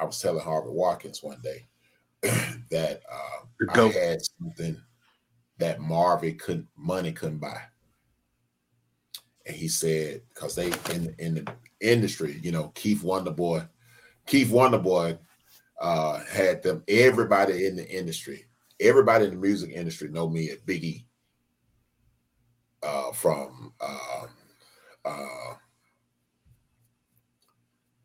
i 0.00 0.04
was 0.04 0.20
telling 0.20 0.42
harvey 0.42 0.70
watkins 0.70 1.22
one 1.22 1.40
day 1.42 1.66
that 2.70 3.00
uh, 3.10 3.70
i 3.70 3.88
had 3.88 4.18
something 4.38 4.76
that 5.58 5.80
marvin 5.80 6.36
couldn't 6.38 6.66
money 6.76 7.12
couldn't 7.12 7.38
buy 7.38 7.60
and 9.46 9.56
he 9.56 9.68
said 9.68 10.22
because 10.32 10.54
they 10.54 10.72
in 10.94 11.14
in 11.18 11.34
the 11.34 11.52
industry, 11.80 12.38
you 12.42 12.52
know, 12.52 12.68
Keith 12.74 13.02
Wonderboy, 13.02 13.68
Keith 14.26 14.50
Wonderboy 14.50 15.18
uh, 15.80 16.20
had 16.30 16.62
them. 16.62 16.82
Everybody 16.88 17.66
in 17.66 17.76
the 17.76 17.88
industry, 17.88 18.44
everybody 18.78 19.24
in 19.24 19.30
the 19.32 19.36
music 19.36 19.72
industry, 19.72 20.08
know 20.08 20.28
me 20.28 20.50
at 20.50 20.64
Big 20.66 20.84
E. 20.84 21.06
Uh, 22.82 23.12
from 23.12 23.74
uh, 23.80 24.26
uh, 25.04 25.54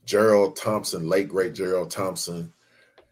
Gerald 0.06 0.56
Thompson, 0.56 1.08
late 1.10 1.30
great 1.30 1.54
Gerald 1.54 1.92
Thompson, 1.92 2.54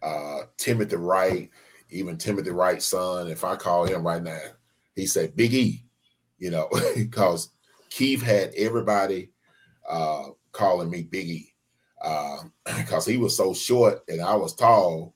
uh, 0.02 0.41
Timothy 0.57 0.95
Wright, 0.95 1.49
even 1.90 2.18
Timothy 2.18 2.52
Wright's 2.52 2.86
son. 2.86 3.30
If 3.30 3.44
I 3.44 3.56
call 3.56 3.86
him 3.86 4.06
right 4.06 4.22
now, 4.22 4.40
he 4.95 5.06
said 5.06 5.36
Big 5.36 5.53
E, 5.53 5.84
you 6.38 6.52
know, 6.52 6.70
because 6.95 7.49
Keith 7.90 8.22
had 8.22 8.53
everybody 8.56 9.32
uh, 9.88 10.30
calling 10.52 10.90
me 10.90 11.03
Biggie 11.03 11.49
because 12.03 12.45
uh, 12.65 12.78
because 12.78 13.06
he 13.06 13.18
was 13.18 13.36
so 13.36 13.53
short 13.53 14.02
and 14.07 14.22
I 14.22 14.36
was 14.36 14.56
tall. 14.56 15.15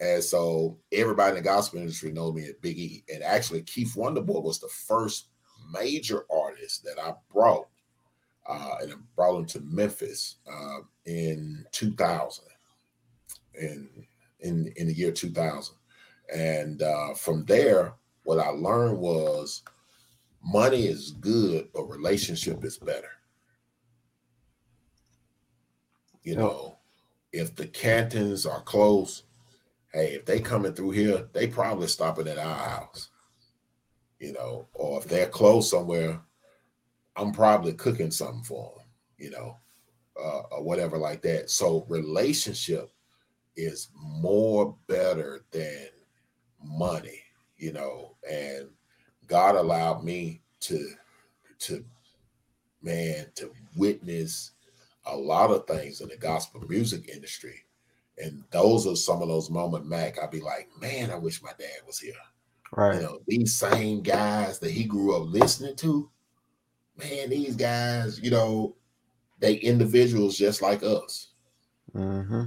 And 0.00 0.22
so 0.22 0.78
everybody 0.92 1.36
in 1.36 1.42
the 1.42 1.48
gospel 1.48 1.80
industry 1.80 2.10
know 2.10 2.32
me 2.32 2.44
as 2.44 2.54
Big 2.60 2.78
E. 2.78 3.04
And 3.12 3.22
actually, 3.22 3.62
Keith 3.62 3.94
Wonderboy 3.96 4.42
was 4.42 4.58
the 4.58 4.68
first 4.68 5.28
major 5.72 6.24
artist 6.30 6.84
that 6.84 6.98
I 6.98 7.12
brought. 7.32 7.68
Uh, 8.48 8.76
and 8.82 8.92
I 8.92 8.96
brought 9.14 9.38
him 9.38 9.46
to 9.46 9.60
Memphis 9.60 10.36
uh, 10.50 10.78
in 11.06 11.64
2000, 11.72 12.44
in, 13.54 13.88
in 14.40 14.72
in 14.76 14.86
the 14.88 14.94
year 14.94 15.12
2000. 15.12 15.76
And 16.34 16.82
uh, 16.82 17.14
from 17.14 17.44
there, 17.44 17.94
what 18.24 18.38
I 18.38 18.50
learned 18.50 18.98
was 18.98 19.62
money 20.42 20.86
is 20.86 21.12
good, 21.12 21.68
but 21.74 21.84
relationship 21.84 22.64
is 22.64 22.78
better. 22.78 23.10
You 26.22 26.36
know, 26.36 26.78
if 27.32 27.56
the 27.56 27.66
Cantons 27.66 28.46
are 28.46 28.62
close, 28.62 29.24
hey, 29.92 30.14
if 30.14 30.26
they 30.26 30.40
coming 30.40 30.72
through 30.72 30.90
here, 30.90 31.28
they 31.32 31.46
probably 31.46 31.88
stopping 31.88 32.28
at 32.28 32.38
our 32.38 32.68
house. 32.68 33.08
You 34.18 34.34
know, 34.34 34.68
or 34.74 34.98
if 34.98 35.08
they're 35.08 35.28
close 35.28 35.70
somewhere, 35.70 36.20
I'm 37.16 37.32
probably 37.32 37.72
cooking 37.74 38.10
something 38.10 38.44
for 38.44 38.72
them. 38.76 38.86
You 39.18 39.30
know, 39.30 39.56
uh, 40.18 40.42
or 40.50 40.62
whatever 40.62 40.96
like 40.96 41.22
that. 41.22 41.50
So 41.50 41.86
relationship 41.88 42.90
is 43.56 43.88
more 43.94 44.76
better 44.86 45.44
than 45.50 45.88
money. 46.62 47.20
You 47.56 47.72
know, 47.72 48.16
and 48.28 48.68
God 49.26 49.56
allowed 49.56 50.04
me 50.04 50.40
to 50.60 50.90
to 51.60 51.84
man 52.82 53.26
to 53.36 53.52
witness 53.76 54.52
a 55.06 55.16
lot 55.16 55.50
of 55.50 55.66
things 55.66 56.00
in 56.00 56.08
the 56.08 56.16
gospel 56.16 56.60
music 56.68 57.08
industry. 57.08 57.64
And 58.18 58.44
those 58.50 58.86
are 58.86 58.96
some 58.96 59.22
of 59.22 59.28
those 59.28 59.50
moments, 59.50 59.88
Mac. 59.88 60.18
I'd 60.18 60.30
be 60.30 60.40
like, 60.40 60.68
man, 60.80 61.10
I 61.10 61.16
wish 61.16 61.42
my 61.42 61.52
dad 61.58 61.80
was 61.86 61.98
here. 61.98 62.12
Right. 62.72 62.96
You 62.96 63.02
know, 63.02 63.18
these 63.26 63.58
same 63.58 64.02
guys 64.02 64.58
that 64.58 64.70
he 64.70 64.84
grew 64.84 65.16
up 65.16 65.28
listening 65.28 65.76
to, 65.76 66.10
man, 67.00 67.30
these 67.30 67.56
guys, 67.56 68.20
you 68.20 68.30
know, 68.30 68.76
they 69.38 69.54
individuals 69.54 70.36
just 70.36 70.62
like 70.62 70.82
us. 70.82 71.28
Mm-hmm. 71.94 72.44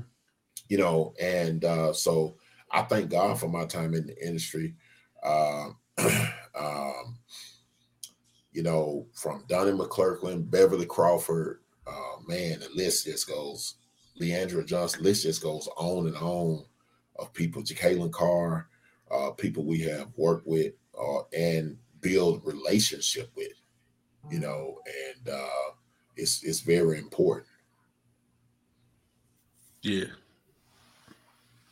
You 0.70 0.78
know, 0.78 1.14
and 1.20 1.64
uh, 1.66 1.94
so 1.94 2.38
I 2.72 2.84
thank 2.84 3.10
God 3.10 3.40
for 3.40 3.48
my 3.48 3.66
time 3.66 3.94
in 3.94 4.08
the 4.08 4.26
industry. 4.26 4.76
Uh, 5.22 5.70
um, 6.60 7.18
you 8.52 8.64
know, 8.64 9.08
from 9.14 9.44
Donnie 9.48 9.72
McClurkin, 9.72 10.50
Beverly 10.50 10.86
Crawford, 10.86 11.60
uh, 11.88 12.22
man, 12.28 12.60
the 12.60 12.70
list 12.76 13.06
just 13.06 13.28
goes, 13.28 13.76
Le'Andria 14.22 14.66
Johnson, 14.66 15.04
list 15.04 15.24
just 15.24 15.42
goes 15.42 15.68
on 15.76 16.08
and 16.08 16.16
on 16.18 16.64
of 17.18 17.34
people, 17.34 17.64
Jekalyn 17.64 18.12
Carr, 18.12 18.68
uh, 19.12 19.32
people 19.32 19.66
we 19.66 19.80
have 19.82 20.08
worked 20.16 20.48
with 20.48 20.74
uh, 21.00 21.24
and 21.36 21.78
build 22.02 22.46
relationship 22.46 23.32
with, 23.36 23.54
you 24.30 24.40
know, 24.40 24.80
and 24.86 25.34
uh, 25.34 25.72
it's 26.16 26.44
it's 26.44 26.62
very 26.62 26.98
important. 26.98 27.48
Yeah. 29.82 30.06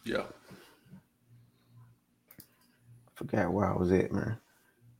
Yeah. 0.03 0.23
forgot 3.15 3.53
where 3.53 3.65
I 3.65 3.75
was 3.75 3.91
at, 3.91 4.11
man. 4.11 4.37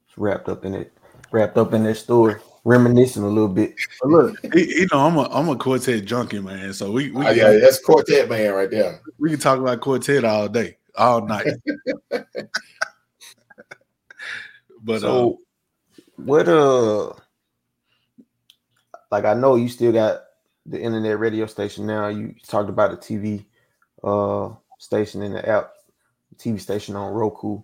It's 0.08 0.18
wrapped 0.18 0.48
up 0.48 0.64
in 0.64 0.74
it, 0.76 0.94
wrapped 1.32 1.58
up 1.58 1.74
in 1.74 1.84
that 1.84 1.96
story, 1.96 2.36
reminiscing 2.64 3.24
a 3.24 3.28
little 3.28 3.50
bit. 3.50 3.76
But 4.02 4.10
look, 4.10 4.38
you 4.54 4.88
know, 4.92 5.00
I'm 5.00 5.18
a 5.18 5.24
I'm 5.32 5.50
a 5.50 5.56
quartet 5.56 6.06
junkie, 6.06 6.40
man. 6.40 6.74
So 6.74 6.92
we, 6.92 7.12
we 7.12 7.26
oh, 7.26 7.32
yeah, 7.32 7.54
that's 7.54 7.80
quartet 7.80 8.30
man 8.30 8.54
right 8.54 8.70
there. 8.70 9.02
We 9.18 9.32
can 9.32 9.40
talk 9.40 9.60
about 9.60 9.82
quartet 9.82 10.24
all 10.24 10.48
day, 10.48 10.78
all 10.96 11.26
night. 11.26 11.48
but 14.84 15.02
so, 15.02 15.34
uh, 15.34 16.02
what 16.18 16.48
uh, 16.48 17.14
like 19.12 19.26
I 19.26 19.34
know 19.34 19.56
you 19.56 19.68
still 19.68 19.92
got 19.92 20.24
the 20.66 20.80
internet 20.80 21.20
radio 21.20 21.46
station 21.46 21.86
now. 21.86 22.08
You 22.08 22.36
talked 22.48 22.70
about 22.70 22.92
the 22.92 22.98
TV 22.98 23.46
uh 24.04 24.56
station 24.80 25.22
in 25.22 25.34
the 25.34 25.48
app, 25.48 25.74
TV 26.38 26.60
station 26.60 26.96
on 26.96 27.14
Roku. 27.14 27.62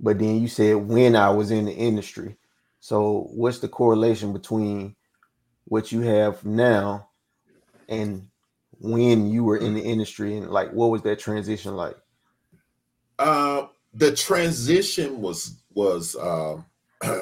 But 0.00 0.18
then 0.18 0.40
you 0.40 0.48
said 0.48 0.76
when 0.76 1.16
I 1.16 1.30
was 1.30 1.50
in 1.50 1.64
the 1.64 1.72
industry. 1.72 2.36
So 2.80 3.28
what's 3.32 3.60
the 3.60 3.68
correlation 3.68 4.32
between 4.32 4.96
what 5.64 5.90
you 5.90 6.00
have 6.02 6.44
now 6.44 7.08
and 7.88 8.28
when 8.78 9.30
you 9.30 9.44
were 9.44 9.56
in 9.56 9.72
the 9.72 9.80
industry 9.80 10.36
and 10.36 10.50
like 10.50 10.70
what 10.72 10.90
was 10.90 11.02
that 11.02 11.18
transition 11.18 11.76
like? 11.76 11.96
Uh 13.18 13.68
the 13.94 14.14
transition 14.14 15.20
was 15.20 15.56
was 15.72 16.16
uh, 16.16 16.60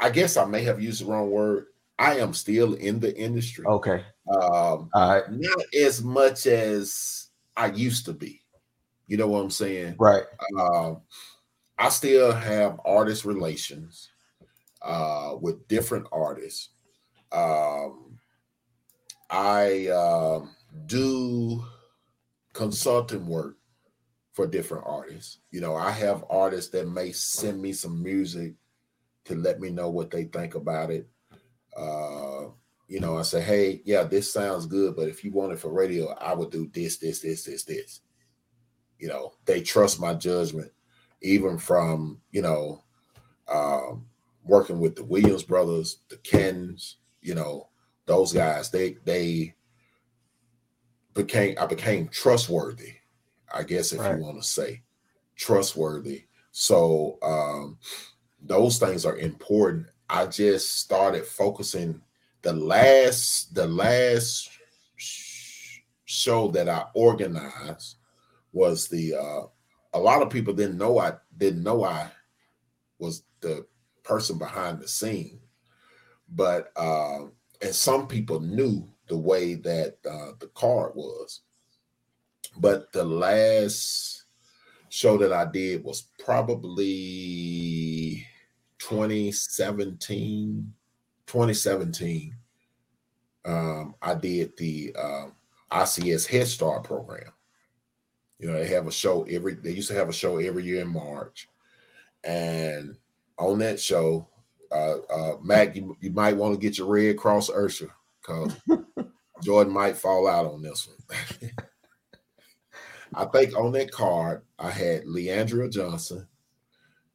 I 0.00 0.10
guess 0.10 0.36
I 0.36 0.44
may 0.44 0.62
have 0.62 0.80
used 0.80 1.02
the 1.02 1.06
wrong 1.10 1.30
word. 1.30 1.66
I 1.98 2.18
am 2.18 2.32
still 2.32 2.74
in 2.74 3.00
the 3.00 3.16
industry. 3.16 3.64
Okay. 3.66 4.04
Um 4.30 4.90
All 4.94 5.08
right. 5.08 5.24
not 5.30 5.64
as 5.74 6.02
much 6.02 6.46
as 6.46 7.28
I 7.56 7.66
used 7.66 8.04
to 8.06 8.12
be. 8.12 8.42
You 9.06 9.16
know 9.16 9.28
what 9.28 9.40
I'm 9.40 9.50
saying? 9.50 9.96
Right. 9.98 10.24
Um 10.58 11.02
I 11.78 11.90
still 11.90 12.32
have 12.32 12.80
artist 12.84 13.24
relations 13.24 14.10
uh, 14.82 15.36
with 15.40 15.68
different 15.68 16.06
artists. 16.10 16.70
Um, 17.30 18.18
I 19.30 19.86
uh, 19.88 20.40
do 20.86 21.64
consulting 22.52 23.26
work 23.26 23.56
for 24.32 24.46
different 24.46 24.84
artists. 24.86 25.38
You 25.52 25.60
know, 25.60 25.76
I 25.76 25.92
have 25.92 26.24
artists 26.28 26.70
that 26.72 26.88
may 26.88 27.12
send 27.12 27.62
me 27.62 27.72
some 27.72 28.02
music 28.02 28.54
to 29.26 29.36
let 29.36 29.60
me 29.60 29.70
know 29.70 29.90
what 29.90 30.10
they 30.10 30.24
think 30.24 30.56
about 30.56 30.90
it. 30.90 31.08
Uh, 31.78 32.50
you 32.88 33.00
know, 33.00 33.18
I 33.18 33.22
say, 33.22 33.42
hey, 33.42 33.82
yeah, 33.84 34.02
this 34.02 34.32
sounds 34.32 34.66
good, 34.66 34.96
but 34.96 35.08
if 35.08 35.22
you 35.22 35.30
want 35.30 35.52
it 35.52 35.60
for 35.60 35.70
radio, 35.70 36.12
I 36.14 36.34
would 36.34 36.50
do 36.50 36.70
this, 36.72 36.96
this, 36.96 37.20
this, 37.20 37.44
this, 37.44 37.64
this. 37.64 38.00
You 38.98 39.08
know, 39.08 39.34
they 39.44 39.60
trust 39.60 40.00
my 40.00 40.14
judgment 40.14 40.72
even 41.20 41.58
from 41.58 42.20
you 42.30 42.42
know 42.42 42.82
um, 43.48 44.06
working 44.44 44.78
with 44.78 44.96
the 44.96 45.04
Williams 45.04 45.42
brothers, 45.42 46.00
the 46.08 46.16
Kens, 46.18 46.96
you 47.20 47.34
know 47.34 47.68
those 48.06 48.32
guys. 48.32 48.70
They 48.70 48.96
they 49.04 49.54
became 51.14 51.56
I 51.60 51.66
became 51.66 52.08
trustworthy. 52.08 52.94
I 53.52 53.62
guess 53.62 53.92
if 53.92 54.00
right. 54.00 54.16
you 54.16 54.22
want 54.22 54.40
to 54.40 54.46
say 54.46 54.82
trustworthy. 55.36 56.24
So 56.52 57.18
um, 57.22 57.78
those 58.42 58.78
things 58.78 59.06
are 59.06 59.16
important. 59.16 59.86
I 60.08 60.26
just 60.26 60.80
started 60.80 61.26
focusing 61.26 62.00
the 62.42 62.52
last 62.52 63.54
the 63.54 63.66
last 63.66 64.48
show 66.04 66.48
that 66.48 66.68
I 66.68 66.84
organized 66.94 67.96
was 68.52 68.88
the 68.88 69.14
uh, 69.14 69.46
a 69.92 69.98
lot 69.98 70.22
of 70.22 70.30
people 70.30 70.54
didn't 70.54 70.78
know 70.78 70.98
I 70.98 71.14
didn't 71.36 71.62
know 71.62 71.84
I 71.84 72.10
was 72.98 73.24
the 73.40 73.66
person 74.02 74.38
behind 74.38 74.80
the 74.80 74.88
scene, 74.88 75.40
but 76.28 76.72
uh, 76.76 77.24
and 77.60 77.74
some 77.74 78.06
people 78.06 78.40
knew 78.40 78.88
the 79.08 79.18
way 79.18 79.54
that 79.54 79.98
uh, 80.08 80.32
the 80.38 80.48
card 80.54 80.92
was. 80.94 81.40
But 82.56 82.92
the 82.92 83.04
last 83.04 84.24
show 84.88 85.18
that 85.18 85.32
I 85.32 85.44
did 85.44 85.84
was 85.84 86.08
probably 86.18 88.26
2017. 88.78 90.72
2017. 91.26 92.34
Um, 93.44 93.94
I 94.02 94.14
did 94.14 94.56
the 94.56 94.94
um, 94.98 95.32
ICS 95.70 96.26
Head 96.26 96.48
Start 96.48 96.84
program. 96.84 97.32
You 98.38 98.48
know, 98.48 98.54
they 98.54 98.68
have 98.68 98.86
a 98.86 98.92
show 98.92 99.24
every. 99.24 99.54
They 99.54 99.72
used 99.72 99.88
to 99.88 99.94
have 99.94 100.08
a 100.08 100.12
show 100.12 100.38
every 100.38 100.64
year 100.64 100.82
in 100.82 100.88
March, 100.88 101.48
and 102.24 102.96
on 103.38 103.58
that 103.58 103.80
show, 103.80 104.28
uh, 104.70 104.98
uh, 105.12 105.36
Mac, 105.42 105.74
you, 105.76 105.96
you 106.00 106.10
might 106.10 106.36
want 106.36 106.54
to 106.54 106.60
get 106.60 106.78
your 106.78 106.86
Red 106.86 107.16
Cross 107.16 107.50
Ursula 107.50 107.90
because 108.20 108.54
Jordan 109.42 109.72
might 109.72 109.96
fall 109.96 110.28
out 110.28 110.46
on 110.46 110.62
this 110.62 110.86
one. 110.86 111.50
I 113.14 113.24
think 113.24 113.56
on 113.56 113.72
that 113.72 113.90
card, 113.90 114.42
I 114.58 114.70
had 114.70 115.04
Le'Andria 115.04 115.72
Johnson, 115.72 116.26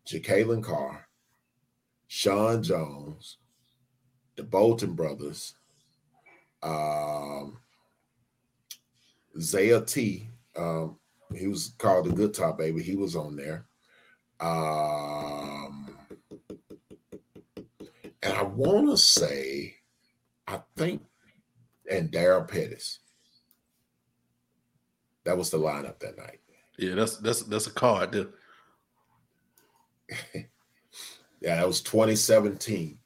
Jekalyn 0.08 0.64
Carr, 0.64 1.08
Sean 2.16 2.62
Jones, 2.62 3.40
the 4.36 4.44
Bolton 4.44 4.94
brothers, 4.94 5.56
um, 6.62 7.58
Zaya 9.40 9.82
T. 9.82 10.30
Um, 10.56 11.00
he 11.36 11.48
was 11.48 11.74
called 11.80 12.06
the 12.06 12.12
Good 12.12 12.36
Top 12.36 12.60
Baby. 12.60 12.84
He 12.84 12.96
was 12.96 13.16
on 13.16 13.36
there. 13.36 13.66
Um, 14.40 15.90
and 18.22 18.34
I 18.34 18.44
want 18.44 18.92
to 18.92 18.98
say, 18.98 19.74
I 20.48 20.62
think, 20.78 21.02
and 21.90 22.12
Daryl 22.12 22.48
Pettis. 22.48 23.00
That 25.26 25.36
was 25.36 25.50
the 25.50 25.58
lineup 25.58 25.98
that 25.98 26.20
night. 26.20 26.42
Yeah, 26.78 26.94
that's 26.94 27.18
that's 27.18 27.42
that's 27.42 27.66
a 27.66 27.72
card. 27.72 28.12
There. 28.12 28.28
yeah, 31.44 31.58
that 31.58 31.68
was 31.68 31.82
2017. 31.82 32.98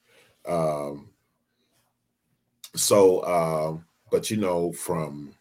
Um, 0.47 1.09
so, 2.75 3.23
um, 3.25 3.85
but 4.11 4.29
you 4.29 4.37
know, 4.37 4.71
from 4.71 5.33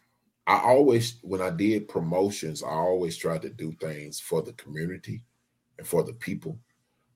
I 0.47 0.57
always 0.59 1.19
when 1.21 1.41
I 1.41 1.51
did 1.51 1.87
promotions, 1.87 2.63
I 2.63 2.69
always 2.69 3.15
tried 3.15 3.43
to 3.43 3.49
do 3.49 3.71
things 3.79 4.19
for 4.19 4.41
the 4.41 4.53
community 4.53 5.23
and 5.77 5.85
for 5.85 6.03
the 6.03 6.13
people. 6.13 6.57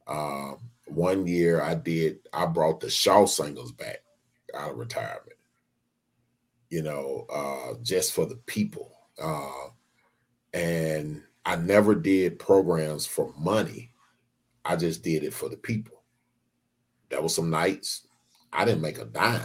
Um, 0.07 0.57
one 0.85 1.25
year 1.25 1.61
I 1.61 1.75
did, 1.75 2.19
I 2.33 2.45
brought 2.45 2.79
the 2.79 2.89
Shaw 2.89 3.25
singles 3.25 3.71
back 3.71 4.03
out 4.53 4.71
of 4.71 4.77
retirement, 4.77 5.37
you 6.69 6.83
know, 6.83 7.25
uh, 7.33 7.73
just 7.81 8.13
for 8.13 8.25
the 8.25 8.35
people. 8.35 8.91
Uh, 9.21 9.69
and 10.53 11.23
I 11.45 11.55
never 11.55 11.95
did 11.95 12.39
programs 12.39 13.05
for 13.05 13.33
money. 13.39 13.91
I 14.63 14.75
just 14.75 15.03
did 15.03 15.23
it 15.23 15.33
for 15.33 15.49
the 15.49 15.57
people. 15.57 16.03
There 17.09 17.21
was 17.21 17.35
some 17.35 17.49
nights 17.49 18.07
I 18.53 18.65
didn't 18.65 18.81
make 18.81 18.99
a 18.99 19.05
dime. 19.05 19.41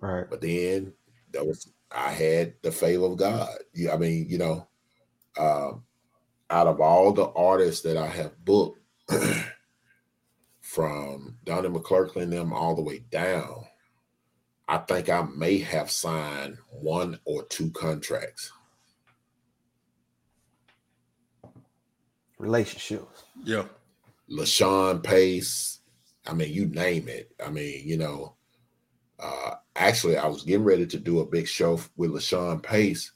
Right. 0.00 0.26
But 0.28 0.40
then 0.40 0.92
that 1.32 1.46
was 1.46 1.70
I 1.92 2.10
had 2.10 2.54
the 2.62 2.70
favor 2.70 3.06
of 3.06 3.16
God. 3.16 3.50
Yeah, 3.74 3.94
I 3.94 3.96
mean, 3.96 4.26
you 4.28 4.38
know, 4.38 4.68
uh, 5.36 5.72
out 6.50 6.66
of 6.66 6.80
all 6.80 7.12
the 7.12 7.28
artists 7.30 7.82
that 7.82 7.96
I 7.96 8.06
have 8.06 8.44
booked, 8.44 8.80
from 10.60 11.36
Donnie 11.44 11.68
McClurkin 11.68 12.22
and 12.22 12.32
them 12.32 12.52
all 12.52 12.76
the 12.76 12.82
way 12.82 13.00
down, 13.10 13.64
I 14.68 14.78
think 14.78 15.08
I 15.08 15.22
may 15.22 15.58
have 15.58 15.90
signed 15.90 16.58
one 16.70 17.18
or 17.24 17.42
two 17.44 17.70
contracts. 17.72 18.52
Relationships. 22.38 23.24
Yeah. 23.42 23.64
LaShun 24.30 25.02
Pace. 25.02 25.80
I 26.26 26.32
mean, 26.32 26.52
you 26.52 26.66
name 26.66 27.08
it. 27.08 27.32
I 27.44 27.50
mean, 27.50 27.86
you 27.86 27.96
know, 27.96 28.34
uh, 29.18 29.54
actually, 29.76 30.16
I 30.16 30.26
was 30.26 30.44
getting 30.44 30.64
ready 30.64 30.86
to 30.86 30.98
do 30.98 31.20
a 31.20 31.26
big 31.26 31.46
show 31.46 31.80
with 31.96 32.12
LaShun 32.12 32.62
Pace 32.62 33.12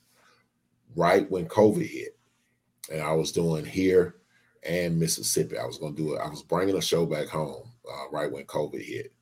right 0.97 1.31
when 1.31 1.47
COVID 1.47 1.87
hit. 1.87 2.17
And 2.93 3.01
I 3.01 3.13
was 3.13 3.33
doing 3.33 3.65
here 3.65 4.17
and 4.63 4.99
Mississippi. 4.99 5.59
I 5.59 5.67
was 5.67 5.79
going 5.79 5.95
to 5.95 6.03
do 6.03 6.15
it. 6.15 6.21
I 6.21 6.29
was 6.29 6.43
bringing 6.43 6.77
a 6.77 6.83
show 6.83 7.07
back 7.07 7.29
home 7.29 7.71
uh, 7.91 8.11
right 8.11 8.31
when 8.31 8.45
COVID 8.45 8.83
hit. 8.83 9.13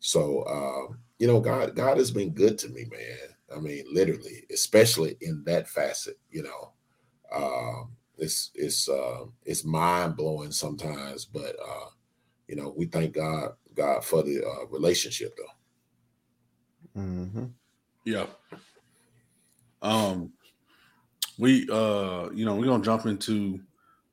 So, 0.00 0.42
uh, 0.42 0.94
you 1.18 1.26
know, 1.26 1.40
God, 1.40 1.74
God 1.74 1.98
has 1.98 2.10
been 2.10 2.30
good 2.30 2.58
to 2.58 2.68
me, 2.70 2.86
man. 2.90 3.34
I 3.54 3.60
mean, 3.60 3.84
literally, 3.92 4.44
especially 4.52 5.16
in 5.20 5.42
that 5.44 5.68
facet. 5.68 6.18
You 6.30 6.44
know, 6.44 6.72
uh, 7.32 7.84
it's 8.20 8.50
it's 8.54 8.88
uh, 8.88 9.24
it's 9.44 9.64
mind 9.64 10.16
blowing 10.16 10.52
sometimes, 10.52 11.24
but 11.24 11.56
uh, 11.56 11.88
you 12.48 12.56
know, 12.56 12.74
we 12.76 12.86
thank 12.86 13.14
God 13.14 13.52
God 13.74 14.04
for 14.04 14.22
the 14.22 14.44
uh, 14.44 14.66
relationship, 14.68 15.36
though. 15.36 17.00
Mm-hmm. 17.00 17.44
Yeah. 18.04 18.26
Um, 19.82 20.32
we 21.38 21.68
uh, 21.70 22.30
you 22.34 22.44
know, 22.44 22.56
we're 22.56 22.66
gonna 22.66 22.84
jump 22.84 23.06
into 23.06 23.60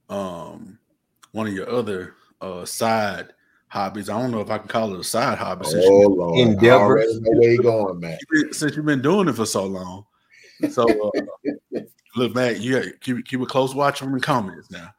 um 0.09 0.79
one 1.33 1.47
of 1.47 1.53
your 1.53 1.69
other 1.69 2.15
uh 2.41 2.63
side 2.65 3.33
hobbies. 3.67 4.09
I 4.09 4.19
don't 4.19 4.31
know 4.31 4.41
if 4.41 4.49
I 4.49 4.57
can 4.57 4.67
call 4.67 4.93
it 4.93 4.99
a 4.99 5.03
side 5.03 5.37
hobby 5.37 5.65
since, 5.65 5.85
Oh 5.85 5.99
you, 6.01 6.07
Lord, 6.07 6.49
Endeavor. 6.49 6.99
I 6.99 7.03
already 7.03 7.19
know 7.19 7.31
where 7.31 7.51
you 7.51 7.63
going, 7.63 7.99
man. 7.99 8.17
since 8.51 8.75
you've 8.75 8.85
been 8.85 9.01
doing 9.01 9.27
it 9.27 9.33
for 9.33 9.45
so 9.45 9.65
long. 9.65 10.05
So 10.71 11.11
uh, 11.13 11.51
look, 12.17 12.35
Matt, 12.35 12.59
you 12.59 12.73
gotta 12.73 12.91
keep 12.99 13.25
keep 13.25 13.41
a 13.41 13.45
close 13.45 13.73
watch 13.73 14.01
on 14.01 14.11
the 14.11 14.19
comments 14.19 14.69
now. 14.71 14.89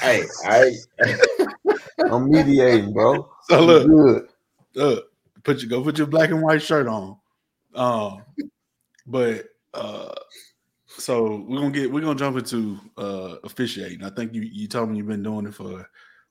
Hey, 0.00 0.24
I 0.44 0.72
I'm 2.10 2.30
mediating, 2.30 2.92
bro. 2.92 3.30
So 3.48 3.60
look, 3.60 3.86
Good. 3.86 4.28
look, 4.74 5.10
put 5.44 5.60
your 5.60 5.68
go 5.68 5.82
put 5.82 5.98
your 5.98 6.06
black 6.06 6.30
and 6.30 6.42
white 6.42 6.62
shirt 6.62 6.86
on. 6.86 7.16
Um, 7.74 8.22
but 9.06 9.46
uh, 9.74 10.14
so 10.86 11.44
we're 11.48 11.60
gonna 11.60 11.70
get 11.70 11.92
we're 11.92 12.00
gonna 12.00 12.18
jump 12.18 12.38
into 12.38 12.78
uh 12.96 13.36
officiating. 13.44 14.04
I 14.04 14.10
think 14.10 14.32
you 14.34 14.42
you 14.42 14.68
told 14.68 14.90
me 14.90 14.98
you've 14.98 15.06
been 15.06 15.22
doing 15.22 15.46
it 15.46 15.54
for 15.54 15.88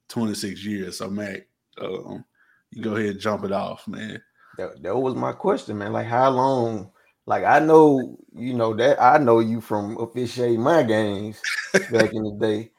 26 0.10 0.64
years. 0.64 0.98
So 0.98 1.10
Mac, 1.10 1.48
um, 1.80 2.23
you 2.72 2.81
go 2.81 2.95
ahead 2.95 3.11
and 3.11 3.19
jump 3.19 3.44
it 3.44 3.52
off, 3.52 3.88
man. 3.88 4.22
That, 4.57 4.81
that 4.81 4.98
was 4.98 5.15
my 5.15 5.34
question, 5.34 5.77
man. 5.77 5.94
Like, 5.94 6.07
how 6.07 6.30
long? 6.31 6.91
Like, 7.27 7.43
I 7.43 7.59
know, 7.59 8.17
you 8.33 8.55
know 8.55 8.73
that 8.75 8.99
I 9.01 9.19
know 9.19 9.39
you 9.39 9.61
from 9.61 9.97
officiating 9.99 10.61
my 10.61 10.81
games 10.81 11.45
back 11.91 12.13
in 12.13 12.23
the 12.23 12.31
day. 12.39 12.71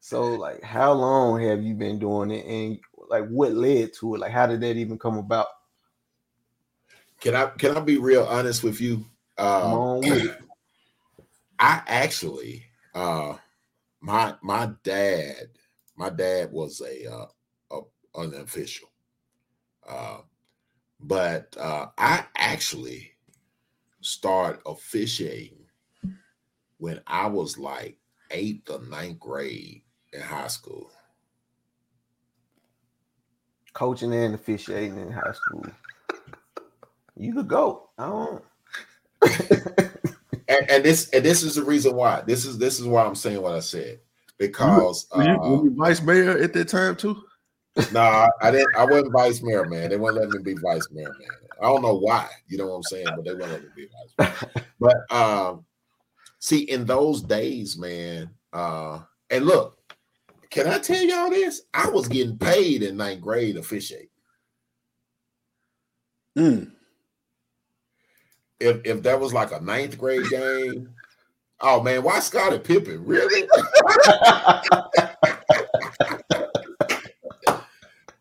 So, 0.00 0.34
like, 0.34 0.62
how 0.64 0.92
long 0.94 1.40
have 1.42 1.62
you 1.62 1.74
been 1.74 2.00
doing 2.00 2.32
it, 2.32 2.46
and 2.46 2.80
like, 3.08 3.28
what 3.28 3.52
led 3.52 3.92
to 4.00 4.16
it? 4.16 4.18
Like, 4.18 4.32
how 4.32 4.48
did 4.48 4.62
that 4.62 4.76
even 4.76 4.98
come 4.98 5.18
about? 5.18 5.46
can 7.20 7.34
I 7.34 7.46
can 7.46 7.76
I 7.76 7.80
be 7.80 7.98
real 7.98 8.24
honest 8.24 8.62
with 8.62 8.80
you? 8.80 9.04
Uh, 9.38 9.74
on 9.74 10.08
with. 10.08 10.36
I 11.58 11.82
actually, 11.86 12.64
uh, 12.94 13.36
my 14.00 14.34
my 14.42 14.70
dad, 14.82 15.50
my 15.96 16.08
dad 16.10 16.50
was 16.50 16.80
a 16.80 17.12
uh, 17.12 17.26
a 17.70 17.80
an 18.22 18.34
official, 18.34 18.88
uh, 19.86 20.18
but 20.98 21.54
uh, 21.60 21.88
I 21.98 22.24
actually 22.36 23.09
started 24.00 24.60
officiating 24.66 25.66
when 26.78 27.00
I 27.06 27.26
was 27.26 27.58
like 27.58 27.98
eighth 28.30 28.70
or 28.70 28.80
ninth 28.82 29.18
grade 29.18 29.82
in 30.12 30.20
high 30.20 30.48
school. 30.48 30.90
Coaching 33.72 34.12
and 34.12 34.34
officiating 34.34 34.98
in 34.98 35.12
high 35.12 35.32
school. 35.32 35.66
You 37.16 37.34
could 37.34 37.48
go. 37.48 37.90
I 37.98 38.06
don't. 38.06 38.44
And, 40.50 40.68
and 40.68 40.84
this 40.84 41.08
and 41.10 41.24
this 41.24 41.44
is 41.44 41.54
the 41.54 41.62
reason 41.62 41.94
why. 41.94 42.22
This 42.26 42.44
is 42.44 42.58
this 42.58 42.80
is 42.80 42.86
why 42.86 43.04
I'm 43.04 43.14
saying 43.14 43.40
what 43.40 43.54
I 43.54 43.60
said 43.60 44.00
because 44.36 45.06
Were 45.14 45.22
you, 45.22 45.30
uh, 45.30 45.48
were 45.48 45.64
you 45.64 45.74
vice 45.76 46.02
mayor 46.02 46.38
at 46.38 46.52
that 46.54 46.66
time 46.66 46.96
too? 46.96 47.22
No, 47.92 48.00
I, 48.00 48.28
I 48.42 48.50
didn't. 48.50 48.74
I 48.76 48.84
wasn't 48.84 49.12
vice 49.12 49.42
mayor, 49.42 49.64
man. 49.66 49.90
They 49.90 49.96
wouldn't 49.96 50.20
let 50.20 50.30
me 50.30 50.42
be 50.42 50.60
vice 50.60 50.88
mayor, 50.90 51.14
man. 51.20 51.28
I 51.60 51.66
don't 51.66 51.82
know 51.82 51.98
why. 51.98 52.28
You 52.48 52.58
know 52.58 52.66
what 52.68 52.76
I'm 52.76 52.82
saying? 52.84 53.06
But 53.16 53.24
they 53.24 53.32
let 53.32 53.62
me 53.62 53.68
be 53.76 53.88
vice. 54.18 54.44
But 54.78 54.96
um, 55.14 55.64
see, 56.38 56.62
in 56.62 56.84
those 56.86 57.22
days, 57.22 57.76
man. 57.78 58.30
Uh, 58.52 59.00
and 59.28 59.46
look, 59.46 59.78
can 60.50 60.66
I 60.66 60.78
tell 60.78 61.02
y'all 61.02 61.30
this? 61.30 61.62
I 61.72 61.88
was 61.88 62.08
getting 62.08 62.38
paid 62.38 62.82
in 62.82 62.96
ninth 62.96 63.20
grade 63.20 63.56
officiating. 63.56 64.08
Mm. 66.36 66.72
If 68.58 68.80
if 68.84 69.02
that 69.02 69.20
was 69.20 69.32
like 69.32 69.52
a 69.52 69.60
ninth 69.60 69.98
grade 69.98 70.28
game, 70.28 70.92
Oh 71.62 71.82
man, 71.82 72.02
why 72.02 72.20
Scottie 72.20 72.58
Pippen? 72.58 73.04
Really? 73.04 73.42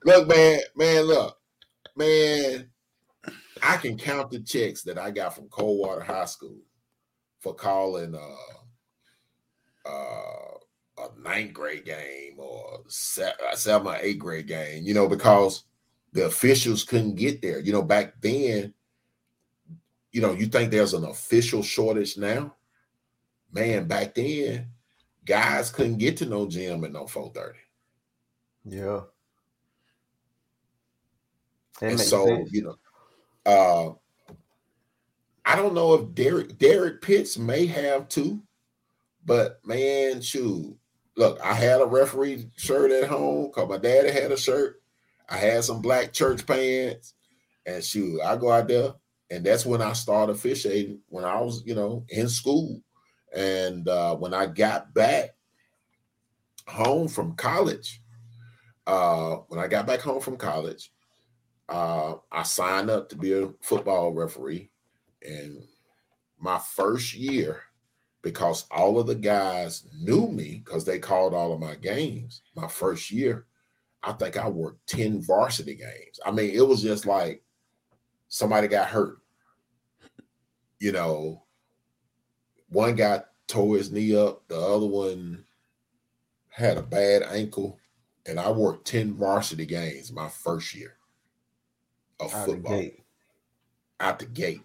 look, 0.04 0.28
man, 0.28 0.60
man, 0.76 1.04
look, 1.04 1.38
man. 1.96 2.69
I 3.62 3.78
can 3.78 3.98
count 3.98 4.32
the 4.32 4.40
checks 4.40 4.84
that 4.84 4.98
I 4.98 5.12
got 5.12 5.36
from 5.36 5.50
Coldwater 5.50 6.02
High 6.02 6.26
School 6.26 6.58
for 7.40 7.54
calling 7.54 8.16
uh, 8.16 9.90
uh, 9.90 10.58
a 10.98 11.22
ninth 11.22 11.54
grade 11.54 11.86
game 11.86 12.36
or 12.38 12.80
a 12.88 13.58
seven 13.58 13.88
or 13.88 13.98
eighth 14.02 14.20
grade 14.20 14.48
game, 14.48 14.84
you 14.84 14.94
know, 14.94 15.08
because 15.08 15.64
the 16.14 16.26
officials 16.26 16.84
couldn't 16.84 17.16
get 17.16 17.42
there. 17.42 17.60
You 17.60 17.72
know, 17.72 17.84
back 17.84 18.22
then, 18.22 18.74
you 20.12 20.22
know, 20.22 20.34
you 20.34 20.48
think 20.48 20.72
there's 20.72 20.94
an 20.94 21.06
official 21.06 21.64
shortage 21.64 22.18
now? 22.18 22.56
Man, 23.52 23.88
back 23.88 24.16
then, 24.16 24.68
guys 25.26 25.70
couldn't 25.70 25.98
get 25.98 26.18
to 26.18 26.26
no 26.26 26.48
gym 26.48 26.84
at 26.84 26.92
no 26.92 27.08
430. 27.08 27.60
Yeah. 28.66 29.02
That 31.80 31.92
and 31.92 32.00
so, 32.00 32.26
sense. 32.26 32.52
you 32.52 32.64
know, 32.64 32.76
uh 33.50 33.94
I 35.46 35.56
don't 35.56 35.74
know 35.74 35.96
if 35.96 36.14
Derek 36.14 36.60
Derek 36.60 37.02
Pitts 37.02 37.38
may 37.38 37.66
have 37.66 38.08
too, 38.08 38.42
but 39.26 39.60
man, 39.66 40.22
shoot. 40.22 40.78
Look, 41.18 41.40
I 41.42 41.54
had 41.54 41.82
a 41.82 41.86
referee 41.86 42.52
shirt 42.56 42.92
at 42.92 43.10
home 43.10 43.48
because 43.48 43.68
my 43.68 43.78
daddy 43.78 44.12
had 44.12 44.32
a 44.32 44.38
shirt. 44.38 44.82
I 45.28 45.38
had 45.38 45.64
some 45.64 45.82
black 45.82 46.14
church 46.14 46.46
pants, 46.46 47.16
and 47.66 47.84
shoot, 47.84 48.22
I 48.22 48.36
go 48.36 48.52
out 48.52 48.68
there, 48.68 48.94
and 49.32 49.44
that's 49.44 49.66
when 49.66 49.82
I 49.82 49.94
started 49.94 50.34
officiating 50.34 51.00
when 51.10 51.26
I 51.26 51.42
was, 51.42 51.64
you 51.66 51.74
know, 51.74 52.06
in 52.10 52.30
school. 52.30 52.82
And 53.36 53.88
uh, 53.88 54.16
when 54.18 54.34
I 54.34 54.46
got 54.46 54.94
back 54.94 55.32
home 56.68 57.08
from 57.08 57.36
college, 57.36 58.02
uh, 58.86 59.38
when 59.48 59.60
I 59.60 59.68
got 59.68 59.88
back 59.88 60.00
home 60.00 60.22
from 60.22 60.38
college, 60.38 60.92
uh, 61.70 62.16
I 62.32 62.44
signed 62.44 62.90
up 62.90 63.10
to 63.10 63.16
be 63.16 63.34
a 63.34 63.50
football 63.62 64.12
referee. 64.12 64.72
And 65.26 65.64
my 66.40 66.58
first 66.58 67.14
year, 67.14 67.62
because 68.22 68.66
all 68.72 69.00
of 69.00 69.08
the 69.08 69.16
guys 69.16 69.88
knew 70.02 70.28
me 70.28 70.62
because 70.66 70.84
they 70.84 71.00
called 71.00 71.34
all 71.34 71.54
of 71.54 71.60
my 71.60 71.76
games, 71.76 72.42
my 72.56 72.68
first 72.68 73.12
year, 73.12 73.46
I 74.02 74.14
think 74.14 74.38
I 74.38 74.50
worked 74.50 74.88
10 74.88 75.22
varsity 75.22 75.76
games. 75.76 76.20
I 76.26 76.32
mean, 76.32 76.52
it 76.52 76.68
was 76.68 76.82
just 76.82 77.06
like 77.06 77.44
somebody 78.30 78.68
got 78.68 78.88
hurt. 78.88 79.20
You 80.80 80.94
know, 80.94 81.44
one 82.70 82.96
guy 82.96 83.24
tore 83.48 83.78
his 83.78 83.92
knee 83.92 84.16
up, 84.16 84.48
the 84.48 84.60
other 84.60 84.88
one 84.88 85.44
had 86.50 86.78
a 86.78 86.84
bad 86.84 87.24
ankle, 87.24 87.78
and 88.26 88.40
I 88.40 88.50
worked 88.50 88.88
10 88.88 89.14
varsity 89.14 89.66
games 89.66 90.12
my 90.12 90.30
first 90.30 90.74
year 90.74 90.99
of 92.20 92.34
out 92.34 92.46
football. 92.46 92.78
The 92.78 92.94
out 94.00 94.20
the 94.20 94.26
gate. 94.26 94.62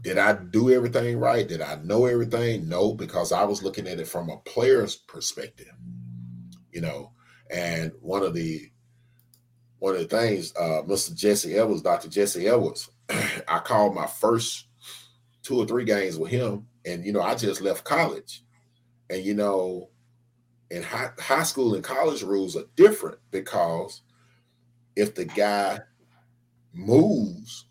Did 0.00 0.18
I 0.18 0.32
do 0.32 0.70
everything 0.70 1.18
right? 1.18 1.46
Did 1.46 1.62
I 1.62 1.76
know 1.76 2.06
everything? 2.06 2.68
No, 2.68 2.94
because 2.94 3.32
I 3.32 3.44
was 3.44 3.62
looking 3.62 3.86
at 3.86 4.00
it 4.00 4.08
from 4.08 4.28
a 4.28 4.38
player's 4.38 4.96
perspective. 4.96 5.72
You 6.72 6.80
know, 6.80 7.12
and 7.50 7.92
one 8.00 8.22
of 8.22 8.34
the 8.34 8.70
one 9.78 9.94
of 9.94 10.00
the 10.00 10.16
things, 10.16 10.52
uh, 10.56 10.82
Mr. 10.86 11.14
Jesse 11.14 11.56
Edwards, 11.56 11.82
Dr. 11.82 12.08
Jesse 12.08 12.48
Edwards, 12.48 12.90
I 13.48 13.58
called 13.58 13.94
my 13.94 14.06
first 14.06 14.66
two 15.42 15.58
or 15.58 15.66
three 15.66 15.84
games 15.84 16.16
with 16.18 16.30
him, 16.30 16.66
and 16.84 17.04
you 17.04 17.12
know, 17.12 17.20
I 17.20 17.34
just 17.34 17.60
left 17.60 17.84
college, 17.84 18.42
and 19.10 19.22
you 19.22 19.34
know, 19.34 19.90
in 20.70 20.82
high, 20.82 21.10
high 21.18 21.42
school 21.44 21.74
and 21.74 21.84
college 21.84 22.22
rules 22.22 22.56
are 22.56 22.64
different 22.76 23.18
because 23.30 24.02
if 24.96 25.14
the 25.14 25.24
guy 25.24 25.80
moves, 26.74 27.66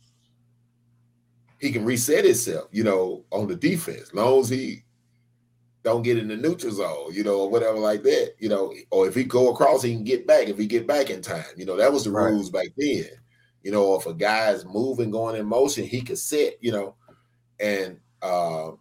he 1.59 1.71
can 1.71 1.85
reset 1.85 2.25
himself, 2.25 2.67
you 2.71 2.83
know, 2.83 3.23
on 3.31 3.47
the 3.47 3.55
defense, 3.55 4.13
long 4.13 4.41
as 4.41 4.49
he 4.49 4.83
don't 5.83 6.03
get 6.03 6.17
in 6.17 6.29
the 6.29 6.35
neutral 6.35 6.71
zone, 6.73 7.13
you 7.13 7.23
know, 7.23 7.41
or 7.41 7.49
whatever 7.49 7.77
like 7.77 8.03
that, 8.03 8.33
you 8.39 8.49
know, 8.49 8.73
or 8.89 9.07
if 9.07 9.15
he 9.15 9.23
go 9.23 9.51
across, 9.51 9.83
he 9.83 9.93
can 9.93 10.03
get 10.03 10.25
back 10.25 10.47
if 10.47 10.57
he 10.57 10.65
get 10.65 10.87
back 10.87 11.09
in 11.09 11.21
time. 11.21 11.43
You 11.57 11.65
know, 11.65 11.75
that 11.75 11.91
was 11.91 12.05
the 12.05 12.11
right. 12.11 12.31
rules 12.31 12.49
back 12.49 12.67
then. 12.77 13.05
You 13.63 13.71
know, 13.71 13.95
if 13.95 14.05
a 14.05 14.13
guy's 14.13 14.65
moving, 14.65 15.11
going 15.11 15.37
in 15.37 15.45
motion, 15.45 15.85
he 15.85 16.01
could 16.01 16.17
set, 16.17 16.55
you 16.61 16.71
know, 16.71 16.95
and 17.59 17.99
uh, 18.21 18.71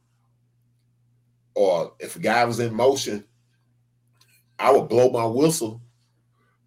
or 1.54 1.92
if 1.98 2.16
a 2.16 2.20
guy 2.20 2.44
was 2.44 2.60
in 2.60 2.74
motion, 2.74 3.24
I 4.58 4.70
would 4.72 4.88
blow 4.88 5.10
my 5.10 5.26
whistle 5.26 5.80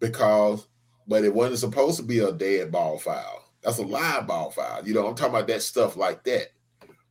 because, 0.00 0.66
but 1.06 1.24
it 1.24 1.34
wasn't 1.34 1.58
supposed 1.58 1.96
to 1.98 2.02
be 2.02 2.20
a 2.20 2.32
dead 2.32 2.70
ball 2.70 2.98
foul. 2.98 3.45
That's 3.66 3.78
a 3.78 3.82
live 3.82 4.28
ball 4.28 4.52
foul. 4.52 4.86
You 4.86 4.94
know, 4.94 5.08
I'm 5.08 5.16
talking 5.16 5.34
about 5.34 5.48
that 5.48 5.60
stuff 5.60 5.96
like 5.96 6.22
that. 6.22 6.52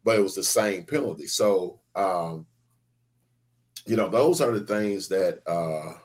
But 0.05 0.17
it 0.17 0.21
was 0.21 0.35
the 0.35 0.43
same 0.43 0.85
penalty. 0.85 1.27
So 1.27 1.81
um, 1.95 2.45
you 3.85 3.97
know, 3.97 4.07
those 4.07 4.39
are 4.39 4.57
the 4.57 4.65
things 4.65 5.09
that 5.09 5.41
uh, 5.45 5.95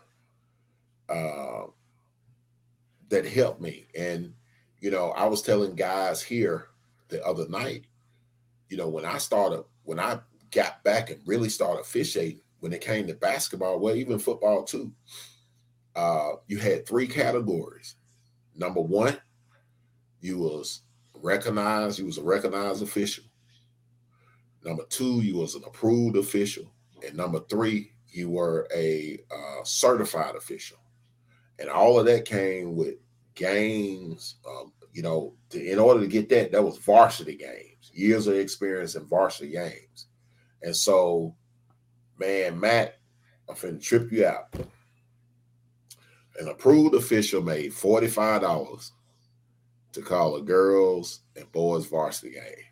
uh, 1.13 1.67
that 3.11 3.27
helped 3.27 3.61
me. 3.61 3.87
And 3.97 4.35
you 4.81 4.91
know, 4.91 5.11
I 5.11 5.27
was 5.27 5.41
telling 5.41 5.77
guys 5.77 6.21
here 6.21 6.67
the 7.11 7.25
other 7.25 7.49
night, 7.49 7.85
you 8.69 8.77
know, 8.77 8.89
when 8.89 9.07
I 9.07 9.19
started, 9.19 9.63
when 9.85 10.01
I 10.01 10.19
got 10.51 10.83
back 10.83 11.11
and 11.11 11.21
really 11.27 11.49
started 11.49 11.83
officiating, 11.83 12.41
when 12.59 12.73
it 12.73 12.81
came 12.81 13.07
to 13.07 13.15
basketball, 13.15 13.79
well, 13.79 13.95
even 13.95 14.19
football 14.19 14.65
too, 14.65 14.91
uh, 15.95 16.33
you 16.49 16.59
had 16.59 16.89
three 16.89 17.07
categories. 17.07 17.95
Number 18.57 18.81
one, 18.81 19.17
you 20.21 20.39
was 20.39 20.83
recognized, 21.15 21.99
you 21.99 22.07
was 22.07 22.19
a 22.19 22.23
recognized 22.23 22.83
official. 22.83 23.25
Number 24.65 24.85
two, 24.89 25.21
you 25.21 25.37
was 25.37 25.55
an 25.55 25.63
approved 25.67 26.17
official. 26.17 26.71
And 27.07 27.17
number 27.17 27.41
three, 27.49 27.93
you 28.09 28.29
were 28.29 28.69
a 28.75 29.19
uh, 29.31 29.65
certified 29.65 30.37
official. 30.37 30.79
And 31.59 31.69
all 31.69 31.99
of 31.99 32.07
that 32.07 32.25
came 32.25 32.77
with 32.77 32.95
games. 33.35 34.37
Um, 34.47 34.73
you 34.93 35.03
know, 35.03 35.35
to, 35.51 35.65
in 35.65 35.79
order 35.79 36.01
to 36.01 36.07
get 36.07 36.29
that, 36.31 36.53
that 36.53 36.63
was 36.63 36.79
varsity 36.79 37.37
games, 37.37 37.91
years 37.93 38.27
of 38.27 38.35
experience 38.35 38.97
in 38.97 39.07
varsity 39.07 39.53
games. 39.53 40.07
And 40.63 40.75
so, 40.75 41.35
man, 42.19 42.59
Matt, 42.59 42.99
I'm 43.49 43.55
finna 43.55 43.83
trip 43.83 44.11
you 44.13 44.27
out. 44.27 44.53
An 46.39 46.49
approved 46.49 46.95
official 46.95 47.43
made 47.43 47.73
$45 47.73 48.91
to 49.93 50.03
call 50.03 50.37
a 50.37 50.43
girls 50.43 51.21
and 51.37 51.51
boys 51.53 51.87
varsity 51.87 52.33
game. 52.33 52.65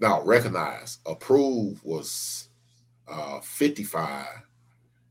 Now, 0.00 0.22
recognize, 0.22 0.98
approved 1.06 1.82
was 1.84 2.48
uh, 3.08 3.40
55, 3.40 4.26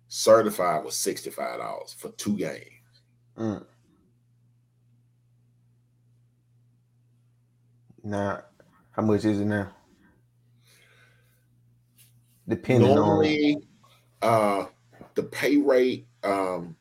certified 0.07 0.83
was 0.85 0.95
$65 0.95 1.95
for 1.95 2.09
two 2.11 2.37
games. 2.37 2.63
Mm. 3.37 3.65
Now, 8.03 8.43
how 8.91 9.01
much 9.01 9.25
is 9.25 9.41
it 9.41 9.45
now? 9.45 9.71
Depending 12.47 12.95
Normally, 12.95 13.57
on 14.21 14.61
uh, 14.61 14.65
the 15.15 15.23
pay 15.23 15.57
rate 15.57 16.07
um, 16.23 16.77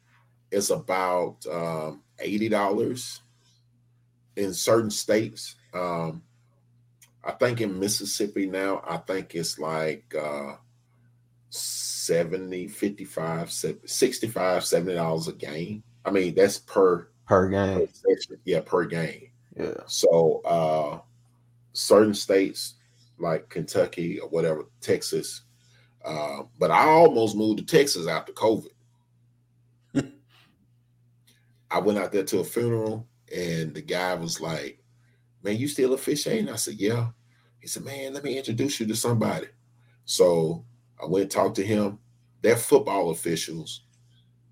is 0.52 0.70
about 0.70 1.44
um, 1.50 2.02
$80 2.18 3.20
in 4.36 4.54
certain 4.54 4.90
states. 4.90 5.56
Um, 5.74 6.22
I 7.26 7.32
think 7.32 7.60
in 7.60 7.78
Mississippi 7.78 8.46
now, 8.46 8.82
I 8.86 8.98
think 8.98 9.34
it's 9.34 9.58
like 9.58 10.14
uh 10.14 10.56
70, 11.50 12.68
55, 12.68 13.50
65, 13.50 14.64
70 14.64 14.94
dollars 14.94 15.28
a 15.28 15.32
game. 15.32 15.82
I 16.04 16.10
mean, 16.10 16.34
that's 16.34 16.58
per 16.58 17.08
per 17.26 17.48
game. 17.48 17.88
Per 18.04 18.36
yeah, 18.44 18.60
per 18.60 18.84
game. 18.84 19.30
Yeah. 19.56 19.74
So 19.86 20.40
uh 20.44 21.00
certain 21.72 22.14
states 22.14 22.74
like 23.18 23.48
Kentucky 23.48 24.20
or 24.20 24.28
whatever, 24.28 24.66
Texas. 24.80 25.42
Uh, 26.04 26.42
but 26.58 26.70
I 26.70 26.84
almost 26.84 27.36
moved 27.36 27.58
to 27.58 27.64
Texas 27.64 28.06
after 28.06 28.32
COVID. 28.32 28.68
I 31.70 31.78
went 31.80 31.98
out 31.98 32.12
there 32.12 32.24
to 32.24 32.40
a 32.40 32.44
funeral 32.44 33.06
and 33.34 33.74
the 33.74 33.82
guy 33.82 34.14
was 34.14 34.40
like, 34.40 34.82
Man, 35.42 35.56
you 35.56 35.68
still 35.68 35.94
officiating? 35.94 36.48
I 36.48 36.56
said, 36.56 36.74
Yeah. 36.74 37.08
He 37.60 37.68
said, 37.68 37.84
Man, 37.84 38.14
let 38.14 38.24
me 38.24 38.38
introduce 38.38 38.80
you 38.80 38.86
to 38.86 38.96
somebody. 38.96 39.48
So 40.04 40.64
I 41.02 41.06
went 41.06 41.22
and 41.22 41.30
talked 41.30 41.56
to 41.56 41.66
him. 41.66 41.98
Their 42.42 42.56
football 42.56 43.10
officials 43.10 43.82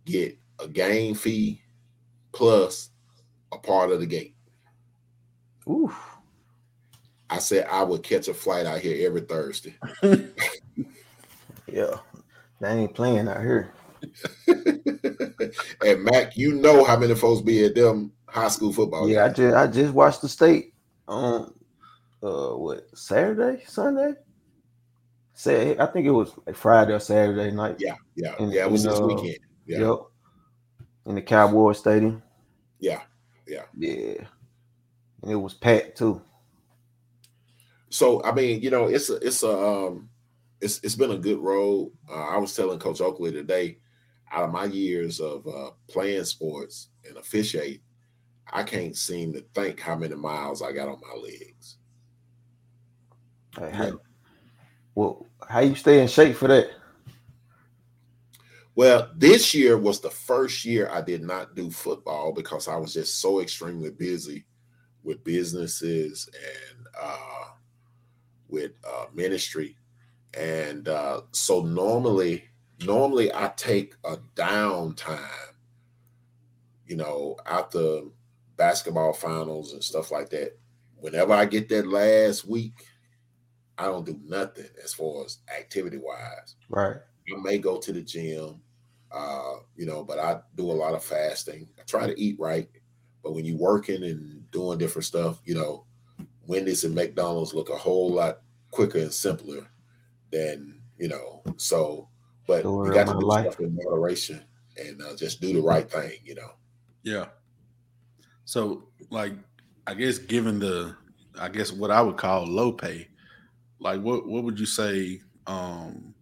get 0.05 0.37
a 0.59 0.69
game 0.69 1.15
fee 1.15 1.63
plus 2.33 2.91
a 3.53 3.59
part 3.59 3.91
of 3.91 4.01
the 4.01 4.07
gate. 4.07 4.35
Oof. 5.69 5.97
I 7.31 7.39
said 7.39 7.67
I 7.71 7.83
would 7.83 8.03
catch 8.03 8.29
a 8.29 8.35
flight 8.35 8.67
out 8.67 8.81
here 8.81 9.07
every 9.07 9.23
Thursday. 9.23 9.75
Yeah, 11.75 11.97
they 12.61 12.69
ain't 12.69 12.95
playing 12.95 13.27
out 13.27 13.41
here. 13.41 13.73
and 15.85 16.05
Mac, 16.05 16.37
you 16.37 16.55
know 16.55 16.85
how 16.85 16.99
many 16.99 17.15
folks 17.15 17.43
be 17.43 17.65
at 17.65 17.75
them 17.75 18.13
high 18.29 18.49
school 18.49 18.73
football. 18.73 19.09
yeah, 19.09 19.27
I 19.27 19.29
just 19.29 19.57
I 19.57 19.67
just 19.67 19.95
watched 19.95 20.23
the 20.23 20.29
state 20.29 20.75
on 21.07 21.55
uh 22.23 22.51
what 22.51 22.87
Saturday, 22.97 23.63
Sunday. 23.67 24.15
Say 25.35 25.77
I 25.79 25.87
think 25.87 26.07
it 26.07 26.11
was 26.11 26.33
like 26.47 26.57
Friday 26.57 26.93
or 26.93 27.01
Saturday 27.01 27.51
night. 27.51 27.77
yeah, 27.79 27.97
yeah, 28.17 28.35
yeah. 28.41 28.65
It 28.65 28.71
was 28.71 28.85
and, 28.85 28.93
this 28.93 29.01
uh, 29.01 29.07
weekend. 29.07 29.39
Yeah, 29.67 29.79
Yep. 29.79 29.99
In 31.07 31.15
the 31.17 31.23
Cowboy 31.23 31.73
Stadium. 31.73 32.23
yeah, 32.81 33.03
yeah. 33.47 33.65
Yeah. 33.77 34.25
And 35.23 35.33
it 35.33 35.37
was 35.37 35.55
packed 35.55 35.99
too. 35.99 36.23
So 37.91 38.23
I 38.25 38.33
mean, 38.33 38.61
you 38.61 38.71
know, 38.71 38.87
it's 38.87 39.11
a 39.11 39.17
it's 39.17 39.43
a 39.43 39.51
um 39.51 40.09
it's 40.61 40.81
it's 40.83 40.97
been 40.97 41.11
a 41.13 41.19
good 41.19 41.39
road. 41.39 41.93
Uh, 42.11 42.27
I 42.27 42.39
was 42.39 42.55
telling 42.57 42.79
Coach 42.79 43.01
Oakley 43.01 43.33
today, 43.33 43.79
out 44.31 44.45
of 44.45 44.53
my 44.53 44.65
years 44.65 45.21
of 45.21 45.47
uh, 45.47 45.71
playing 45.89 46.25
sports 46.25 46.89
and 47.07 47.17
officiate, 47.17 47.83
I 48.53 48.63
can't 48.63 48.97
seem 48.97 49.33
to 49.33 49.45
think 49.55 49.81
how 49.81 49.97
many 49.97 50.15
miles 50.15 50.63
I 50.63 50.73
got 50.73 50.89
on 50.89 51.01
my 51.01 51.21
legs. 51.21 51.77
Like, 53.59 53.73
how, 53.73 54.01
well, 54.95 55.27
how 55.49 55.61
you 55.61 55.75
stay 55.75 56.01
in 56.01 56.09
shape 56.09 56.37
for 56.37 56.49
that? 56.49 56.69
Well, 58.77 59.11
this 59.15 59.55
year 59.55 59.79
was 59.79 60.01
the 60.01 60.11
first 60.11 60.65
year 60.65 60.91
I 60.91 61.01
did 61.01 61.23
not 61.23 61.55
do 61.55 61.71
football 61.71 62.33
because 62.33 62.67
I 62.67 62.77
was 62.77 62.93
just 62.93 63.21
so 63.21 63.41
extremely 63.41 63.91
busy 63.91 64.47
with 65.05 65.23
businesses 65.23 66.29
and 66.35 66.87
uh, 67.01 67.45
with 68.49 68.73
uh, 68.85 69.07
ministry. 69.15 69.77
And 70.37 70.89
uh, 70.89 71.23
so 71.31 71.63
normally, 71.63 72.45
normally 72.87 73.33
I 73.33 73.53
take 73.57 73.95
a 74.05 74.17
downtime, 74.37 75.53
you 76.87 76.97
know, 76.97 77.37
after 77.47 78.03
basketball 78.57 79.13
finals 79.13 79.73
and 79.73 79.83
stuff 79.83 80.11
like 80.11 80.31
that. 80.31 80.59
Whenever 80.97 81.33
I 81.33 81.45
get 81.45 81.69
that 81.69 81.87
last 81.87 82.47
week, 82.47 82.87
I 83.77 83.87
don't 83.87 84.07
do 84.07 84.19
nothing 84.25 84.69
as 84.83 84.95
far 84.95 85.25
as 85.25 85.39
activity 85.57 85.99
wise. 85.99 86.55
Right. 86.69 86.97
I 86.97 87.41
may 87.43 87.59
go 87.59 87.79
to 87.79 87.93
the 87.93 88.03
gym, 88.03 88.61
uh, 89.11 89.55
you 89.77 89.87
know, 89.87 90.05
but 90.05 90.19
I 90.19 90.41
do 90.55 90.71
a 90.71 90.73
lot 90.73 90.95
of 90.95 91.05
fasting. 91.05 91.69
I 91.79 91.83
try 91.83 92.07
to 92.07 92.21
eat 92.21 92.39
right, 92.39 92.69
but 93.23 93.35
when 93.35 93.45
you're 93.45 93.59
working 93.59 94.05
and 94.05 94.51
doing 94.51 94.79
different 94.79 95.07
stuff, 95.07 95.41
you 95.45 95.55
know, 95.55 95.85
Wendy's 96.47 96.85
and 96.85 96.95
McDonald's 96.95 97.55
look 97.55 97.71
a 97.71 97.77
whole 97.77 98.13
lot 98.13 98.41
quicker 98.71 98.99
and 98.99 99.13
simpler 99.13 99.67
than 100.31 100.81
you 100.99 101.09
know. 101.09 101.43
So, 101.57 102.09
but 102.47 102.61
Story 102.61 102.89
you 102.89 102.95
got 102.95 103.07
to 103.07 103.15
my 103.15 103.21
do 103.21 103.27
life. 103.27 103.53
stuff 103.53 103.61
in 103.61 103.75
moderation 103.75 104.43
and 104.77 105.01
uh, 105.03 105.17
just 105.17 105.41
do 105.41 105.53
the 105.53 105.61
right 105.61 105.91
thing, 105.91 106.13
you 106.25 106.35
know. 106.35 106.53
Yeah. 107.03 107.27
So, 108.45 108.85
like, 109.11 109.33
I 109.87 109.95
guess 109.95 110.19
given 110.19 110.59
the, 110.59 110.97
I 111.39 111.49
guess 111.49 111.73
what 111.73 111.91
I 111.91 112.03
would 112.03 112.17
call 112.17 112.47
low 112.47 112.73
pay, 112.73 113.09
like, 113.79 114.01
what 114.01 114.27
what 114.27 114.45
would 114.45 114.59
you 114.59 114.67
say 114.67 115.21
um 115.47 116.15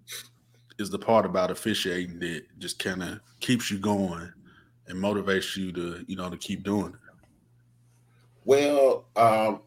is 0.79 0.91
the 0.91 0.99
part 0.99 1.25
about 1.25 1.51
officiating 1.51 2.19
that 2.19 2.43
just 2.59 2.79
kind 2.79 3.03
of 3.03 3.21
keeps 3.41 3.71
you 3.71 3.79
going 3.79 4.33
and 4.89 4.99
motivates 4.99 5.57
you 5.57 5.73
to, 5.73 6.05
you 6.09 6.17
know, 6.17 6.29
to 6.29 6.37
keep 6.37 6.63
doing 6.65 6.93
it? 6.93 6.99
Well, 8.45 9.05
um, 9.15 9.61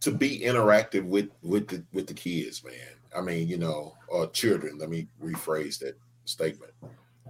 to 0.00 0.10
be 0.10 0.40
interactive 0.40 1.04
with 1.04 1.30
with 1.42 1.68
the 1.68 1.84
with 1.92 2.06
the 2.06 2.14
kids, 2.14 2.62
man. 2.64 2.74
I 3.16 3.20
mean, 3.20 3.48
you 3.48 3.58
know, 3.58 3.94
or 4.08 4.28
children. 4.28 4.78
Let 4.78 4.90
me 4.90 5.08
rephrase 5.22 5.78
that 5.80 5.96
statement. 6.24 6.72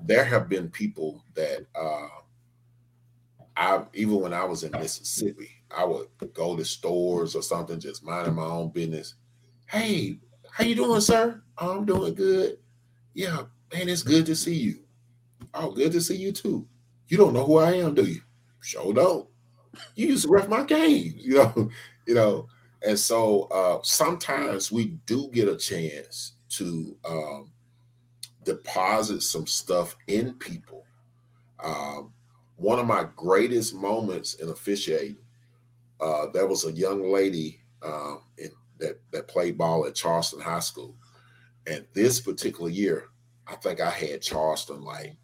There 0.03 0.25
have 0.25 0.49
been 0.49 0.71
people 0.71 1.25
that 1.35 1.67
uh, 1.75 2.09
I 3.57 3.85
even 3.95 4.21
when 4.21 4.33
I 4.35 4.45
was 4.45 4.65
in 4.65 4.73
Mississippi, 4.73 5.51
I 5.75 5.85
would 5.85 6.09
go 6.35 6.57
to 6.57 6.65
stores 6.65 7.35
or 7.35 7.43
something, 7.43 7.81
just 7.81 8.05
minding 8.05 8.35
my 8.35 8.45
own 8.45 8.71
business. 8.71 9.15
Hey, 9.67 10.19
how 10.53 10.65
you 10.65 10.75
doing, 10.75 11.01
sir? 11.01 11.43
"Oh, 11.59 11.79
I'm 11.79 11.85
doing 11.87 12.15
good. 12.15 12.59
Yeah, 13.15 13.45
man, 13.73 13.89
it's 13.89 14.03
good 14.03 14.27
to 14.27 14.37
see 14.37 14.57
you. 14.57 14.81
Oh, 15.55 15.71
good 15.73 15.93
to 15.93 16.01
see 16.01 16.17
you 16.17 16.33
too. 16.33 16.67
You 17.09 17.17
don't 17.17 17.35
know 17.35 17.45
who 17.45 17.59
I 17.59 17.73
am, 17.75 17.95
do 17.95 18.05
you? 18.05 18.21
Sure 18.61 18.93
don't 18.93 19.29
you 19.95 20.09
used 20.09 20.25
to 20.25 20.31
ref 20.31 20.49
my 20.49 20.65
games, 20.65 21.15
you 21.19 21.35
know, 21.37 21.71
you 22.07 22.15
know. 22.15 22.49
And 22.83 22.99
so 22.99 23.43
uh 23.45 23.81
sometimes 23.83 24.73
we 24.73 24.99
do 25.07 25.29
get 25.33 25.49
a 25.49 25.57
chance 25.57 26.33
to 26.51 26.97
um 27.05 27.53
deposit 28.45 29.23
some 29.23 29.47
stuff 29.47 29.97
in 30.07 30.35
people. 30.35 30.85
Um 31.63 32.13
one 32.57 32.79
of 32.79 32.87
my 32.87 33.07
greatest 33.17 33.75
moments 33.75 34.35
in 34.35 34.51
officiating, 34.51 35.17
uh, 35.99 36.27
there 36.33 36.47
was 36.47 36.67
a 36.67 36.73
young 36.73 37.11
lady 37.11 37.61
um 37.83 38.23
in, 38.39 38.51
that 38.79 39.01
that 39.13 39.29
played 39.29 39.59
ball 39.59 39.87
at 39.87 39.95
Charleston 39.95 40.41
High 40.41 40.61
School. 40.61 40.97
And 41.67 41.87
this 41.93 42.21
particular 42.21 42.71
year, 42.71 43.09
I 43.47 43.57
think 43.57 43.81
I 43.81 43.91
had 43.91 44.23
Charleston 44.23 44.81
like 44.83 45.17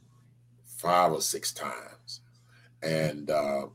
five 0.64 1.12
or 1.12 1.22
six 1.22 1.52
times. 1.52 2.20
And 2.82 3.30
uh 3.30 3.66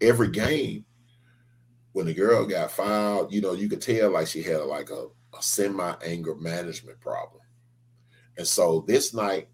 every 0.00 0.30
game 0.30 0.84
when 1.94 2.06
the 2.06 2.12
girl 2.12 2.44
got 2.44 2.72
fouled, 2.72 3.32
you 3.32 3.40
know, 3.40 3.52
you 3.52 3.68
could 3.68 3.80
tell 3.80 4.10
like 4.10 4.26
she 4.26 4.42
had 4.42 4.62
like 4.62 4.90
a, 4.90 5.06
a 5.36 5.40
semi-anger 5.40 6.34
management 6.34 7.00
problem. 7.00 7.40
And 8.36 8.46
so 8.46 8.84
this 8.88 9.14
night 9.14 9.48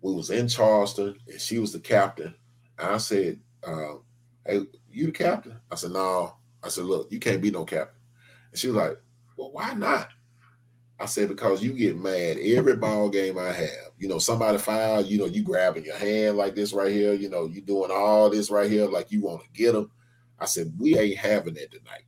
we 0.00 0.14
was 0.14 0.30
in 0.30 0.46
Charleston 0.46 1.16
and 1.26 1.40
she 1.40 1.58
was 1.58 1.72
the 1.72 1.80
captain. 1.80 2.32
And 2.78 2.88
I 2.94 2.98
said, 2.98 3.40
uh, 3.66 3.94
hey, 4.46 4.60
you 4.88 5.06
the 5.06 5.12
captain? 5.12 5.58
I 5.68 5.74
said, 5.74 5.90
no. 5.90 6.36
I 6.62 6.68
said, 6.68 6.84
look, 6.84 7.10
you 7.10 7.18
can't 7.18 7.42
be 7.42 7.50
no 7.50 7.64
captain. 7.64 8.00
And 8.52 8.58
she 8.58 8.68
was 8.68 8.76
like, 8.76 8.96
well, 9.36 9.50
why 9.50 9.74
not? 9.74 10.10
I 11.00 11.06
said, 11.06 11.28
because 11.28 11.60
you 11.60 11.72
get 11.72 11.98
mad 11.98 12.38
every 12.38 12.76
ball 12.76 13.08
game 13.08 13.36
I 13.36 13.50
have. 13.50 13.90
You 13.98 14.06
know, 14.06 14.20
somebody 14.20 14.58
foul, 14.58 15.02
you 15.02 15.18
know, 15.18 15.26
you 15.26 15.42
grabbing 15.42 15.84
your 15.84 15.96
hand 15.96 16.36
like 16.36 16.54
this 16.54 16.72
right 16.72 16.92
here, 16.92 17.14
you 17.14 17.28
know, 17.28 17.46
you 17.46 17.60
doing 17.62 17.90
all 17.90 18.30
this 18.30 18.48
right 18.48 18.70
here 18.70 18.86
like 18.86 19.10
you 19.10 19.22
want 19.22 19.42
to 19.42 19.48
get 19.52 19.72
them. 19.72 19.90
I 20.38 20.46
said, 20.46 20.72
we 20.78 20.98
ain't 20.98 21.18
having 21.18 21.54
that 21.54 21.70
tonight. 21.70 22.04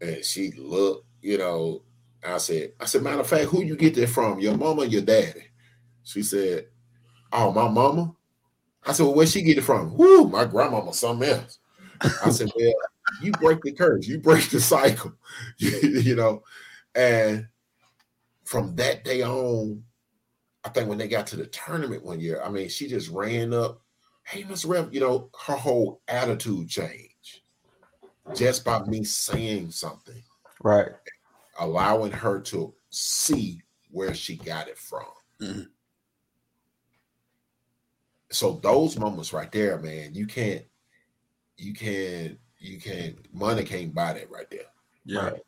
And 0.00 0.24
she 0.24 0.52
looked, 0.52 1.06
you 1.22 1.38
know, 1.38 1.82
I 2.24 2.38
said, 2.38 2.72
I 2.80 2.86
said, 2.86 3.02
matter 3.02 3.20
of 3.20 3.26
fact, 3.26 3.44
who 3.44 3.62
you 3.62 3.76
get 3.76 3.94
that 3.94 4.08
from? 4.08 4.40
Your 4.40 4.56
mama 4.56 4.84
your 4.84 5.02
daddy? 5.02 5.44
She 6.02 6.22
said, 6.22 6.68
Oh, 7.32 7.52
my 7.52 7.68
mama. 7.68 8.14
I 8.84 8.92
said, 8.92 9.04
Well, 9.04 9.14
where 9.14 9.26
she 9.26 9.42
get 9.42 9.58
it 9.58 9.62
from? 9.62 9.96
Whoo, 9.96 10.28
my 10.28 10.44
grandmama, 10.44 10.92
something 10.92 11.28
else. 11.28 11.58
I 12.00 12.30
said, 12.30 12.50
Well, 12.54 12.72
you 13.22 13.32
break 13.32 13.62
the 13.62 13.72
curse, 13.72 14.06
you 14.06 14.18
break 14.18 14.48
the 14.50 14.60
cycle, 14.60 15.12
you 15.58 16.14
know. 16.14 16.42
And 16.94 17.48
from 18.44 18.76
that 18.76 19.04
day 19.04 19.22
on, 19.22 19.82
I 20.64 20.68
think 20.68 20.88
when 20.88 20.98
they 20.98 21.08
got 21.08 21.26
to 21.28 21.36
the 21.36 21.46
tournament 21.46 22.04
one 22.04 22.20
year, 22.20 22.40
I 22.42 22.48
mean, 22.48 22.68
she 22.68 22.88
just 22.88 23.10
ran 23.10 23.52
up, 23.52 23.82
hey, 24.26 24.44
Miss 24.44 24.64
Rev, 24.64 24.92
you 24.92 25.00
know, 25.00 25.30
her 25.46 25.54
whole 25.54 26.00
attitude 26.08 26.68
changed 26.68 27.40
just 28.34 28.64
by 28.64 28.80
me 28.80 29.04
saying 29.04 29.70
something, 29.70 30.22
Right. 30.60 30.90
allowing 31.60 32.10
her 32.10 32.40
to 32.40 32.74
see 32.90 33.62
where 33.90 34.14
she 34.14 34.36
got 34.36 34.68
it 34.68 34.76
from. 34.76 35.06
Mhm. 35.40 35.70
So 38.30 38.54
those 38.54 38.98
moments 38.98 39.32
right 39.32 39.50
there, 39.52 39.78
man, 39.78 40.12
you 40.12 40.26
can't, 40.26 40.66
you 41.56 41.72
can't, 41.72 42.38
you 42.58 42.80
can't, 42.80 43.32
money 43.32 43.62
can't 43.64 43.94
buy 43.94 44.14
that 44.14 44.28
right 44.28 44.50
there. 44.50 44.66
Yeah. 45.04 45.20
Right. 45.20 45.42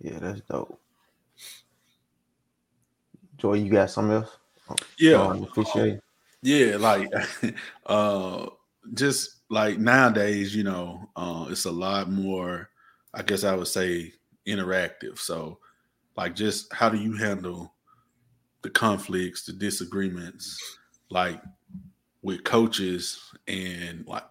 Yeah, 0.00 0.18
that's 0.20 0.40
dope. 0.42 0.80
Joy, 3.38 3.54
you 3.54 3.72
got 3.72 3.90
something 3.90 4.14
else? 4.14 4.36
Yeah. 4.98 5.22
Um, 5.22 5.42
officiating? 5.42 6.00
Yeah, 6.42 6.76
like 6.76 7.10
uh 7.86 8.46
just 8.94 9.40
like 9.50 9.78
nowadays, 9.78 10.54
you 10.54 10.62
know, 10.64 11.08
uh 11.16 11.46
it's 11.50 11.64
a 11.64 11.70
lot 11.72 12.10
more, 12.10 12.70
I 13.14 13.22
guess 13.22 13.44
I 13.44 13.54
would 13.54 13.66
say 13.68 14.12
interactive. 14.46 15.18
So 15.18 15.58
like 16.16 16.34
just 16.36 16.72
how 16.72 16.88
do 16.88 16.98
you 16.98 17.14
handle 17.16 17.74
the 18.62 18.70
conflicts, 18.70 19.46
the 19.46 19.52
disagreements, 19.54 20.58
like 21.10 21.42
with 22.22 22.44
coaches 22.44 23.20
and 23.48 24.06
like 24.06 24.24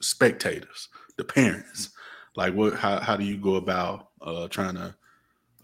spectators, 0.00 0.88
the 1.18 1.24
parents? 1.24 1.90
Like 2.36 2.54
what 2.54 2.74
how 2.74 3.00
how 3.00 3.16
do 3.16 3.24
you 3.24 3.38
go 3.38 3.56
about 3.56 4.10
uh 4.22 4.48
trying 4.48 4.76
to 4.76 4.94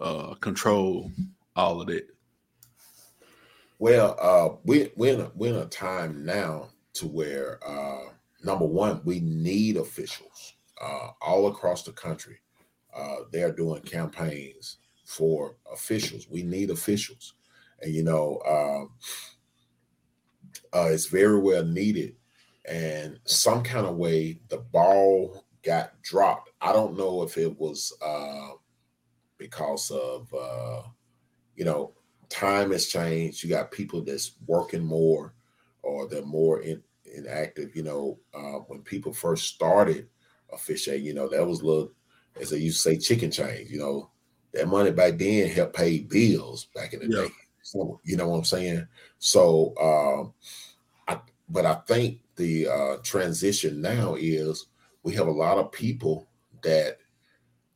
uh 0.01 0.35
control 0.37 1.13
all 1.57 1.81
of 1.83 1.89
that? 1.89 2.07
Well, 3.79 4.17
uh, 4.21 4.57
we 4.65 4.93
we're 4.97 5.15
in 5.15 5.21
a, 5.23 5.33
we're 5.35 5.55
in 5.55 5.61
a 5.63 5.67
time 5.67 6.25
now 6.25 6.71
to 6.95 7.07
where 7.07 7.61
uh, 7.67 8.13
number 8.45 8.67
one, 8.67 9.01
we 9.05 9.21
need 9.21 9.77
officials. 9.77 10.55
uh, 10.81 11.11
all 11.21 11.49
across 11.49 11.83
the 11.83 11.93
country. 11.93 12.39
Uh, 12.95 13.17
they're 13.33 13.53
doing 13.53 13.83
campaigns 13.83 14.79
for 15.05 15.57
officials. 15.73 16.29
We 16.31 16.43
need 16.43 16.71
officials, 16.71 17.35
and 17.81 17.95
you 17.95 18.03
know, 18.05 18.41
um, 18.47 18.91
uh, 20.73 20.89
it's 20.93 21.07
very 21.07 21.39
well 21.41 21.65
needed. 21.65 22.17
And 22.69 23.19
some 23.25 23.63
kind 23.63 23.87
of 23.87 23.97
way, 23.97 24.41
the 24.49 24.59
ball 24.59 25.45
got 25.65 26.01
dropped. 26.03 26.51
I 26.61 26.73
don't 26.73 26.97
know 26.99 27.23
if 27.23 27.39
it 27.39 27.59
was 27.59 27.93
uh, 28.05 28.51
because 29.39 29.91
of 29.91 30.29
you 31.57 31.65
know 31.65 31.95
time 32.29 32.73
has 32.73 32.87
changed. 32.87 33.43
You 33.43 33.51
got 33.51 33.71
people 33.71 34.03
that's 34.03 34.33
working 34.47 34.85
more, 34.85 35.35
or 35.83 36.09
they're 36.09 36.25
more 36.25 36.63
in, 36.63 36.83
inactive. 37.15 37.75
You 37.75 37.83
know, 37.83 38.19
uh, 38.35 38.61
when 38.69 38.83
people 38.83 39.13
first 39.13 39.55
started 39.55 40.09
officiating, 40.53 41.07
you 41.07 41.15
know, 41.15 41.29
that 41.29 41.47
was 41.47 41.63
little, 41.63 41.93
as 42.41 42.51
they 42.51 42.59
used 42.59 42.83
to 42.83 42.91
say, 42.91 42.97
chicken 42.99 43.31
change. 43.31 43.71
You 43.71 43.79
know, 43.79 44.11
that 44.53 44.69
money 44.69 44.91
back 44.91 45.19
then 45.19 45.49
helped 45.49 45.77
pay 45.77 46.01
bills 46.01 46.69
back 46.75 46.93
in 46.93 47.01
the 47.01 47.17
yeah. 47.17 47.23
day. 47.23 47.35
So, 47.63 48.01
you 48.05 48.17
know 48.17 48.29
what 48.29 48.39
I'm 48.39 48.45
saying? 48.45 48.87
So, 49.19 49.75
um, 49.81 50.33
I, 51.07 51.21
but 51.49 51.67
I 51.67 51.75
think 51.87 52.21
the 52.37 52.69
uh, 52.69 52.97
transition 53.03 53.81
now 53.81 54.17
is 54.19 54.67
we 55.03 55.15
have 55.15 55.27
a 55.27 55.33
lot 55.33 55.59
of 55.59 55.73
people 55.73 56.29
that 56.63 56.99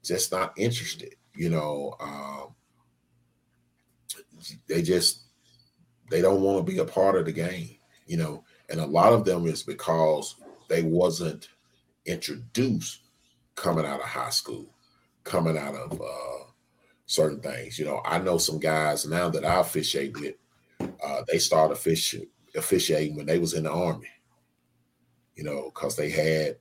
just 0.03 0.33
not 0.33 0.53
interested. 0.57 1.15
You 1.35 1.51
know, 1.51 1.95
um, 2.01 2.55
they 4.69 4.83
just 4.83 5.25
they 6.11 6.21
don't 6.21 6.43
want 6.43 6.65
to 6.65 6.73
be 6.73 6.79
a 6.79 6.85
part 6.85 7.17
of 7.17 7.25
the 7.25 7.33
game. 7.33 7.77
You 8.07 8.17
know, 8.19 8.45
and 8.69 8.81
a 8.81 8.87
lot 8.87 9.13
of 9.13 9.25
them 9.25 9.47
is 9.47 9.63
because 9.63 10.37
they 10.69 10.83
wasn't 10.83 11.49
introduced 12.07 13.01
coming 13.55 13.87
out 13.87 14.01
of 14.01 14.07
high 14.07 14.31
school, 14.31 14.75
coming 15.25 15.57
out 15.57 15.75
of 15.75 16.01
uh, 16.01 16.45
certain 17.07 17.41
things. 17.41 17.79
You 17.79 17.85
know, 17.85 18.01
I 18.05 18.19
know 18.19 18.39
some 18.39 18.59
guys 18.59 19.07
now 19.07 19.29
that 19.31 19.45
I 19.45 19.61
officiate 19.61 20.19
with. 20.19 20.35
Uh, 20.81 21.23
they 21.31 21.39
started 21.39 21.75
officiating, 21.75 23.17
when 23.17 23.27
they 23.27 23.39
was 23.39 23.55
in 23.55 23.65
the 23.65 23.73
army. 23.73 24.09
You 25.37 25.45
know, 25.45 25.71
because 25.73 25.97
they 25.97 26.11
had 26.11 26.57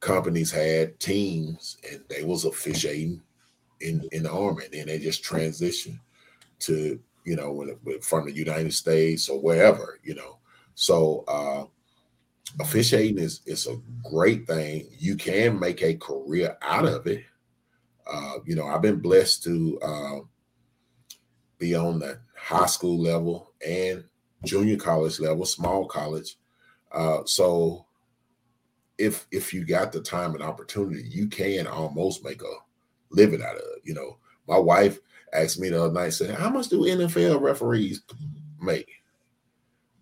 companies 0.00 0.52
had 0.52 1.00
teams 1.00 1.78
and 1.90 2.04
they 2.08 2.22
was 2.22 2.44
officiating 2.44 3.22
in 3.80 4.08
in 4.12 4.22
the 4.22 4.30
army, 4.30 4.64
and 4.66 4.74
then 4.74 4.86
they 4.86 4.98
just 4.98 5.24
transitioned 5.24 5.98
to 6.60 6.98
you 7.24 7.36
know 7.36 7.66
from 8.02 8.26
the 8.26 8.32
United 8.32 8.72
States 8.72 9.28
or 9.28 9.40
wherever. 9.40 9.98
You 10.02 10.14
know, 10.14 10.38
so 10.74 11.24
uh, 11.28 11.64
officiating 12.60 13.18
is 13.18 13.40
is 13.46 13.66
a 13.66 13.76
great 14.08 14.46
thing. 14.46 14.88
You 14.98 15.16
can 15.16 15.58
make 15.58 15.82
a 15.82 15.94
career 15.96 16.56
out 16.62 16.86
of 16.86 17.06
it. 17.06 17.24
Uh, 18.06 18.34
you 18.44 18.54
know, 18.54 18.66
I've 18.66 18.82
been 18.82 19.00
blessed 19.00 19.42
to 19.44 19.78
uh, 19.82 20.18
be 21.58 21.74
on 21.74 21.98
the 21.98 22.20
high 22.36 22.66
school 22.66 22.98
level 23.00 23.52
and 23.66 24.04
junior 24.44 24.76
college 24.76 25.18
level, 25.18 25.44
small 25.44 25.86
college. 25.86 26.36
Uh, 26.92 27.22
so 27.24 27.86
if 28.98 29.26
if 29.30 29.52
you 29.52 29.64
got 29.64 29.92
the 29.92 30.00
time 30.00 30.34
and 30.34 30.42
opportunity, 30.42 31.02
you 31.08 31.26
can 31.28 31.66
almost 31.66 32.24
make 32.24 32.42
a 32.42 32.54
living 33.10 33.42
out 33.42 33.56
of 33.56 33.62
it. 33.76 33.82
You 33.84 33.94
know, 33.94 34.18
my 34.46 34.58
wife 34.58 34.98
asked 35.36 35.60
me 35.60 35.68
the 35.68 35.84
other 35.84 35.94
night, 35.94 36.10
said, 36.10 36.34
"How 36.34 36.50
much 36.50 36.68
do 36.68 36.82
NFL 36.82 37.40
referees 37.40 38.02
make?" 38.60 38.90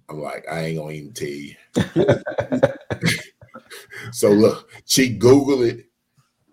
I'm 0.09 0.21
like, 0.21 0.47
I 0.51 0.65
ain't 0.67 0.79
gonna 0.79 0.93
even 0.93 1.13
tell 1.13 1.29
you. 1.29 1.55
so 4.13 4.31
look, 4.31 4.71
she 4.85 5.19
Googled 5.19 5.69
it. 5.69 5.87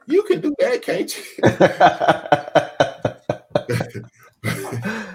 You 0.08 0.24
can 0.24 0.42
do 0.42 0.56
that, 0.60 0.82
can't 0.82 1.16
you? 1.16 1.24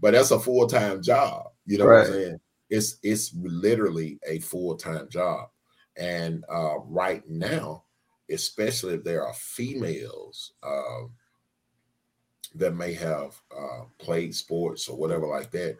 but 0.00 0.12
that's 0.12 0.30
a 0.30 0.40
full 0.40 0.66
time 0.66 1.02
job. 1.02 1.48
You 1.66 1.76
know 1.78 1.86
right. 1.86 1.98
what 1.98 2.06
I'm 2.06 2.12
saying? 2.12 2.40
It's 2.70 2.96
it's 3.02 3.34
literally 3.34 4.18
a 4.26 4.38
full 4.40 4.76
time 4.76 5.08
job. 5.08 5.48
And 5.96 6.44
uh, 6.50 6.78
right 6.84 7.22
now, 7.28 7.84
especially 8.30 8.94
if 8.94 9.04
there 9.04 9.26
are 9.26 9.34
females 9.34 10.52
uh, 10.62 11.04
that 12.54 12.74
may 12.74 12.92
have 12.94 13.40
uh, 13.56 13.84
played 13.98 14.34
sports 14.34 14.88
or 14.88 14.96
whatever 14.96 15.26
like 15.26 15.50
that, 15.52 15.78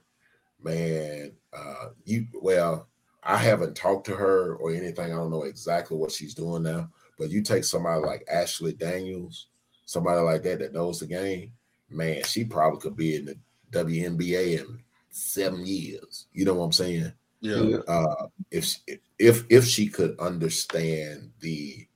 man, 0.62 1.32
uh, 1.52 1.88
you 2.04 2.26
well, 2.40 2.88
I 3.22 3.36
haven't 3.36 3.76
talked 3.76 4.06
to 4.06 4.16
her 4.16 4.54
or 4.56 4.70
anything. 4.70 5.12
I 5.12 5.16
don't 5.16 5.30
know 5.30 5.44
exactly 5.44 5.96
what 5.96 6.12
she's 6.12 6.34
doing 6.34 6.62
now. 6.62 6.88
But 7.18 7.30
you 7.30 7.42
take 7.42 7.64
somebody 7.64 8.00
like 8.00 8.26
Ashley 8.32 8.72
Daniels, 8.72 9.48
somebody 9.84 10.20
like 10.20 10.42
that 10.44 10.60
that 10.60 10.72
knows 10.72 11.00
the 11.00 11.06
game, 11.06 11.52
man, 11.90 12.22
she 12.24 12.44
probably 12.44 12.80
could 12.80 12.96
be 12.96 13.16
in 13.16 13.24
the 13.24 13.36
WNBA 13.72 14.60
in 14.60 14.78
seven 15.10 15.66
years. 15.66 16.26
You 16.32 16.44
know 16.44 16.54
what 16.54 16.66
I'm 16.66 16.72
saying? 16.72 17.12
Yeah. 17.40 17.78
Uh, 17.86 18.26
if 18.50 18.76
if 19.18 19.44
if 19.48 19.66
she 19.66 19.88
could 19.88 20.18
understand 20.18 21.30
the 21.40 21.86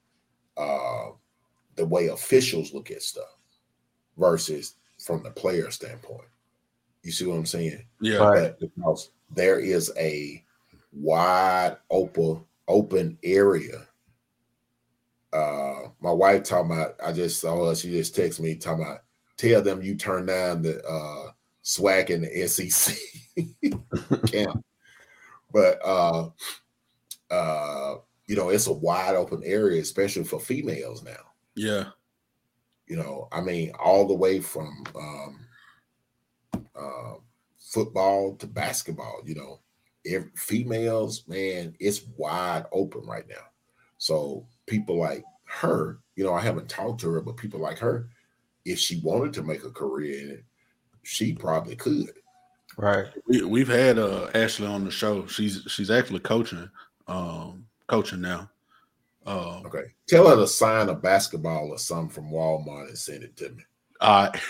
uh 0.56 1.10
the 1.74 1.86
way 1.86 2.08
officials 2.08 2.72
look 2.72 2.90
at 2.90 3.02
stuff 3.02 3.24
versus 4.16 4.74
from 4.98 5.22
the 5.22 5.30
player 5.30 5.70
standpoint. 5.70 6.28
You 7.02 7.12
see 7.12 7.26
what 7.26 7.36
I'm 7.36 7.46
saying? 7.46 7.84
Yeah. 8.00 8.18
Right. 8.18 8.58
Because 8.58 9.10
there 9.34 9.58
is 9.58 9.92
a 9.98 10.44
wide 10.92 11.76
open 11.90 12.44
open 12.68 13.18
area. 13.22 13.86
Uh 15.32 15.88
my 16.00 16.12
wife 16.12 16.44
talking 16.44 16.72
about 16.72 16.96
I 17.04 17.12
just 17.12 17.40
saw 17.40 17.68
her, 17.68 17.74
she 17.74 17.90
just 17.90 18.14
texted 18.14 18.40
me 18.40 18.54
talking 18.54 18.84
about 18.84 19.02
tell 19.36 19.62
them 19.62 19.82
you 19.82 19.96
turn 19.96 20.26
down 20.26 20.62
the 20.62 20.84
uh 20.86 21.32
SWAC 21.64 22.10
in 22.10 22.22
the 22.22 22.46
SEC 22.46 22.96
camp. 24.26 24.64
But 25.52 25.80
uh 25.84 26.30
uh 27.30 27.96
you 28.26 28.36
know 28.36 28.50
it's 28.50 28.68
a 28.68 28.72
wide 28.72 29.16
open 29.16 29.42
area, 29.44 29.80
especially 29.80 30.24
for 30.24 30.38
females 30.38 31.02
now. 31.02 31.12
Yeah. 31.54 31.86
You 32.92 32.98
know, 32.98 33.26
I 33.32 33.40
mean, 33.40 33.72
all 33.82 34.06
the 34.06 34.12
way 34.12 34.38
from 34.38 34.84
um 34.94 35.46
uh, 36.76 37.14
football 37.58 38.36
to 38.36 38.46
basketball. 38.46 39.22
You 39.24 39.34
know, 39.34 39.60
if 40.04 40.24
females, 40.36 41.24
man, 41.26 41.74
it's 41.80 42.02
wide 42.18 42.66
open 42.70 43.06
right 43.06 43.26
now. 43.26 43.46
So 43.96 44.46
people 44.66 44.98
like 44.98 45.24
her, 45.44 46.00
you 46.16 46.24
know, 46.24 46.34
I 46.34 46.42
haven't 46.42 46.68
talked 46.68 47.00
to 47.00 47.10
her, 47.12 47.22
but 47.22 47.38
people 47.38 47.60
like 47.60 47.78
her, 47.78 48.10
if 48.66 48.78
she 48.78 49.00
wanted 49.00 49.32
to 49.34 49.42
make 49.42 49.64
a 49.64 49.70
career 49.70 50.20
in 50.20 50.30
it, 50.32 50.44
she 51.02 51.32
probably 51.32 51.76
could. 51.76 52.12
Right. 52.76 53.06
We, 53.26 53.60
have 53.60 53.68
had 53.68 53.98
uh, 53.98 54.28
Ashley 54.34 54.66
on 54.66 54.84
the 54.84 54.90
show. 54.90 55.26
She's 55.28 55.62
she's 55.66 55.90
actually 55.90 56.20
coaching, 56.20 56.68
um, 57.06 57.64
coaching 57.86 58.20
now. 58.20 58.50
Um, 59.26 59.62
okay. 59.66 59.84
Tell 60.08 60.28
her 60.28 60.36
to 60.36 60.46
sign 60.46 60.88
a 60.88 60.94
basketball 60.94 61.70
or 61.70 61.78
something 61.78 62.08
from 62.08 62.30
Walmart 62.30 62.88
and 62.88 62.98
send 62.98 63.22
it 63.22 63.36
to 63.36 63.50
me. 63.50 63.62
All 64.00 64.24
right. 64.24 64.40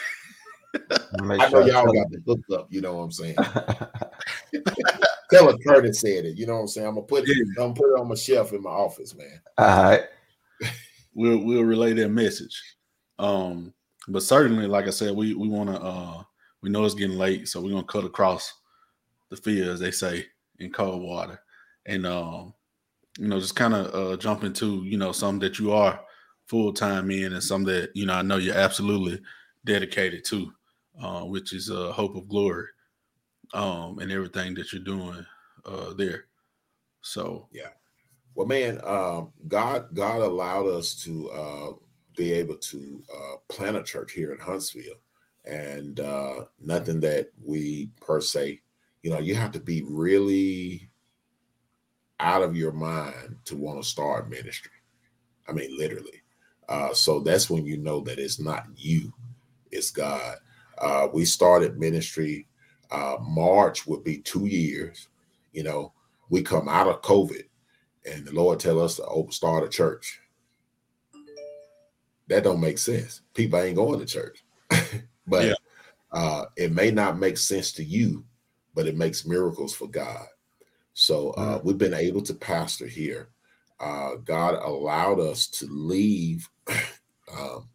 I 0.90 1.48
know 1.50 1.66
y'all 1.66 1.92
got 1.92 2.10
the 2.10 2.22
hook 2.26 2.40
up. 2.52 2.66
You 2.70 2.80
know 2.80 2.94
what 2.94 3.02
I'm 3.04 3.12
saying? 3.12 3.36
Tell 5.30 5.50
her 5.50 5.58
Curtis 5.66 6.00
said 6.00 6.24
it. 6.24 6.36
You 6.36 6.46
know 6.46 6.54
what 6.54 6.60
I'm 6.60 6.68
saying? 6.68 6.86
I'm 6.86 6.94
gonna 6.94 7.06
put 7.06 7.28
it. 7.28 7.36
I'm 7.38 7.54
gonna 7.54 7.74
put 7.74 7.90
it 7.90 8.00
on 8.00 8.08
my 8.08 8.14
shelf 8.14 8.52
in 8.52 8.62
my 8.62 8.70
office, 8.70 9.14
man. 9.14 9.40
All 9.58 9.82
right. 9.82 10.02
we'll 11.14 11.38
we'll 11.38 11.64
relay 11.64 11.92
that 11.94 12.08
message. 12.08 12.60
Um, 13.18 13.74
but 14.08 14.22
certainly, 14.22 14.66
like 14.66 14.86
I 14.86 14.90
said, 14.90 15.14
we 15.14 15.34
we 15.34 15.48
want 15.48 15.70
to. 15.70 15.80
uh 15.80 16.22
We 16.62 16.70
know 16.70 16.84
it's 16.84 16.94
getting 16.94 17.18
late, 17.18 17.48
so 17.48 17.60
we're 17.60 17.70
gonna 17.70 17.84
cut 17.84 18.04
across 18.04 18.52
the 19.28 19.36
field, 19.36 19.68
as 19.68 19.80
they 19.80 19.90
say 19.90 20.26
in 20.58 20.70
Coldwater, 20.70 21.40
and 21.86 22.06
um, 22.06 22.54
you 23.18 23.28
know, 23.28 23.40
just 23.40 23.56
kind 23.56 23.74
of 23.74 23.94
uh, 23.94 24.16
jump 24.16 24.44
into 24.44 24.84
you 24.84 24.96
know 24.96 25.12
some 25.12 25.38
that 25.40 25.58
you 25.58 25.72
are 25.72 26.00
full 26.46 26.72
time 26.72 27.10
in, 27.10 27.32
and 27.32 27.42
some 27.42 27.64
that 27.64 27.90
you 27.94 28.06
know 28.06 28.14
I 28.14 28.22
know 28.22 28.36
you're 28.36 28.56
absolutely 28.56 29.20
dedicated 29.64 30.24
to 30.26 30.52
uh, 31.00 31.22
which 31.22 31.52
is 31.52 31.70
uh, 31.70 31.92
Hope 31.92 32.16
of 32.16 32.28
Glory, 32.28 32.66
um, 33.54 33.98
and 33.98 34.10
everything 34.10 34.54
that 34.54 34.72
you're 34.72 34.82
doing 34.82 35.24
uh, 35.64 35.94
there. 35.94 36.26
So 37.00 37.48
yeah, 37.52 37.68
well, 38.34 38.46
man, 38.46 38.80
um, 38.84 39.32
God 39.48 39.88
God 39.94 40.20
allowed 40.20 40.66
us 40.66 40.94
to 41.04 41.30
uh, 41.30 41.70
be 42.16 42.32
able 42.32 42.56
to 42.56 43.02
uh, 43.14 43.36
plant 43.48 43.76
a 43.76 43.82
church 43.82 44.12
here 44.12 44.32
in 44.32 44.38
Huntsville, 44.38 45.00
and 45.44 46.00
uh, 46.00 46.44
nothing 46.60 47.00
that 47.00 47.30
we 47.42 47.90
per 48.00 48.20
se, 48.20 48.60
you 49.02 49.10
know, 49.10 49.18
you 49.18 49.34
have 49.34 49.52
to 49.52 49.60
be 49.60 49.82
really 49.82 50.90
out 52.22 52.42
of 52.42 52.56
your 52.56 52.72
mind 52.72 53.36
to 53.46 53.56
want 53.56 53.82
to 53.82 53.88
start 53.88 54.30
ministry. 54.30 54.70
I 55.48 55.52
mean, 55.52 55.76
literally. 55.76 56.22
Uh, 56.68 56.94
so 56.94 57.20
that's 57.20 57.50
when 57.50 57.66
you 57.66 57.76
know 57.76 58.00
that 58.00 58.18
it's 58.18 58.38
not 58.40 58.66
you, 58.76 59.12
it's 59.70 59.90
God. 59.90 60.36
Uh, 60.78 61.08
we 61.12 61.24
started 61.24 61.78
ministry. 61.78 62.46
Uh, 62.90 63.16
March 63.20 63.86
would 63.86 64.04
be 64.04 64.18
two 64.18 64.46
years. 64.46 65.08
You 65.52 65.64
know, 65.64 65.92
we 66.30 66.42
come 66.42 66.68
out 66.68 66.88
of 66.88 67.02
COVID, 67.02 67.44
and 68.10 68.24
the 68.24 68.32
Lord 68.32 68.60
tell 68.60 68.80
us 68.80 68.96
to 68.96 69.04
open, 69.04 69.32
start 69.32 69.64
a 69.64 69.68
church. 69.68 70.20
that 72.28 72.44
don't 72.44 72.60
make 72.60 72.78
sense. 72.78 73.20
People 73.34 73.58
ain't 73.58 73.76
going 73.76 73.98
to 74.00 74.06
church. 74.06 74.44
but 75.26 75.44
Yeah. 75.48 75.54
uh, 76.12 76.44
it 76.56 76.72
may 76.72 76.90
not 76.90 77.18
make 77.18 77.36
sense 77.36 77.72
to 77.72 77.84
you, 77.84 78.24
but 78.74 78.86
it 78.86 78.96
makes 78.96 79.26
miracles 79.26 79.74
for 79.74 79.88
God. 79.88 80.26
So 80.94 81.30
uh, 81.30 81.60
we've 81.64 81.78
been 81.78 81.94
able 81.94 82.22
to 82.22 82.34
pastor 82.34 82.86
here. 82.86 83.28
Uh, 83.80 84.16
God 84.24 84.54
allowed 84.54 85.20
us 85.20 85.46
to 85.48 85.66
leave 85.66 86.48
um, 87.36 87.68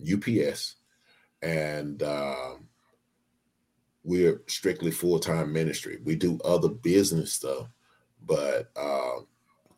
UPS, 0.00 0.76
and 1.42 2.02
um, 2.02 2.68
we're 4.04 4.40
strictly 4.46 4.90
full 4.90 5.18
time 5.18 5.52
ministry. 5.52 5.98
We 6.04 6.16
do 6.16 6.38
other 6.44 6.68
business 6.68 7.34
stuff, 7.34 7.68
but 8.26 8.70
uh, 8.76 9.16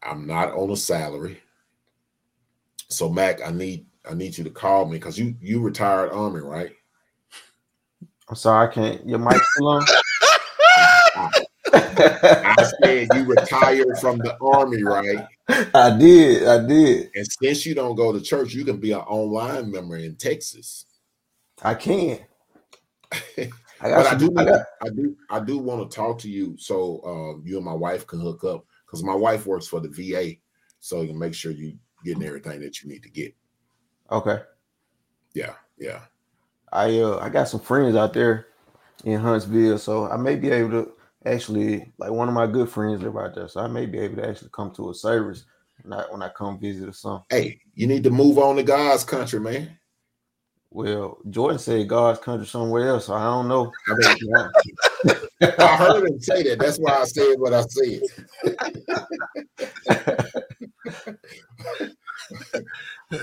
I'm 0.03 0.27
not 0.27 0.53
on 0.53 0.71
a 0.71 0.77
salary. 0.77 1.41
So 2.89 3.09
Mac, 3.09 3.41
I 3.45 3.51
need 3.51 3.87
I 4.09 4.15
need 4.15 4.37
you 4.37 4.45
to 4.45 4.51
call 4.51 4.85
me 4.85 4.99
because 4.99 5.19
you 5.19 5.35
you 5.41 5.61
retired 5.61 6.13
army, 6.13 6.41
right? 6.41 6.73
I'm 8.29 8.37
sorry, 8.37 8.69
I 8.69 8.73
can't. 8.73 9.07
Your 9.09 9.19
mic 9.19 9.43
still 9.43 9.69
on? 9.69 9.85
I 11.73 12.71
said 12.83 13.09
you 13.15 13.25
retired 13.25 13.99
from 13.99 14.19
the 14.19 14.37
army, 14.41 14.83
right? 14.83 15.27
I 15.75 15.97
did. 15.97 16.47
I 16.47 16.67
did. 16.67 17.11
And 17.15 17.27
since 17.27 17.67
you 17.67 17.75
don't 17.75 17.97
go 17.97 18.13
to 18.13 18.21
church, 18.21 18.55
you 18.55 18.65
can 18.65 18.79
be 18.79 18.93
an 18.93 19.01
online 19.01 19.71
member 19.71 19.97
in 19.97 20.17
Texas. 20.17 20.87
I 21.63 21.75
can. 21.75 22.21
I 23.83 23.91
But 23.91 24.07
I 24.07 24.15
do, 24.15 24.33
I 24.37 24.45
got, 24.45 24.61
I 24.83 24.89
do, 24.91 25.17
I 25.29 25.41
do 25.41 25.59
want 25.59 25.91
to 25.91 25.95
talk 25.95 26.19
to 26.21 26.31
you 26.31 26.57
so 26.57 27.01
uh, 27.05 27.41
you 27.45 27.57
and 27.57 27.65
my 27.65 27.75
wife 27.75 28.07
can 28.07 28.21
hook 28.21 28.45
up 28.45 28.65
because 28.87 29.03
my 29.03 29.15
wife 29.15 29.47
works 29.47 29.67
for 29.67 29.81
the 29.81 29.89
VA, 29.89 30.37
so 30.79 31.01
you 31.01 31.09
can 31.09 31.19
make 31.19 31.35
sure 31.35 31.51
you 31.51 31.77
getting 32.05 32.23
everything 32.23 32.61
that 32.61 32.83
you 32.83 32.89
need 32.89 33.03
to 33.03 33.11
get. 33.11 33.35
okay. 34.11 34.43
Yeah, 35.35 35.55
yeah. 35.79 36.03
I 36.73 36.99
uh 37.01 37.19
I 37.19 37.29
got 37.29 37.49
some 37.49 37.61
friends 37.61 37.97
out 37.97 38.13
there 38.13 38.47
in 39.05 39.21
Huntsville, 39.21 39.79
so 39.79 40.09
I 40.09 40.17
may 40.17 40.37
be 40.37 40.51
able 40.51 40.71
to 40.71 40.93
actually 41.27 41.93
like 41.99 42.11
one 42.11 42.29
of 42.29 42.35
my 42.35 42.47
good 42.47 42.69
friends 42.69 43.03
live 43.03 43.17
out 43.17 43.35
there, 43.35 43.49
so 43.49 43.61
I 43.61 43.67
may 43.67 43.87
be 43.87 43.99
able 43.99 44.17
to 44.17 44.29
actually 44.29 44.51
come 44.53 44.71
to 44.75 44.91
a 44.91 44.95
service 44.95 45.45
when 45.83 45.93
I 45.99 46.03
when 46.11 46.23
I 46.23 46.29
come 46.31 46.59
visit 46.59 46.89
or 46.89 46.93
something. 46.93 47.25
Hey, 47.31 47.61
you 47.75 47.87
need 47.87 48.05
to 48.05 48.11
move 48.11 48.39
on 48.39 48.57
to 48.57 48.63
God's 48.63 49.05
country, 49.05 49.41
man. 49.41 49.79
Well, 50.71 51.19
Jordan 51.29 51.59
said 51.59 51.87
God's 51.89 52.19
country 52.21 52.47
somewhere 52.47 52.89
else, 52.89 53.07
so 53.07 53.15
I 53.15 53.25
don't 53.25 53.49
know. 53.49 53.71
I 53.89 53.95
mean, 53.95 54.17
Yeah. 54.23 54.49
I 55.59 55.77
heard 55.77 56.07
him 56.09 56.19
say 56.21 56.43
that. 56.45 56.59
That's 56.61 56.79
why 56.79 56.93
I 56.93 57.05
said 57.05 57.35
what 57.39 57.53
I 57.53 57.63
said. 57.69 58.01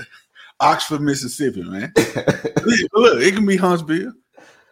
Oxford, 0.60 1.00
Mississippi, 1.00 1.62
man. 1.62 1.92
Look, 2.92 3.22
it 3.22 3.34
can 3.34 3.46
be 3.46 3.56
Huntsville. 3.56 4.12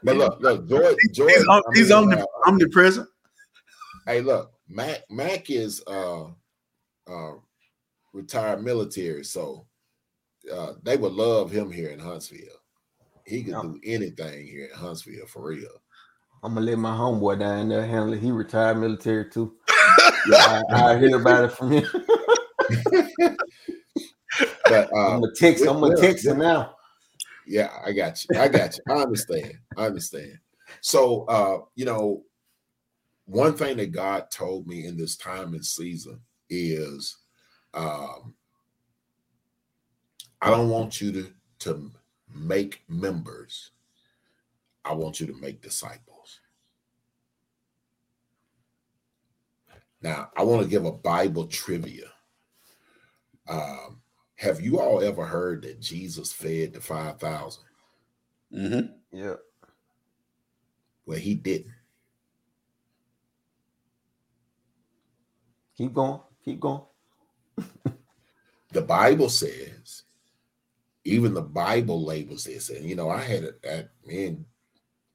But 0.03 0.17
look, 0.17 0.41
look, 0.41 0.69
George, 0.69 0.97
George, 1.13 1.33
He's, 1.33 1.47
om- 1.49 1.63
I 1.67 1.71
mean, 1.81 1.93
omni- 1.93 2.23
uh, 2.23 2.27
omnipresent. 2.47 3.09
Hey, 4.09 4.23
look, 4.23 4.53
Mac 4.67 5.03
Mac 5.11 5.51
is 5.51 5.83
uh 5.87 6.29
uh 7.07 7.33
retired 8.15 8.65
military, 8.65 9.23
so 9.23 9.67
uh 10.51 10.73
they 10.83 10.97
would 10.97 11.13
love 11.13 11.51
him 11.51 11.71
here 11.71 11.91
in 11.91 11.99
Huntsville. 11.99 12.41
He 13.27 13.43
could 13.43 13.53
Yeah. 13.53 13.61
do 13.61 13.79
anything 13.85 14.47
here 14.47 14.71
in 14.73 14.79
Huntsville 14.79 15.27
for 15.27 15.49
real. 15.49 15.69
I'm 16.43 16.55
gonna 16.55 16.65
let 16.65 16.79
my 16.79 16.97
homeboy 16.97 17.41
down 17.41 17.69
there 17.69 17.85
handle 17.85 18.15
it. 18.15 18.21
He 18.21 18.31
retired 18.31 18.79
military 18.79 19.29
too. 19.29 19.57
Yeah, 20.27 20.63
I, 20.75 20.93
I 20.95 20.99
hear 20.99 21.21
about 21.21 21.45
it 21.45 21.53
from 21.53 21.73
him. 21.73 21.85
But 24.67 24.89
uh 24.91 24.97
I'm 24.97 25.21
gonna 25.21 25.35
text. 25.37 25.67
I'm 25.67 25.81
gonna 25.81 25.97
text 25.97 26.25
him 26.25 26.39
now. 26.39 26.77
yeah, 27.47 27.71
I 27.85 27.93
got 27.93 28.25
you. 28.25 28.41
I 28.41 28.49
got 28.49 28.75
you. 28.75 28.83
I 28.89 29.03
understand. 29.03 29.53
I 29.77 29.87
understand. 29.87 30.39
So 30.81 31.25
uh, 31.25 31.59
you 31.75 31.85
know, 31.85 32.23
one 33.29 33.55
thing 33.55 33.77
that 33.77 33.93
God 33.93 34.31
told 34.31 34.67
me 34.67 34.87
in 34.87 34.97
this 34.97 35.17
time 35.17 35.55
and 35.55 35.65
season 35.65 36.21
is 36.51 37.19
um 37.75 38.35
I 40.41 40.51
don't 40.51 40.71
want 40.71 41.01
you 41.01 41.13
to 41.13 41.33
to 41.61 41.91
make 42.35 42.85
members. 42.89 43.73
I 44.85 44.95
want 44.95 45.21
you 45.21 45.27
to 45.27 45.35
make 45.35 45.61
disciples. 45.63 46.41
Now, 50.03 50.31
I 50.37 50.45
want 50.45 50.63
to 50.63 50.69
give 50.69 50.85
a 50.85 50.93
Bible 50.93 51.47
trivia. 51.49 52.07
Um, 53.49 54.01
have 54.37 54.61
you 54.61 54.79
all 54.81 55.03
ever 55.03 55.25
heard 55.27 55.63
that 55.63 55.81
Jesus 55.81 56.33
fed 56.33 56.75
the 56.75 56.81
5,000? 56.81 57.65
hmm 58.53 58.81
Yeah. 59.13 59.35
Well, 61.07 61.19
he 61.19 61.35
didn't. 61.35 61.75
Keep 65.79 65.95
going. 65.95 66.21
Keep 66.45 66.61
going. 66.61 66.83
The 68.71 68.83
Bible 68.83 69.31
says, 69.31 70.03
even 71.05 71.33
the 71.33 71.41
Bible 71.41 72.05
labels 72.05 72.45
this. 72.45 72.69
And, 72.69 72.87
you 72.87 72.97
know, 72.97 73.09
I 73.09 73.23
had 73.23 73.45
it 73.45 73.65
at 73.65 73.89
me 74.05 74.27
and 74.27 74.45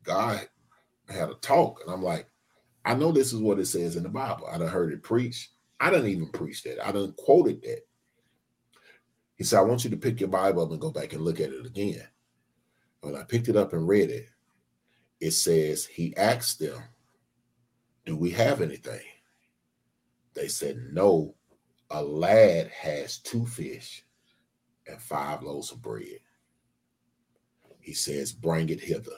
God 0.01 0.41
had 1.07 1.29
a 1.29 1.35
talk, 1.35 1.81
and 1.81 1.93
I'm 1.93 2.01
like, 2.01 2.27
I 2.83 2.95
know 2.95 3.11
this 3.11 3.31
is 3.31 3.39
what 3.39 3.59
it 3.59 3.67
says 3.67 3.95
in 3.95 4.01
the 4.03 4.09
Bible. 4.09 4.47
I 4.51 4.57
done 4.57 4.69
heard 4.69 4.91
it 4.91 5.03
preached. 5.03 5.51
I 5.79 5.91
didn't 5.91 6.07
even 6.07 6.29
preach 6.29 6.63
that. 6.63 6.85
I 6.85 6.91
done 6.91 7.13
quoted 7.15 7.61
that. 7.61 7.81
He 9.35 9.43
said, 9.43 9.59
I 9.59 9.63
want 9.63 9.83
you 9.83 9.91
to 9.91 9.97
pick 9.97 10.19
your 10.19 10.29
Bible 10.29 10.63
up 10.63 10.71
and 10.71 10.81
go 10.81 10.91
back 10.91 11.13
and 11.13 11.21
look 11.21 11.39
at 11.39 11.51
it 11.51 11.65
again. 11.65 12.07
When 13.01 13.15
I 13.15 13.23
picked 13.23 13.49
it 13.49 13.55
up 13.55 13.73
and 13.73 13.87
read 13.87 14.09
it, 14.09 14.29
it 15.19 15.31
says, 15.31 15.85
He 15.85 16.15
asked 16.17 16.59
them, 16.59 16.81
Do 18.05 18.15
we 18.15 18.31
have 18.31 18.61
anything? 18.61 19.01
They 20.33 20.47
said, 20.47 20.77
No, 20.91 21.35
a 21.89 22.03
lad 22.03 22.69
has 22.69 23.19
two 23.19 23.45
fish 23.45 24.03
and 24.87 24.99
five 24.99 25.43
loaves 25.43 25.71
of 25.71 25.81
bread. 25.81 26.19
He 27.79 27.93
says, 27.93 28.31
Bring 28.31 28.69
it 28.69 28.81
hither. 28.81 29.17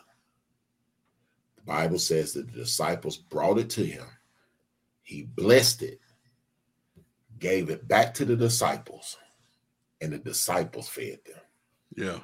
The 1.58 1.64
Bible 1.64 2.00
says 2.00 2.34
that 2.34 2.48
the 2.48 2.60
disciples 2.60 3.18
brought 3.18 3.60
it 3.60 3.70
to 3.72 3.86
him. 3.86 4.06
He 5.04 5.24
blessed 5.24 5.84
it, 5.84 6.00
gave 7.40 7.70
it 7.70 7.88
back 7.88 8.14
to 8.16 8.26
the 8.26 8.36
disciples, 8.36 9.18
and 10.02 10.12
the 10.12 10.18
disciples 10.18 10.90
fed 10.90 11.20
them. 11.26 11.42
Yeah. 11.96 12.20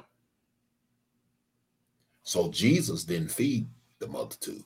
So 2.24 2.50
Jesus 2.50 3.04
didn't 3.04 3.30
feed 3.30 3.68
the 3.98 4.08
multitude. 4.08 4.64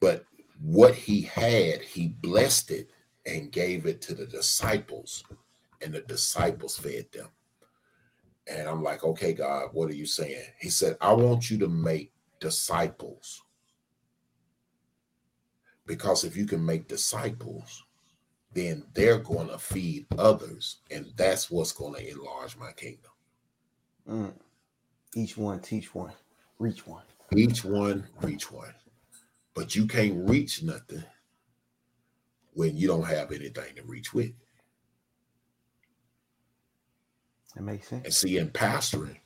But 0.00 0.24
what 0.62 0.94
he 0.94 1.22
had, 1.22 1.82
he 1.82 2.08
blessed 2.08 2.70
it 2.70 2.90
and 3.26 3.52
gave 3.52 3.86
it 3.86 4.00
to 4.02 4.14
the 4.14 4.26
disciples, 4.26 5.24
and 5.80 5.92
the 5.92 6.00
disciples 6.02 6.76
fed 6.76 7.06
them. 7.12 7.28
And 8.46 8.68
I'm 8.68 8.82
like, 8.82 9.04
okay, 9.04 9.32
God, 9.32 9.70
what 9.72 9.90
are 9.90 9.94
you 9.94 10.06
saying? 10.06 10.44
He 10.60 10.70
said, 10.70 10.96
I 11.00 11.12
want 11.12 11.50
you 11.50 11.58
to 11.58 11.68
make 11.68 12.12
disciples. 12.40 13.42
Because 15.86 16.24
if 16.24 16.36
you 16.36 16.46
can 16.46 16.64
make 16.64 16.86
disciples, 16.86 17.84
then 18.54 18.84
they're 18.94 19.18
going 19.18 19.48
to 19.48 19.58
feed 19.58 20.06
others, 20.16 20.78
and 20.90 21.06
that's 21.16 21.50
what's 21.50 21.72
going 21.72 21.94
to 21.94 22.10
enlarge 22.10 22.56
my 22.56 22.70
kingdom. 22.72 23.10
Mm. 24.08 24.32
Each 25.14 25.36
one 25.36 25.60
teach 25.60 25.94
one, 25.94 26.12
reach 26.58 26.86
one. 26.86 27.04
Each 27.34 27.64
one 27.64 28.06
reach 28.20 28.52
one. 28.52 28.74
But 29.54 29.76
you 29.76 29.86
can't 29.86 30.28
reach 30.28 30.62
nothing 30.62 31.04
when 32.54 32.76
you 32.76 32.86
don't 32.86 33.06
have 33.06 33.32
anything 33.32 33.74
to 33.76 33.82
reach 33.84 34.12
with. 34.14 34.32
That 37.54 37.62
makes 37.62 37.88
sense. 37.88 38.04
And 38.04 38.14
see, 38.14 38.38
in 38.38 38.48
pastoring, 38.48 39.18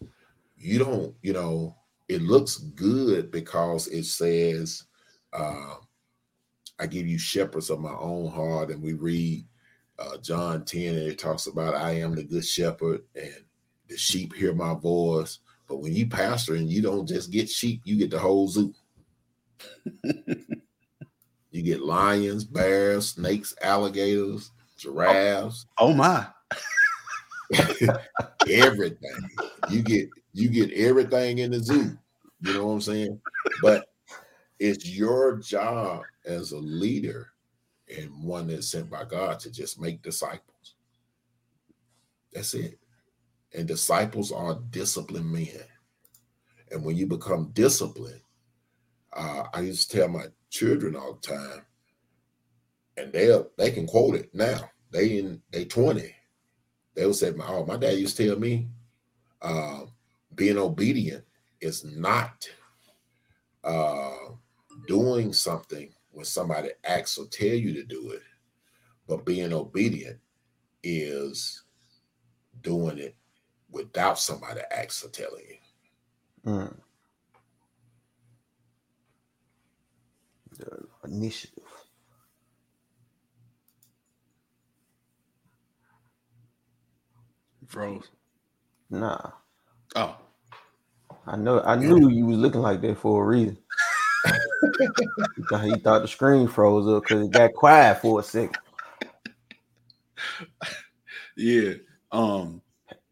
you 0.57 0.79
don't, 0.79 1.15
you 1.23 1.33
know, 1.33 1.77
it 2.09 2.23
looks 2.23 2.57
good 2.57 3.31
because 3.31 3.89
it 3.89 4.05
says, 4.05 4.85
uh, 5.33 5.75
I 6.79 6.87
give 6.87 7.07
you 7.07 7.19
shepherds 7.19 7.71
of 7.71 7.81
my 7.81 7.95
own 7.95 8.31
heart. 8.31 8.71
And 8.71 8.83
we 8.83 8.93
read 8.93 9.45
uh, 9.99 10.19
John 10.19 10.65
10, 10.65 10.95
and 10.95 11.09
it 11.09 11.19
talks 11.19 11.47
about, 11.47 11.75
I 11.75 11.93
am 11.93 12.15
the 12.15 12.25
good 12.25 12.45
shepherd, 12.45 13.03
and 13.15 13.45
the 13.89 13.97
sheep 13.97 14.35
hear 14.35 14.55
my 14.55 14.75
voice. 14.75 15.39
But 15.69 15.79
when 15.79 15.95
you 15.95 16.07
pastor 16.07 16.55
and 16.55 16.71
you 16.71 16.83
don't 16.83 17.07
just 17.07 17.31
get 17.31 17.49
sheep, 17.49 17.83
you 17.85 17.97
get 17.97 18.11
the 18.11 18.19
whole 18.19 18.49
zoo. 18.49 18.75
you 21.51 21.63
get 21.63 21.83
lions, 21.83 22.45
bears, 22.45 23.11
snakes, 23.11 23.55
alligators, 23.63 24.51
giraffes, 24.77 25.67
Oh, 25.79 25.89
oh 25.89 25.95
my. 25.95 26.27
everything. 28.49 29.31
You 29.71 29.83
get 29.83 30.09
you 30.33 30.49
get 30.49 30.73
everything 30.73 31.39
in 31.39 31.51
the 31.53 31.61
zoo. 31.61 31.97
You 32.41 32.55
know 32.55 32.67
what 32.67 32.73
I'm 32.75 32.81
saying? 32.81 33.21
But 33.63 33.89
it's 34.59 34.89
your 34.89 35.37
job 35.39 36.03
as 36.25 36.53
a 36.53 36.59
leader 36.59 37.29
and 37.95 38.23
one 38.23 38.49
that's 38.49 38.69
sent 38.69 38.91
by 38.91 39.05
God 39.05 39.39
to 39.41 39.51
just 39.51 39.81
make 39.81 40.03
disciples. 40.03 40.75
That's 42.33 42.55
it. 42.55 42.79
And 43.55 43.67
disciples 43.67 44.33
are 44.33 44.61
disciplined 44.71 45.31
men. 45.31 45.65
And 46.71 46.85
when 46.85 46.97
you 46.97 47.07
become 47.07 47.51
disciplined, 47.55 48.21
uh, 49.17 49.45
I 49.53 49.61
used 49.61 49.91
to 49.91 49.97
tell 49.97 50.09
my 50.09 50.27
children 50.51 50.95
all 50.95 51.15
the 51.15 51.29
time, 51.29 51.63
and 52.97 53.13
they 53.13 53.37
they 53.57 53.71
can 53.71 53.87
quote 53.87 54.15
it 54.15 54.35
now. 54.35 54.71
They 54.91 55.19
in 55.19 55.43
they 55.51 55.65
20. 55.65 56.15
They'll 56.95 57.15
say, 57.15 57.33
"Oh, 57.41 57.65
my 57.67 57.77
dad 57.77 57.99
used 57.99 58.17
to 58.19 58.29
tell 58.29 58.39
me, 58.39 58.69
uh, 59.43 59.87
being 60.35 60.59
obedient 60.59 61.25
is 61.61 61.85
not 61.85 62.49
uh, 63.65 64.15
doing 64.87 65.33
something 65.33 65.93
when 66.11 66.25
somebody 66.25 66.71
asks 66.85 67.19
or 67.19 67.27
tell 67.27 67.49
you 67.49 67.75
to 67.75 67.85
do 67.85 68.11
it, 68.13 68.23
but 69.07 69.27
being 69.27 69.53
obedient 69.53 70.19
is 70.83 71.65
doing 72.63 72.99
it 72.99 73.17
without 73.71 74.19
somebody 74.19 74.61
asking 74.71 75.09
or 75.09 75.13
telling 75.13 75.45
you." 75.49 75.57
Mm. 76.51 76.77
The 80.59 80.87
initiative. 81.05 81.65
Froze. 87.67 88.09
Nah. 88.91 89.33
Oh, 89.97 90.17
I 91.27 91.37
know 91.37 91.61
I 91.63 91.75
knew 91.77 92.09
you 92.09 92.27
was 92.27 92.39
looking 92.39 92.61
like 92.61 92.81
that 92.83 92.99
for 92.99 93.25
a 93.25 93.27
reason. 93.27 93.59
he, 95.37 95.43
thought, 95.49 95.65
he 95.65 95.79
thought 95.79 96.03
the 96.03 96.09
screen 96.09 96.47
froze 96.47 96.87
up 96.89 97.03
because 97.03 97.27
it 97.27 97.33
got 97.33 97.53
quiet 97.55 98.01
for 98.01 98.21
a 98.21 98.23
second. 98.23 98.57
yeah. 101.37 101.75
Um. 102.13 102.63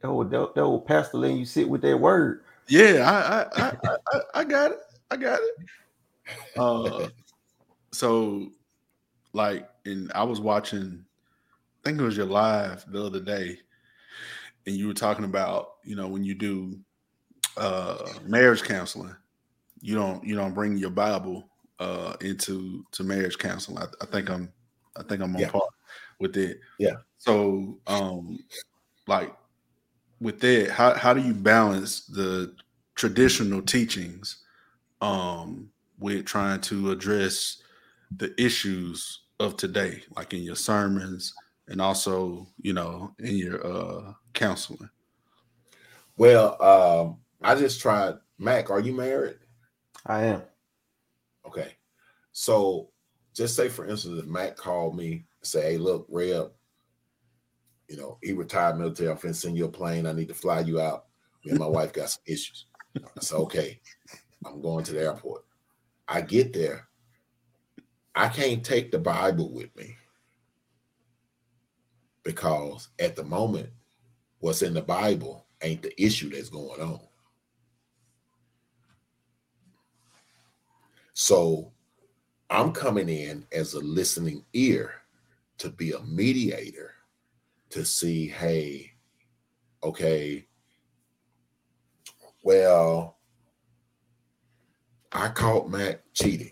That 0.01 0.09
old, 0.09 0.31
that, 0.31 0.55
that 0.55 0.61
old 0.61 0.87
pastor 0.87 1.19
letting 1.19 1.39
you 1.39 1.47
sit 1.47 1.69
with 1.69 1.83
that 1.83 1.99
word. 1.99 2.45
Yeah. 2.69 3.47
I 3.57 3.63
I 3.63 3.73
I, 3.73 3.97
I, 4.13 4.21
I 4.35 4.45
got 4.45 4.71
it. 4.73 4.79
I 5.11 5.17
got 5.17 5.41
it. 5.41 5.69
Uh. 6.57 7.09
So, 7.95 8.51
like, 9.33 9.69
and 9.85 10.11
I 10.15 10.25
was 10.25 10.41
watching. 10.41 11.05
I 11.85 11.89
think 11.89 12.01
it 12.01 12.05
was 12.05 12.17
your 12.17 12.27
live 12.27 12.85
the 12.91 13.05
other 13.05 13.21
day, 13.21 13.59
and 14.67 14.75
you 14.75 14.87
were 14.87 14.95
talking 14.95 15.25
about 15.25 15.75
you 15.85 15.97
know 15.97 16.09
when 16.09 16.25
you 16.25 16.35
do 16.35 16.79
uh 17.57 18.15
marriage 18.27 18.63
counseling 18.63 19.15
you 19.81 19.95
don't 19.95 20.25
you 20.25 20.35
don't 20.35 20.55
bring 20.55 20.77
your 20.77 20.91
bible 20.91 21.49
uh 21.79 22.17
into 22.21 22.85
to 22.91 23.05
marriage 23.05 23.39
counseling 23.39 23.79
i, 23.79 23.87
I 24.03 24.07
think 24.07 24.29
i'm 24.29 24.53
i 24.97 25.03
think 25.03 25.23
i'm 25.23 25.37
on 25.37 25.43
Yeah. 25.43 25.51
par 25.51 25.63
with 26.19 26.37
it 26.37 26.59
Yeah. 26.79 26.95
so 27.19 27.79
um 27.87 28.39
like 29.07 29.33
with 30.21 30.41
that 30.41 30.71
how, 30.71 30.95
how 30.95 31.15
do 31.15 31.21
you 31.21 31.35
balance 31.35 32.07
the 32.07 32.57
traditional 32.97 33.63
teachings 33.63 34.43
um 35.01 35.71
with 35.99 36.25
trying 36.25 36.61
to 36.63 36.91
address 36.91 37.59
the 38.17 38.35
issues 38.41 39.23
of 39.41 39.57
today 39.57 40.03
like 40.17 40.33
in 40.33 40.43
your 40.43 40.57
sermons 40.57 41.35
and 41.69 41.81
also 41.81 42.47
you 42.61 42.73
know 42.73 43.13
in 43.19 43.37
your 43.37 43.67
uh 43.67 44.13
counseling 44.33 44.91
Well, 46.17 46.63
um, 46.63 47.19
I 47.43 47.55
just 47.55 47.81
tried. 47.81 48.15
Mac, 48.39 48.71
are 48.71 48.81
you 48.81 48.93
married? 48.93 49.39
I 50.07 50.25
am. 50.25 50.43
Okay. 51.47 51.73
So 52.33 52.91
just 53.35 53.57
say, 53.57 53.69
for 53.69 53.87
instance, 53.87 54.21
if 54.21 54.27
Mac 54.27 54.57
called 54.57 54.97
me 54.97 55.13
and 55.13 55.25
say, 55.43 55.73
Hey, 55.73 55.79
look, 55.79 56.07
Reb, 56.09 56.51
you 57.89 57.97
know, 57.97 58.19
he 58.23 58.33
retired 58.33 58.79
military. 58.79 59.11
I'm 59.11 59.17
finna 59.17 59.35
send 59.35 59.57
you 59.57 59.67
a 59.67 59.69
plane. 59.69 60.07
I 60.07 60.13
need 60.13 60.29
to 60.29 60.35
fly 60.35 60.61
you 60.61 60.81
out. 60.81 61.07
Me 61.45 61.51
and 61.51 61.61
my 61.61 61.67
wife 61.67 61.93
got 61.93 62.11
some 62.11 62.23
issues. 62.27 62.67
I 62.97 63.21
said, 63.21 63.37
Okay, 63.37 63.81
I'm 64.47 64.61
going 64.61 64.85
to 64.85 64.93
the 64.93 65.03
airport. 65.03 65.45
I 66.09 66.21
get 66.21 66.53
there. 66.53 66.89
I 68.15 68.29
can't 68.29 68.65
take 68.65 68.93
the 68.93 68.99
Bible 68.99 69.53
with 69.53 69.75
me 69.77 69.97
because 72.23 72.89
at 72.99 73.17
the 73.17 73.25
moment, 73.25 73.71
what's 74.39 74.63
in 74.63 74.75
the 74.75 74.83
Bible 74.83 75.47
ain't 75.63 75.83
the 75.83 76.03
issue 76.03 76.31
that's 76.31 76.49
going 76.49 76.81
on. 76.81 77.01
So 81.15 81.73
I'm 82.51 82.73
coming 82.73 83.09
in 83.09 83.47
as 83.53 83.75
a 83.75 83.81
listening 83.81 84.45
ear 84.53 84.93
to 85.59 85.71
be 85.71 85.93
a 85.93 86.01
mediator 86.01 86.93
to 87.71 87.85
see, 87.85 88.29
hey, 88.29 88.93
okay, 89.83 90.47
well, 92.43 93.17
I 95.11 95.29
caught 95.29 95.71
Mac 95.71 96.03
cheating. 96.13 96.51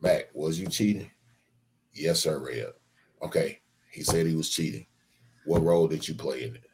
Mac, 0.00 0.28
was 0.32 0.58
you 0.60 0.68
cheating? 0.68 1.10
Yes, 1.92 2.20
sir, 2.20 2.38
Red. 2.38 2.72
Okay, 3.22 3.60
he 3.90 4.02
said 4.02 4.26
he 4.26 4.34
was 4.34 4.50
cheating. 4.50 4.86
What 5.44 5.62
role 5.62 5.88
did 5.88 6.06
you 6.06 6.14
play 6.14 6.44
in 6.44 6.54
it? 6.54 6.64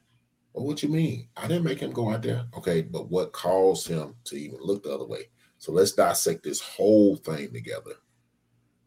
Well, 0.52 0.66
what 0.66 0.82
you 0.82 0.88
mean? 0.88 1.28
I 1.36 1.48
didn't 1.48 1.64
make 1.64 1.80
him 1.80 1.92
go 1.92 2.10
out 2.10 2.22
there. 2.22 2.46
Okay, 2.56 2.82
but 2.82 3.10
what 3.10 3.32
caused 3.32 3.88
him 3.88 4.14
to 4.24 4.36
even 4.36 4.59
look 4.60 4.84
the 4.84 4.94
other 4.94 5.06
way? 5.06 5.28
So 5.59 5.72
let's 5.72 5.92
dissect 5.92 6.42
this 6.42 6.60
whole 6.60 7.16
thing 7.16 7.52
together 7.52 7.92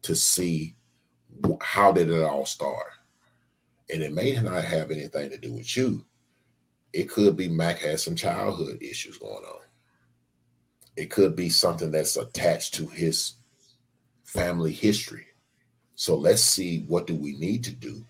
to 0.02 0.14
see 0.14 0.76
how 1.60 1.92
did 1.92 2.10
it 2.10 2.22
all 2.22 2.46
start. 2.46 2.86
And 3.92 4.02
it 4.02 4.12
may 4.12 4.38
not 4.40 4.64
have 4.64 4.90
anything 4.90 5.30
to 5.30 5.38
do 5.38 5.54
with 5.54 5.76
you. 5.76 6.04
It 6.92 7.10
could 7.10 7.36
be 7.36 7.48
Mac 7.48 7.80
has 7.80 8.04
some 8.04 8.14
childhood 8.14 8.78
issues 8.80 9.18
going 9.18 9.44
on. 9.44 9.60
It 10.96 11.10
could 11.10 11.36
be 11.36 11.48
something 11.48 11.90
that's 11.90 12.16
attached 12.16 12.74
to 12.74 12.86
his 12.86 13.34
family 14.28 14.72
history. 14.72 15.26
So 15.94 16.16
let's 16.16 16.42
see 16.42 16.84
what 16.86 17.06
do 17.06 17.14
we 17.14 17.32
need 17.32 17.64
to 17.64 17.72
do 17.72 18.04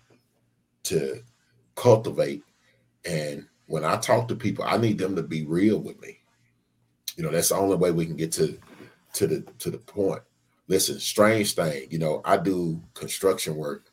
to 0.83 1.23
cultivate 1.75 2.43
and 3.05 3.47
when 3.67 3.85
I 3.85 3.97
talk 3.97 4.27
to 4.27 4.35
people, 4.35 4.65
I 4.67 4.77
need 4.77 4.97
them 4.97 5.15
to 5.15 5.21
be 5.21 5.45
real 5.45 5.77
with 5.77 6.01
me. 6.01 6.19
You 7.15 7.23
know, 7.23 7.29
that's 7.29 7.49
the 7.49 7.55
only 7.55 7.75
way 7.75 7.91
we 7.91 8.05
can 8.05 8.15
get 8.15 8.31
to 8.33 8.57
to 9.13 9.27
the 9.27 9.41
to 9.59 9.69
the 9.69 9.77
point. 9.77 10.21
Listen, 10.67 10.99
strange 10.99 11.53
thing, 11.53 11.87
you 11.89 11.99
know, 11.99 12.21
I 12.25 12.37
do 12.37 12.81
construction 12.93 13.55
work 13.55 13.91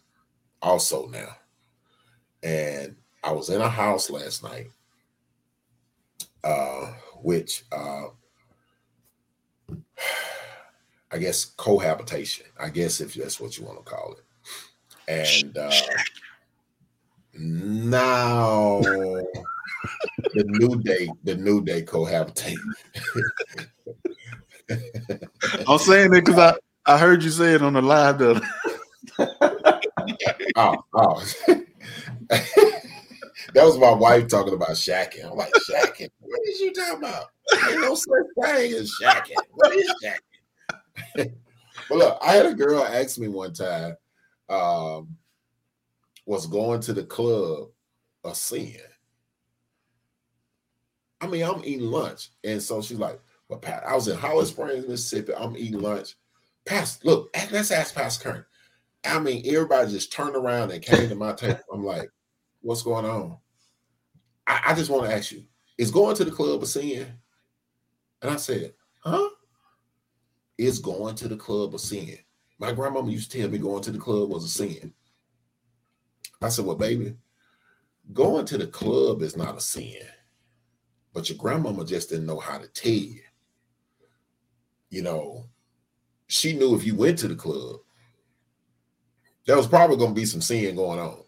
also 0.63 1.07
now. 1.09 1.37
And 2.43 2.97
I 3.23 3.33
was 3.33 3.51
in 3.51 3.61
a 3.61 3.69
house 3.69 4.11
last 4.11 4.43
night, 4.43 4.69
uh, 6.43 6.93
which 7.23 7.65
uh 7.71 8.09
I 11.13 11.19
guess 11.19 11.45
cohabitation, 11.45 12.47
I 12.59 12.69
guess 12.69 13.01
if 13.01 13.15
that's 13.15 13.41
what 13.41 13.57
you 13.57 13.65
want 13.65 13.79
to 13.79 13.85
call 13.85 14.15
it. 14.15 14.25
And 15.09 15.57
uh 15.57 15.71
now 17.39 18.81
the 18.81 20.45
new 20.47 20.81
day, 20.83 21.09
the 21.25 21.37
new 21.37 21.63
day 21.63 21.83
cohabitate. 21.83 22.57
I'm 25.69 25.79
saying 25.79 26.15
it 26.15 26.25
because 26.25 26.39
I, 26.39 26.57
I 26.87 26.99
heard 26.99 27.23
you 27.23 27.31
say 27.31 27.55
it 27.55 27.63
on 27.63 27.75
the 27.75 27.83
live 27.83 28.21
oh, 30.57 30.77
oh. 30.95 31.25
that 32.29 32.85
was 33.55 33.79
my 33.79 33.93
wife 33.93 34.29
talking 34.29 34.55
about 34.55 34.71
shacking. 34.71 35.25
I'm 35.31 35.37
like, 35.37 35.53
shacking? 35.71 36.09
What 36.21 36.41
is 36.49 36.61
you 36.61 36.73
talking 36.73 36.99
about? 36.99 37.27
Ain't 37.69 37.81
no 37.81 37.95
such 37.95 38.09
thing 38.43 38.73
as 38.73 38.93
shacking. 39.01 39.37
What 39.53 39.75
is 39.75 39.93
shacking? 40.05 40.19
but 41.17 41.31
look, 41.91 42.19
I 42.23 42.33
had 42.33 42.47
a 42.47 42.55
girl 42.55 42.85
ask 42.85 43.19
me 43.19 43.29
one 43.29 43.53
time, 43.53 43.97
um, 44.49 45.17
was 46.27 46.47
going 46.47 46.81
to 46.81 46.93
the 46.93 47.05
club 47.05 47.69
a 48.25 48.35
sin? 48.35 48.77
I 51.21 51.27
mean, 51.27 51.45
I'm 51.45 51.65
eating 51.65 51.91
lunch. 51.91 52.31
And 52.45 52.63
so 52.63 52.83
she's 52.83 52.99
like, 52.99 53.21
well, 53.49 53.59
Pat, 53.59 53.85
I 53.87 53.95
was 53.95 54.09
in 54.09 54.19
Holly 54.19 54.45
Springs, 54.45 54.87
Mississippi. 54.87 55.35
I'm 55.35 55.57
eating 55.57 55.81
lunch. 55.81 56.17
Past, 56.65 57.05
look, 57.05 57.31
let's 57.53 57.71
ask 57.71 57.95
Pastor 57.95 58.31
Kern. 58.31 58.45
I 59.05 59.21
mean, 59.21 59.43
everybody 59.47 59.91
just 59.93 60.13
turned 60.13 60.35
around 60.35 60.73
and 60.73 60.83
came 60.83 61.09
to 61.09 61.15
my 61.15 61.33
table. 61.35 61.61
I'm 61.73 61.85
like, 61.85 62.11
what's 62.61 62.83
going 62.83 63.07
on? 63.07 63.39
I, 64.47 64.63
I 64.67 64.75
just 64.75 64.91
want 64.91 65.09
to 65.09 65.15
ask 65.15 65.31
you, 65.31 65.45
is 65.79 65.91
going 65.91 66.17
to 66.17 66.25
the 66.25 66.31
club 66.31 66.63
a 66.63 66.67
sin? 66.67 67.07
And 68.23 68.31
I 68.31 68.37
said, 68.37 68.75
huh? 69.01 69.29
Is 70.59 70.79
going 70.79 71.15
to 71.17 71.29
the 71.29 71.37
club 71.37 71.75
a 71.75 71.79
sin? 71.79 72.19
My 72.59 72.73
grandmama 72.73 73.11
used 73.11 73.31
to 73.33 73.39
tell 73.39 73.51
me 73.51 73.59
going 73.59 73.83
to 73.83 73.91
the 73.91 73.99
club 73.99 74.31
was 74.31 74.45
a 74.45 74.49
sin. 74.49 74.95
I 76.41 76.49
said, 76.49 76.65
well, 76.65 76.77
baby, 76.77 77.15
going 78.13 78.47
to 78.47 78.59
the 78.59 78.67
club 78.67 79.23
is 79.23 79.37
not 79.37 79.57
a 79.57 79.61
sin. 79.61 80.03
But 81.13 81.29
your 81.29 81.39
grandmama 81.39 81.85
just 81.85 82.11
didn't 82.11 82.27
know 82.27 82.39
how 82.39 82.59
to 82.59 82.69
tell 82.69 82.93
you. 82.93 83.21
You 84.91 85.03
know, 85.03 85.47
she 86.29 86.57
knew 86.57 86.75
if 86.75 86.85
you 86.85 86.95
went 86.95 87.19
to 87.19 87.29
the 87.29 87.35
club, 87.35 87.81
there 89.47 89.57
was 89.57 89.67
probably 89.67 89.97
going 89.97 90.15
to 90.15 90.21
be 90.21 90.27
some 90.27 90.41
sin 90.41 90.77
going 90.77 90.99
on, 90.99 91.23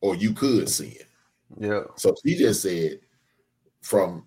or 0.00 0.14
you 0.14 0.32
could 0.32 0.68
sin. 0.68 0.96
Yeah. 1.58 1.82
So 1.96 2.14
she 2.24 2.36
just 2.36 2.62
said, 2.62 3.00
from 3.80 4.26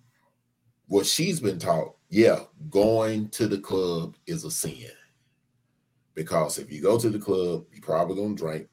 what 0.87 1.05
she's 1.05 1.39
been 1.39 1.59
taught, 1.59 1.94
yeah, 2.09 2.39
going 2.69 3.29
to 3.29 3.47
the 3.47 3.57
club 3.57 4.15
is 4.27 4.43
a 4.43 4.51
sin. 4.51 4.91
Because 6.13 6.57
if 6.57 6.71
you 6.71 6.81
go 6.81 6.97
to 6.97 7.09
the 7.09 7.19
club, 7.19 7.65
you're 7.71 7.81
probably 7.81 8.15
gonna 8.15 8.35
drink. 8.35 8.67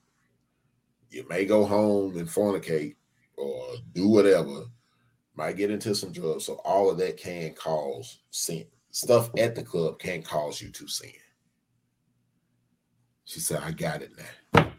You 1.11 1.27
may 1.29 1.45
go 1.45 1.65
home 1.65 2.17
and 2.17 2.29
fornicate 2.29 2.97
or 3.37 3.67
do 3.93 4.09
whatever, 4.09 4.67
might 5.35 5.57
get 5.57 5.71
into 5.71 5.95
some 5.95 6.13
drugs. 6.13 6.45
So 6.47 6.55
all 6.65 6.91
of 6.91 6.99
that 6.99 7.17
can 7.17 7.55
cause 7.55 8.21
sin. 8.31 8.67
Stuff 8.91 9.31
at 9.39 9.55
the 9.55 9.63
club 9.63 9.99
can 9.99 10.23
cause 10.23 10.61
you 10.61 10.71
to 10.71 10.87
sin. 10.87 11.11
She 13.25 13.41
said, 13.41 13.61
I 13.65 13.73
got 13.73 14.03
it 14.03 14.13
now. 14.55 14.73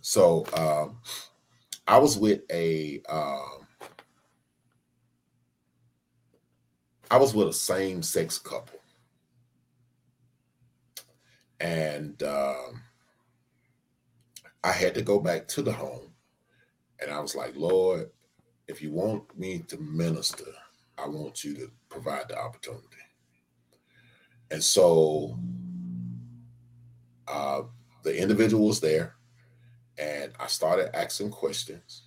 So 0.00 0.46
um, 0.54 0.98
I 1.86 1.98
was 1.98 2.16
with 2.16 2.40
a 2.50 3.02
um, 3.08 3.59
I 7.10 7.16
was 7.16 7.34
with 7.34 7.48
a 7.48 7.52
same-sex 7.52 8.38
couple. 8.38 8.78
And 11.58 12.22
um, 12.22 12.82
I 14.62 14.72
had 14.72 14.94
to 14.94 15.02
go 15.02 15.18
back 15.18 15.48
to 15.48 15.62
the 15.62 15.72
home. 15.72 16.12
And 17.00 17.10
I 17.10 17.18
was 17.20 17.34
like, 17.34 17.56
Lord, 17.56 18.10
if 18.68 18.80
you 18.80 18.92
want 18.92 19.36
me 19.38 19.58
to 19.68 19.78
minister, 19.78 20.44
I 20.96 21.08
want 21.08 21.42
you 21.42 21.54
to 21.56 21.70
provide 21.88 22.28
the 22.28 22.38
opportunity. 22.38 22.86
And 24.50 24.62
so 24.62 25.38
uh, 27.26 27.62
the 28.02 28.16
individual 28.16 28.68
was 28.68 28.80
there, 28.80 29.16
and 29.98 30.32
I 30.38 30.46
started 30.46 30.94
asking 30.96 31.30
questions, 31.30 32.04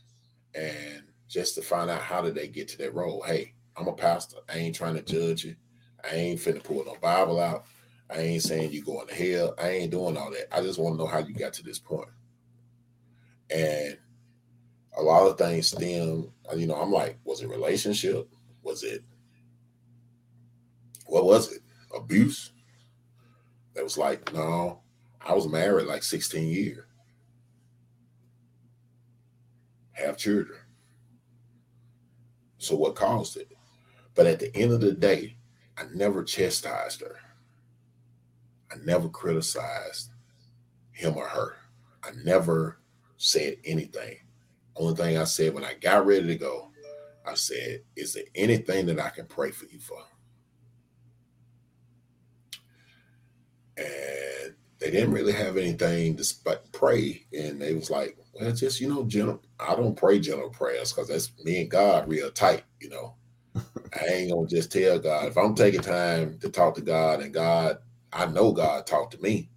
and 0.54 1.04
just 1.28 1.56
to 1.56 1.62
find 1.62 1.90
out 1.90 2.02
how 2.02 2.22
did 2.22 2.36
they 2.36 2.48
get 2.48 2.68
to 2.70 2.78
that 2.80 2.94
role. 2.94 3.24
Hey, 3.24 3.54
I'm 3.76 3.88
a 3.88 3.94
pastor. 3.94 4.38
I 4.50 4.58
ain't 4.58 4.76
trying 4.76 4.96
to 4.96 5.02
judge 5.02 5.44
you. 5.44 5.56
I 6.04 6.16
ain't 6.16 6.40
finna 6.40 6.64
pull 6.64 6.84
no 6.86 6.96
Bible 7.02 7.40
out. 7.40 7.66
I 8.10 8.20
ain't 8.20 8.44
saying 8.44 8.72
you 8.72 8.84
going 8.84 9.08
to 9.08 9.16
hell. 9.16 9.56
I 9.58 9.70
ain't 9.70 9.92
doing 9.92 10.18
all 10.18 10.32
that. 10.32 10.56
I 10.56 10.62
just 10.62 10.80
want 10.80 10.96
to 10.96 11.04
know 11.04 11.10
how 11.10 11.20
you 11.20 11.34
got 11.34 11.54
to 11.54 11.64
this 11.64 11.80
point. 11.80 12.10
And 13.50 13.98
a 14.98 15.02
lot 15.02 15.28
of 15.28 15.38
things 15.38 15.68
stem, 15.68 16.32
you 16.56 16.68
know, 16.68 16.76
I'm 16.76 16.92
like, 16.92 17.18
was 17.24 17.42
it 17.42 17.50
relationship? 17.50 18.30
Was 18.62 18.84
it 18.84 19.04
what 21.06 21.26
was 21.26 21.52
it? 21.52 21.62
Abuse? 21.96 22.52
That 23.76 23.84
was 23.84 23.98
like, 23.98 24.34
no, 24.34 24.82
I 25.22 25.34
was 25.34 25.48
married 25.48 25.88
like 25.88 26.04
16 26.04 26.48
years. 26.48 26.86
Have 29.92 30.18
children. 30.18 30.60
So 32.58 32.76
what 32.76 32.96
caused 32.96 33.38
it? 33.38 33.52
But 34.16 34.28
at 34.28 34.40
the 34.40 34.56
end 34.56 34.72
of 34.72 34.82
the 34.82 34.94
day, 34.94 35.38
I 35.78 35.84
never 35.94 36.24
chastised 36.24 37.02
her. 37.02 37.18
I 38.72 38.76
never 38.84 39.10
criticized 39.10 40.12
him 40.92 41.18
or 41.18 41.28
her. 41.28 41.56
I 42.04 42.12
never 42.24 42.80
said 43.18 43.58
anything. 43.66 44.18
Only 44.76 44.96
thing 44.96 45.18
I 45.18 45.24
said 45.26 45.54
when 45.54 45.64
I 45.64 45.76
got 45.76 46.06
ready 46.06 46.28
to 46.28 46.36
go, 46.36 46.70
I 47.26 47.36
said, 47.36 47.84
Is 47.96 48.14
there 48.14 48.26
anything 48.36 48.88
that 48.88 49.00
I 49.00 49.10
can 49.10 49.26
pray 49.26 49.52
for 49.52 49.66
you 49.66 49.80
for? 49.80 49.98
And 53.78 54.56
they 54.80 54.92
didn't 54.92 55.12
really 55.12 55.34
have 55.34 55.58
anything 55.58 56.18
to 56.18 56.60
pray. 56.72 57.26
And 57.32 57.62
they 57.62 57.74
was 57.74 57.90
like, 57.90 58.18
Well, 58.34 58.52
just, 58.52 58.82
you 58.82 58.90
know, 58.90 59.06
general, 59.06 59.42
I 59.60 59.76
don't 59.76 59.96
pray 59.96 60.20
general 60.20 60.50
prayers 60.50 60.92
because 60.92 61.08
that's 61.08 61.32
me 61.44 61.62
and 61.62 61.72
God 61.72 62.08
real 62.10 62.32
tight, 62.32 62.64
you 62.80 62.90
know. 62.90 63.16
I 63.94 64.06
ain't 64.08 64.32
gonna 64.32 64.48
just 64.48 64.72
tell 64.72 65.00
God 65.00 65.28
if 65.28 65.38
I'm 65.38 65.56
taking 65.56 65.82
time 65.82 66.40
to 66.40 66.50
talk 66.50 66.76
to 66.76 66.82
God 66.82 67.22
and 67.22 67.34
God, 67.34 67.78
I 68.12 68.26
know 68.28 68.52
God 68.52 68.86
talked 68.88 69.14
to 69.14 69.22
me. 69.22 69.50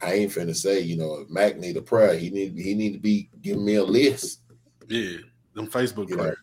I 0.00 0.14
ain't 0.14 0.32
finna 0.32 0.54
say, 0.56 0.80
you 0.80 0.96
know, 0.96 1.20
if 1.20 1.30
Mac 1.30 1.58
need 1.58 1.76
a 1.76 1.82
prayer, 1.82 2.16
he 2.16 2.30
need 2.30 2.58
he 2.58 2.74
need 2.74 2.92
to 2.94 2.98
be 3.00 3.30
giving 3.40 3.64
me 3.64 3.76
a 3.76 3.84
list. 3.84 4.40
Yeah, 4.88 5.18
them 5.54 5.68
Facebook 5.68 6.08
You 6.08 6.16
prayers. 6.16 6.38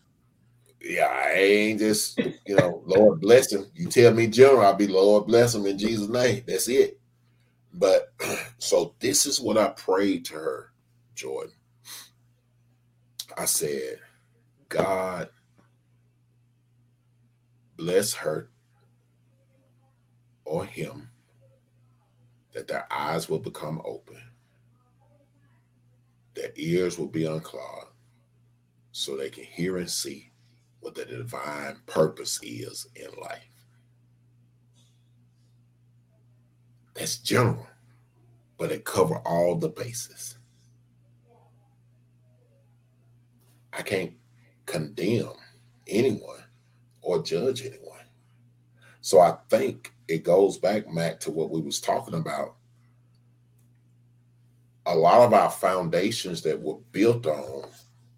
yeah, 0.82 1.06
I 1.06 1.32
ain't 1.32 1.80
just, 1.80 2.20
you 2.46 2.56
know, 2.56 2.82
Lord 2.86 3.20
bless 3.20 3.52
him. 3.52 3.66
You 3.74 3.88
tell 3.88 4.14
me 4.14 4.28
general, 4.28 4.62
I'll 4.62 4.74
be 4.74 4.88
Lord 4.88 5.26
bless 5.26 5.54
him 5.54 5.66
in 5.66 5.78
Jesus' 5.78 6.08
name. 6.08 6.44
That's 6.46 6.68
it. 6.68 7.00
But 7.74 8.12
so 8.58 8.94
this 9.00 9.26
is 9.26 9.40
what 9.40 9.58
I 9.58 9.68
prayed 9.70 10.26
to 10.26 10.34
her, 10.34 10.72
Jordan. 11.14 11.54
I 13.36 13.46
said, 13.46 13.98
God 14.68 15.28
bless 17.80 18.12
her 18.12 18.50
or 20.44 20.66
him 20.66 21.08
that 22.52 22.68
their 22.68 22.86
eyes 22.92 23.26
will 23.26 23.38
become 23.38 23.80
open, 23.86 24.20
their 26.34 26.50
ears 26.56 26.98
will 26.98 27.08
be 27.08 27.24
unclogged, 27.24 27.92
so 28.92 29.16
they 29.16 29.30
can 29.30 29.44
hear 29.44 29.78
and 29.78 29.88
see 29.88 30.30
what 30.80 30.94
the 30.94 31.06
divine 31.06 31.78
purpose 31.86 32.38
is 32.42 32.86
in 32.96 33.08
life. 33.18 33.66
That's 36.92 37.16
general, 37.16 37.66
but 38.58 38.72
it 38.72 38.84
cover 38.84 39.16
all 39.24 39.54
the 39.54 39.70
bases. 39.70 40.36
I 43.72 43.80
can't 43.80 44.12
condemn 44.66 45.32
anyone 45.86 46.44
or 47.02 47.22
judge 47.22 47.62
anyone. 47.62 47.98
So 49.00 49.20
I 49.20 49.36
think 49.48 49.92
it 50.08 50.24
goes 50.24 50.58
back, 50.58 50.88
Mac, 50.88 51.20
to 51.20 51.30
what 51.30 51.50
we 51.50 51.60
was 51.60 51.80
talking 51.80 52.14
about. 52.14 52.56
A 54.86 54.94
lot 54.94 55.20
of 55.20 55.32
our 55.32 55.50
foundations 55.50 56.42
that 56.42 56.60
were 56.60 56.78
built 56.92 57.26
on, 57.26 57.68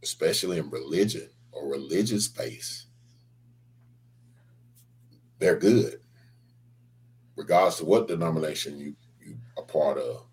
especially 0.03 0.59
in 0.59 0.71
religion 0.71 1.29
or 1.53 1.69
religious 1.71 2.25
space, 2.25 2.87
they're 5.39 5.59
good, 5.59 6.01
regardless 7.37 7.81
of 7.81 7.89
what 7.89 8.09
denomination 8.09 8.79
you 8.79 8.95
you 9.21 9.37
are 9.57 9.65
part 9.65 9.99
of. 9.99 10.27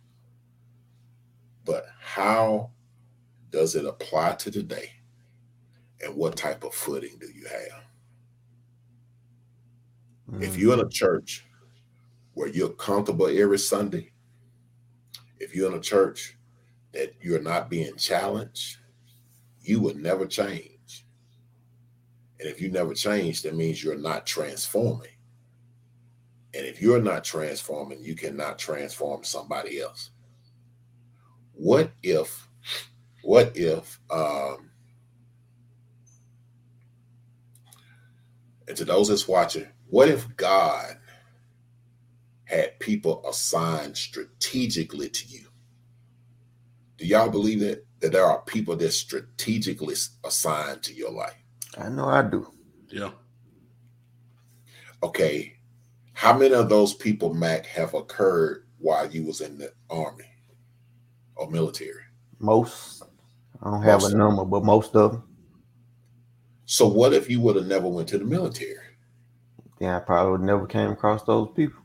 But 1.65 1.85
how 1.99 2.71
does 3.51 3.75
it 3.75 3.85
apply 3.85 4.33
to 4.35 4.51
today? 4.51 4.91
And 6.01 6.15
what 6.15 6.37
type 6.37 6.63
of 6.63 6.73
footing 6.73 7.17
do 7.19 7.27
you 7.27 7.45
have? 7.45 7.83
If 10.39 10.57
you're 10.57 10.73
in 10.73 10.85
a 10.85 10.89
church 10.89 11.45
where 12.33 12.47
you're 12.47 12.69
comfortable 12.69 13.27
every 13.27 13.59
Sunday, 13.59 14.11
if 15.39 15.55
you're 15.55 15.71
in 15.71 15.77
a 15.77 15.81
church 15.81 16.37
that 16.93 17.13
you're 17.21 17.41
not 17.41 17.69
being 17.69 17.95
challenged, 17.97 18.77
you 19.61 19.79
will 19.79 19.95
never 19.95 20.25
change. 20.25 21.05
And 22.39 22.47
if 22.47 22.61
you 22.61 22.71
never 22.71 22.93
change, 22.93 23.41
that 23.41 23.55
means 23.55 23.83
you're 23.83 23.97
not 23.97 24.25
transforming. 24.25 25.11
And 26.53 26.65
if 26.65 26.81
you're 26.81 27.01
not 27.01 27.23
transforming, 27.23 28.01
you 28.01 28.15
cannot 28.15 28.57
transform 28.57 29.23
somebody 29.23 29.81
else. 29.81 30.11
What 31.53 31.91
if, 32.01 32.47
what 33.23 33.51
if, 33.55 33.99
um, 34.09 34.71
and 38.67 38.77
to 38.77 38.85
those 38.85 39.09
that's 39.09 39.27
watching, 39.27 39.67
what 39.89 40.07
if 40.07 40.35
God 40.35 40.97
had 42.45 42.79
people 42.79 43.25
assigned 43.27 43.97
strategically 43.97 45.09
to 45.09 45.27
you? 45.27 45.47
Do 46.97 47.05
y'all 47.05 47.29
believe 47.29 47.59
that 47.61 47.85
that 47.99 48.11
there 48.11 48.25
are 48.25 48.41
people 48.41 48.75
that 48.77 48.91
strategically 48.91 49.95
assigned 50.23 50.83
to 50.83 50.93
your 50.93 51.11
life? 51.11 51.35
I 51.77 51.89
know 51.89 52.07
I 52.07 52.21
do. 52.21 52.51
Yeah. 52.89 53.11
Okay, 55.03 55.59
how 56.13 56.37
many 56.37 56.53
of 56.53 56.69
those 56.69 56.93
people, 56.93 57.33
Mac, 57.33 57.65
have 57.65 57.93
occurred 57.93 58.65
while 58.77 59.09
you 59.09 59.23
was 59.23 59.41
in 59.41 59.57
the 59.57 59.71
army 59.89 60.29
or 61.35 61.49
military? 61.49 62.03
Most. 62.39 63.03
I 63.61 63.71
don't 63.71 63.83
have 63.83 64.01
Most 64.01 64.13
a 64.13 64.17
number, 64.17 64.45
but 64.45 64.63
most 64.63 64.95
of 64.95 65.13
them. 65.13 65.23
So 66.65 66.87
what 66.87 67.13
if 67.13 67.29
you 67.29 67.39
would 67.41 67.55
have 67.55 67.67
never 67.67 67.87
went 67.87 68.09
to 68.09 68.17
the 68.17 68.25
military? 68.25 68.78
Yeah, 69.79 69.97
I 69.97 69.99
probably 69.99 70.33
would 70.33 70.41
never 70.41 70.67
came 70.67 70.91
across 70.91 71.23
those 71.23 71.49
people. 71.55 71.81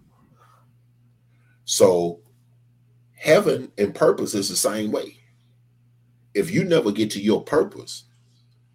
So 1.64 2.20
heaven 3.14 3.70
and 3.78 3.94
purpose 3.94 4.34
is 4.34 4.48
the 4.48 4.56
same 4.56 4.90
way. 4.90 5.16
If 6.34 6.50
you 6.50 6.64
never 6.64 6.90
get 6.90 7.10
to 7.12 7.22
your 7.22 7.42
purpose, 7.42 8.04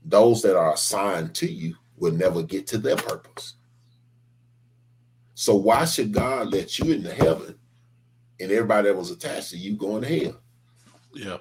those 0.03 0.41
that 0.41 0.57
are 0.57 0.73
assigned 0.73 1.35
to 1.35 1.51
you 1.51 1.75
will 1.97 2.13
never 2.13 2.41
get 2.41 2.65
to 2.67 2.77
their 2.77 2.95
purpose. 2.95 3.55
So 5.35 5.55
why 5.55 5.85
should 5.85 6.13
God 6.13 6.51
let 6.51 6.79
you 6.79 6.93
into 6.93 7.13
heaven 7.13 7.57
and 8.39 8.51
everybody 8.51 8.87
that 8.87 8.97
was 8.97 9.11
attached 9.11 9.51
to 9.51 9.57
you 9.57 9.75
going 9.75 10.03
to 10.03 10.19
hell? 10.25 10.41
Yeah. 11.13 11.37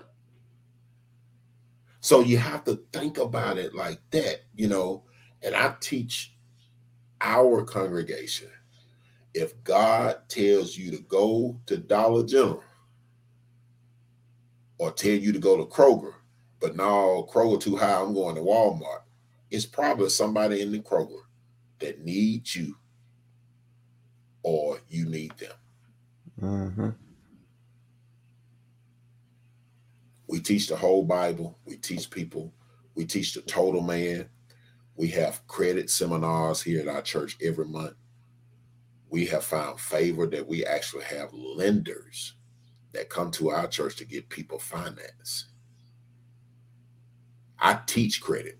So 2.01 2.21
you 2.21 2.39
have 2.39 2.65
to 2.65 2.81
think 2.93 3.19
about 3.19 3.59
it 3.59 3.75
like 3.75 4.01
that, 4.11 4.43
you 4.55 4.69
know. 4.69 5.05
And 5.43 5.55
I 5.55 5.75
teach 5.81 6.35
our 7.21 7.65
congregation 7.65 8.49
if 9.35 9.63
God 9.65 10.17
tells 10.29 10.77
you 10.77 10.91
to 10.91 10.99
go 11.03 11.61
to 11.67 11.77
Dollar 11.77 12.25
General 12.25 12.63
or 14.79 14.91
tell 14.93 15.13
you 15.13 15.33
to 15.33 15.39
go 15.39 15.57
to 15.57 15.65
Kroger, 15.65 16.15
but 16.61 16.77
no, 16.77 17.29
Kroger 17.33 17.61
too 17.61 17.77
high, 17.77 18.01
I'm 18.01 18.15
going 18.15 18.35
to 18.37 18.41
Walmart. 18.41 19.03
It's 19.51 19.67
probably 19.67 20.09
somebody 20.09 20.61
in 20.61 20.73
the 20.73 20.81
Kroger 20.81 21.23
that 21.79 22.05
needs 22.05 22.55
you 22.57 22.75
or 24.43 24.79
you 24.89 25.07
need 25.07 25.33
them. 25.39 25.53
Mm-hmm. 26.41 26.89
We 30.27 30.41
teach 30.41 30.69
the 30.69 30.77
whole 30.77 31.05
Bible. 31.05 31.59
We 31.65 31.77
teach 31.77 32.11
people. 32.11 32.53
We 32.95 33.05
teach 33.05 33.35
the 33.35 33.41
total 33.43 33.81
man. 33.83 34.29
We 34.99 35.07
have 35.11 35.47
credit 35.47 35.91
seminars 35.91 36.61
here 36.61 36.81
at 36.81 36.89
our 36.89 37.03
church 37.03 37.39
every 37.41 37.67
month. 37.67 37.95
We 39.09 39.27
have 39.27 39.45
found 39.45 39.79
favor 39.79 40.27
that 40.27 40.47
we 40.47 40.67
actually 40.67 41.05
have 41.05 41.33
lenders 41.33 42.35
that 42.93 43.09
come 43.09 43.31
to 43.31 43.51
our 43.51 43.69
church 43.69 43.95
to 43.99 44.05
get 44.05 44.29
people 44.29 44.59
finance. 44.59 45.51
I 47.61 47.79
teach 47.87 48.21
credit. 48.21 48.59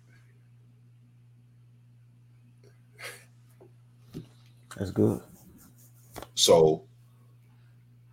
That's 4.77 4.93
good. 4.93 5.21
So 6.37 6.85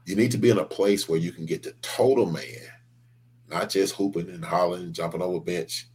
you 0.06 0.15
need 0.15 0.31
to 0.31 0.39
be 0.39 0.49
in 0.49 0.57
a 0.57 0.65
place 0.65 1.07
where 1.07 1.19
you 1.19 1.31
can 1.31 1.45
get 1.45 1.61
the 1.61 1.73
total 1.84 2.26
man, 2.26 2.69
not 3.47 3.69
just 3.69 3.93
hooping 3.93 4.30
and 4.30 4.43
hollering, 4.43 4.93
jumping 4.93 5.22
over 5.22 5.39
bench. 5.39 5.89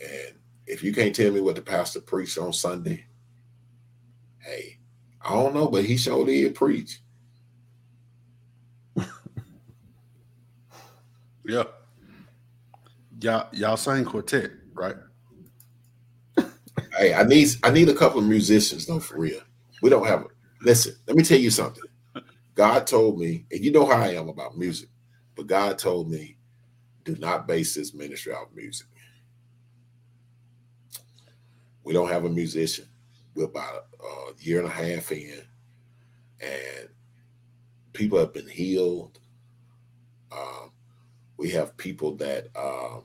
And 0.00 0.34
if 0.66 0.82
you 0.82 0.92
can't 0.92 1.14
tell 1.14 1.32
me 1.32 1.40
what 1.40 1.56
the 1.56 1.62
pastor 1.62 2.00
preached 2.00 2.38
on 2.38 2.52
Sunday, 2.52 3.04
hey, 4.38 4.78
I 5.22 5.30
don't 5.30 5.54
know, 5.54 5.68
but 5.68 5.84
he 5.84 5.96
showed 5.96 6.26
did 6.26 6.54
preach. 6.54 7.00
Yeah. 11.46 11.64
Y'all, 13.20 13.48
y'all 13.52 13.76
sang 13.76 14.04
quartet, 14.04 14.50
right? 14.72 14.96
Hey, 16.96 17.14
I 17.14 17.22
need 17.24 17.48
I 17.62 17.70
need 17.70 17.88
a 17.88 17.94
couple 17.94 18.20
of 18.20 18.26
musicians 18.26 18.86
though 18.86 19.00
for 19.00 19.18
real. 19.18 19.40
We 19.82 19.90
don't 19.90 20.06
have. 20.06 20.22
a 20.22 20.26
Listen, 20.62 20.94
let 21.06 21.16
me 21.16 21.22
tell 21.22 21.38
you 21.38 21.50
something. 21.50 21.82
God 22.54 22.86
told 22.86 23.18
me, 23.18 23.46
and 23.50 23.64
you 23.64 23.72
know 23.72 23.86
how 23.86 24.00
I 24.00 24.14
am 24.14 24.28
about 24.28 24.56
music, 24.56 24.88
but 25.36 25.46
God 25.46 25.78
told 25.78 26.10
me, 26.10 26.38
do 27.04 27.16
not 27.16 27.46
base 27.48 27.74
this 27.74 27.94
ministry 27.94 28.32
off 28.32 28.48
music. 28.54 28.86
We 31.84 31.92
don't 31.92 32.08
have 32.08 32.24
a 32.24 32.30
musician. 32.30 32.88
We're 33.34 33.44
about 33.44 33.86
a 34.02 34.42
year 34.42 34.58
and 34.58 34.68
a 34.68 34.70
half 34.70 35.12
in, 35.12 35.42
and 36.40 36.88
people 37.92 38.18
have 38.18 38.32
been 38.32 38.48
healed. 38.48 39.18
Um, 40.32 40.72
we 41.36 41.50
have 41.50 41.76
people 41.76 42.16
that 42.16 42.48
uh, 42.54 43.00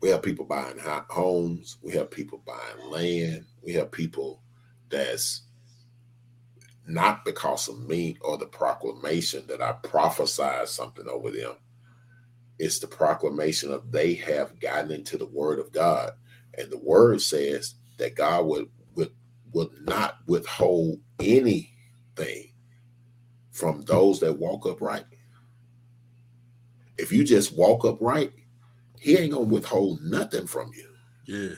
we 0.00 0.10
have 0.10 0.22
people 0.22 0.44
buying 0.44 0.78
homes. 1.08 1.78
We 1.82 1.92
have 1.92 2.10
people 2.10 2.42
buying 2.46 2.90
land. 2.90 3.44
We 3.62 3.74
have 3.74 3.90
people 3.90 4.42
that's 4.88 5.42
not 6.86 7.24
because 7.24 7.68
of 7.68 7.80
me 7.80 8.16
or 8.20 8.38
the 8.38 8.46
proclamation 8.46 9.44
that 9.48 9.60
I 9.60 9.72
prophesied 9.72 10.68
something 10.68 11.06
over 11.08 11.30
them. 11.30 11.54
It's 12.58 12.78
the 12.78 12.86
proclamation 12.86 13.72
of 13.72 13.90
they 13.90 14.14
have 14.14 14.60
gotten 14.60 14.92
into 14.92 15.18
the 15.18 15.26
word 15.26 15.58
of 15.58 15.72
God. 15.72 16.12
And 16.56 16.70
the 16.70 16.78
word 16.78 17.20
says 17.20 17.74
that 17.98 18.14
God 18.14 18.46
would 18.46 18.68
would 18.94 19.12
would 19.52 19.70
not 19.86 20.18
withhold 20.26 21.00
anything 21.20 22.52
from 23.50 23.82
those 23.84 24.20
that 24.20 24.38
walk 24.38 24.66
upright. 24.66 25.04
If 26.98 27.12
you 27.12 27.24
just 27.24 27.56
walk 27.56 27.84
upright, 27.84 28.32
he 28.98 29.16
ain't 29.16 29.32
gonna 29.32 29.44
withhold 29.44 30.00
nothing 30.02 30.46
from 30.46 30.70
you. 30.74 30.90
Yeah. 31.26 31.56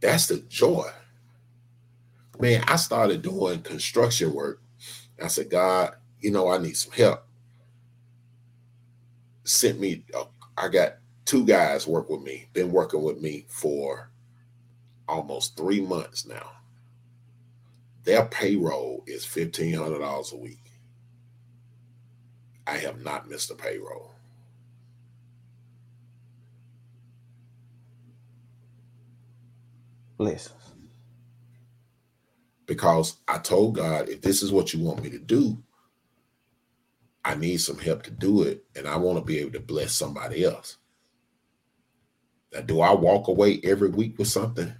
That's 0.00 0.26
the 0.26 0.38
joy 0.48 0.90
man, 2.42 2.64
I 2.66 2.76
started 2.76 3.22
doing 3.22 3.62
construction 3.62 4.34
work. 4.34 4.60
I 5.22 5.28
said, 5.28 5.48
God, 5.48 5.94
you 6.20 6.32
know, 6.32 6.50
I 6.50 6.58
need 6.58 6.76
some 6.76 6.92
help. 6.92 7.24
Sent 9.44 9.78
me, 9.80 10.04
I 10.58 10.68
got 10.68 10.96
two 11.32 11.46
guys 11.46 11.86
work 11.86 12.10
with 12.10 12.20
me, 12.20 12.46
been 12.52 12.70
working 12.70 13.00
with 13.00 13.18
me 13.18 13.46
for 13.48 14.10
almost 15.08 15.56
three 15.56 15.80
months 15.80 16.26
now. 16.26 16.50
Their 18.04 18.26
payroll 18.26 19.02
is 19.06 19.24
$1,500 19.24 20.32
a 20.32 20.36
week. 20.36 20.70
I 22.66 22.76
have 22.76 23.02
not 23.02 23.30
missed 23.30 23.50
a 23.50 23.54
payroll. 23.54 24.12
Blessings 30.18 30.52
because 32.66 33.16
I 33.26 33.38
told 33.38 33.76
God, 33.76 34.10
if 34.10 34.20
this 34.20 34.42
is 34.42 34.52
what 34.52 34.74
you 34.74 34.84
want 34.84 35.02
me 35.02 35.08
to 35.08 35.18
do, 35.18 35.56
I 37.24 37.36
need 37.36 37.62
some 37.62 37.78
help 37.78 38.02
to 38.02 38.10
do 38.10 38.42
it, 38.42 38.64
and 38.76 38.86
I 38.86 38.96
want 38.96 39.18
to 39.18 39.24
be 39.24 39.38
able 39.38 39.52
to 39.52 39.60
bless 39.60 39.94
somebody 39.94 40.44
else. 40.44 40.76
Now, 42.52 42.60
do 42.60 42.80
I 42.80 42.92
walk 42.92 43.28
away 43.28 43.60
every 43.64 43.88
week 43.88 44.18
with 44.18 44.28
something? 44.28 44.72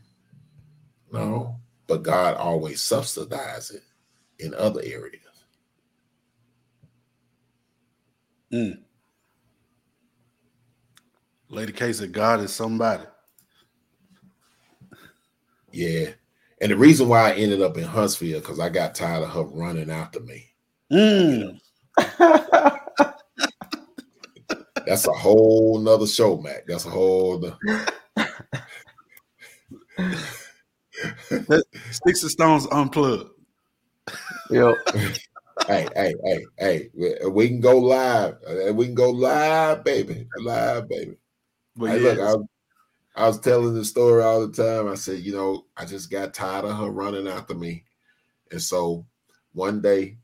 No, 1.13 1.57
but 1.87 2.03
God 2.03 2.37
always 2.37 2.81
subsidizes 2.81 3.77
it 3.77 3.83
in 4.39 4.55
other 4.55 4.81
areas. 4.83 5.23
Mm. 8.53 8.79
Lady 11.49 11.73
K 11.73 11.93
said, 11.93 12.13
God 12.13 12.41
is 12.41 12.53
somebody. 12.53 13.05
Yeah. 15.73 16.09
And 16.61 16.71
the 16.71 16.77
reason 16.77 17.09
why 17.09 17.31
I 17.31 17.35
ended 17.35 17.63
up 17.63 17.77
in 17.77 17.85
Huntsville 17.85 18.41
because 18.41 18.61
I 18.61 18.69
got 18.69 18.95
tired 18.95 19.23
of 19.23 19.31
her 19.31 19.43
running 19.43 19.91
after 19.91 20.21
me. 20.21 20.51
Mm. 20.93 21.33
You 21.33 21.59
know? 21.99 22.79
That's 24.87 25.07
a 25.07 25.13
whole 25.13 25.79
nother 25.79 26.07
show, 26.07 26.39
Mac. 26.39 26.67
That's 26.67 26.87
a 26.87 26.91
whole. 26.91 27.41
Sticks 31.91 32.23
and 32.23 32.31
Stones 32.31 32.67
unplugged. 32.71 33.31
Yep. 34.51 34.75
hey, 35.67 35.89
hey, 35.95 36.15
hey, 36.25 36.47
hey. 36.59 36.89
We, 36.95 37.15
we, 37.31 37.49
can 37.49 37.61
go 37.61 37.79
live. 37.79 38.37
Uh, 38.47 38.73
we 38.73 38.87
can 38.87 38.95
go 38.95 39.11
live, 39.11 39.85
baby. 39.85 40.27
Live, 40.39 40.89
baby. 40.89 41.17
But 41.77 41.91
hey, 41.91 42.03
yes. 42.03 42.19
look, 42.19 42.47
I 43.15 43.27
was 43.27 43.41
telling 43.41 43.75
the 43.75 43.85
story 43.85 44.23
all 44.23 44.47
the 44.47 44.53
time. 44.53 44.89
I 44.89 44.95
said, 44.95 45.21
you 45.21 45.33
know, 45.33 45.67
I 45.77 45.85
just 45.85 46.11
got 46.11 46.35
tired 46.35 46.65
of 46.65 46.77
her 46.77 46.91
running 46.91 47.29
after 47.29 47.55
me. 47.55 47.85
And 48.51 48.61
so 48.61 49.07
one 49.53 49.81
day, 49.81 50.19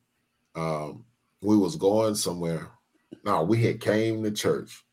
um, 0.54 1.04
we 1.40 1.56
was 1.56 1.76
going 1.76 2.14
somewhere. 2.14 2.70
No, 3.24 3.42
we 3.42 3.62
had 3.62 3.80
came 3.80 4.22
to 4.22 4.30
church. 4.30 4.84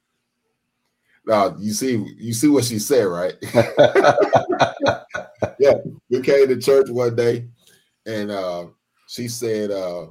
Now 1.26 1.56
you 1.60 1.74
see, 1.74 2.06
you 2.18 2.34
see 2.34 2.48
what 2.48 2.66
she 2.66 2.80
said, 2.80 3.06
right? 3.06 3.34
yeah, 5.60 5.76
we 6.10 6.22
came 6.22 6.48
to 6.48 6.60
church 6.60 6.90
one 6.90 7.16
day, 7.16 7.48
and 8.06 8.30
uh, 8.30 8.68
she 9.08 9.28
said, 9.28 9.72
uh, 9.72 10.08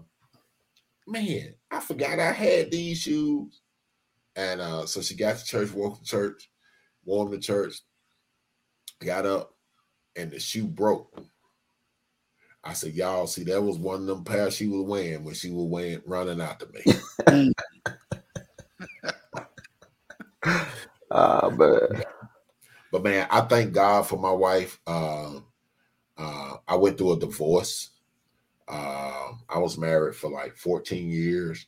"Man, 1.07 1.55
I 1.71 1.81
forgot 1.81 2.19
I 2.19 2.33
had 2.33 2.71
these 2.71 2.99
shoes." 2.99 3.61
And 4.37 4.61
uh, 4.61 4.87
so 4.87 5.01
she 5.01 5.15
got 5.15 5.39
to 5.39 5.45
church, 5.45 5.71
walked 5.71 6.05
to 6.05 6.11
church, 6.11 6.51
warmed 7.05 7.33
the 7.33 7.39
church, 7.39 7.75
got 9.01 9.27
up, 9.27 9.55
and 10.17 10.31
the 10.31 10.41
shoe 10.41 10.67
broke. 10.67 11.17
I 12.65 12.73
said, 12.73 12.95
y'all 12.95 13.27
see, 13.27 13.45
that 13.45 13.63
was 13.63 13.77
one 13.79 14.01
of 14.01 14.07
them 14.07 14.25
pairs 14.25 14.57
she 14.57 14.67
was 14.67 14.83
wearing 14.83 15.23
when 15.23 15.35
she 15.35 15.51
was 15.51 15.67
wearing 15.67 16.01
running 16.07 16.41
after 16.41 16.67
me. 16.67 17.53
uh, 21.15 21.51
but 21.51 22.07
but 22.93 23.05
man, 23.05 23.27
I 23.31 23.43
thank 23.43 23.73
God 23.73 24.07
for 24.07 24.19
my 24.19 24.33
wife. 24.33 24.81
Uh, 24.87 25.41
uh, 26.19 26.57
I 26.69 26.77
went 26.77 26.99
through 26.99 27.15
a 27.15 27.21
divorce. 27.21 27.91
Uh, 28.69 29.33
I 29.49 29.59
was 29.59 29.79
married 29.79 30.17
for 30.17 30.31
like 30.31 30.57
14 30.57 31.11
years, 31.11 31.67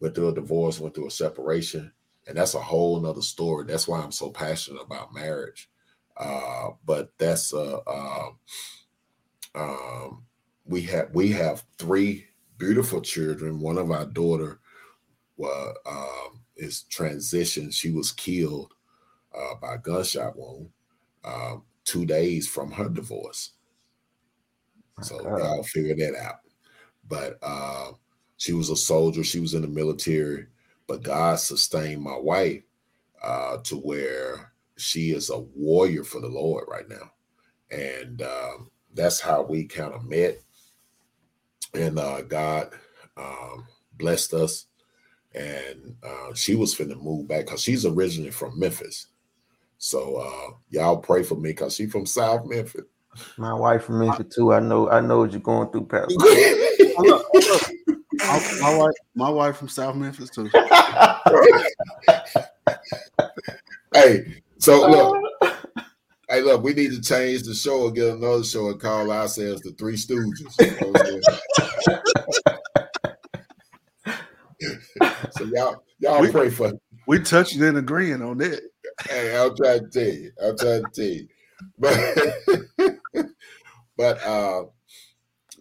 went 0.00 0.14
through 0.14 0.28
a 0.28 0.34
divorce, 0.34 0.80
went 0.80 0.94
through 0.94 1.08
a 1.08 1.12
separation. 1.12 1.92
And 2.26 2.36
that's 2.38 2.54
a 2.54 2.60
whole 2.60 3.00
nother 3.00 3.22
story. 3.22 3.66
That's 3.66 3.88
why 3.88 4.00
I'm 4.00 4.12
so 4.12 4.30
passionate 4.30 4.82
about 4.82 5.14
marriage. 5.14 5.70
Uh, 6.16 6.70
but 6.86 7.12
that's 7.18 7.54
uh, 7.54 7.80
uh, 7.86 8.30
um, 9.56 10.24
we 10.66 10.82
have 10.82 11.10
we 11.14 11.30
have 11.32 11.64
three 11.78 12.26
beautiful 12.58 13.00
children. 13.02 13.60
One 13.60 13.78
of 13.78 13.90
our 13.90 14.06
daughter 14.06 14.60
um, 15.86 16.40
is 16.56 16.82
transition. 16.84 17.70
She 17.70 17.90
was 17.92 18.12
killed 18.12 18.74
uh, 19.38 19.54
by 19.60 19.74
a 19.74 19.78
gunshot 19.78 20.36
wound 20.36 20.68
uh, 21.24 21.56
two 21.84 22.04
days 22.04 22.48
from 22.48 22.70
her 22.72 22.88
divorce. 22.88 23.52
So 25.02 25.22
y'all 25.22 25.62
figure 25.62 25.94
that 25.94 26.18
out. 26.20 26.40
But 27.06 27.38
uh, 27.42 27.92
she 28.36 28.52
was 28.52 28.70
a 28.70 28.76
soldier. 28.76 29.22
She 29.22 29.40
was 29.40 29.54
in 29.54 29.62
the 29.62 29.68
military. 29.68 30.46
But 30.86 31.02
God 31.02 31.38
sustained 31.38 32.02
my 32.02 32.16
wife 32.16 32.62
uh, 33.22 33.58
to 33.58 33.76
where 33.76 34.52
she 34.76 35.10
is 35.10 35.30
a 35.30 35.38
warrior 35.38 36.04
for 36.04 36.20
the 36.20 36.28
Lord 36.28 36.64
right 36.68 36.88
now, 36.88 37.12
and 37.70 38.22
um, 38.22 38.70
that's 38.94 39.20
how 39.20 39.42
we 39.42 39.64
kind 39.64 39.92
of 39.92 40.08
met. 40.08 40.38
And 41.74 41.98
uh, 41.98 42.22
God 42.22 42.70
um, 43.16 43.66
blessed 43.98 44.34
us, 44.34 44.66
and 45.34 45.96
uh, 46.02 46.32
she 46.34 46.54
was 46.54 46.74
finna 46.74 47.00
move 47.00 47.28
back 47.28 47.46
because 47.46 47.62
she's 47.62 47.84
originally 47.84 48.30
from 48.30 48.58
Memphis. 48.58 49.08
So 49.78 50.16
uh, 50.16 50.54
y'all 50.70 50.96
pray 50.96 51.22
for 51.22 51.36
me 51.36 51.50
because 51.50 51.74
she's 51.74 51.90
from 51.90 52.04
South 52.04 52.44
Memphis. 52.46 52.82
My 53.36 53.54
wife 53.54 53.84
from 53.84 54.00
Memphis 54.00 54.34
too. 54.34 54.52
I 54.52 54.60
know. 54.60 54.90
I 54.90 55.00
know 55.00 55.20
what 55.20 55.30
you're 55.32 55.40
going 55.40 55.70
through, 55.70 55.86
Pat. 55.86 56.08
my, 58.18 58.58
my 58.60 58.76
wife, 58.76 58.94
my 59.14 59.30
wife 59.30 59.56
from 59.56 59.68
South 59.68 59.94
Memphis 59.96 60.30
too. 60.30 60.50
hey, 63.94 64.42
so 64.58 64.88
look, 64.90 65.16
hey, 66.28 66.42
look, 66.42 66.62
we 66.62 66.74
need 66.74 66.90
to 66.90 67.00
change 67.00 67.44
the 67.44 67.54
show 67.54 67.86
and 67.86 67.94
get 67.96 68.14
another 68.14 68.44
show 68.44 68.68
and 68.68 68.80
call 68.80 69.10
ourselves 69.10 69.62
the 69.62 69.70
Three 69.72 69.96
Stooges. 69.96 70.52
so 75.32 75.44
y'all, 75.44 75.82
y'all 76.00 76.20
We- 76.20 76.30
pray 76.30 76.50
for. 76.50 76.72
We 77.06 77.20
touching 77.20 77.62
and 77.62 77.78
agreeing 77.78 78.20
on 78.20 78.36
that. 78.38 78.60
Hey, 79.06 79.36
I'll 79.36 79.54
try 79.54 79.78
to 79.78 79.88
tell 79.88 80.02
you. 80.04 80.32
I'll 80.42 80.56
try 80.56 80.80
to 80.80 80.88
tell 80.92 81.04
you. 81.04 81.28
But 81.78 82.96
but 83.96 84.22
uh 84.24 84.64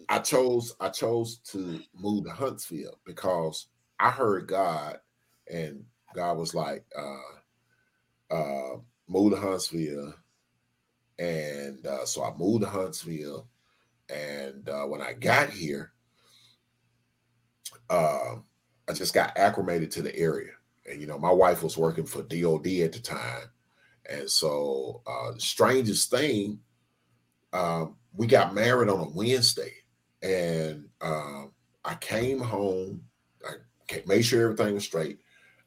I 0.10 0.20
chose 0.20 0.76
I 0.80 0.90
chose 0.90 1.40
to 1.52 1.82
move 1.96 2.26
to 2.26 2.32
Huntsville 2.32 3.00
because 3.06 3.68
I 4.00 4.12
heard 4.12 4.48
God 4.48 5.00
and 5.52 5.86
God 6.14 6.38
was 6.38 6.54
like 6.56 6.86
uh 6.98 7.64
uh 8.36 8.78
move 9.08 9.34
to 9.34 9.40
Huntsville 9.40 10.14
and 11.20 11.86
uh 11.86 12.06
so 12.06 12.24
I 12.24 12.34
moved 12.38 12.64
to 12.64 12.70
Huntsville 12.70 13.48
and 14.10 14.68
uh 14.70 14.86
when 14.86 15.02
I 15.02 15.14
got 15.14 15.50
here 15.52 15.94
uh 17.90 18.36
I 18.90 18.94
just 18.94 19.14
got 19.14 19.38
acclimated 19.38 19.92
to 19.92 20.02
the 20.02 20.16
area 20.18 20.54
and 20.88 21.02
you 21.02 21.08
know 21.08 21.18
my 21.18 21.32
wife 21.32 21.64
was 21.64 21.78
working 21.78 22.06
for 22.06 22.22
DOD 22.24 22.68
at 22.82 22.94
the 22.94 23.00
time 23.02 23.50
and 24.10 24.30
so 24.30 25.02
uh 25.08 25.32
the 25.32 25.40
strangest 25.40 26.10
thing 26.10 26.60
um 27.54 27.96
we 28.14 28.26
got 28.28 28.56
married 28.56 28.90
on 28.90 29.00
a 29.00 29.10
Wednesday 29.10 29.74
and 30.22 30.86
um, 31.02 31.52
I 31.86 31.96
came 31.96 32.40
home. 32.40 33.02
I 33.46 34.02
made 34.06 34.24
sure 34.24 34.44
everything 34.44 34.74
was 34.74 34.84
straight. 34.84 35.20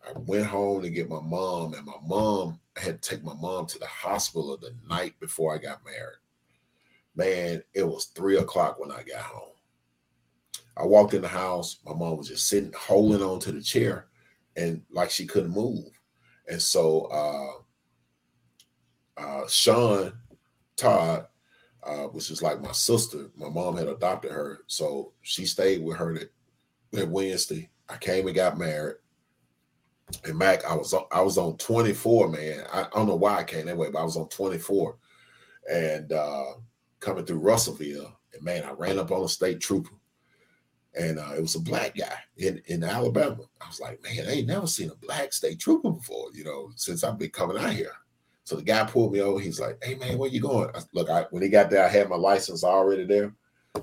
I 0.07 0.19
went 0.19 0.47
home 0.47 0.83
to 0.83 0.91
get 0.91 1.09
my 1.09 1.21
mom, 1.21 1.75
and 1.75 1.85
my 1.85 1.99
mom 2.05 2.59
I 2.77 2.81
had 2.81 3.03
to 3.03 3.11
take 3.11 3.25
my 3.25 3.35
mom 3.35 3.67
to 3.67 3.79
the 3.79 3.87
hospital 3.87 4.57
the 4.57 4.75
night 4.89 5.15
before 5.21 5.55
I 5.55 5.59
got 5.59 5.85
married. 5.85 6.19
Man, 7.15 7.63
it 7.75 7.83
was 7.83 8.07
three 8.07 8.39
o'clock 8.39 8.79
when 8.79 8.91
I 8.91 9.03
got 9.03 9.23
home. 9.23 9.53
I 10.77 10.85
walked 10.85 11.15
in 11.15 11.23
the 11.23 11.29
house. 11.29 11.79
My 11.85 11.93
mom 11.93 12.17
was 12.17 12.29
just 12.29 12.49
sitting, 12.49 12.73
holding 12.73 13.23
on 13.23 13.41
to 13.41 13.53
the 13.53 13.61
chair, 13.61 14.07
and 14.57 14.83
like 14.91 15.11
she 15.11 15.27
couldn't 15.27 15.51
move. 15.51 15.85
And 16.49 16.61
so, 16.61 17.65
uh, 19.17 19.21
uh, 19.21 19.47
Sean 19.49 20.13
Todd 20.77 21.27
uh, 21.83 22.05
which 22.09 22.31
is 22.31 22.43
like 22.43 22.61
my 22.61 22.73
sister. 22.73 23.31
My 23.37 23.49
mom 23.49 23.77
had 23.77 23.89
adopted 23.89 24.33
her, 24.33 24.61
so 24.67 25.13
she 25.23 25.47
stayed 25.47 25.83
with 25.83 25.97
her 25.97 26.19
that, 26.93 27.09
Wednesday. 27.09 27.71
I 27.89 27.97
came 27.97 28.27
and 28.27 28.37
got 28.37 28.59
married. 28.59 28.97
And 30.25 30.37
Mac, 30.37 30.65
I 30.65 30.75
was 30.75 30.93
on, 30.93 31.05
I 31.13 31.23
was 31.23 31.39
on 31.39 31.57
24, 31.57 32.29
man. 32.29 32.65
I, 32.73 32.83
I 32.83 32.89
don't 32.95 33.07
know 33.07 33.17
why 33.17 33.39
I 33.39 33.45
came 33.45 33.67
that 33.67 33.77
way, 33.77 33.91
but 33.91 34.01
I 34.01 34.05
was 34.05 34.17
on 34.17 34.29
24 34.29 34.97
and 35.71 36.13
uh 36.13 36.53
coming 36.99 37.25
through 37.25 37.39
Russellville. 37.39 38.13
And 38.35 38.43
man, 38.43 38.65
I 38.65 38.73
ran 38.73 38.99
up 38.99 39.13
on 39.13 39.25
a 39.25 39.29
state 39.29 39.61
trooper. 39.61 39.95
And 40.99 41.19
uh, 41.19 41.33
it 41.37 41.41
was 41.41 41.55
a 41.55 41.61
black 41.61 41.95
guy 41.95 42.19
in, 42.37 42.61
in 42.67 42.83
Alabama. 42.83 43.39
I 43.61 43.69
was 43.69 43.81
like, 43.81 44.03
man, 44.03 44.27
I 44.27 44.33
ain't 44.33 44.49
never 44.49 44.67
seen 44.67 44.91
a 44.91 44.97
black 44.97 45.33
state 45.33 45.61
trooper 45.61 45.91
before, 45.91 46.31
you 46.35 46.43
know, 46.43 46.73
since 46.75 47.05
I've 47.05 47.19
been 47.19 47.31
coming 47.31 47.59
out 47.59 47.73
here. 47.73 47.93
So 48.51 48.57
the 48.57 48.63
guy 48.63 48.85
pulled 48.85 49.13
me 49.13 49.21
over. 49.21 49.39
He's 49.39 49.61
like, 49.61 49.79
"Hey 49.81 49.95
man, 49.95 50.19
where 50.19 50.29
you 50.29 50.41
going?" 50.41 50.71
I, 50.75 50.81
look, 50.93 51.09
I, 51.09 51.23
when 51.31 51.41
he 51.41 51.49
got 51.49 51.71
there, 51.71 51.85
I 51.85 51.89
had 51.89 52.09
my 52.09 52.17
license 52.17 52.65
already 52.65 53.05
there. 53.05 53.33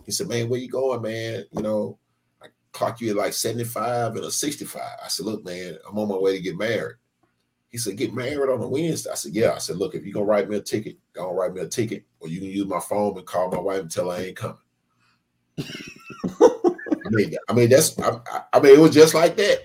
He 0.03 0.11
said, 0.11 0.27
"Man, 0.27 0.49
where 0.49 0.59
you 0.59 0.67
going, 0.67 1.01
man? 1.01 1.45
You 1.51 1.61
know, 1.61 1.97
I 2.43 2.47
clock 2.73 2.99
you 2.99 3.11
at 3.11 3.15
like 3.15 3.31
seventy-five 3.31 4.17
and 4.17 4.25
a 4.25 4.29
sixty-five." 4.29 4.97
I 5.01 5.07
said, 5.07 5.25
"Look, 5.25 5.45
man, 5.45 5.77
I'm 5.87 5.97
on 5.97 6.09
my 6.09 6.17
way 6.17 6.35
to 6.35 6.43
get 6.43 6.57
married." 6.57 6.97
He 7.69 7.77
said, 7.77 7.95
"Get 7.95 8.13
married 8.13 8.49
on 8.49 8.61
a 8.61 8.67
Wednesday." 8.67 9.09
I 9.09 9.15
said, 9.15 9.33
"Yeah." 9.33 9.53
I 9.53 9.59
said, 9.59 9.77
"Look, 9.77 9.95
if 9.95 10.03
you're 10.03 10.13
gonna 10.13 10.25
write 10.25 10.49
me 10.49 10.57
a 10.57 10.61
ticket, 10.61 10.97
go 11.13 11.29
and 11.29 11.37
write 11.37 11.53
me 11.53 11.61
a 11.61 11.67
ticket, 11.69 12.03
or 12.19 12.27
you 12.27 12.39
can 12.41 12.49
use 12.49 12.67
my 12.67 12.81
phone 12.81 13.17
and 13.17 13.25
call 13.25 13.49
my 13.49 13.61
wife 13.61 13.79
and 13.79 13.89
tell 13.89 14.11
her 14.11 14.17
I 14.17 14.25
ain't 14.25 14.35
coming." 14.35 14.57
I 17.07 17.09
mean, 17.09 17.35
I 17.49 17.53
mean 17.53 17.69
that's 17.69 17.97
I, 17.99 18.19
I- 18.53 18.59
mean 18.59 18.75
it 18.75 18.79
was 18.79 18.93
just 18.93 19.13
like 19.13 19.35
that. 19.37 19.59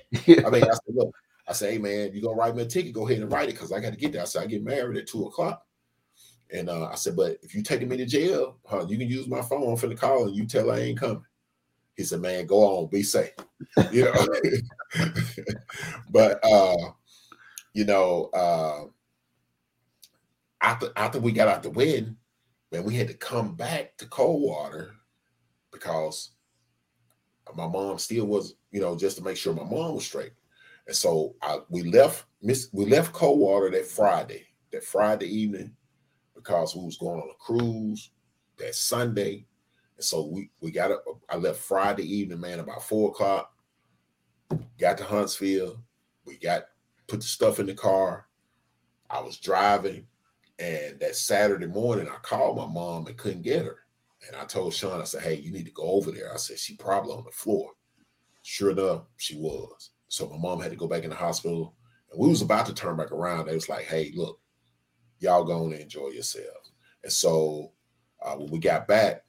I 0.47 0.51
mean, 0.51 0.64
I 0.64 0.69
said, 0.73 0.94
look, 0.94 1.14
I 1.48 1.52
said, 1.52 1.73
hey 1.73 1.78
man, 1.78 2.12
you 2.12 2.23
gonna 2.23 2.36
write 2.36 2.55
me 2.55 2.62
a 2.62 2.66
ticket? 2.66 2.93
Go 2.93 3.06
ahead 3.06 3.20
and 3.23 3.32
write 3.32 3.48
it 3.48 3.52
because 3.52 3.73
I 3.73 3.81
got 3.81 3.90
to 3.90 3.98
get 3.98 4.12
there. 4.12 4.23
I 4.23 4.27
said, 4.27 4.43
I 4.43 4.47
get 4.47 4.64
married 4.64 4.97
at 4.98 5.06
two 5.06 5.27
o'clock. 5.27 5.64
And 6.52 6.69
uh, 6.69 6.89
I 6.93 6.97
said, 6.97 7.16
but 7.16 7.39
if 7.43 7.55
you 7.55 7.62
taking 7.62 7.89
me 7.89 7.97
to 7.97 8.06
jail, 8.06 8.59
huh, 8.66 8.85
you 8.89 8.98
can 8.98 9.09
use 9.09 9.27
my 9.27 9.40
phone. 9.40 9.62
I'm 9.70 9.77
finna 9.77 9.97
call 9.97 10.27
and 10.27 10.36
you 10.36 10.47
tell 10.47 10.70
I 10.70 10.78
ain't 10.81 11.01
coming. 11.01 11.24
He 11.97 12.05
said, 12.05 12.20
man, 12.20 12.47
go 12.47 12.60
on, 12.60 12.89
be 12.89 13.02
safe. 13.02 13.32
You 13.93 14.05
know. 14.05 14.27
but 16.10 16.40
uh, 16.44 16.77
you 17.74 17.85
know, 17.85 18.24
uh 18.35 18.85
after 20.60 20.89
after 20.97 21.19
we 21.20 21.32
got 21.32 21.48
out 21.48 21.62
the 21.62 21.70
wedding, 21.70 22.16
man, 22.70 22.85
we 22.85 22.94
had 22.97 23.09
to 23.09 23.14
come 23.14 23.55
back 23.55 23.97
to 23.98 24.06
Coldwater 24.06 24.94
because 25.73 26.31
my 27.55 27.66
mom 27.66 27.98
still 27.98 28.27
was, 28.27 28.55
you 28.70 28.81
know, 28.81 28.97
just 28.97 29.16
to 29.19 29.23
make 29.23 29.36
sure 29.36 29.52
my 29.52 29.64
mom 29.64 29.94
was 29.94 30.05
straight. 30.05 30.32
And 30.86 30.97
so 30.97 31.35
I, 31.43 31.59
we 31.69 31.82
left 31.85 32.27
Miss 32.40 32.69
we 32.73 32.86
left 32.86 33.12
Coldwater 33.12 33.70
that 33.70 33.86
Friday, 33.86 34.47
that 34.73 34.85
Friday 34.85 35.27
evening, 35.27 35.74
because 36.35 36.74
we 36.74 36.85
was 36.85 36.98
going 36.98 37.20
on 37.20 37.31
a 37.31 37.44
cruise 37.44 38.10
that 38.59 38.74
Sunday. 38.74 39.47
And 39.97 40.05
so 40.05 40.27
we 40.27 40.51
we 40.60 40.70
got 40.70 40.90
up. 40.90 41.05
I 41.28 41.36
left 41.36 41.60
Friday 41.60 42.05
evening, 42.05 42.40
man, 42.40 42.59
about 42.59 42.82
four 42.82 43.10
o'clock. 43.10 43.52
Got 44.78 44.98
to 44.98 45.05
Huntsville. 45.05 45.82
We 46.24 46.36
got 46.36 46.64
put 47.06 47.20
the 47.20 47.27
stuff 47.27 47.60
in 47.60 47.66
the 47.66 47.74
car. 47.74 48.27
I 49.10 49.20
was 49.20 49.36
driving, 49.36 50.06
and 50.59 50.98
that 51.01 51.16
Saturday 51.16 51.66
morning, 51.66 52.09
I 52.09 52.16
called 52.23 52.56
my 52.56 52.66
mom 52.66 53.06
and 53.06 53.16
couldn't 53.16 53.43
get 53.43 53.64
her. 53.64 53.81
And 54.27 54.36
I 54.36 54.44
told 54.44 54.74
Sean, 54.74 55.01
I 55.01 55.05
said, 55.05 55.23
"Hey, 55.23 55.35
you 55.35 55.53
need 55.53 55.66
to 55.66 55.73
go 55.73 55.82
over 55.82 56.11
there." 56.11 56.32
I 56.32 56.36
said, 56.36 56.59
"She 56.59 56.77
probably 56.77 57.12
on 57.12 57.24
the 57.24 57.31
floor." 57.32 57.73
Sure 58.43 58.70
enough, 58.70 59.03
she 59.16 59.36
was. 59.36 59.90
So 60.09 60.28
my 60.28 60.39
mom 60.39 60.61
had 60.61 60.70
to 60.70 60.77
go 60.77 60.89
back 60.89 61.05
in 61.05 61.11
the 61.11 61.16
hospital, 61.16 61.74
and 62.11 62.20
we 62.20 62.28
was 62.28 62.43
about 62.43 62.66
to 62.66 62.74
turn 62.74 62.97
back 62.97 63.12
around. 63.12 63.47
They 63.47 63.55
was 63.55 63.69
like, 63.69 63.85
"Hey, 63.85 64.12
look, 64.15 64.40
y'all 65.20 65.44
going 65.44 65.70
to 65.70 65.81
enjoy 65.81 66.09
yourselves." 66.09 66.73
And 67.03 67.12
so 67.12 67.73
uh, 68.23 68.35
when 68.36 68.51
we 68.51 68.59
got 68.59 68.86
back, 68.86 69.24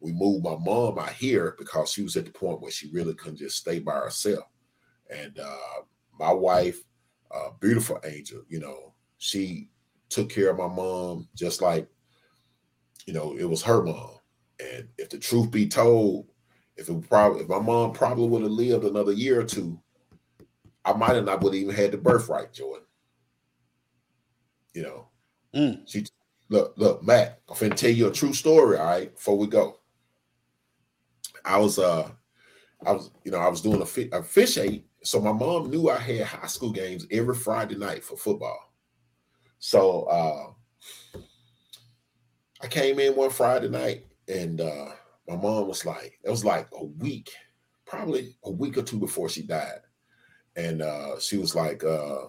we 0.00 0.12
moved 0.12 0.44
my 0.44 0.56
mom 0.56 0.98
out 0.98 1.12
here 1.12 1.56
because 1.58 1.90
she 1.90 2.02
was 2.02 2.16
at 2.16 2.24
the 2.24 2.30
point 2.30 2.60
where 2.60 2.70
she 2.70 2.90
really 2.90 3.14
couldn't 3.14 3.38
just 3.38 3.56
stay 3.56 3.78
by 3.78 3.94
herself. 3.94 4.44
And 5.10 5.38
uh, 5.38 5.82
my 6.18 6.32
wife, 6.32 6.82
uh, 7.34 7.50
beautiful 7.60 8.00
angel, 8.04 8.42
you 8.48 8.60
know, 8.60 8.94
she 9.18 9.70
took 10.08 10.28
care 10.28 10.50
of 10.50 10.58
my 10.58 10.68
mom 10.68 11.28
just 11.34 11.62
like, 11.62 11.88
you 13.06 13.12
know, 13.12 13.36
it 13.36 13.44
was 13.44 13.62
her 13.62 13.82
mom. 13.82 14.15
And 14.60 14.88
if 14.98 15.10
the 15.10 15.18
truth 15.18 15.50
be 15.50 15.68
told, 15.68 16.28
if 16.76 16.88
it 16.88 17.08
probably 17.08 17.42
if 17.42 17.48
my 17.48 17.58
mom 17.58 17.92
probably 17.92 18.28
would 18.28 18.42
have 18.42 18.50
lived 18.50 18.84
another 18.84 19.12
year 19.12 19.40
or 19.40 19.44
two, 19.44 19.80
I 20.84 20.92
might 20.92 21.16
have 21.16 21.24
not 21.24 21.42
would 21.42 21.54
have 21.54 21.62
even 21.62 21.74
had 21.74 21.92
the 21.92 21.98
birthright, 21.98 22.52
Jordan. 22.52 22.86
You 24.74 24.82
know, 24.82 25.08
Mm. 25.54 25.88
she 25.88 26.04
look, 26.50 26.74
look, 26.76 27.02
Matt, 27.02 27.40
I'm 27.48 27.56
finna 27.56 27.76
tell 27.76 27.90
you 27.90 28.08
a 28.08 28.12
true 28.12 28.34
story, 28.34 28.76
all 28.78 28.86
right, 28.86 29.14
before 29.14 29.38
we 29.38 29.46
go. 29.46 29.80
I 31.44 31.58
was 31.58 31.78
uh 31.78 32.10
I 32.86 32.92
was, 32.92 33.10
you 33.24 33.32
know, 33.32 33.38
I 33.38 33.48
was 33.48 33.60
doing 33.62 33.82
a, 33.82 33.86
fi- 33.86 34.10
a 34.12 34.22
fish 34.22 34.58
aid. 34.58 34.84
So 35.02 35.20
my 35.20 35.32
mom 35.32 35.70
knew 35.70 35.88
I 35.90 35.98
had 35.98 36.26
high 36.26 36.46
school 36.46 36.72
games 36.72 37.06
every 37.10 37.34
Friday 37.34 37.76
night 37.76 38.04
for 38.04 38.16
football. 38.16 38.72
So 39.58 40.02
uh 40.04 40.52
I 42.62 42.68
came 42.68 42.98
in 43.00 43.14
one 43.16 43.30
Friday 43.30 43.68
night 43.68 44.06
and 44.28 44.60
uh 44.60 44.90
my 45.28 45.36
mom 45.36 45.68
was 45.68 45.84
like, 45.84 46.18
it 46.24 46.30
was 46.30 46.44
like 46.44 46.68
a 46.72 46.84
week, 46.84 47.30
probably 47.86 48.36
a 48.44 48.50
week 48.50 48.78
or 48.78 48.82
two 48.82 48.98
before 48.98 49.28
she 49.28 49.42
died. 49.42 49.80
and 50.56 50.82
uh, 50.82 51.18
she 51.20 51.36
was 51.38 51.54
like, 51.54 51.84
uh, 51.84 52.26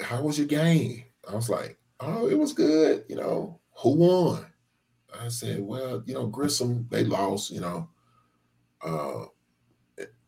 "How 0.00 0.22
was 0.22 0.38
your 0.38 0.46
game?" 0.46 1.04
I 1.28 1.34
was 1.34 1.48
like, 1.50 1.78
"Oh, 2.00 2.28
it 2.28 2.38
was 2.38 2.52
good." 2.52 3.04
You 3.08 3.16
know, 3.16 3.60
who 3.78 3.90
won? 3.96 4.46
I 5.12 5.28
said, 5.28 5.60
"Well, 5.62 6.02
you 6.06 6.14
know, 6.14 6.26
Grissom 6.26 6.86
they 6.90 7.04
lost." 7.04 7.50
You 7.50 7.60
know, 7.60 7.88
uh, 8.84 9.26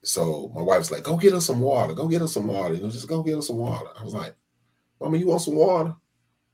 so 0.02 0.52
my 0.54 0.62
wife's 0.62 0.90
like, 0.90 1.02
"Go 1.04 1.16
get 1.16 1.34
us 1.34 1.46
some 1.46 1.60
water. 1.60 1.94
Go 1.94 2.08
get 2.08 2.22
us 2.22 2.34
some 2.34 2.46
water. 2.46 2.74
You 2.74 2.82
know, 2.82 2.90
just 2.90 3.08
go 3.08 3.22
get 3.22 3.38
us 3.38 3.48
some 3.48 3.56
water." 3.58 3.88
I 3.98 4.04
was 4.04 4.14
like, 4.14 4.34
"Mama, 5.00 5.18
you 5.18 5.26
want 5.28 5.42
some 5.42 5.56
water?" 5.56 5.94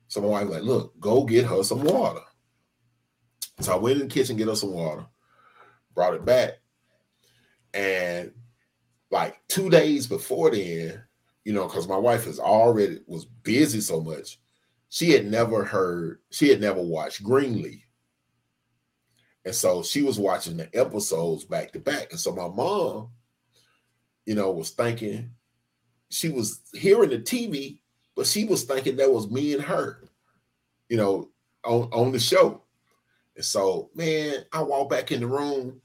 So 0.08 0.20
my 0.22 0.28
wife 0.28 0.48
like, 0.48 0.62
"Look, 0.62 0.98
go 1.00 1.24
get 1.24 1.46
her 1.46 1.62
some 1.62 1.82
water." 1.84 2.22
So 3.60 3.72
I 3.72 3.76
went 3.76 4.00
in 4.00 4.08
the 4.08 4.14
kitchen, 4.14 4.36
get 4.36 4.48
her 4.48 4.54
some 4.54 4.72
water, 4.72 5.06
brought 5.94 6.14
it 6.14 6.24
back, 6.24 6.54
and 7.74 8.32
like 9.10 9.40
two 9.48 9.70
days 9.70 10.06
before 10.06 10.50
then, 10.50 11.02
you 11.44 11.52
know, 11.52 11.66
because 11.66 11.86
my 11.86 11.96
wife 11.96 12.26
is 12.26 12.40
already 12.40 13.00
was 13.06 13.24
busy 13.24 13.80
so 13.80 14.00
much, 14.00 14.38
she 14.88 15.10
had 15.10 15.26
never 15.26 15.64
heard, 15.64 16.18
she 16.30 16.48
had 16.48 16.60
never 16.60 16.82
watched 16.82 17.22
Greenleaf. 17.22 17.84
And 19.44 19.54
so 19.54 19.82
she 19.82 20.02
was 20.02 20.18
watching 20.18 20.56
the 20.56 20.68
episodes 20.78 21.44
back 21.44 21.72
to 21.72 21.80
back. 21.80 22.08
And 22.10 22.20
so 22.20 22.34
my 22.34 22.48
mom, 22.48 23.10
you 24.24 24.34
know, 24.34 24.52
was 24.52 24.70
thinking, 24.70 25.30
she 26.10 26.28
was 26.28 26.60
hearing 26.72 27.10
the 27.10 27.18
TV, 27.18 27.80
but 28.14 28.26
she 28.26 28.44
was 28.44 28.64
thinking 28.64 28.96
that 28.96 29.10
was 29.10 29.30
me 29.30 29.54
and 29.54 29.62
her, 29.62 30.04
you 30.88 30.96
know, 30.96 31.30
on, 31.64 31.88
on 31.92 32.12
the 32.12 32.20
show. 32.20 32.62
And 33.36 33.44
so, 33.44 33.90
man, 33.94 34.44
I 34.52 34.62
walked 34.62 34.90
back 34.90 35.12
in 35.12 35.20
the 35.20 35.26
room 35.26 35.80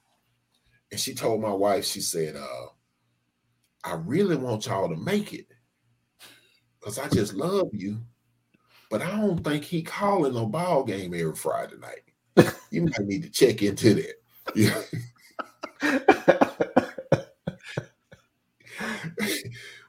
and 0.92 1.00
she 1.00 1.14
told 1.14 1.42
my 1.42 1.52
wife, 1.52 1.86
she 1.86 2.02
said, 2.02 2.36
uh, 2.36 2.66
I 3.84 3.96
really 3.96 4.36
want 4.36 4.66
y'all 4.66 4.90
to 4.90 4.96
make 4.96 5.34
it. 5.34 5.48
Cause 6.82 7.00
I 7.00 7.08
just 7.10 7.34
love 7.34 7.70
you. 7.74 8.00
But 8.90 9.02
I 9.02 9.18
don't 9.18 9.44
think 9.44 9.66
he 9.66 9.82
calling 9.82 10.34
no 10.34 10.46
ball 10.46 10.86
game 10.86 11.14
every 11.14 11.36
Friday 11.36 11.76
night. 11.78 12.04
you 12.72 12.84
might 12.84 13.02
need 13.02 13.24
to 13.24 13.30
check 13.30 13.62
into 13.62 13.96
that. 13.96 14.14
Yeah. 14.56 14.82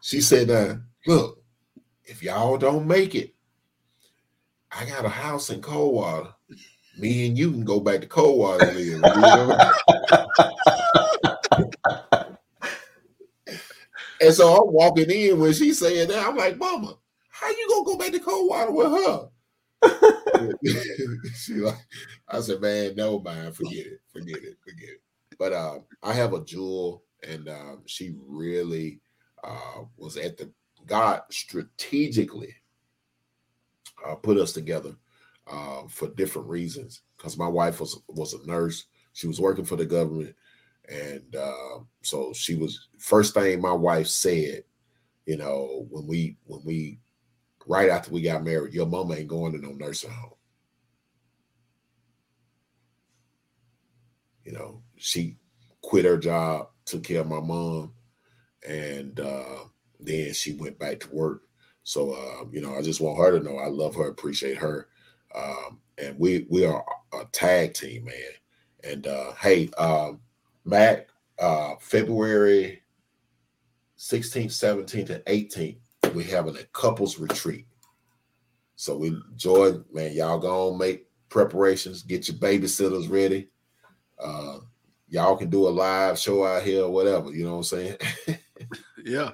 she 0.01 0.20
said, 0.20 0.51
uh, 0.51 0.74
look, 1.06 1.40
if 2.05 2.20
y'all 2.22 2.59
don't 2.59 2.86
make 2.86 3.14
it, 3.14 3.35
I 4.72 4.85
got 4.86 5.05
a 5.05 5.10
house 5.10 5.51
in 5.51 5.62
Coldwater. 5.62 6.32
Me 6.98 7.28
and 7.28 7.38
you 7.38 7.52
can 7.52 7.64
go 7.64 7.78
back 7.80 8.00
to 8.00 8.06
Coldwater 8.06 8.66
live. 8.66 8.76
You 8.76 8.98
know? 8.98 9.56
and 14.20 14.34
so 14.34 14.56
I'm 14.56 14.72
walking 14.72 15.08
in 15.10 15.38
when 15.38 15.52
she's 15.52 15.78
saying 15.78 16.08
that. 16.08 16.26
I'm 16.26 16.36
like, 16.36 16.58
Mama, 16.58 16.96
how 17.30 17.48
you 17.48 17.68
gonna 17.68 17.84
go 17.84 17.96
back 17.96 18.10
to 18.12 18.18
Coldwater 18.18 18.72
with 18.72 18.90
her? 18.92 19.28
she 21.36 21.54
like, 21.54 21.86
I 22.28 22.40
said, 22.40 22.60
man, 22.60 22.96
no, 22.96 23.20
man, 23.20 23.52
forget 23.52 23.86
it, 23.86 24.00
forget 24.12 24.42
it, 24.42 24.56
forget 24.60 24.88
it. 24.88 25.02
But 25.38 25.52
uh, 25.52 25.78
I 26.02 26.12
have 26.14 26.32
a 26.32 26.44
jewel, 26.44 27.04
and 27.26 27.48
um, 27.48 27.82
she 27.86 28.16
really 28.26 29.00
uh, 29.44 29.82
was 29.96 30.16
at 30.16 30.36
the 30.36 30.50
God 30.86 31.22
strategically 31.30 32.54
uh, 34.04 34.16
put 34.16 34.36
us 34.36 34.52
together 34.52 34.96
uh, 35.50 35.82
for 35.88 36.08
different 36.08 36.48
reasons. 36.48 37.02
Because 37.16 37.36
my 37.36 37.48
wife 37.48 37.80
was 37.80 38.00
was 38.08 38.34
a 38.34 38.46
nurse, 38.46 38.86
she 39.12 39.26
was 39.26 39.40
working 39.40 39.64
for 39.64 39.76
the 39.76 39.86
government, 39.86 40.34
and 40.88 41.34
uh, 41.36 41.78
so 42.02 42.32
she 42.32 42.54
was 42.54 42.88
first 42.98 43.34
thing 43.34 43.60
my 43.60 43.72
wife 43.72 44.06
said. 44.08 44.64
You 45.26 45.36
know, 45.36 45.86
when 45.90 46.06
we 46.06 46.38
when 46.44 46.60
we 46.64 47.00
right 47.66 47.90
after 47.90 48.10
we 48.10 48.22
got 48.22 48.44
married, 48.44 48.72
your 48.72 48.86
mama 48.86 49.14
ain't 49.14 49.28
going 49.28 49.52
to 49.52 49.58
no 49.58 49.72
nursing 49.72 50.10
home. 50.10 50.32
You 54.44 54.52
know, 54.52 54.82
she 54.96 55.36
quit 55.82 56.06
her 56.06 56.16
job, 56.16 56.68
took 56.86 57.04
care 57.04 57.20
of 57.20 57.28
my 57.28 57.40
mom, 57.40 57.92
and 58.66 59.20
uh, 59.20 59.64
then 60.00 60.32
she 60.32 60.54
went 60.54 60.78
back 60.78 61.00
to 61.00 61.10
work. 61.10 61.42
So, 61.82 62.12
uh, 62.12 62.44
you 62.50 62.60
know, 62.60 62.74
I 62.74 62.82
just 62.82 63.00
want 63.00 63.18
her 63.18 63.38
to 63.38 63.44
know 63.44 63.58
I 63.58 63.68
love 63.68 63.94
her, 63.96 64.08
appreciate 64.08 64.56
her, 64.58 64.88
um, 65.34 65.80
and 65.98 66.18
we 66.18 66.46
we 66.48 66.64
are 66.64 66.84
a 67.12 67.24
tag 67.32 67.74
team, 67.74 68.05
man. 68.05 68.14
And 68.84 69.06
uh, 69.06 69.32
hey, 69.40 69.70
um, 69.78 70.20
Matt, 70.64 71.09
uh, 71.38 71.74
February 71.80 72.82
16th, 73.98 74.46
17th, 74.46 75.10
and 75.10 75.24
18th, 75.24 75.78
we're 76.14 76.24
having 76.24 76.56
a 76.56 76.64
couples 76.72 77.18
retreat. 77.18 77.66
So 78.76 78.96
we 78.96 79.09
enjoy, 79.09 79.78
man. 79.92 80.12
Y'all 80.12 80.38
go 80.38 80.70
on 80.70 80.78
make 80.78 81.06
preparations, 81.28 82.02
get 82.02 82.28
your 82.28 82.36
babysitters 82.36 83.10
ready. 83.10 83.48
Uh, 84.22 84.59
y'all 85.09 85.36
can 85.36 85.50
do 85.50 85.66
a 85.66 85.70
live 85.70 86.18
show 86.18 86.46
out 86.46 86.62
here 86.62 86.84
or 86.84 86.90
whatever. 86.90 87.32
You 87.32 87.44
know 87.44 87.56
what 87.56 87.59
I'm 87.59 87.64
saying? 87.64 87.96
yeah. 89.05 89.32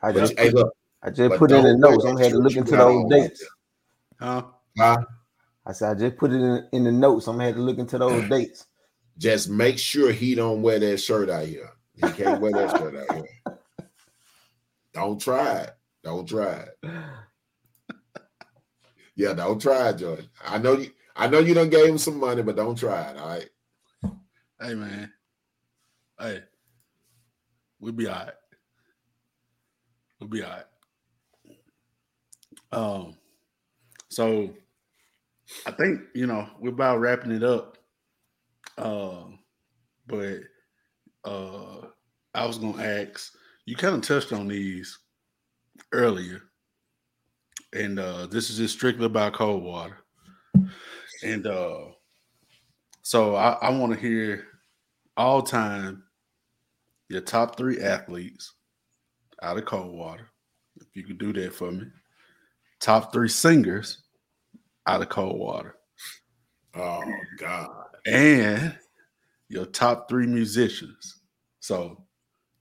I 0.00 0.12
But 0.12 0.20
just, 0.20 0.38
hey, 0.38 0.50
look, 0.50 0.72
I 1.02 1.10
just 1.10 1.36
put 1.36 1.50
in 1.50 1.62
the 1.62 1.70
don't 1.70 1.80
notes. 1.80 2.04
I'm 2.04 2.14
that 2.16 2.22
had 2.24 2.32
to 2.32 2.38
look 2.38 2.56
into 2.56 2.76
those 2.76 3.10
dates. 3.10 3.44
Huh? 4.18 4.44
Huh? 4.76 5.04
I 5.66 5.72
said 5.72 5.96
I 5.96 6.00
just 6.00 6.16
put 6.16 6.32
it 6.32 6.40
in, 6.40 6.68
in 6.72 6.84
the 6.84 6.92
notes. 6.92 7.26
I'm 7.26 7.34
gonna 7.34 7.46
have 7.46 7.56
to 7.56 7.62
look 7.62 7.78
into 7.78 7.98
those 7.98 8.28
dates. 8.28 8.66
Just 9.18 9.48
make 9.48 9.78
sure 9.78 10.10
he 10.12 10.34
don't 10.34 10.62
wear 10.62 10.78
that 10.78 10.98
shirt 10.98 11.30
out 11.30 11.46
here. 11.46 11.70
He 11.94 12.02
can't 12.12 12.40
wear 12.40 12.52
that 12.52 12.76
shirt 12.78 12.96
out 12.96 13.14
here. 13.14 13.58
Don't 14.92 15.20
try 15.20 15.60
it. 15.60 15.70
Don't 16.02 16.28
try 16.28 16.64
it. 16.64 16.78
Yeah, 19.14 19.34
don't 19.34 19.60
try 19.60 19.90
it, 19.90 19.98
Jordan. 19.98 20.28
I 20.44 20.58
know 20.58 20.78
you. 20.78 20.90
I 21.14 21.28
know 21.28 21.38
you 21.38 21.52
done 21.52 21.68
gave 21.68 21.88
him 21.88 21.98
some 21.98 22.18
money, 22.18 22.42
but 22.42 22.56
don't 22.56 22.78
try 22.78 23.10
it. 23.10 23.18
All 23.18 23.28
right. 23.28 23.48
Hey 24.60 24.74
man. 24.74 25.12
Hey. 26.18 26.42
We'll 27.78 27.92
be 27.92 28.06
all 28.06 28.14
right. 28.14 28.34
We'll 30.20 30.30
be 30.30 30.42
all 30.42 30.50
right. 30.50 30.64
Um, 32.72 33.16
so 34.08 34.54
I 35.66 35.70
think 35.72 36.00
you 36.14 36.26
know 36.26 36.48
we're 36.58 36.70
about 36.70 37.00
wrapping 37.00 37.32
it 37.32 37.42
up. 37.42 37.78
Um, 38.78 39.38
but 40.06 40.40
uh 41.24 41.86
I 42.34 42.46
was 42.46 42.58
gonna 42.58 42.82
ask, 42.82 43.32
you 43.66 43.76
kind 43.76 43.94
of 43.94 44.02
touched 44.02 44.32
on 44.32 44.48
these 44.48 44.98
earlier. 45.92 46.42
And 47.72 47.98
uh 47.98 48.26
this 48.26 48.50
is 48.50 48.56
just 48.56 48.74
strictly 48.74 49.06
about 49.06 49.34
Coldwater. 49.34 49.98
And 51.22 51.46
uh 51.46 51.86
so 53.02 53.34
I, 53.34 53.52
I 53.60 53.70
want 53.70 53.92
to 53.92 53.98
hear 53.98 54.46
all 55.16 55.42
time 55.42 56.04
your 57.08 57.20
top 57.20 57.56
three 57.56 57.80
athletes 57.80 58.54
out 59.42 59.58
of 59.58 59.64
Coldwater. 59.64 60.28
If 60.76 60.94
you 60.94 61.04
could 61.04 61.18
do 61.18 61.32
that 61.34 61.52
for 61.54 61.70
me. 61.70 61.86
Top 62.80 63.12
three 63.12 63.28
singers 63.28 64.01
out 64.86 65.02
of 65.02 65.08
Coldwater. 65.08 65.76
Oh 66.74 67.02
God. 67.38 67.70
And 68.06 68.76
your 69.48 69.66
top 69.66 70.08
three 70.08 70.26
musicians. 70.26 71.20
So 71.60 72.04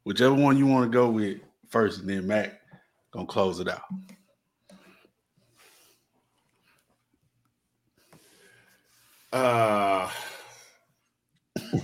whichever 0.03 0.35
one 0.35 0.57
you 0.57 0.68
want 0.68 0.91
to 0.91 0.95
go 0.95 1.10
with 1.10 1.39
first, 1.69 2.02
and 2.02 2.10
then 2.10 2.27
Mac 2.27 2.60
gonna 3.11 3.26
close 3.26 3.60
it 3.60 3.68
out. 3.69 3.84
Uh 9.31 10.10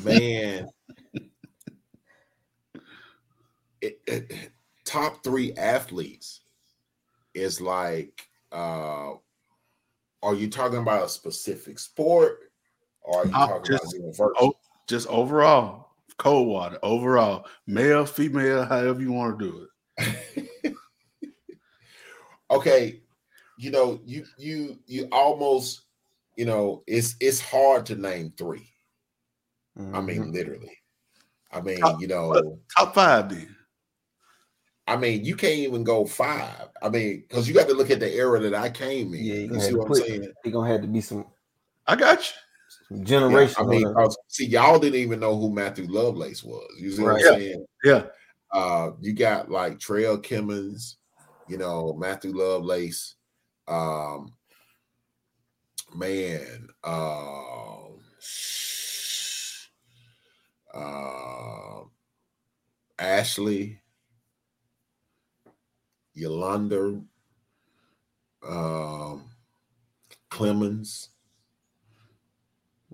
man. 0.03 0.67
It- 3.79 4.01
it- 4.07 4.51
top 4.85 5.23
three 5.23 5.53
athletes 5.53 6.41
is 7.35 7.61
like 7.61 8.27
uh 8.51 9.11
are 10.27 10.35
you 10.35 10.49
talking 10.49 10.79
about 10.79 11.05
a 11.05 11.09
specific 11.09 11.79
sport 11.79 12.51
or 13.01 13.21
are 13.21 13.25
you 13.25 13.31
Uh, 13.33 13.47
talking 13.47 13.71
about 13.71 13.81
just- 13.81 13.93
universal? 13.95 14.33
oh. 14.39 14.53
Just 14.87 15.07
overall, 15.09 15.89
Coldwater, 16.17 16.79
overall, 16.81 17.45
male, 17.65 18.05
female, 18.05 18.63
however 18.63 19.01
you 19.01 19.11
want 19.11 19.37
to 19.37 19.45
do 19.45 19.67
it. 19.97 20.79
okay 22.49 23.01
you 23.57 23.69
know 23.71 23.99
you 24.05 24.23
you 24.37 24.79
you 24.85 25.09
almost 25.11 25.81
you 26.37 26.45
know 26.45 26.83
it's 26.87 27.15
it's 27.19 27.41
hard 27.41 27.85
to 27.85 27.95
name 27.95 28.31
three 28.37 28.69
i 29.77 29.81
Mhm. 29.81 30.05
mean 30.05 30.31
literally 30.31 30.77
i 31.51 31.59
mean 31.59 31.79
Top- 31.79 31.99
you 31.99 32.07
know 32.07 32.59
Top 32.77 32.93
five 32.95 33.27
then. 33.29 33.56
I 34.87 34.95
mean 34.95 35.23
you 35.25 35.35
can't 35.35 35.57
even 35.59 35.83
go 35.83 36.05
five 36.05 36.69
i 36.81 36.89
mean 36.89 37.23
because 37.27 37.47
you 37.47 37.53
got 37.53 37.67
to 37.67 37.73
look 37.73 37.91
at 37.91 37.99
the 37.99 38.11
era 38.13 38.39
that 38.39 38.53
i 38.55 38.69
came 38.69 39.13
in 39.13 39.23
Yeah, 39.23 39.33
you 39.35 39.53
you 39.53 39.59
see 39.59 39.73
what 39.75 39.83
i'm 39.83 39.87
put- 39.89 40.05
saying 40.05 40.31
It 40.43 40.51
gonna 40.51 40.69
have 40.71 40.81
to 40.81 40.87
be 40.87 41.01
some. 41.01 41.25
I 41.85 41.95
got 41.95 42.19
you. 42.91 43.03
generation. 43.03 43.55
Yeah, 43.59 43.63
I 43.63 43.67
mean, 43.69 44.09
see, 44.27 44.45
y'all 44.45 44.77
didn't 44.79 44.99
even 44.99 45.19
know 45.21 45.37
who 45.39 45.49
Matthew 45.53 45.87
Lovelace 45.87 46.43
was. 46.43 46.67
You 46.79 46.91
see 46.91 47.01
right. 47.01 47.13
what 47.23 47.33
I'm 47.33 47.39
saying? 47.39 47.65
Yeah. 47.83 48.03
Uh, 48.51 48.91
you 48.99 49.13
got 49.13 49.49
like 49.49 49.79
Trail 49.79 50.17
Kimmons, 50.17 50.95
you 51.47 51.57
know, 51.57 51.93
Matthew 51.97 52.33
Lovelace, 52.35 53.15
um, 53.69 54.33
man, 55.95 56.67
uh, 56.83 57.87
uh, 60.73 61.83
Ashley, 62.99 63.79
Yolanda, 66.17 67.01
um, 68.47 69.29
Clemens. 70.29 71.09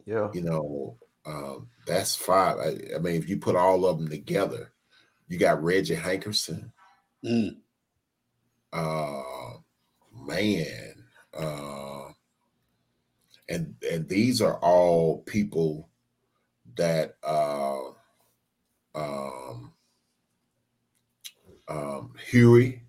Yeah. 0.06 0.30
You 0.34 0.42
know, 0.42 0.98
um, 1.26 1.70
that's 1.88 2.16
five. 2.16 2.58
I, 2.60 2.96
I, 2.96 3.00
mean, 3.00 3.16
if 3.16 3.30
you 3.30 3.38
put 3.38 3.56
all 3.56 3.86
of 3.86 3.98
them 3.98 4.10
together, 4.10 4.74
you 5.30 5.38
got 5.38 5.64
Reggie 5.64 5.96
Hankerson. 5.96 6.72
Mm. 7.24 7.58
Uh, 8.74 9.22
man. 10.14 11.06
Uh, 11.34 12.10
and 13.50 13.76
and 13.90 14.08
these 14.08 14.42
are 14.42 14.58
all 14.58 15.20
people 15.24 15.90
that 16.76 17.16
uh, 17.24 17.80
um, 18.96 19.74
um, 21.68 22.14
Huey, 22.28 22.83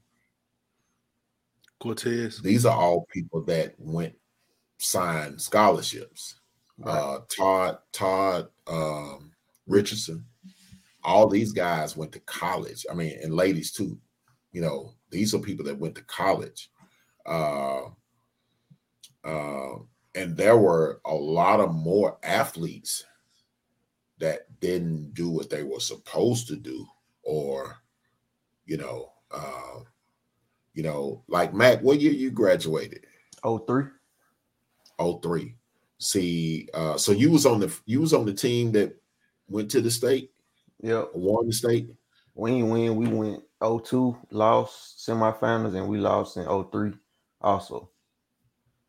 Cortez. 1.85 2.40
These 2.40 2.65
are 2.65 2.74
all 2.74 3.06
people 3.12 3.43
that 3.44 3.74
went 3.77 4.15
signed 4.78 5.39
scholarships. 5.39 6.40
Right. 6.78 6.90
Uh, 6.90 7.19
Todd 7.28 7.78
Todd 7.93 8.48
um, 8.66 9.32
Richardson. 9.66 10.24
All 11.02 11.28
these 11.28 11.52
guys 11.52 11.94
went 11.94 12.11
to 12.12 12.20
college. 12.20 12.86
I 12.90 12.94
mean, 12.94 13.19
and 13.23 13.35
ladies 13.35 13.70
too. 13.70 13.98
You 14.52 14.62
know, 14.62 14.94
these 15.11 15.35
are 15.35 15.39
people 15.39 15.66
that 15.66 15.78
went 15.78 15.94
to 15.97 16.05
college. 16.05 16.70
Uh, 17.27 17.89
uh, 19.23 19.77
and 20.15 20.39
there 20.39 20.56
were 20.56 21.02
a 21.05 21.15
lot 21.15 21.61
of 21.61 21.74
more 21.74 22.16
athletes 22.23 23.05
that 24.20 24.47
didn't 24.61 25.12
do 25.12 25.28
what 25.28 25.51
they 25.51 25.65
were 25.65 25.81
supposed 25.81 26.48
to 26.48 26.56
do, 26.56 26.86
or 27.23 27.77
you 28.65 28.78
know, 28.78 29.12
uh, 29.31 29.81
you 30.74 30.82
know, 30.82 31.22
like 31.28 31.55
Mac, 31.55 31.80
what 31.80 32.01
year 32.01 32.12
you 32.12 32.30
graduated? 32.30 33.06
Oh 33.42 33.59
three. 33.59 33.84
Oh 34.98 35.18
three. 35.18 35.55
See, 35.98 36.68
uh, 36.74 36.98
so 36.98 37.12
you 37.12 37.30
was 37.30 37.46
on 37.46 37.60
the 37.60 37.74
you 37.86 38.01
was 38.01 38.12
on 38.12 38.26
the 38.26 38.34
team 38.34 38.72
that 38.72 39.01
went 39.48 39.70
to 39.70 39.80
the 39.80 39.90
state. 39.90 40.32
Yeah, 40.82 41.05
won 41.14 41.46
the 41.46 41.52
state. 41.52 41.88
We 42.34 42.51
ain't 42.51 42.68
win. 42.68 42.96
We 42.96 43.06
went 43.06 43.42
02, 43.62 44.18
lost 44.30 45.06
semifinals, 45.06 45.76
and 45.76 45.88
we 45.88 45.98
lost 45.98 46.36
in 46.36 46.44
03 46.44 46.92
also. 47.40 47.90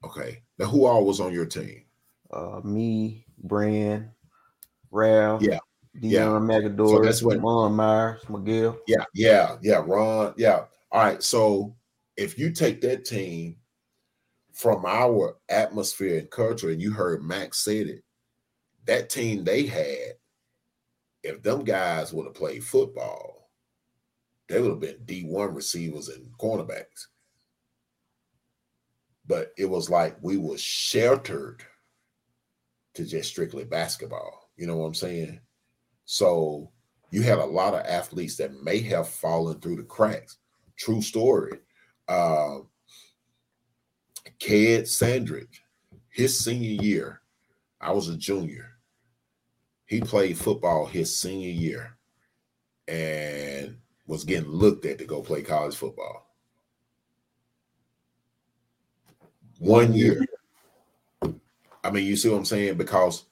Okay. 0.03 0.41
Now 0.57 0.65
who 0.65 0.85
all 0.85 1.05
was 1.05 1.19
on 1.19 1.31
your 1.31 1.45
team? 1.45 1.83
Uh 2.31 2.59
me, 2.63 3.25
Brand, 3.37 4.09
Ralph, 4.89 5.43
yeah, 5.43 5.59
Dion 5.99 6.11
yeah. 6.11 6.59
Magador, 6.59 6.89
so 6.89 6.99
that's 7.01 7.21
what 7.21 7.41
Ron 7.41 7.73
Myers, 7.73 8.27
Miguel. 8.27 8.77
Yeah, 8.87 9.05
yeah, 9.13 9.57
yeah, 9.61 9.83
Ron. 9.85 10.33
Yeah. 10.37 10.65
All 10.95 11.01
right. 11.01 11.21
So 11.21 11.75
if 12.15 12.39
you 12.39 12.51
take 12.51 12.79
that 12.81 13.03
team 13.03 13.57
from 14.53 14.85
our 14.85 15.35
atmosphere 15.49 16.19
and 16.19 16.31
culture, 16.31 16.69
and 16.69 16.81
you 16.81 16.93
heard 16.93 17.21
Max 17.21 17.57
said 17.65 17.87
it, 17.87 18.03
that 18.85 19.09
team 19.09 19.43
they 19.43 19.65
had, 19.65 20.13
if 21.21 21.43
them 21.43 21.65
guys 21.65 22.13
would 22.13 22.27
have 22.27 22.33
played 22.33 22.63
football, 22.63 23.49
they 24.47 24.61
would 24.61 24.69
have 24.69 24.79
been 24.79 24.99
D1 25.05 25.53
receivers 25.53 26.07
and 26.07 26.31
cornerbacks. 26.39 27.07
But 29.27 29.51
it 29.57 29.69
was 29.69 29.89
like 29.89 30.15
we 30.21 30.37
were 30.37 30.57
sheltered 30.57 31.61
to 32.93 33.03
just 33.03 33.31
strictly 33.31 33.65
basketball. 33.65 34.49
You 34.55 34.65
know 34.65 34.77
what 34.77 34.85
I'm 34.85 34.93
saying? 34.93 35.41
So 36.05 36.71
you 37.11 37.21
had 37.21 37.39
a 37.39 37.45
lot 37.45 37.73
of 37.73 37.85
athletes 37.85 38.37
that 38.37 38.63
may 38.63 38.79
have 38.83 39.09
fallen 39.09 39.59
through 39.59 39.75
the 39.75 39.83
cracks. 39.83 40.37
True 40.77 41.01
story. 41.01 41.59
Uh, 42.07 42.59
Ked 44.39 44.87
Sandridge, 44.87 45.63
his 46.09 46.37
senior 46.37 46.81
year, 46.83 47.21
I 47.79 47.91
was 47.91 48.09
a 48.09 48.17
junior. 48.17 48.71
He 49.85 50.01
played 50.01 50.37
football 50.37 50.85
his 50.85 51.15
senior 51.15 51.49
year 51.49 51.97
and 52.87 53.77
was 54.07 54.23
getting 54.23 54.49
looked 54.49 54.85
at 54.85 54.97
to 54.99 55.05
go 55.05 55.21
play 55.21 55.41
college 55.41 55.75
football. 55.75 56.35
One 59.59 59.93
year. 59.93 60.25
I 61.83 61.91
mean, 61.91 62.05
you 62.05 62.15
see 62.15 62.29
what 62.29 62.37
I'm 62.37 62.45
saying? 62.45 62.77
Because 62.77 63.25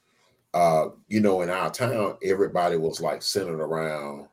uh, 0.54 0.90
you 1.08 1.20
know, 1.20 1.42
in 1.42 1.50
our 1.50 1.68
town, 1.68 2.16
everybody 2.22 2.76
was 2.76 3.00
like 3.00 3.22
centered 3.22 3.60
around 3.60 4.28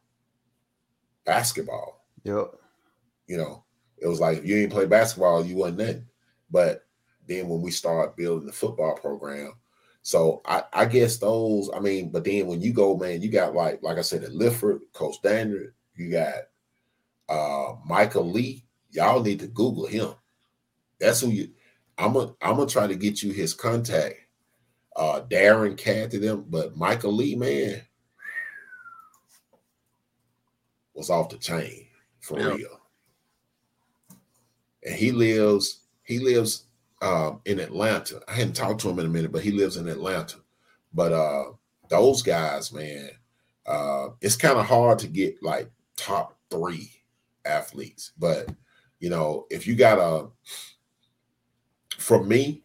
basketball. 1.26 2.06
Yep. 2.24 2.54
You 3.32 3.38
know, 3.38 3.64
it 3.98 4.08
was 4.08 4.20
like 4.20 4.40
if 4.40 4.46
you 4.46 4.58
didn't 4.58 4.74
play 4.74 4.86
basketball, 4.88 5.46
you 5.46 5.56
wasn't 5.56 5.78
nothing. 5.78 6.06
But 6.50 6.84
then 7.30 7.48
when 7.48 7.62
we 7.62 7.72
start 7.72 8.18
building 8.18 8.46
the 8.46 8.52
football 8.52 8.94
program, 8.98 9.54
so 10.02 10.42
I, 10.44 10.64
I 10.74 10.84
guess 10.84 11.16
those, 11.16 11.70
I 11.74 11.80
mean, 11.80 12.12
but 12.12 12.26
then 12.26 12.48
when 12.48 12.60
you 12.60 12.74
go, 12.74 12.98
man, 12.98 13.22
you 13.22 13.30
got 13.30 13.56
like, 13.56 13.82
like 13.82 13.98
I 13.98 14.02
said, 14.02 14.26
at 14.26 14.34
Lifford, 14.34 14.82
Coach 14.92 15.22
Daniel, 15.24 15.70
you 15.96 16.12
got 16.12 16.34
uh 17.30 17.76
Michael 17.86 18.30
Lee. 18.30 18.66
Y'all 18.90 19.24
need 19.24 19.40
to 19.40 19.48
Google 19.48 19.86
him. 19.86 20.10
That's 21.00 21.22
who 21.22 21.30
you 21.30 21.52
I'm 21.98 22.12
gonna 22.12 22.34
I'm 22.42 22.58
gonna 22.58 22.68
try 22.68 22.86
to 22.86 22.96
get 22.96 23.24
you 23.24 23.32
his 23.32 23.54
contact. 23.54 24.16
Uh 24.94 25.22
Darren 25.22 25.78
Cat 25.78 26.12
to 26.12 26.20
them, 26.20 26.48
but 26.50 26.76
Michael 26.76 27.14
Lee, 27.14 27.38
man, 27.38 27.82
was 30.94 31.10
off 31.10 31.30
the 31.30 31.38
chain 31.38 31.88
for 32.20 32.38
yeah. 32.38 32.56
real. 32.56 32.81
And 34.86 34.96
he 34.96 35.12
lives, 35.12 35.82
he 36.04 36.20
lives 36.20 36.66
um, 37.02 37.42
in 37.46 37.60
Atlanta. 37.60 38.22
I 38.28 38.34
hadn't 38.34 38.56
talked 38.56 38.82
to 38.82 38.90
him 38.90 39.00
in 39.00 39.06
a 39.06 39.10
minute, 39.10 39.32
but 39.32 39.44
he 39.44 39.52
lives 39.52 39.78
in 39.78 39.88
Atlanta. 39.88 40.38
But 40.94 41.14
uh 41.14 41.44
those 41.92 42.22
guys, 42.22 42.72
man, 42.72 43.10
uh, 43.66 44.10
it's 44.22 44.38
kind 44.38 44.58
of 44.58 44.66
hard 44.66 44.98
to 45.00 45.08
get 45.08 45.44
like 45.44 45.70
top 45.98 46.38
three 46.50 46.90
athletes. 47.46 48.14
But 48.18 48.50
you 49.00 49.10
know, 49.10 49.46
if 49.52 49.68
you 49.68 49.76
got 49.76 50.00
a 50.00 50.30
for 51.98 52.24
me, 52.24 52.64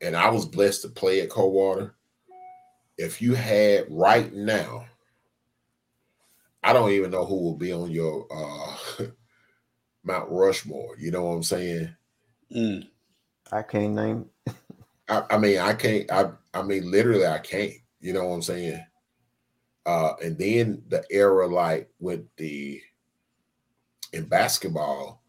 and 0.00 0.14
I 0.14 0.30
was 0.30 0.44
blessed 0.44 0.82
to 0.82 0.88
play 0.88 1.20
at 1.20 1.30
Coldwater, 1.30 1.94
if 2.98 3.22
you 3.22 3.34
had 3.34 3.86
right 3.88 4.32
now, 4.32 4.84
I 6.62 6.72
don't 6.72 6.90
even 6.90 7.10
know 7.10 7.24
who 7.24 7.40
will 7.40 7.56
be 7.56 7.72
on 7.72 7.90
your 7.90 8.26
uh 8.30 9.04
Mount 10.08 10.28
Rushmore. 10.30 10.96
You 10.98 11.12
know 11.12 11.24
what 11.24 11.34
I'm 11.34 11.42
saying? 11.44 11.94
Mm. 12.54 12.88
I 13.52 13.62
can't 13.62 13.94
name. 13.94 14.26
I, 15.08 15.22
I, 15.30 15.38
mean, 15.38 15.58
I 15.58 15.74
can't. 15.74 16.10
I 16.10 16.30
I 16.52 16.62
mean, 16.62 16.90
literally, 16.90 17.26
I 17.26 17.38
can't. 17.38 17.72
You 18.00 18.12
know 18.12 18.26
what 18.26 18.34
I'm 18.34 18.42
saying? 18.42 18.84
Uh, 19.86 20.14
and 20.22 20.36
then 20.36 20.82
the 20.88 21.04
era 21.10 21.46
like 21.46 21.88
with 22.00 22.24
the 22.36 22.80
in 24.12 24.24
basketball, 24.24 25.22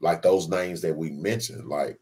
like 0.00 0.22
those 0.22 0.48
names 0.48 0.80
that 0.80 0.96
we 0.96 1.10
mentioned, 1.10 1.68
like 1.68 1.98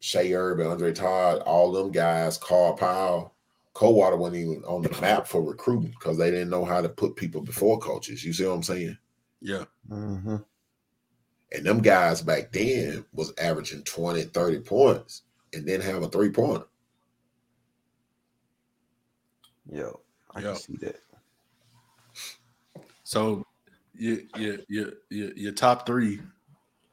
Shea 0.00 0.32
Urban, 0.32 0.66
Andre 0.66 0.92
Todd, 0.92 1.40
all 1.40 1.72
them 1.72 1.90
guys, 1.90 2.38
Carl 2.38 2.74
Powell, 2.74 3.34
Coldwater 3.74 4.16
wasn't 4.16 4.42
even 4.42 4.64
on 4.64 4.82
the 4.82 5.00
map 5.00 5.26
for 5.26 5.42
recruiting 5.42 5.90
because 5.90 6.16
they 6.16 6.30
didn't 6.30 6.50
know 6.50 6.64
how 6.64 6.80
to 6.80 6.88
put 6.88 7.16
people 7.16 7.42
before 7.42 7.78
coaches. 7.78 8.24
You 8.24 8.32
see 8.32 8.46
what 8.46 8.54
I'm 8.54 8.62
saying? 8.62 8.96
Yeah. 9.40 9.64
Mm-hmm. 9.90 10.36
And 11.56 11.64
them 11.64 11.80
guys 11.80 12.20
back 12.20 12.52
then 12.52 13.02
was 13.14 13.32
averaging 13.38 13.82
20, 13.84 14.24
30 14.24 14.60
points 14.60 15.22
and 15.54 15.66
then 15.66 15.80
have 15.80 16.02
a 16.02 16.08
three 16.08 16.28
pointer. 16.30 16.66
Yo, 19.72 20.00
I 20.34 20.40
Yo. 20.40 20.52
can 20.52 20.56
see 20.56 20.76
that. 20.82 21.00
So 23.04 23.42
your 23.94 24.18
your 24.36 24.56
your 24.68 24.92
your, 25.08 25.32
your 25.32 25.52
top 25.52 25.86
three 25.86 26.20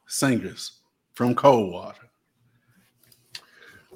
singers 0.06 0.80
from 1.12 1.34
Coldwater. 1.34 2.08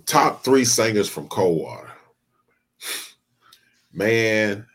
Top 0.04 0.44
three 0.44 0.66
singers 0.66 1.08
from 1.08 1.28
Coldwater. 1.28 1.90
Man, 3.92 4.66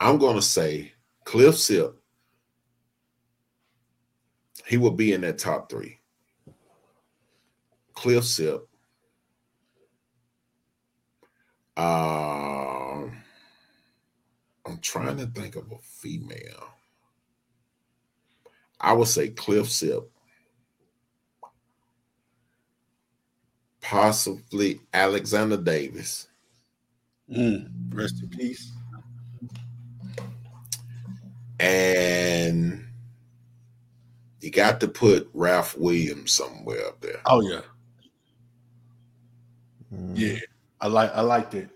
I'm 0.00 0.16
gonna 0.16 0.42
say 0.42 0.92
Cliff 1.24 1.58
Sip. 1.58 2.01
He 4.72 4.78
will 4.78 4.92
be 4.92 5.12
in 5.12 5.20
that 5.20 5.36
top 5.36 5.68
three. 5.68 5.98
Cliff 7.92 8.24
Sip. 8.24 8.66
Um, 11.76 13.12
I'm 14.66 14.78
trying 14.80 15.18
to 15.18 15.26
think 15.26 15.56
of 15.56 15.70
a 15.70 15.76
female. 15.82 16.70
I 18.80 18.94
would 18.94 19.08
say 19.08 19.28
Cliff 19.28 19.70
Sip. 19.70 20.10
Possibly 23.82 24.80
Alexander 24.94 25.58
Davis. 25.58 26.28
Mm, 27.30 27.68
rest 27.94 28.22
in 28.22 28.30
peace. 28.30 28.72
And 31.60 32.86
you 34.42 34.50
got 34.50 34.80
to 34.80 34.88
put 34.88 35.30
Ralph 35.32 35.76
Williams 35.78 36.32
somewhere 36.32 36.86
up 36.86 37.00
there. 37.00 37.20
Oh 37.26 37.40
yeah, 37.40 37.60
Mm. 39.94 40.12
yeah. 40.18 40.38
I 40.80 40.88
like 40.88 41.12
I 41.14 41.20
liked 41.22 41.54
it. 41.54 41.68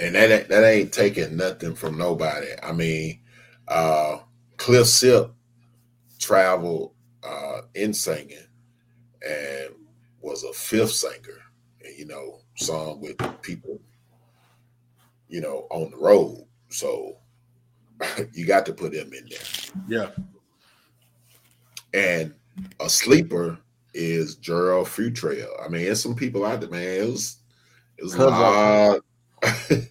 and 0.00 0.16
that 0.16 0.30
ain't- 0.30 0.48
that 0.48 0.64
ain't 0.64 0.92
taking 0.92 1.36
nothing 1.36 1.74
from 1.74 1.96
nobody. 1.96 2.48
I 2.62 2.72
mean, 2.72 3.20
uh, 3.68 4.18
Cliff 4.56 4.88
Sip 4.88 5.30
traveled 6.18 6.92
uh, 7.22 7.62
in 7.74 7.94
singing 7.94 8.46
and 9.26 9.72
was 10.20 10.42
a 10.42 10.52
fifth 10.52 10.90
singer, 10.92 11.38
and 11.84 11.96
you 11.96 12.06
know, 12.06 12.40
sung 12.56 13.00
with 13.00 13.16
people, 13.40 13.80
you 15.28 15.40
know, 15.40 15.66
on 15.70 15.90
the 15.92 15.96
road. 15.96 16.44
So 16.70 17.18
you 18.32 18.46
got 18.46 18.66
to 18.66 18.72
put 18.72 18.94
him 18.94 19.12
in 19.12 19.28
there. 19.28 19.38
Yeah, 19.88 20.10
And 21.92 22.34
a 22.80 22.88
sleeper 22.88 23.58
is 23.92 24.36
Gerald 24.36 24.88
Futrell. 24.88 25.48
I 25.64 25.68
mean, 25.68 25.84
there's 25.84 26.02
some 26.02 26.14
people 26.14 26.44
out 26.44 26.60
there, 26.60 26.70
man. 26.70 26.82
It 26.82 27.06
was 27.06 27.38
it 27.96 28.04
was 28.04 28.14
a 28.14 28.26
lot. 28.26 29.00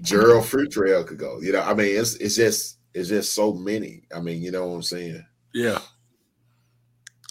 Gerald 0.00 0.44
Futrell 0.44 1.06
could 1.06 1.18
go. 1.18 1.40
You 1.40 1.52
know, 1.52 1.62
I 1.62 1.74
mean, 1.74 1.98
it's 1.98 2.14
it's 2.16 2.36
just 2.36 2.78
it's 2.94 3.08
just 3.08 3.32
so 3.34 3.52
many. 3.52 4.02
I 4.14 4.20
mean, 4.20 4.42
you 4.42 4.50
know 4.50 4.66
what 4.66 4.74
I'm 4.76 4.82
saying? 4.82 5.24
yeah. 5.52 5.80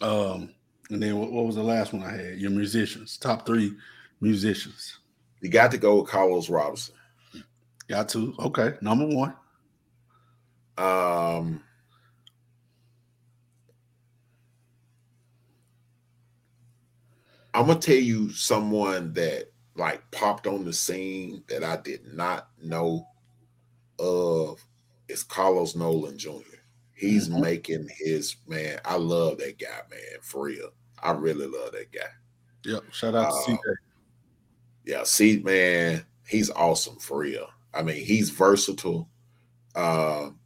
Um, 0.01 0.53
and 0.91 1.01
then 1.01 1.17
what, 1.17 1.31
what 1.31 1.45
was 1.45 1.55
the 1.55 1.63
last 1.63 1.91
one 1.91 2.03
I 2.03 2.11
had? 2.11 2.37
Your 2.37 2.51
musicians, 2.51 3.17
top 3.17 3.45
three 3.45 3.75
musicians. 4.21 4.99
You 5.41 5.49
got 5.49 5.71
to 5.71 5.77
go 5.77 6.01
with 6.01 6.09
Carlos 6.09 6.49
Robinson. 6.49 6.95
Got 7.87 8.09
to 8.09 8.35
okay. 8.39 8.73
Number 8.81 9.07
one. 9.07 9.33
Um, 10.77 11.63
I'm 17.53 17.65
gonna 17.67 17.79
tell 17.79 17.95
you 17.95 18.31
someone 18.31 19.13
that 19.13 19.51
like 19.75 20.09
popped 20.11 20.47
on 20.47 20.65
the 20.65 20.73
scene 20.73 21.43
that 21.47 21.63
I 21.63 21.77
did 21.77 22.13
not 22.13 22.49
know 22.61 23.07
of 23.99 24.63
is 25.07 25.23
Carlos 25.23 25.75
Nolan 25.75 26.17
Jr. 26.17 26.41
He's 26.93 27.29
Mhm. 27.29 27.41
making 27.41 27.87
his 27.89 28.35
man. 28.47 28.79
I 28.85 28.97
love 28.97 29.37
that 29.39 29.57
guy, 29.57 29.81
man. 29.89 30.19
For 30.21 30.43
real, 30.45 30.71
I 31.01 31.11
really 31.11 31.47
love 31.47 31.71
that 31.71 31.91
guy. 31.91 32.09
Yep. 32.65 32.91
Shout 32.91 33.15
out 33.15 33.29
to 33.29 33.35
Uh, 33.35 33.41
CJ. 33.41 33.75
Yeah, 34.85 35.03
see, 35.03 35.39
man, 35.39 36.05
he's 36.27 36.49
awesome 36.49 36.97
for 36.97 37.19
real. 37.19 37.49
I 37.77 37.83
mean, 37.83 38.03
he's 38.03 38.29
versatile. 38.29 39.09
Um, 39.75 40.39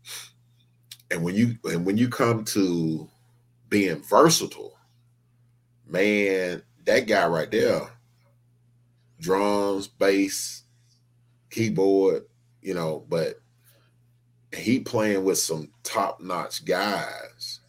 and 1.09 1.23
when 1.23 1.35
you 1.35 1.57
and 1.65 1.85
when 1.85 1.97
you 1.97 2.09
come 2.09 2.43
to 2.45 3.09
being 3.69 4.01
versatile, 4.01 4.77
man, 5.87 6.63
that 6.85 7.07
guy 7.07 7.27
right 7.27 7.49
there, 7.49 7.89
drums, 9.19 9.87
bass, 9.87 10.63
keyboard, 11.49 12.23
you 12.61 12.73
know, 12.73 13.05
but 13.07 13.35
he 14.53 14.79
playing 14.79 15.23
with 15.23 15.37
some 15.37 15.71
top-notch 15.83 16.65
guys 16.65 17.61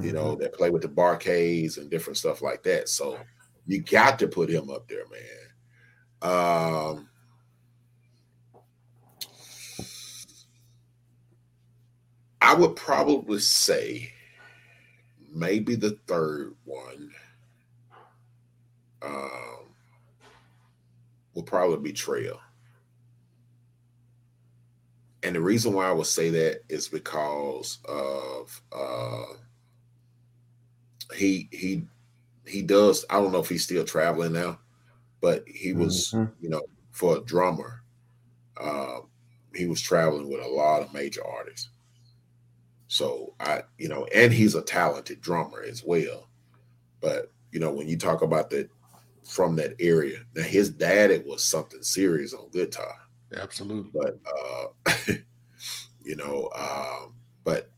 you 0.00 0.12
know, 0.12 0.34
that 0.36 0.54
play 0.54 0.70
with 0.70 0.82
the 0.82 0.88
Bar-Kays 0.88 1.78
and 1.78 1.90
different 1.90 2.16
stuff 2.16 2.42
like 2.42 2.62
that. 2.64 2.88
So 2.88 3.18
you 3.66 3.82
got 3.82 4.18
to 4.18 4.28
put 4.28 4.50
him 4.50 4.70
up 4.70 4.88
there, 4.88 5.04
man. 5.10 5.42
Um, 6.22 7.08
I 12.46 12.54
would 12.54 12.76
probably 12.76 13.40
say 13.40 14.12
maybe 15.34 15.74
the 15.74 15.98
third 16.06 16.54
one 16.64 17.12
um, 19.02 19.74
will 21.34 21.42
probably 21.42 21.78
be 21.78 21.92
Trail. 21.92 22.40
And 25.24 25.34
the 25.34 25.40
reason 25.40 25.72
why 25.72 25.88
I 25.88 25.92
would 25.92 26.06
say 26.06 26.30
that 26.30 26.60
is 26.68 26.86
because 26.86 27.80
of 27.84 28.62
uh, 28.70 29.24
he 31.16 31.48
he 31.50 31.84
he 32.46 32.62
does. 32.62 33.04
I 33.10 33.14
don't 33.14 33.32
know 33.32 33.40
if 33.40 33.48
he's 33.48 33.64
still 33.64 33.84
traveling 33.84 34.34
now, 34.34 34.60
but 35.20 35.42
he 35.48 35.72
was 35.72 36.12
Mhm. 36.12 36.32
you 36.40 36.48
know 36.48 36.62
for 36.92 37.16
a 37.16 37.24
drummer, 37.24 37.82
uh, 38.56 39.00
he 39.52 39.66
was 39.66 39.80
traveling 39.80 40.28
with 40.30 40.44
a 40.44 40.48
lot 40.48 40.82
of 40.82 40.92
major 40.92 41.26
artists. 41.26 41.70
So 42.96 43.34
I 43.40 43.62
you 43.78 43.88
know, 43.88 44.06
and 44.14 44.32
he's 44.32 44.54
a 44.54 44.62
talented 44.62 45.20
drummer 45.20 45.62
as 45.62 45.84
well. 45.84 46.28
But 47.00 47.30
you 47.52 47.60
know, 47.60 47.72
when 47.72 47.88
you 47.88 47.98
talk 47.98 48.22
about 48.22 48.50
that 48.50 48.70
from 49.24 49.56
that 49.56 49.74
area, 49.80 50.20
now 50.34 50.42
his 50.42 50.70
dad 50.70 51.10
it 51.10 51.26
was 51.26 51.44
something 51.44 51.82
serious 51.82 52.32
on 52.32 52.48
guitar 52.50 52.96
Absolutely. 53.36 53.90
but 53.92 54.18
uh 54.26 55.12
you 56.04 56.16
know 56.16 56.48
um 56.54 57.14
but 57.44 57.70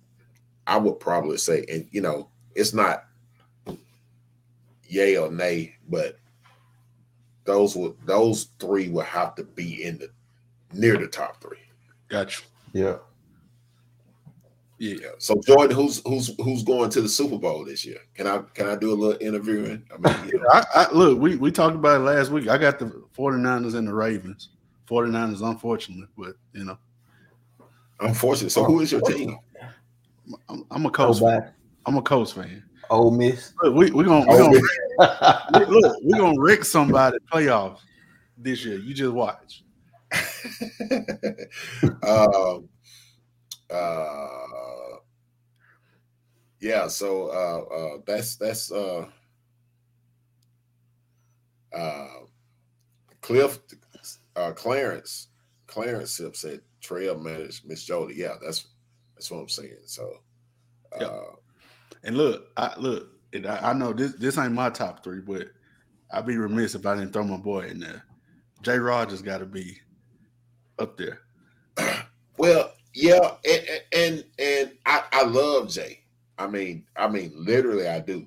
i 0.66 0.76
would 0.76 1.00
probably 1.00 1.38
say 1.38 1.64
and 1.70 1.88
you 1.90 2.00
know 2.00 2.28
it's 2.54 2.74
not 2.74 3.06
yay 4.86 5.16
or 5.16 5.30
nay 5.30 5.74
but 5.88 6.18
those 7.44 7.74
would 7.74 7.94
those 8.04 8.48
three 8.58 8.88
would 8.88 9.06
have 9.06 9.34
to 9.34 9.44
be 9.44 9.82
in 9.82 9.98
the 9.98 10.10
near 10.72 10.98
the 10.98 11.06
top 11.06 11.40
three 11.40 11.58
Gotcha. 12.08 12.42
Yeah. 12.72 12.96
Yeah. 14.78 14.94
yeah 15.02 15.08
so 15.18 15.40
jordan 15.44 15.74
who's 15.76 16.00
who's 16.06 16.30
who's 16.42 16.62
going 16.62 16.88
to 16.90 17.00
the 17.00 17.08
super 17.08 17.36
bowl 17.36 17.64
this 17.64 17.84
year 17.84 17.98
can 18.14 18.26
i 18.26 18.38
can 18.54 18.68
i 18.68 18.76
do 18.76 18.92
a 18.92 18.94
little 18.94 19.20
interviewing 19.20 19.82
i 19.92 19.96
mean 19.98 20.28
you 20.28 20.38
know, 20.38 20.46
I, 20.52 20.64
I 20.74 20.92
look, 20.92 21.18
we, 21.18 21.36
we 21.36 21.50
talked 21.50 21.74
about 21.74 22.00
it 22.00 22.04
last 22.04 22.30
week. 22.30 22.48
I 22.48 22.58
got 22.58 22.78
the 22.78 22.86
49ers 23.16 23.74
and 23.74 23.88
the 23.88 23.94
Ravens. 23.94 24.50
49ers, 24.88 25.42
unfortunately, 25.42 26.06
but 26.16 26.34
you 26.52 26.64
know, 26.64 26.78
unfortunately 28.00 28.50
so 28.50 28.64
who 28.64 28.80
is 28.80 28.92
your 28.92 29.00
team 29.02 29.36
I'm, 30.48 30.64
I'm 30.70 30.84
a 30.84 30.88
Oh, 30.88 30.90
Colts. 30.90 31.20
fan. 31.20 31.40
bye. 31.40 31.46
I'm 31.86 31.96
a 31.96 32.02
coach 32.02 32.32
fan. 32.34 32.62
Ole 32.90 33.10
Miss. 33.10 33.52
Look, 33.62 33.74
we 33.74 33.90
we 33.90 34.04
gonna 34.04 34.26
we 34.30 34.38
gonna 34.38 35.68
look, 35.68 35.96
we 36.04 36.18
gonna 36.18 36.40
wreck 36.40 36.64
somebody 36.64 37.18
playoffs 37.32 37.80
this 38.36 38.64
year. 38.64 38.78
You 38.78 38.94
just 38.94 39.12
watch. 39.12 39.62
um, 42.02 42.68
uh, 43.70 44.96
yeah, 46.60 46.88
so 46.88 47.28
uh, 47.28 47.74
uh, 47.74 47.98
that's 48.06 48.36
that's 48.36 48.72
uh, 48.72 49.06
uh, 51.74 52.08
Cliff 53.20 53.58
uh, 54.36 54.52
Clarence 54.52 55.28
Clarence 55.66 56.12
Sip 56.12 56.34
said 56.34 56.60
Trail 56.80 57.18
managed 57.18 57.66
Miss 57.66 57.84
Jody. 57.84 58.14
Yeah, 58.16 58.34
that's 58.42 58.66
that's 59.14 59.30
what 59.30 59.38
I'm 59.38 59.48
saying. 59.48 59.76
So, 59.86 60.12
uh, 60.92 61.00
Yep. 61.00 61.12
And 62.04 62.16
look, 62.16 62.48
I 62.56 62.74
look, 62.78 63.08
and 63.32 63.46
I, 63.46 63.70
I 63.70 63.72
know 63.72 63.92
this 63.92 64.14
this 64.14 64.38
ain't 64.38 64.52
my 64.52 64.70
top 64.70 65.04
three, 65.04 65.20
but 65.20 65.48
I'd 66.10 66.26
be 66.26 66.36
remiss 66.36 66.74
if 66.74 66.86
I 66.86 66.94
didn't 66.94 67.12
throw 67.12 67.24
my 67.24 67.36
boy 67.36 67.66
in 67.66 67.80
there. 67.80 68.04
Jay 68.62 68.78
Rogers 68.78 69.22
got 69.22 69.38
to 69.38 69.46
be 69.46 69.78
up 70.78 70.96
there. 70.96 71.20
Well, 72.40 72.72
yeah, 72.94 73.34
and 73.44 73.64
and 73.92 74.24
and 74.38 74.72
I, 74.86 75.04
I 75.12 75.24
love 75.24 75.70
Jay. 75.70 76.00
I 76.38 76.46
mean, 76.46 76.84
I 76.96 77.08
mean, 77.08 77.32
literally, 77.34 77.88
I 77.88 78.00
do. 78.00 78.26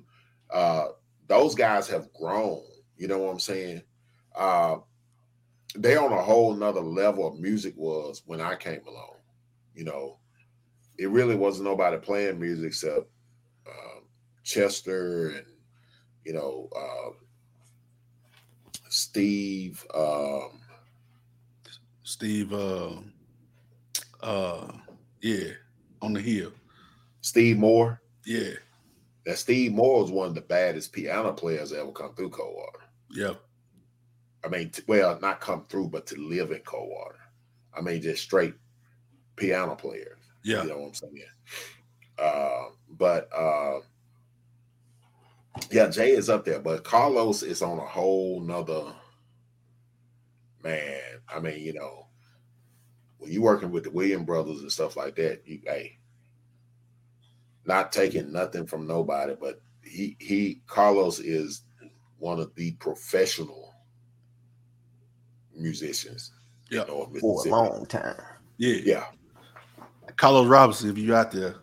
Uh, 0.50 0.88
those 1.28 1.54
guys 1.54 1.88
have 1.88 2.12
grown. 2.12 2.62
You 2.96 3.08
know 3.08 3.18
what 3.18 3.32
I'm 3.32 3.40
saying? 3.40 3.82
Uh, 4.34 4.76
they 5.74 5.96
on 5.96 6.12
a 6.12 6.22
whole 6.22 6.54
nother 6.54 6.80
level 6.80 7.26
of 7.26 7.40
music 7.40 7.74
was 7.76 8.22
when 8.26 8.40
I 8.40 8.54
came 8.56 8.82
along. 8.86 9.16
You 9.74 9.84
know, 9.84 10.18
it 10.98 11.08
really 11.08 11.34
wasn't 11.34 11.68
nobody 11.68 11.96
playing 11.96 12.38
music 12.38 12.66
except 12.66 13.08
um, 13.66 14.02
Chester 14.44 15.30
and 15.30 15.46
you 16.24 16.34
know 16.34 16.68
uh, 16.76 17.10
Steve. 18.88 19.84
Um, 19.94 20.60
Steve, 22.04 22.52
uh, 22.52 22.90
uh, 24.22 24.68
yeah, 25.20 25.50
on 26.00 26.12
the 26.12 26.20
hill, 26.20 26.52
Steve 27.20 27.58
Moore. 27.58 28.00
yeah, 28.24 28.54
that 29.26 29.38
Steve 29.38 29.72
Moore 29.72 30.02
was 30.02 30.10
one 30.10 30.28
of 30.28 30.34
the 30.34 30.40
baddest 30.40 30.92
piano 30.92 31.32
players 31.32 31.70
that 31.70 31.80
ever 31.80 31.92
come 31.92 32.14
through 32.14 32.30
Coldwater. 32.30 32.80
Yeah. 33.10 33.34
I 34.44 34.48
mean, 34.48 34.70
t- 34.70 34.82
well, 34.88 35.18
not 35.20 35.40
come 35.40 35.64
through, 35.68 35.88
but 35.88 36.06
to 36.06 36.16
live 36.16 36.50
in 36.50 36.60
Coldwater. 36.60 37.20
I 37.76 37.80
mean, 37.80 38.02
just 38.02 38.22
straight 38.22 38.54
piano 39.36 39.76
players. 39.76 40.18
Yeah. 40.44 40.62
You 40.62 40.70
know 40.70 40.78
what 40.78 40.88
I'm 40.88 40.94
saying? 40.94 41.22
Uh, 42.18 42.64
but 42.90 43.28
uh, 43.32 43.80
yeah, 45.70 45.88
Jay 45.88 46.10
is 46.10 46.28
up 46.28 46.44
there, 46.44 46.58
but 46.58 46.84
Carlos 46.84 47.42
is 47.42 47.62
on 47.62 47.78
a 47.78 47.86
whole 47.86 48.40
nother 48.40 48.92
man. 50.62 51.00
I 51.28 51.38
mean, 51.38 51.60
you 51.60 51.74
know, 51.74 52.01
when 53.22 53.30
you 53.30 53.40
working 53.40 53.70
with 53.70 53.84
the 53.84 53.90
William 53.90 54.24
brothers 54.24 54.60
and 54.62 54.72
stuff 54.72 54.96
like 54.96 55.14
that, 55.16 55.42
you 55.46 55.60
hey, 55.64 55.98
not 57.64 57.92
taking 57.92 58.32
nothing 58.32 58.66
from 58.66 58.84
nobody, 58.86 59.36
but 59.40 59.60
he 59.84 60.16
he 60.18 60.60
Carlos 60.66 61.20
is 61.20 61.62
one 62.18 62.40
of 62.40 62.52
the 62.56 62.72
professional 62.72 63.72
musicians 65.56 66.32
Yeah. 66.70 66.82
in 66.82 66.88
North 66.88 67.20
For 67.20 67.46
a 67.46 67.50
long 67.50 67.86
time. 67.86 68.16
Yeah. 68.58 68.80
Yeah. 68.84 69.04
Carlos 70.16 70.48
Robinson, 70.48 70.90
if 70.90 70.98
you 70.98 71.14
out 71.14 71.30
there, 71.30 71.54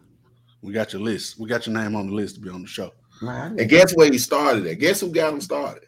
we 0.61 0.71
got 0.71 0.93
your 0.93 1.01
list. 1.01 1.37
We 1.39 1.47
got 1.49 1.67
your 1.67 1.75
name 1.75 1.95
on 1.95 2.07
the 2.07 2.13
list 2.13 2.35
to 2.35 2.41
be 2.41 2.49
on 2.49 2.61
the 2.61 2.67
show. 2.67 2.91
Man, 3.21 3.59
And 3.59 3.69
guess 3.69 3.93
where 3.95 4.09
he 4.09 4.17
started 4.17 4.65
at? 4.65 4.79
Guess 4.79 5.01
who 5.01 5.11
got 5.11 5.33
him 5.33 5.41
started? 5.41 5.83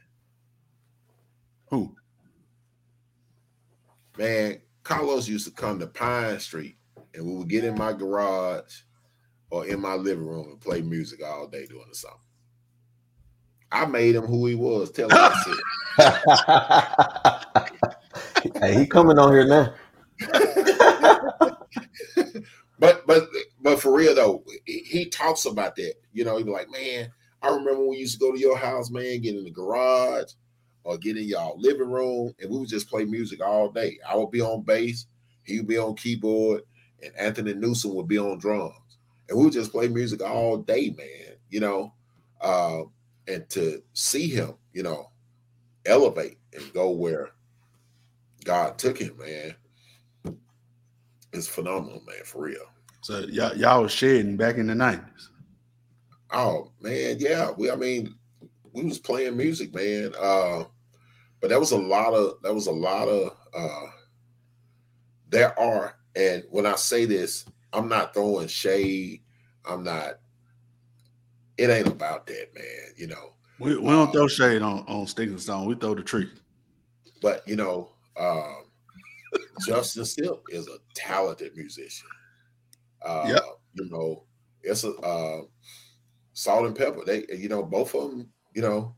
Who? 1.69 1.95
Man, 4.17 4.59
Carlos 4.83 5.27
used 5.27 5.45
to 5.45 5.51
come 5.51 5.79
to 5.79 5.87
Pine 5.87 6.39
Street 6.39 6.77
and 7.13 7.25
we 7.25 7.35
would 7.35 7.49
get 7.49 7.63
in 7.63 7.77
my 7.77 7.93
garage 7.93 8.81
or 9.49 9.65
in 9.65 9.79
my 9.81 9.95
living 9.95 10.25
room 10.25 10.49
and 10.49 10.59
play 10.59 10.81
music 10.81 11.21
all 11.23 11.47
day 11.47 11.65
doing 11.65 11.85
the 11.89 11.95
summer. 11.95 12.15
I 13.71 13.85
made 13.85 14.15
him 14.15 14.25
who 14.25 14.45
he 14.47 14.55
was. 14.55 14.91
Tell 14.91 15.09
him 15.09 15.17
I 15.17 15.43
said. 18.37 18.51
hey, 18.61 18.79
he 18.79 18.87
coming 18.87 19.17
on 19.17 19.31
here 19.31 19.47
now. 19.47 19.73
But 22.81 23.05
but 23.05 23.29
but 23.61 23.79
for 23.79 23.95
real 23.95 24.15
though, 24.15 24.43
he, 24.65 25.05
talks 25.05 25.45
about 25.45 25.75
that. 25.75 25.93
You 26.13 26.25
know, 26.25 26.35
he 26.37 26.43
be 26.43 26.49
like, 26.49 26.67
man, 26.71 27.11
I 27.39 27.49
remember 27.49 27.77
when 27.77 27.89
we 27.91 27.97
used 27.97 28.19
to 28.19 28.19
go 28.19 28.31
to 28.31 28.39
your 28.39 28.57
house, 28.57 28.89
man, 28.89 29.21
get 29.21 29.35
in 29.35 29.43
the 29.43 29.51
garage 29.51 30.31
or 30.83 30.97
get 30.97 31.17
in 31.17 31.25
y'all 31.25 31.59
living 31.59 31.89
room, 31.89 32.33
and 32.39 32.49
we 32.49 32.57
would 32.59 32.69
just 32.69 32.89
play 32.89 33.05
music 33.05 33.41
all 33.43 33.69
day. 33.69 33.99
I 34.07 34.15
would 34.15 34.31
be 34.31 34.41
on 34.41 34.63
bass, 34.63 35.07
he 35.43 35.57
would 35.57 35.67
be 35.67 35.77
on 35.77 35.95
keyboard, 35.95 36.61
and 37.03 37.13
Anthony 37.17 37.53
Newsom 37.53 37.95
would 37.95 38.07
be 38.07 38.17
on 38.17 38.39
drums, 38.39 38.97
and 39.29 39.37
we 39.37 39.45
would 39.45 39.53
just 39.53 39.71
play 39.71 39.87
music 39.87 40.21
all 40.21 40.57
day, 40.57 40.93
man. 40.97 41.35
You 41.49 41.59
know, 41.59 41.93
uh, 42.41 42.81
and 43.27 43.49
to 43.49 43.83
see 43.93 44.27
him, 44.27 44.55
you 44.73 44.83
know, 44.83 45.11
elevate 45.85 46.37
and 46.53 46.73
go 46.73 46.91
where 46.91 47.31
God 48.43 48.77
took 48.77 48.97
him, 48.97 49.17
man, 49.17 49.55
is 51.33 51.47
phenomenal, 51.47 52.01
man, 52.07 52.23
for 52.25 52.43
real. 52.43 52.65
So 53.01 53.19
y'all, 53.19 53.55
y'all 53.57 53.83
was 53.83 53.91
shedding 53.91 54.37
back 54.37 54.57
in 54.57 54.67
the 54.67 54.75
nineties. 54.75 55.29
Oh 56.31 56.71
man, 56.81 57.17
yeah. 57.19 57.51
We 57.57 57.71
I 57.71 57.75
mean, 57.75 58.15
we 58.73 58.83
was 58.83 58.99
playing 58.99 59.37
music, 59.37 59.73
man. 59.73 60.13
Uh 60.19 60.65
but 61.41 61.49
that 61.49 61.59
was 61.59 61.71
a 61.71 61.77
lot 61.77 62.13
of 62.13 62.41
that 62.43 62.53
was 62.53 62.67
a 62.67 62.71
lot 62.71 63.07
of 63.07 63.35
uh 63.53 63.87
there 65.29 65.57
are, 65.57 65.95
and 66.13 66.43
when 66.49 66.65
I 66.65 66.75
say 66.75 67.05
this, 67.05 67.45
I'm 67.71 67.87
not 67.87 68.13
throwing 68.13 68.47
shade. 68.49 69.21
I'm 69.65 69.83
not 69.83 70.15
it 71.57 71.69
ain't 71.69 71.87
about 71.87 72.25
that, 72.27 72.53
man, 72.53 72.93
you 72.97 73.07
know. 73.07 73.33
We, 73.59 73.77
we 73.77 73.89
don't 73.89 74.11
throw 74.11 74.27
shade 74.27 74.61
on 74.61 74.83
on 74.87 75.05
Stick 75.07 75.29
and 75.29 75.41
Stone. 75.41 75.67
We 75.67 75.75
throw 75.75 75.95
the 75.95 76.01
tree. 76.03 76.29
But 77.21 77.47
you 77.47 77.55
know, 77.55 77.91
um 78.17 78.65
Justin 79.65 80.05
Still 80.05 80.41
is 80.49 80.67
a 80.67 80.77
talented 80.95 81.55
musician. 81.55 82.07
Uh 83.03 83.25
Yep. 83.29 83.43
you 83.75 83.89
know, 83.89 84.23
it's 84.63 84.83
a 84.83 84.93
uh 84.95 85.41
salt 86.33 86.65
and 86.65 86.75
pepper. 86.75 87.03
They 87.05 87.25
you 87.35 87.49
know, 87.49 87.63
both 87.63 87.93
of 87.95 88.11
them, 88.11 88.29
you 88.53 88.61
know, 88.61 88.95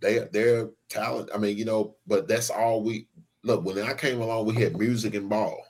they 0.00 0.20
they're 0.32 0.70
talent. 0.88 1.30
I 1.34 1.38
mean, 1.38 1.56
you 1.58 1.64
know, 1.64 1.96
but 2.06 2.28
that's 2.28 2.50
all 2.50 2.82
we 2.82 3.08
look 3.42 3.64
when 3.64 3.78
I 3.78 3.94
came 3.94 4.20
along, 4.20 4.46
we 4.46 4.54
had 4.54 4.78
music 4.78 5.14
and 5.14 5.28
ball. 5.28 5.64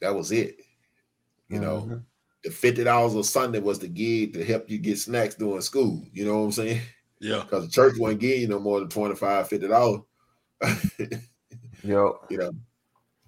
That 0.00 0.14
was 0.14 0.32
it. 0.32 0.60
You 1.48 1.60
know, 1.60 1.82
Mhm. 1.82 2.04
the 2.44 2.50
fifty 2.50 2.84
dollars 2.84 3.14
a 3.14 3.24
Sunday 3.24 3.60
was 3.60 3.78
the 3.78 3.88
gig 3.88 4.34
to 4.34 4.44
help 4.44 4.70
you 4.70 4.78
get 4.78 4.98
snacks 4.98 5.34
during 5.34 5.60
school. 5.62 6.04
You 6.12 6.26
know 6.26 6.38
what 6.40 6.44
I'm 6.46 6.52
saying? 6.52 6.82
Yeah. 7.20 7.42
Because 7.44 7.66
the 7.66 7.70
church 7.72 7.98
wasn't 7.98 8.20
giving 8.20 8.42
you 8.42 8.48
no 8.48 8.58
more 8.60 8.80
than 8.80 8.88
25 8.88 9.48
dollars. 9.68 10.02
Yo, 11.82 12.18
you 12.30 12.38
know. 12.38 12.52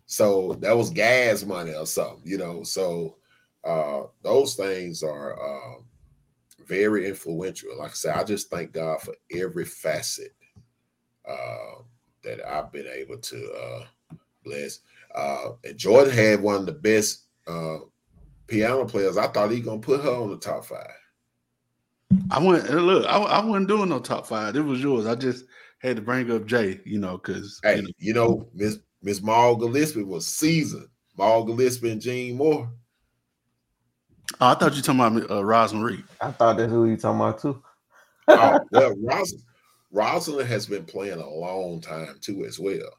So 0.06 0.54
that 0.60 0.76
was 0.76 0.90
gas 0.90 1.44
money 1.44 1.74
or 1.74 1.86
something, 1.86 2.22
you 2.24 2.38
know. 2.38 2.62
So 2.64 3.16
uh 3.64 4.04
those 4.22 4.54
things 4.54 5.02
are 5.02 5.34
um 5.42 5.84
very 6.66 7.08
influential. 7.08 7.76
Like 7.78 7.92
I 7.92 7.94
said, 7.94 8.16
I 8.16 8.24
just 8.24 8.50
thank 8.50 8.72
God 8.72 9.00
for 9.00 9.14
every 9.32 9.64
facet 9.64 10.32
uh 11.28 11.82
that 12.22 12.46
I've 12.46 12.72
been 12.72 12.86
able 12.86 13.18
to 13.18 13.52
uh 13.52 14.14
bless. 14.44 14.80
Uh 15.14 15.50
and 15.64 15.76
Jordan 15.78 16.12
had 16.12 16.40
one 16.40 16.56
of 16.56 16.66
the 16.66 16.72
best 16.72 17.24
uh 17.46 17.78
piano 18.46 18.84
players. 18.84 19.16
I 19.16 19.28
thought 19.28 19.50
he 19.50 19.60
gonna 19.60 19.80
put 19.80 20.02
her 20.02 20.10
on 20.10 20.30
the 20.30 20.38
top 20.38 20.64
five. 20.64 20.90
I 22.30 22.38
went 22.42 22.68
and 22.68 22.86
look. 22.86 23.04
I, 23.06 23.18
I 23.18 23.44
wasn't 23.44 23.68
doing 23.68 23.88
no 23.88 23.98
top 23.98 24.26
five. 24.26 24.54
It 24.56 24.60
was 24.60 24.80
yours. 24.82 25.06
I 25.06 25.14
just 25.14 25.44
had 25.78 25.96
to 25.96 26.02
bring 26.02 26.30
up 26.30 26.46
Jay. 26.46 26.80
You 26.84 26.98
know, 26.98 27.18
because 27.18 27.60
Hey, 27.62 27.76
you 27.76 27.82
know, 27.82 27.90
you 27.98 28.14
know, 28.14 28.48
Miss 28.54 28.78
Miss 29.02 29.22
Maul 29.22 29.56
Gillespie 29.56 30.02
was 30.02 30.26
seasoned. 30.26 30.88
Maul 31.16 31.44
Gillespie 31.44 31.90
and 31.90 32.00
Gene 32.00 32.36
Moore. 32.36 32.70
Oh, 34.40 34.46
I 34.48 34.54
thought 34.54 34.72
you 34.72 34.78
were 34.78 34.82
talking 34.82 35.16
about 35.18 35.30
uh, 35.30 35.44
Rosemary. 35.44 36.04
I 36.20 36.30
thought 36.32 36.56
that's 36.56 36.70
who 36.72 36.86
you 36.88 36.96
talking 36.96 37.20
about 37.20 37.40
too. 37.40 37.62
oh, 38.28 38.60
well, 38.72 38.94
Ros- 39.02 39.44
Rosalind 39.92 40.48
has 40.48 40.66
been 40.66 40.84
playing 40.84 41.20
a 41.20 41.28
long 41.28 41.80
time 41.80 42.16
too, 42.20 42.44
as 42.44 42.58
well. 42.58 42.90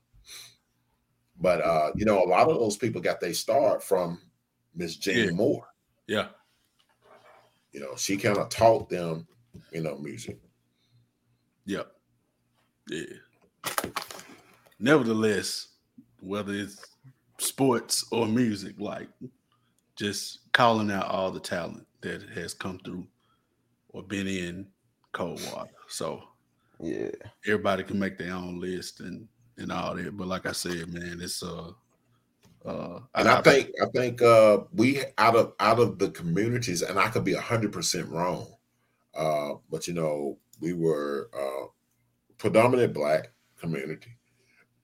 But 1.40 1.62
uh, 1.62 1.92
you 1.96 2.06
know, 2.06 2.24
a 2.24 2.26
lot 2.28 2.50
of 2.50 2.56
those 2.58 2.78
people 2.78 3.02
got 3.02 3.20
their 3.20 3.34
start 3.34 3.84
from 3.84 4.20
Miss 4.76 4.96
Jane 4.96 5.26
Yeah. 5.26 5.32
Moore. 5.32 5.68
Yeah. 6.08 6.28
You 7.74 7.82
know, 7.82 7.96
she 7.96 8.18
kind 8.18 8.38
of 8.38 8.50
taught 8.50 8.90
them, 8.90 9.28
you 9.72 9.82
know, 9.82 9.98
music. 9.98 10.40
Yep. 11.66 11.92
Yeah. 12.90 13.04
Nevertheless, 14.80 15.68
whether 16.22 16.54
it's 16.54 16.84
sports 17.38 18.06
or 18.12 18.26
music, 18.28 18.76
like 18.80 19.10
just 19.98 20.52
calling 20.54 20.92
out 20.92 21.08
all 21.08 21.32
the 21.32 21.40
talent 21.40 21.88
that 22.02 22.22
has 22.30 22.54
come 22.54 22.80
through 22.80 23.08
or 23.90 24.04
been 24.04 24.28
in 24.28 24.72
Coldwater. 25.14 25.72
So 25.90 26.24
Yeah. 26.80 27.12
everybody 27.46 27.84
can 27.84 28.00
make 28.00 28.18
their 28.18 28.34
own 28.34 28.60
list 28.60 29.00
and 29.00 29.28
and 29.58 29.72
all 29.72 29.96
that. 29.96 30.16
But 30.16 30.28
like 30.28 30.46
I 30.46 30.52
said, 30.52 30.90
man, 30.94 31.20
it's 31.22 31.42
uh 31.42 31.72
uh 32.66 33.02
And 33.16 33.28
I 33.28 33.42
think 33.42 33.72
I 33.82 33.88
think 33.94 34.22
uh 34.22 34.60
we 34.74 35.04
out 35.18 35.36
of 35.36 35.54
out 35.60 35.80
of 35.80 36.00
the 36.00 36.12
communities, 36.12 36.82
and 36.82 37.00
I 37.00 37.10
could 37.10 37.24
be 37.24 37.34
a 37.34 37.42
hundred 37.42 37.72
percent 37.74 38.10
wrong. 38.10 38.54
Uh, 39.16 39.56
but 39.70 39.88
you 39.88 39.94
know, 39.94 40.40
we 40.62 40.74
were 40.74 41.30
uh 41.34 41.68
predominant 42.38 42.94
black 42.94 43.34
community. 43.58 44.18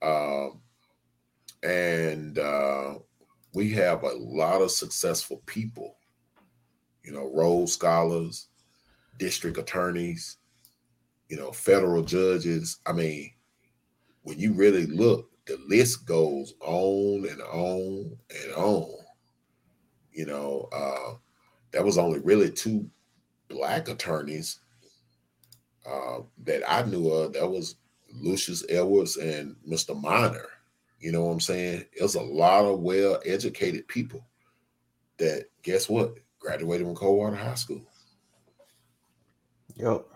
Um 0.02 0.62
and 1.62 2.38
uh 2.38 2.98
we 3.54 3.70
have 3.70 4.02
a 4.02 4.12
lot 4.12 4.60
of 4.60 4.70
successful 4.70 5.40
people, 5.46 5.96
you 7.04 7.12
know, 7.12 7.30
Rhodes 7.32 7.72
scholars, 7.72 8.48
district 9.18 9.56
attorneys, 9.58 10.38
you 11.28 11.36
know, 11.36 11.52
federal 11.52 12.02
judges. 12.02 12.78
I 12.84 12.92
mean, 12.92 13.30
when 14.22 14.38
you 14.38 14.52
really 14.52 14.86
look, 14.86 15.30
the 15.46 15.58
list 15.68 16.04
goes 16.04 16.54
on 16.60 17.28
and 17.28 17.40
on 17.42 18.16
and 18.42 18.52
on. 18.54 18.90
You 20.12 20.26
know, 20.26 20.68
uh, 20.72 21.14
there 21.70 21.84
was 21.84 21.98
only 21.98 22.18
really 22.20 22.50
two 22.50 22.88
black 23.48 23.88
attorneys 23.88 24.58
uh, 25.86 26.20
that 26.44 26.62
I 26.68 26.82
knew 26.82 27.08
of. 27.08 27.34
That 27.34 27.48
was 27.48 27.76
Lucius 28.12 28.64
Edwards 28.68 29.16
and 29.16 29.54
Mr. 29.68 30.00
Minor. 30.00 30.48
You 31.04 31.12
know 31.12 31.24
what 31.26 31.32
I'm 31.32 31.40
saying? 31.40 31.84
It 31.92 32.02
was 32.02 32.14
a 32.14 32.22
lot 32.22 32.64
of 32.64 32.80
well-educated 32.80 33.86
people 33.88 34.24
that 35.18 35.44
guess 35.62 35.86
what? 35.86 36.14
Graduated 36.38 36.86
from 36.86 36.96
Coldwater 36.96 37.36
High 37.36 37.56
School. 37.56 37.82
Yep. 39.76 40.06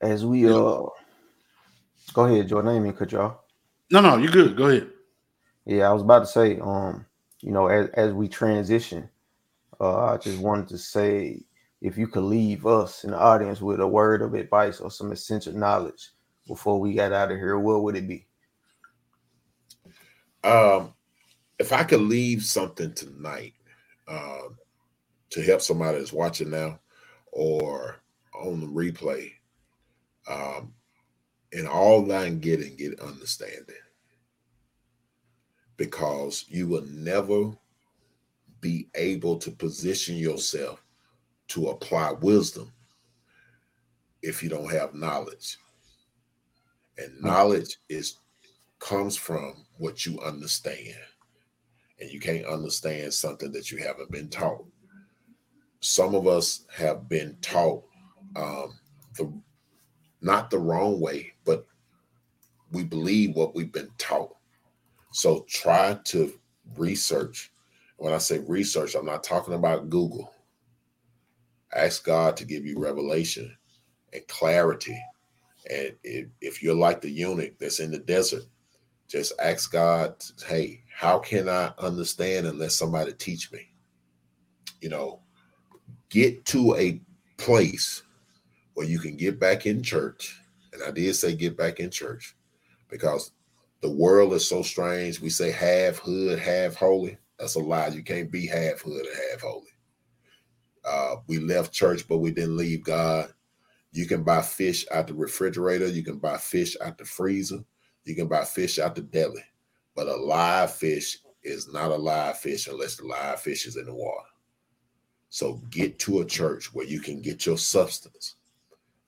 As 0.00 0.26
we 0.26 0.46
Yep. 0.46 0.50
uh 0.50 0.82
go 2.12 2.24
ahead, 2.24 2.48
Jordan. 2.48 2.70
I 2.70 2.72
didn't 2.72 2.82
mean 2.82 2.92
to 2.94 2.98
cut 2.98 3.12
you 3.12 3.20
off. 3.20 3.36
no 3.92 4.00
no, 4.00 4.16
you're 4.16 4.32
good. 4.32 4.56
Go 4.56 4.66
ahead. 4.66 4.90
Yeah, 5.66 5.88
I 5.88 5.92
was 5.92 6.02
about 6.02 6.20
to 6.20 6.26
say, 6.26 6.58
um, 6.58 7.06
you 7.40 7.52
know, 7.52 7.68
as, 7.68 7.88
as 7.90 8.12
we 8.12 8.26
transition, 8.28 9.08
uh, 9.80 10.06
I 10.06 10.16
just 10.16 10.40
wanted 10.40 10.66
to 10.70 10.78
say 10.78 11.44
if 11.82 11.96
you 11.96 12.08
could 12.08 12.24
leave 12.24 12.66
us 12.66 13.04
in 13.04 13.12
the 13.12 13.18
audience 13.20 13.60
with 13.60 13.78
a 13.78 13.86
word 13.86 14.22
of 14.22 14.34
advice 14.34 14.80
or 14.80 14.90
some 14.90 15.12
essential 15.12 15.52
knowledge 15.52 16.10
before 16.50 16.80
we 16.80 16.94
got 16.94 17.12
out 17.12 17.30
of 17.30 17.38
here, 17.38 17.60
what 17.60 17.84
would 17.84 17.94
it 17.94 18.08
be? 18.08 18.26
Um, 20.42 20.94
if 21.60 21.72
I 21.72 21.84
could 21.84 22.00
leave 22.00 22.42
something 22.42 22.92
tonight 22.92 23.54
um, 24.08 24.58
to 25.30 25.42
help 25.42 25.60
somebody 25.60 25.98
that's 25.98 26.12
watching 26.12 26.50
now 26.50 26.80
or 27.30 28.02
on 28.34 28.58
the 28.58 28.66
replay, 28.66 29.30
um, 30.28 30.74
in 31.52 31.68
all 31.68 32.02
thine 32.02 32.40
getting, 32.40 32.74
get 32.74 32.98
understanding. 32.98 33.76
Because 35.76 36.46
you 36.48 36.66
will 36.66 36.84
never 36.86 37.52
be 38.60 38.88
able 38.96 39.38
to 39.38 39.52
position 39.52 40.16
yourself 40.16 40.82
to 41.46 41.68
apply 41.68 42.10
wisdom 42.10 42.72
if 44.20 44.42
you 44.42 44.48
don't 44.48 44.72
have 44.72 44.94
knowledge. 44.94 45.56
And 47.00 47.20
knowledge 47.22 47.78
is 47.88 48.18
comes 48.78 49.16
from 49.16 49.64
what 49.78 50.04
you 50.04 50.20
understand. 50.20 50.96
And 52.00 52.10
you 52.10 52.20
can't 52.20 52.46
understand 52.46 53.12
something 53.12 53.52
that 53.52 53.70
you 53.70 53.78
haven't 53.78 54.10
been 54.10 54.28
taught. 54.28 54.64
Some 55.80 56.14
of 56.14 56.26
us 56.26 56.66
have 56.74 57.08
been 57.08 57.36
taught 57.40 57.84
um, 58.36 58.78
the 59.16 59.32
not 60.22 60.50
the 60.50 60.58
wrong 60.58 61.00
way, 61.00 61.32
but 61.44 61.66
we 62.72 62.84
believe 62.84 63.34
what 63.34 63.54
we've 63.54 63.72
been 63.72 63.90
taught. 63.98 64.36
So 65.12 65.46
try 65.48 65.98
to 66.04 66.32
research. 66.76 67.50
When 67.96 68.12
I 68.12 68.18
say 68.18 68.38
research, 68.40 68.94
I'm 68.94 69.06
not 69.06 69.24
talking 69.24 69.54
about 69.54 69.90
Google. 69.90 70.32
Ask 71.74 72.04
God 72.04 72.36
to 72.36 72.44
give 72.44 72.66
you 72.66 72.78
revelation 72.78 73.56
and 74.12 74.26
clarity. 74.28 75.00
And 75.70 75.94
if, 76.02 76.62
you're 76.62 76.74
like 76.74 77.00
the 77.00 77.10
eunuch 77.10 77.58
that's 77.58 77.78
in 77.78 77.92
the 77.92 77.98
desert, 77.98 78.42
just 79.08 79.32
ask 79.40 79.70
God, 79.70 80.14
hey, 80.46 80.82
how 80.92 81.18
can 81.18 81.48
I 81.48 81.72
understand 81.78 82.46
unless 82.46 82.74
somebody 82.74 83.12
teach 83.12 83.52
me? 83.52 83.68
You 84.80 84.88
know, 84.88 85.20
get 86.08 86.44
to 86.46 86.74
a 86.74 87.00
place 87.36 88.02
where 88.74 88.86
you 88.86 88.98
can 88.98 89.16
get 89.16 89.38
back 89.38 89.66
in 89.66 89.82
church. 89.82 90.40
And 90.72 90.82
I 90.82 90.90
did 90.90 91.14
say 91.14 91.34
get 91.34 91.56
back 91.56 91.78
in 91.80 91.90
church 91.90 92.36
because 92.88 93.32
the 93.80 93.90
world 93.90 94.32
is 94.32 94.46
so 94.46 94.62
strange. 94.62 95.20
We 95.20 95.30
say 95.30 95.50
half 95.52 95.96
hood, 95.96 96.38
half 96.38 96.74
holy. 96.74 97.16
That's 97.38 97.54
a 97.54 97.60
lie. 97.60 97.88
You 97.88 98.02
can't 98.02 98.30
be 98.30 98.46
half 98.46 98.80
hood 98.80 99.06
and 99.06 99.16
half 99.30 99.40
holy. 99.40 99.66
Uh, 100.84 101.16
we 101.26 101.38
left 101.38 101.72
church, 101.72 102.06
but 102.08 102.18
we 102.18 102.30
didn't 102.30 102.56
leave 102.56 102.84
God. 102.84 103.32
You 103.92 104.06
can 104.06 104.22
buy 104.22 104.42
fish 104.42 104.86
out 104.92 105.08
the 105.08 105.14
refrigerator. 105.14 105.88
You 105.88 106.04
can 106.04 106.18
buy 106.18 106.36
fish 106.36 106.76
out 106.80 106.98
the 106.98 107.04
freezer. 107.04 107.64
You 108.04 108.14
can 108.14 108.28
buy 108.28 108.44
fish 108.44 108.78
out 108.78 108.94
the 108.94 109.02
deli. 109.02 109.42
But 109.94 110.08
a 110.08 110.16
live 110.16 110.72
fish 110.74 111.18
is 111.42 111.72
not 111.72 111.90
a 111.90 111.96
live 111.96 112.38
fish 112.38 112.68
unless 112.68 112.96
the 112.96 113.06
live 113.06 113.40
fish 113.40 113.66
is 113.66 113.76
in 113.76 113.86
the 113.86 113.94
water. 113.94 114.26
So 115.28 115.60
get 115.70 115.98
to 116.00 116.20
a 116.20 116.24
church 116.24 116.74
where 116.74 116.86
you 116.86 117.00
can 117.00 117.20
get 117.22 117.46
your 117.46 117.58
substance 117.58 118.36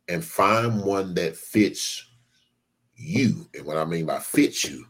and 0.08 0.24
find 0.24 0.82
one 0.82 1.14
that 1.14 1.36
fits 1.36 2.08
you. 2.96 3.48
And 3.54 3.64
what 3.64 3.76
I 3.76 3.84
mean 3.84 4.06
by 4.06 4.18
fits 4.18 4.64
you, 4.64 4.86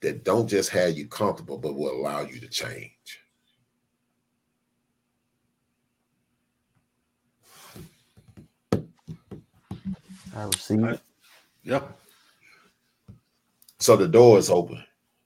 that 0.00 0.24
don't 0.24 0.48
just 0.48 0.70
have 0.70 0.96
you 0.96 1.06
comfortable, 1.06 1.58
but 1.58 1.74
will 1.74 1.92
allow 1.92 2.22
you 2.22 2.40
to 2.40 2.48
change. 2.48 3.21
I 10.34 10.44
receive 10.44 10.84
it. 10.84 11.00
Yep. 11.64 11.98
So 13.78 13.96
the 13.96 14.08
door 14.08 14.38
is 14.38 14.48
open. 14.50 14.82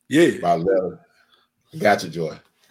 Yeah. 0.09 0.39
By 0.41 0.55
letter. 0.57 1.01
Gotcha, 1.79 2.09
Joy. 2.09 2.39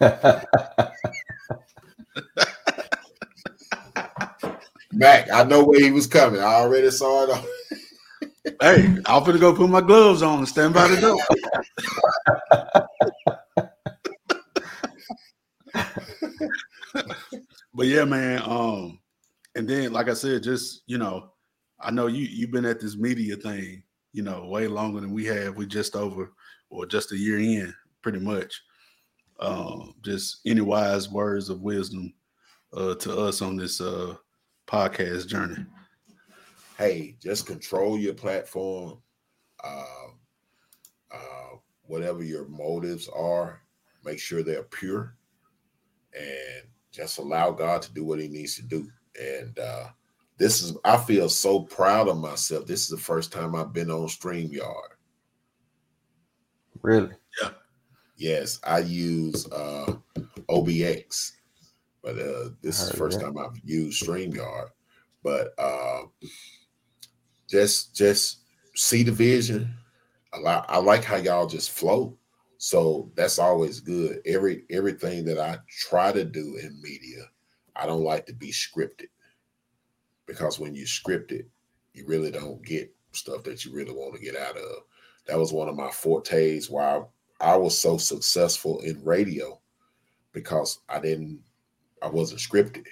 Mac, 4.92 5.30
I 5.30 5.44
know 5.44 5.64
where 5.64 5.80
he 5.80 5.90
was 5.90 6.06
coming. 6.06 6.40
I 6.40 6.54
already 6.54 6.90
saw 6.90 7.24
it. 7.24 7.44
hey, 8.62 8.96
I'm 9.06 9.24
gonna 9.24 9.38
go 9.38 9.54
put 9.54 9.68
my 9.68 9.80
gloves 9.80 10.22
on 10.22 10.38
and 10.38 10.48
stand 10.48 10.74
by 10.74 10.88
the 10.88 11.00
door. 11.00 11.18
but 17.74 17.86
yeah, 17.86 18.04
man. 18.04 18.42
Um, 18.44 19.00
and 19.54 19.68
then 19.68 19.92
like 19.92 20.08
I 20.08 20.14
said, 20.14 20.42
just 20.42 20.82
you 20.86 20.98
know, 20.98 21.30
I 21.80 21.90
know 21.90 22.06
you 22.06 22.24
you've 22.24 22.50
been 22.50 22.64
at 22.64 22.80
this 22.80 22.96
media 22.96 23.36
thing, 23.36 23.82
you 24.12 24.22
know, 24.22 24.46
way 24.46 24.66
longer 24.66 25.00
than 25.00 25.12
we 25.12 25.24
have. 25.26 25.56
We 25.56 25.66
just 25.66 25.94
over 25.94 26.32
or 26.70 26.86
just 26.86 27.12
a 27.12 27.16
year 27.16 27.38
in, 27.38 27.74
pretty 28.02 28.18
much. 28.18 28.62
Um, 29.38 29.94
just 30.02 30.40
any 30.46 30.62
wise 30.62 31.10
words 31.10 31.50
of 31.50 31.60
wisdom 31.60 32.14
uh, 32.72 32.94
to 32.94 33.18
us 33.18 33.42
on 33.42 33.56
this 33.56 33.80
uh, 33.80 34.14
podcast 34.66 35.26
journey? 35.26 35.64
Hey, 36.78 37.16
just 37.20 37.46
control 37.46 37.98
your 37.98 38.14
platform. 38.14 38.98
Uh, 39.62 40.08
uh, 41.12 41.56
whatever 41.82 42.22
your 42.22 42.46
motives 42.48 43.08
are, 43.08 43.62
make 44.04 44.18
sure 44.18 44.42
they're 44.42 44.64
pure, 44.64 45.16
and 46.14 46.68
just 46.92 47.18
allow 47.18 47.50
God 47.50 47.82
to 47.82 47.92
do 47.92 48.04
what 48.04 48.20
He 48.20 48.28
needs 48.28 48.56
to 48.56 48.62
do. 48.62 48.88
And 49.20 49.58
uh, 49.58 49.88
this 50.38 50.62
is, 50.62 50.76
I 50.84 50.96
feel 50.96 51.28
so 51.28 51.60
proud 51.60 52.08
of 52.08 52.18
myself. 52.18 52.66
This 52.66 52.82
is 52.82 52.88
the 52.88 52.96
first 52.96 53.32
time 53.32 53.54
I've 53.54 53.72
been 53.72 53.90
on 53.90 54.06
StreamYard. 54.06 54.90
Really? 56.82 57.14
Yeah. 57.42 57.50
Yes, 58.16 58.60
I 58.64 58.78
use 58.78 59.50
uh, 59.52 59.94
OBS 60.48 61.36
but 62.06 62.20
uh, 62.20 62.50
this 62.62 62.80
is 62.80 62.90
the 62.90 62.96
first 62.96 63.20
time 63.20 63.36
I've 63.36 63.58
used 63.64 64.00
StreamYard. 64.00 64.68
But 65.24 65.48
uh, 65.58 66.02
just 67.48 67.96
just 67.96 68.42
see 68.76 69.02
the 69.02 69.10
vision. 69.10 69.74
I, 70.32 70.38
like 70.38 70.64
I 70.68 70.78
like 70.78 71.02
how 71.02 71.16
y'all 71.16 71.48
just 71.48 71.72
flow. 71.72 72.16
So 72.58 73.10
that's 73.16 73.40
always 73.40 73.80
good. 73.80 74.20
Every 74.24 74.62
everything 74.70 75.24
that 75.24 75.40
I 75.40 75.58
try 75.68 76.12
to 76.12 76.24
do 76.24 76.56
in 76.62 76.80
media, 76.80 77.24
I 77.74 77.86
don't 77.86 78.04
like 78.04 78.24
to 78.26 78.32
be 78.32 78.52
scripted. 78.52 79.08
Because 80.26 80.58
when 80.58 80.74
you 80.74 80.86
script 80.86 81.32
it, 81.32 81.48
you 81.94 82.04
really 82.06 82.30
don't 82.30 82.64
get 82.64 82.92
stuff 83.12 83.44
that 83.44 83.64
you 83.64 83.72
really 83.72 83.92
want 83.92 84.14
to 84.14 84.20
get 84.20 84.36
out 84.36 84.56
of. 84.56 84.82
That 85.26 85.38
was 85.38 85.52
one 85.52 85.68
of 85.68 85.76
my 85.76 85.90
fortes 85.90 86.68
why 86.68 87.02
I 87.40 87.56
was 87.56 87.78
so 87.78 87.96
successful 87.96 88.80
in 88.80 89.02
radio 89.04 89.60
because 90.32 90.80
I 90.88 91.00
didn't 91.00 91.40
I 92.02 92.08
wasn't 92.08 92.40
scripted. 92.40 92.84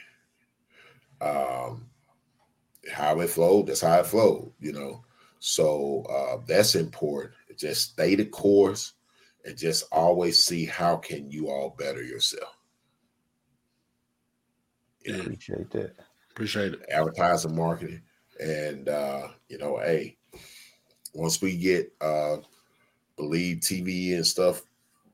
Um, 1.20 1.86
how 2.92 3.20
it 3.20 3.30
flowed, 3.30 3.66
that's 3.66 3.80
how 3.80 4.00
it 4.00 4.06
flowed, 4.06 4.52
you 4.60 4.72
know. 4.72 5.04
So 5.38 6.04
uh, 6.10 6.42
that's 6.46 6.74
important. 6.74 7.34
Just 7.56 7.92
stay 7.92 8.14
the 8.14 8.24
course 8.24 8.94
and 9.44 9.56
just 9.56 9.84
always 9.92 10.42
see 10.42 10.64
how 10.64 10.96
can 10.96 11.30
you 11.30 11.48
all 11.48 11.74
better 11.78 12.02
yourself. 12.02 12.56
Yeah. 15.04 15.16
Appreciate 15.16 15.70
that. 15.70 15.94
Appreciate 16.34 16.72
it. 16.72 16.82
Advertising, 16.90 17.54
marketing, 17.54 18.02
and 18.40 18.88
uh, 18.88 19.28
you 19.48 19.56
know, 19.56 19.78
hey, 19.78 20.16
once 21.12 21.40
we 21.40 21.56
get 21.56 21.92
uh, 22.00 22.38
believe 23.16 23.58
TV 23.58 24.16
and 24.16 24.26
stuff 24.26 24.62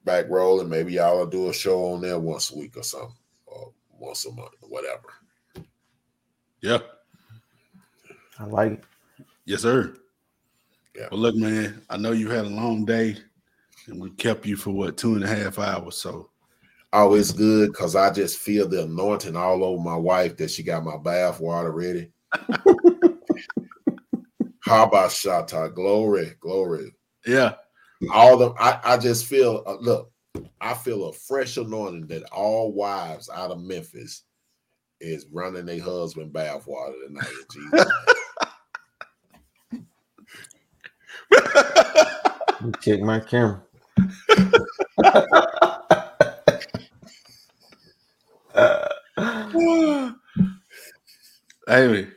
back 0.05 0.25
rolling, 0.31 0.71
maybe 0.71 0.95
y'all 0.95 1.19
will 1.19 1.27
do 1.27 1.51
a 1.51 1.53
show 1.53 1.93
on 1.93 2.01
there 2.01 2.19
once 2.19 2.51
a 2.51 2.59
week 2.59 2.75
or 2.79 2.83
something 2.83 3.15
or 3.45 3.71
once 3.99 4.25
a 4.25 4.33
month, 4.33 4.53
whatever. 4.63 5.13
Yeah. 6.63 6.79
I 8.39 8.45
like 8.45 8.73
it. 8.73 8.85
Yes, 9.45 9.61
sir. 9.61 9.95
Yeah. 10.97 11.09
Well, 11.11 11.21
look, 11.21 11.37
man, 11.37 11.83
I 11.91 11.99
know 11.99 12.13
you 12.13 12.31
had 12.31 12.47
a 12.47 12.49
long 12.49 12.87
day 12.87 13.17
and 13.87 14.01
we 14.01 14.11
kept 14.13 14.47
you 14.47 14.57
for 14.57 14.71
what 14.71 14.97
two 14.97 15.15
and 15.17 15.25
a 15.25 15.29
half 15.29 15.59
hours. 15.59 15.97
So 15.97 16.30
oh, 16.93 17.15
it's 17.15 17.33
good 17.33 17.73
because 17.73 17.97
I 17.97 18.13
just 18.13 18.39
feel 18.39 18.69
the 18.69 18.85
anointing 18.85 19.37
all 19.37 19.65
over 19.65 19.83
my 19.83 19.97
wife 19.97 20.37
that 20.37 20.51
she 20.51 20.63
got 20.63 20.85
my 20.85 20.97
bath 20.97 21.41
water 21.41 21.73
ready. 21.73 22.11
How 24.61 24.85
about 24.85 25.11
Shata? 25.11 25.75
Glory, 25.75 26.35
glory. 26.41 26.93
Yeah. 27.27 27.55
All 28.13 28.37
the 28.37 28.53
I, 28.59 28.81
I 28.85 28.97
just 28.99 29.27
feel 29.27 29.63
uh, 29.67 29.77
look, 29.81 30.13
I 30.61 30.75
feel 30.75 31.09
a 31.09 31.13
fresh 31.13 31.57
anointing 31.57 32.07
that 32.09 32.25
all 32.31 32.73
wives 32.73 33.31
out 33.33 33.51
of 33.51 33.61
Memphis 33.61 34.25
is 35.01 35.27
running 35.33 35.67
their 35.67 35.83
husband 35.83 36.33
bath 36.33 36.67
bathwater 36.67 36.95
tonight. 37.07 37.27
Jesus. 37.53 37.93
check 42.81 43.01
my 43.01 43.21
camera. 43.21 43.63
Hey, 51.71 52.09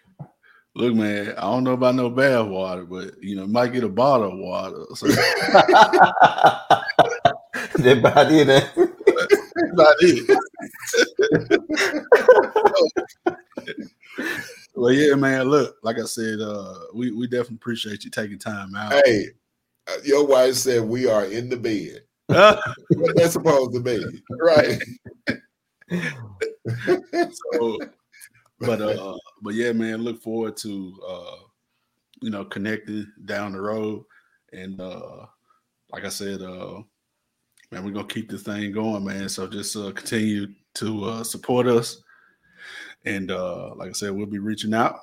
look, 0.73 0.95
man. 0.95 1.35
I 1.37 1.41
don't 1.41 1.63
know 1.63 1.73
about 1.73 1.93
no 1.93 2.09
bath 2.09 2.47
water, 2.47 2.85
but 2.85 3.21
you 3.21 3.35
know, 3.35 3.45
might 3.45 3.71
get 3.71 3.83
a 3.83 3.89
bottle 3.89 4.31
of 4.31 4.39
water. 4.39 4.83
So 4.95 5.05
that 7.77 7.97
about 7.99 8.31
it. 8.31 8.49
eh? 8.49 8.67
about 9.73 9.95
it. 9.99 10.39
well, 14.75 14.91
yeah, 14.91 15.13
man. 15.13 15.43
Look, 15.43 15.75
like 15.83 15.99
I 15.99 16.05
said, 16.05 16.39
uh, 16.41 16.73
we 16.95 17.11
we 17.11 17.27
definitely 17.27 17.57
appreciate 17.57 18.03
you 18.03 18.09
taking 18.09 18.39
time 18.39 18.73
out. 18.73 18.93
Hey, 19.05 19.27
uh, 19.87 19.97
your 20.03 20.25
wife 20.25 20.55
said 20.55 20.81
we 20.81 21.07
are 21.07 21.25
in 21.25 21.47
the 21.49 21.57
bed. 21.57 22.01
What 22.89 23.15
that's 23.15 23.33
supposed 23.33 23.73
to 23.73 23.81
mean, 23.81 24.23
right? 24.41 24.81
so, 27.53 27.77
but 28.59 28.81
uh, 28.81 29.17
but 29.43 29.53
yeah, 29.53 29.71
man. 29.71 30.01
Look 30.01 30.21
forward 30.21 30.57
to 30.57 30.99
uh, 31.07 31.35
you 32.21 32.29
know 32.29 32.45
connecting 32.45 33.11
down 33.25 33.53
the 33.53 33.61
road, 33.61 34.05
and 34.51 34.79
uh, 34.79 35.25
like 35.91 36.05
I 36.05 36.09
said, 36.09 36.41
uh, 36.41 36.81
man, 37.71 37.83
we're 37.83 37.91
gonna 37.91 38.07
keep 38.07 38.29
this 38.29 38.43
thing 38.43 38.71
going, 38.71 39.05
man. 39.05 39.29
So 39.29 39.47
just 39.47 39.75
uh, 39.75 39.91
continue 39.91 40.47
to 40.75 41.03
uh, 41.05 41.23
support 41.23 41.67
us, 41.67 42.01
and 43.05 43.29
uh, 43.29 43.75
like 43.75 43.89
I 43.89 43.93
said, 43.93 44.11
we'll 44.11 44.25
be 44.25 44.39
reaching 44.39 44.73
out, 44.73 44.99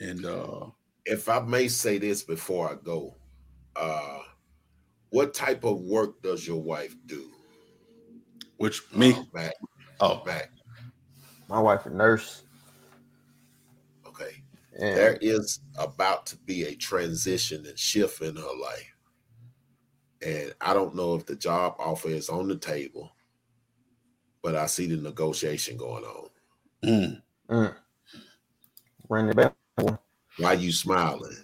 and 0.00 0.24
uh, 0.24 0.66
if 1.04 1.28
I 1.28 1.40
may 1.40 1.68
say 1.68 1.98
this 1.98 2.22
before 2.22 2.70
I 2.70 2.74
go, 2.84 3.16
uh, 3.74 4.18
what 5.10 5.34
type 5.34 5.64
of 5.64 5.80
work 5.80 6.22
does 6.22 6.46
your 6.46 6.62
wife 6.62 6.94
do? 7.06 7.32
which 8.62 8.80
me, 8.94 9.12
Uh, 9.12 9.24
Mac, 9.34 9.54
oh, 9.98 10.22
Mac. 10.24 10.52
My 11.48 11.58
wife 11.58 11.84
a 11.86 11.90
nurse. 11.90 12.44
Okay. 14.82 14.88
And 14.90 14.96
There 14.96 15.18
is 15.20 15.60
about 15.78 16.26
to 16.26 16.36
be 16.38 16.64
a 16.64 16.74
transition 16.74 17.64
and 17.66 17.78
shift 17.78 18.20
in 18.20 18.36
her 18.36 18.56
life. 18.60 18.94
And 20.24 20.54
I 20.60 20.74
don't 20.74 20.94
know 20.96 21.14
if 21.14 21.26
the 21.26 21.36
job 21.36 21.76
offer 21.78 22.08
is 22.08 22.28
on 22.28 22.48
the 22.48 22.56
table, 22.56 23.12
but 24.42 24.56
I 24.56 24.66
see 24.66 24.86
the 24.86 24.96
negotiation 24.96 25.76
going 25.76 26.04
on. 26.04 26.28
mm, 26.84 27.22
mm, 27.48 27.74
ring 29.08 29.26
the 29.28 29.34
bell. 29.34 30.02
Why 30.38 30.54
you 30.54 30.72
smiling? 30.72 31.36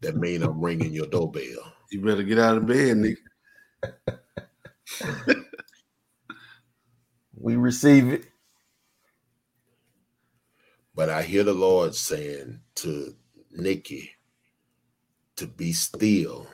That 0.00 0.16
mean 0.16 0.42
I'm 0.42 0.60
ringing 0.60 0.92
your 0.92 1.06
doorbell. 1.06 1.74
you 1.90 2.02
better 2.02 2.22
get 2.22 2.38
out 2.38 2.56
of 2.58 2.66
bed, 2.66 2.96
nigga. 2.96 3.16
We 7.40 7.56
receive 7.56 8.08
it. 8.08 8.24
But 10.94 11.10
I 11.10 11.22
hear 11.22 11.44
the 11.44 11.54
Lord 11.54 11.94
saying 11.94 12.60
to 12.76 13.14
Nikki 13.52 14.12
to 15.36 15.46
be 15.46 15.72
still 15.72 16.48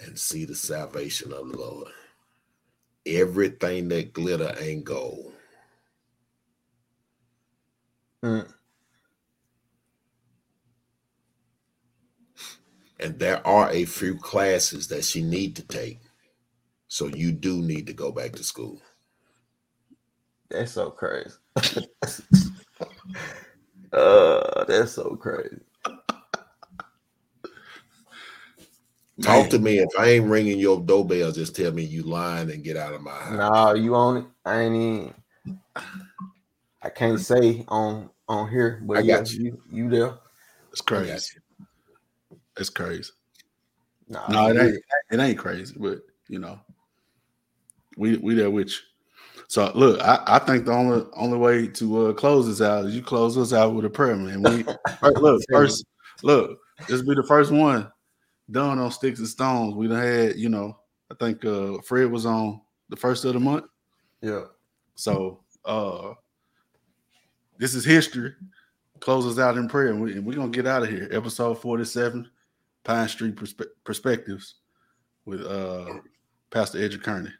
and 0.00 0.18
see 0.18 0.44
the 0.46 0.56
salvation 0.56 1.32
of 1.32 1.50
the 1.52 1.58
Lord. 1.58 1.88
Everything 3.06 3.88
that 3.90 4.12
glitter 4.14 4.54
ain't 4.60 4.84
gold. 4.84 5.32
Mm, 8.24 8.52
And 13.00 13.18
there 13.18 13.46
are 13.46 13.70
a 13.70 13.84
few 13.86 14.16
classes 14.16 14.88
that 14.88 15.04
she 15.04 15.22
need 15.22 15.56
to 15.56 15.62
take. 15.66 16.00
So 16.88 17.06
you 17.08 17.32
do 17.32 17.62
need 17.62 17.86
to 17.88 17.94
go 17.94 18.12
back 18.12 18.34
to 18.34 18.44
school. 18.44 18.80
that's 20.50 20.72
so 20.72 20.90
crazy. 20.90 21.36
uh, 23.92 24.64
that's 24.64 24.92
so 24.92 25.16
crazy. 25.16 25.60
Talk 29.20 29.42
Man. 29.42 29.50
to 29.50 29.58
me. 29.58 29.78
If 29.78 29.88
I 29.98 30.10
ain't 30.10 30.26
ringing 30.26 30.58
your 30.58 30.80
doorbell, 30.80 31.32
just 31.32 31.56
tell 31.56 31.72
me 31.72 31.82
you 31.82 32.02
lying 32.02 32.50
and 32.50 32.62
get 32.62 32.76
out 32.76 32.94
of 32.94 33.02
my 33.02 33.10
house. 33.10 33.36
Nah, 33.36 33.72
you 33.72 33.94
on 33.94 34.16
it? 34.18 34.24
I 34.44 34.60
ain't 34.60 34.76
even. 34.76 35.14
I 36.82 36.90
can't 36.90 37.20
say 37.20 37.64
on 37.68 38.10
on 38.28 38.48
here, 38.48 38.80
but 38.84 38.98
I 38.98 39.00
yeah, 39.00 39.18
got 39.18 39.32
you 39.32 39.60
you 39.70 39.88
there? 39.88 40.14
It's 40.70 40.80
crazy. 40.80 41.40
It's 42.56 42.70
crazy. 42.70 43.10
Nah, 44.08 44.28
No, 44.30 44.48
it 44.48 44.56
ain't. 44.56 44.82
It 45.10 45.20
ain't 45.20 45.38
crazy, 45.38 45.74
but 45.76 46.02
you 46.28 46.38
know, 46.38 46.60
we 47.96 48.16
we 48.18 48.34
there 48.34 48.50
with 48.50 48.68
you. 48.68 48.76
So 49.48 49.72
look, 49.74 49.98
I, 50.02 50.22
I 50.26 50.38
think 50.38 50.66
the 50.66 50.72
only 50.72 51.06
only 51.14 51.38
way 51.38 51.66
to 51.68 52.08
uh, 52.08 52.12
close 52.12 52.46
this 52.46 52.60
out 52.60 52.84
is 52.84 52.94
you 52.94 53.02
close 53.02 53.36
us 53.38 53.54
out 53.54 53.74
with 53.74 53.86
a 53.86 53.90
prayer, 53.90 54.14
man. 54.14 54.42
We 54.42 54.64
look 55.20 55.42
first. 55.50 55.86
Look, 56.22 56.58
this 56.86 57.00
will 57.00 57.14
be 57.14 57.20
the 57.20 57.26
first 57.26 57.50
one 57.50 57.90
done 58.50 58.78
on 58.78 58.90
sticks 58.90 59.20
and 59.20 59.28
stones. 59.28 59.74
We 59.74 59.88
done 59.88 60.02
had, 60.02 60.36
you 60.36 60.50
know, 60.50 60.78
I 61.10 61.14
think 61.14 61.46
uh 61.46 61.78
Fred 61.78 62.10
was 62.10 62.26
on 62.26 62.60
the 62.90 62.96
first 62.96 63.24
of 63.24 63.32
the 63.32 63.40
month. 63.40 63.64
Yeah. 64.20 64.44
So 64.96 65.40
uh 65.64 66.12
this 67.56 67.74
is 67.74 67.86
history. 67.86 68.34
Close 69.00 69.26
us 69.26 69.38
out 69.38 69.56
in 69.56 69.68
prayer, 69.68 69.88
and, 69.88 70.02
we, 70.02 70.12
and 70.12 70.26
we're 70.26 70.36
gonna 70.36 70.50
get 70.50 70.66
out 70.66 70.82
of 70.82 70.90
here. 70.90 71.08
Episode 71.10 71.54
47, 71.54 72.28
Pine 72.84 73.08
Street 73.08 73.36
Perspe- 73.36 73.66
Perspectives 73.82 74.56
with 75.24 75.40
uh 75.40 75.94
Pastor 76.50 76.78
Ederic 76.78 77.02
Kerney. 77.02 77.30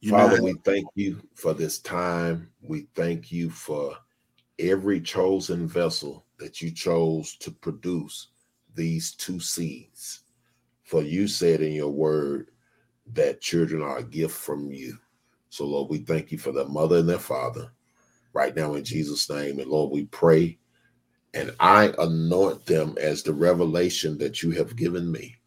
You 0.00 0.12
Father, 0.12 0.36
know, 0.36 0.42
we 0.42 0.52
thank 0.64 0.86
you 0.94 1.20
for 1.34 1.54
this 1.54 1.80
time. 1.80 2.50
We 2.62 2.86
thank 2.94 3.32
you 3.32 3.50
for 3.50 3.96
every 4.58 5.00
chosen 5.00 5.66
vessel 5.66 6.24
that 6.38 6.62
you 6.62 6.70
chose 6.70 7.36
to 7.36 7.50
produce 7.50 8.28
these 8.74 9.12
two 9.12 9.40
seeds. 9.40 10.20
For 10.84 11.02
you 11.02 11.26
said 11.26 11.60
in 11.60 11.72
your 11.72 11.90
word 11.90 12.50
that 13.12 13.40
children 13.40 13.82
are 13.82 13.98
a 13.98 14.04
gift 14.04 14.34
from 14.34 14.70
you. 14.70 14.96
So, 15.50 15.66
Lord, 15.66 15.90
we 15.90 15.98
thank 15.98 16.30
you 16.30 16.38
for 16.38 16.52
their 16.52 16.68
mother 16.68 16.98
and 16.98 17.08
their 17.08 17.18
father 17.18 17.72
right 18.32 18.54
now 18.54 18.74
in 18.74 18.84
Jesus' 18.84 19.28
name. 19.28 19.58
And 19.58 19.70
Lord, 19.70 19.90
we 19.90 20.04
pray 20.06 20.58
and 21.34 21.54
I 21.60 21.92
anoint 21.98 22.64
them 22.66 22.96
as 23.00 23.22
the 23.22 23.34
revelation 23.34 24.16
that 24.18 24.42
you 24.42 24.50
have 24.52 24.76
given 24.76 25.10
me 25.10 25.37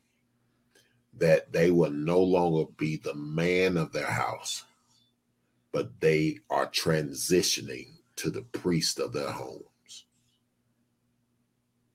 that 1.21 1.53
they 1.53 1.69
will 1.69 1.91
no 1.91 2.19
longer 2.19 2.65
be 2.77 2.97
the 2.97 3.13
man 3.13 3.77
of 3.77 3.93
their 3.93 4.09
house, 4.09 4.65
but 5.71 6.01
they 6.01 6.39
are 6.49 6.65
transitioning 6.65 7.89
to 8.15 8.31
the 8.31 8.41
priest 8.41 8.99
of 8.99 9.13
their 9.13 9.29
homes. 9.29 10.05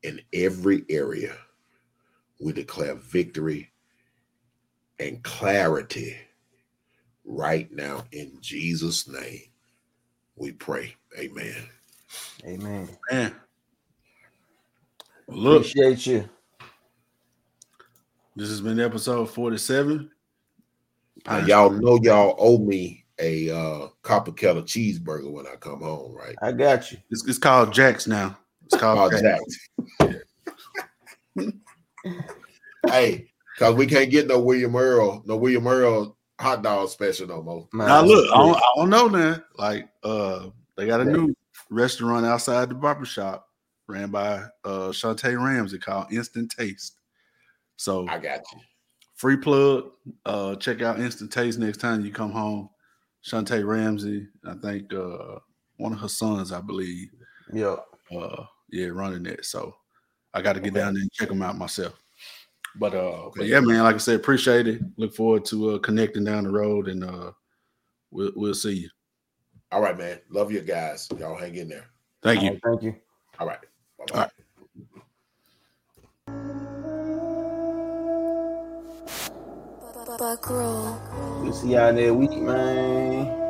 In 0.04 0.20
every 0.32 0.84
area, 0.88 1.36
we 2.40 2.52
declare 2.52 2.94
victory 2.94 3.72
and 5.00 5.20
clarity 5.24 6.16
right 7.24 7.70
now 7.72 8.04
in 8.12 8.38
Jesus' 8.40 9.08
name. 9.08 9.42
We 10.36 10.52
pray. 10.52 10.94
Amen. 11.18 11.68
Amen. 12.44 12.96
man. 13.10 13.34
Look, 15.26 15.62
Appreciate 15.62 16.06
you. 16.06 16.28
This 18.36 18.48
has 18.50 18.60
been 18.60 18.78
episode 18.78 19.30
47. 19.30 20.10
Now, 21.26 21.38
y'all 21.38 21.70
know 21.70 21.98
y'all 22.02 22.36
owe 22.38 22.58
me 22.58 23.04
a 23.18 23.50
uh, 23.50 23.88
copper 24.02 24.32
kettle 24.32 24.62
cheeseburger 24.62 25.30
when 25.32 25.46
I 25.46 25.56
come 25.56 25.80
home, 25.80 26.14
right? 26.14 26.36
I 26.42 26.52
got 26.52 26.92
you. 26.92 26.98
It's, 27.10 27.26
it's 27.26 27.38
called 27.38 27.72
Jack's 27.72 28.06
now. 28.06 28.38
It's 28.66 28.76
called 28.76 29.12
Oh, 29.12 29.20
Jack's. 29.20 29.68
Hey, 32.88 33.32
because 33.58 33.74
we 33.74 33.84
can't 33.86 34.10
get 34.10 34.28
no 34.28 34.38
William 34.38 34.76
Earl, 34.76 35.20
no 35.26 35.36
William 35.36 35.66
Earl 35.66 36.16
hot 36.38 36.62
dog 36.62 36.88
special 36.88 37.26
no 37.26 37.42
more. 37.42 37.68
Man, 37.72 37.88
Now 37.88 38.02
look, 38.02 38.30
I 38.32 38.36
don't, 38.36 38.56
I 38.56 38.72
don't 38.76 38.90
know 38.90 39.08
now. 39.08 39.42
Like 39.56 39.88
uh 40.04 40.50
they 40.76 40.86
got 40.86 41.00
a 41.00 41.04
new 41.04 41.34
restaurant 41.70 42.26
outside 42.26 42.68
the 42.68 42.74
barber 42.74 43.04
shop 43.04 43.48
ran 43.88 44.10
by 44.10 44.36
uh 44.64 44.90
Shantae 44.90 45.42
Ramsey 45.42 45.78
called 45.78 46.12
Instant 46.12 46.54
Taste. 46.56 46.95
So 47.76 48.06
I 48.08 48.18
got 48.18 48.40
you. 48.52 48.60
free 49.16 49.36
plug. 49.36 49.90
Uh 50.24 50.54
check 50.56 50.82
out 50.82 51.00
Instant 51.00 51.32
Taste 51.32 51.58
next 51.58 51.78
time 51.78 52.04
you 52.04 52.12
come 52.12 52.32
home. 52.32 52.68
Shantae 53.24 53.66
Ramsey, 53.66 54.26
I 54.46 54.54
think 54.54 54.92
uh 54.94 55.38
one 55.78 55.92
of 55.92 56.00
her 56.00 56.08
sons, 56.08 56.52
I 56.52 56.60
believe, 56.60 57.08
yeah. 57.52 57.76
uh 58.16 58.44
yeah, 58.70 58.86
running 58.86 59.26
it. 59.26 59.44
So 59.44 59.74
I 60.34 60.42
got 60.42 60.54
to 60.54 60.60
get 60.60 60.74
down 60.74 60.94
there 60.94 61.02
and 61.02 61.12
check 61.12 61.28
them 61.28 61.42
out 61.42 61.56
myself. 61.56 61.94
But 62.78 62.94
uh 62.94 63.30
but 63.34 63.46
yeah, 63.46 63.60
man, 63.60 63.82
like 63.84 63.94
I 63.96 63.98
said, 63.98 64.16
appreciate 64.16 64.68
it. 64.68 64.82
Look 64.96 65.14
forward 65.14 65.44
to 65.46 65.70
uh 65.70 65.78
connecting 65.78 66.24
down 66.24 66.44
the 66.44 66.50
road 66.50 66.88
and 66.88 67.04
uh 67.04 67.32
we'll 68.10 68.32
we'll 68.36 68.54
see 68.54 68.74
you. 68.74 68.90
All 69.72 69.82
right, 69.82 69.98
man. 69.98 70.20
Love 70.30 70.52
you 70.52 70.60
guys. 70.60 71.08
Y'all 71.18 71.36
hang 71.36 71.56
in 71.56 71.68
there. 71.68 71.86
Thank 72.22 72.42
you. 72.42 72.48
All 72.48 72.54
right, 72.54 72.62
thank 72.64 72.82
you. 72.82 72.96
All 73.38 73.46
right. 73.46 73.58
Bye 73.98 74.04
All 74.14 74.20
right. 74.20 74.30
Buck 80.18 80.48
roll. 80.48 80.98
We'll 81.42 81.52
see 81.52 81.74
y'all 81.74 81.92
that 81.92 82.14
week, 82.14 82.32
man. 82.38 83.45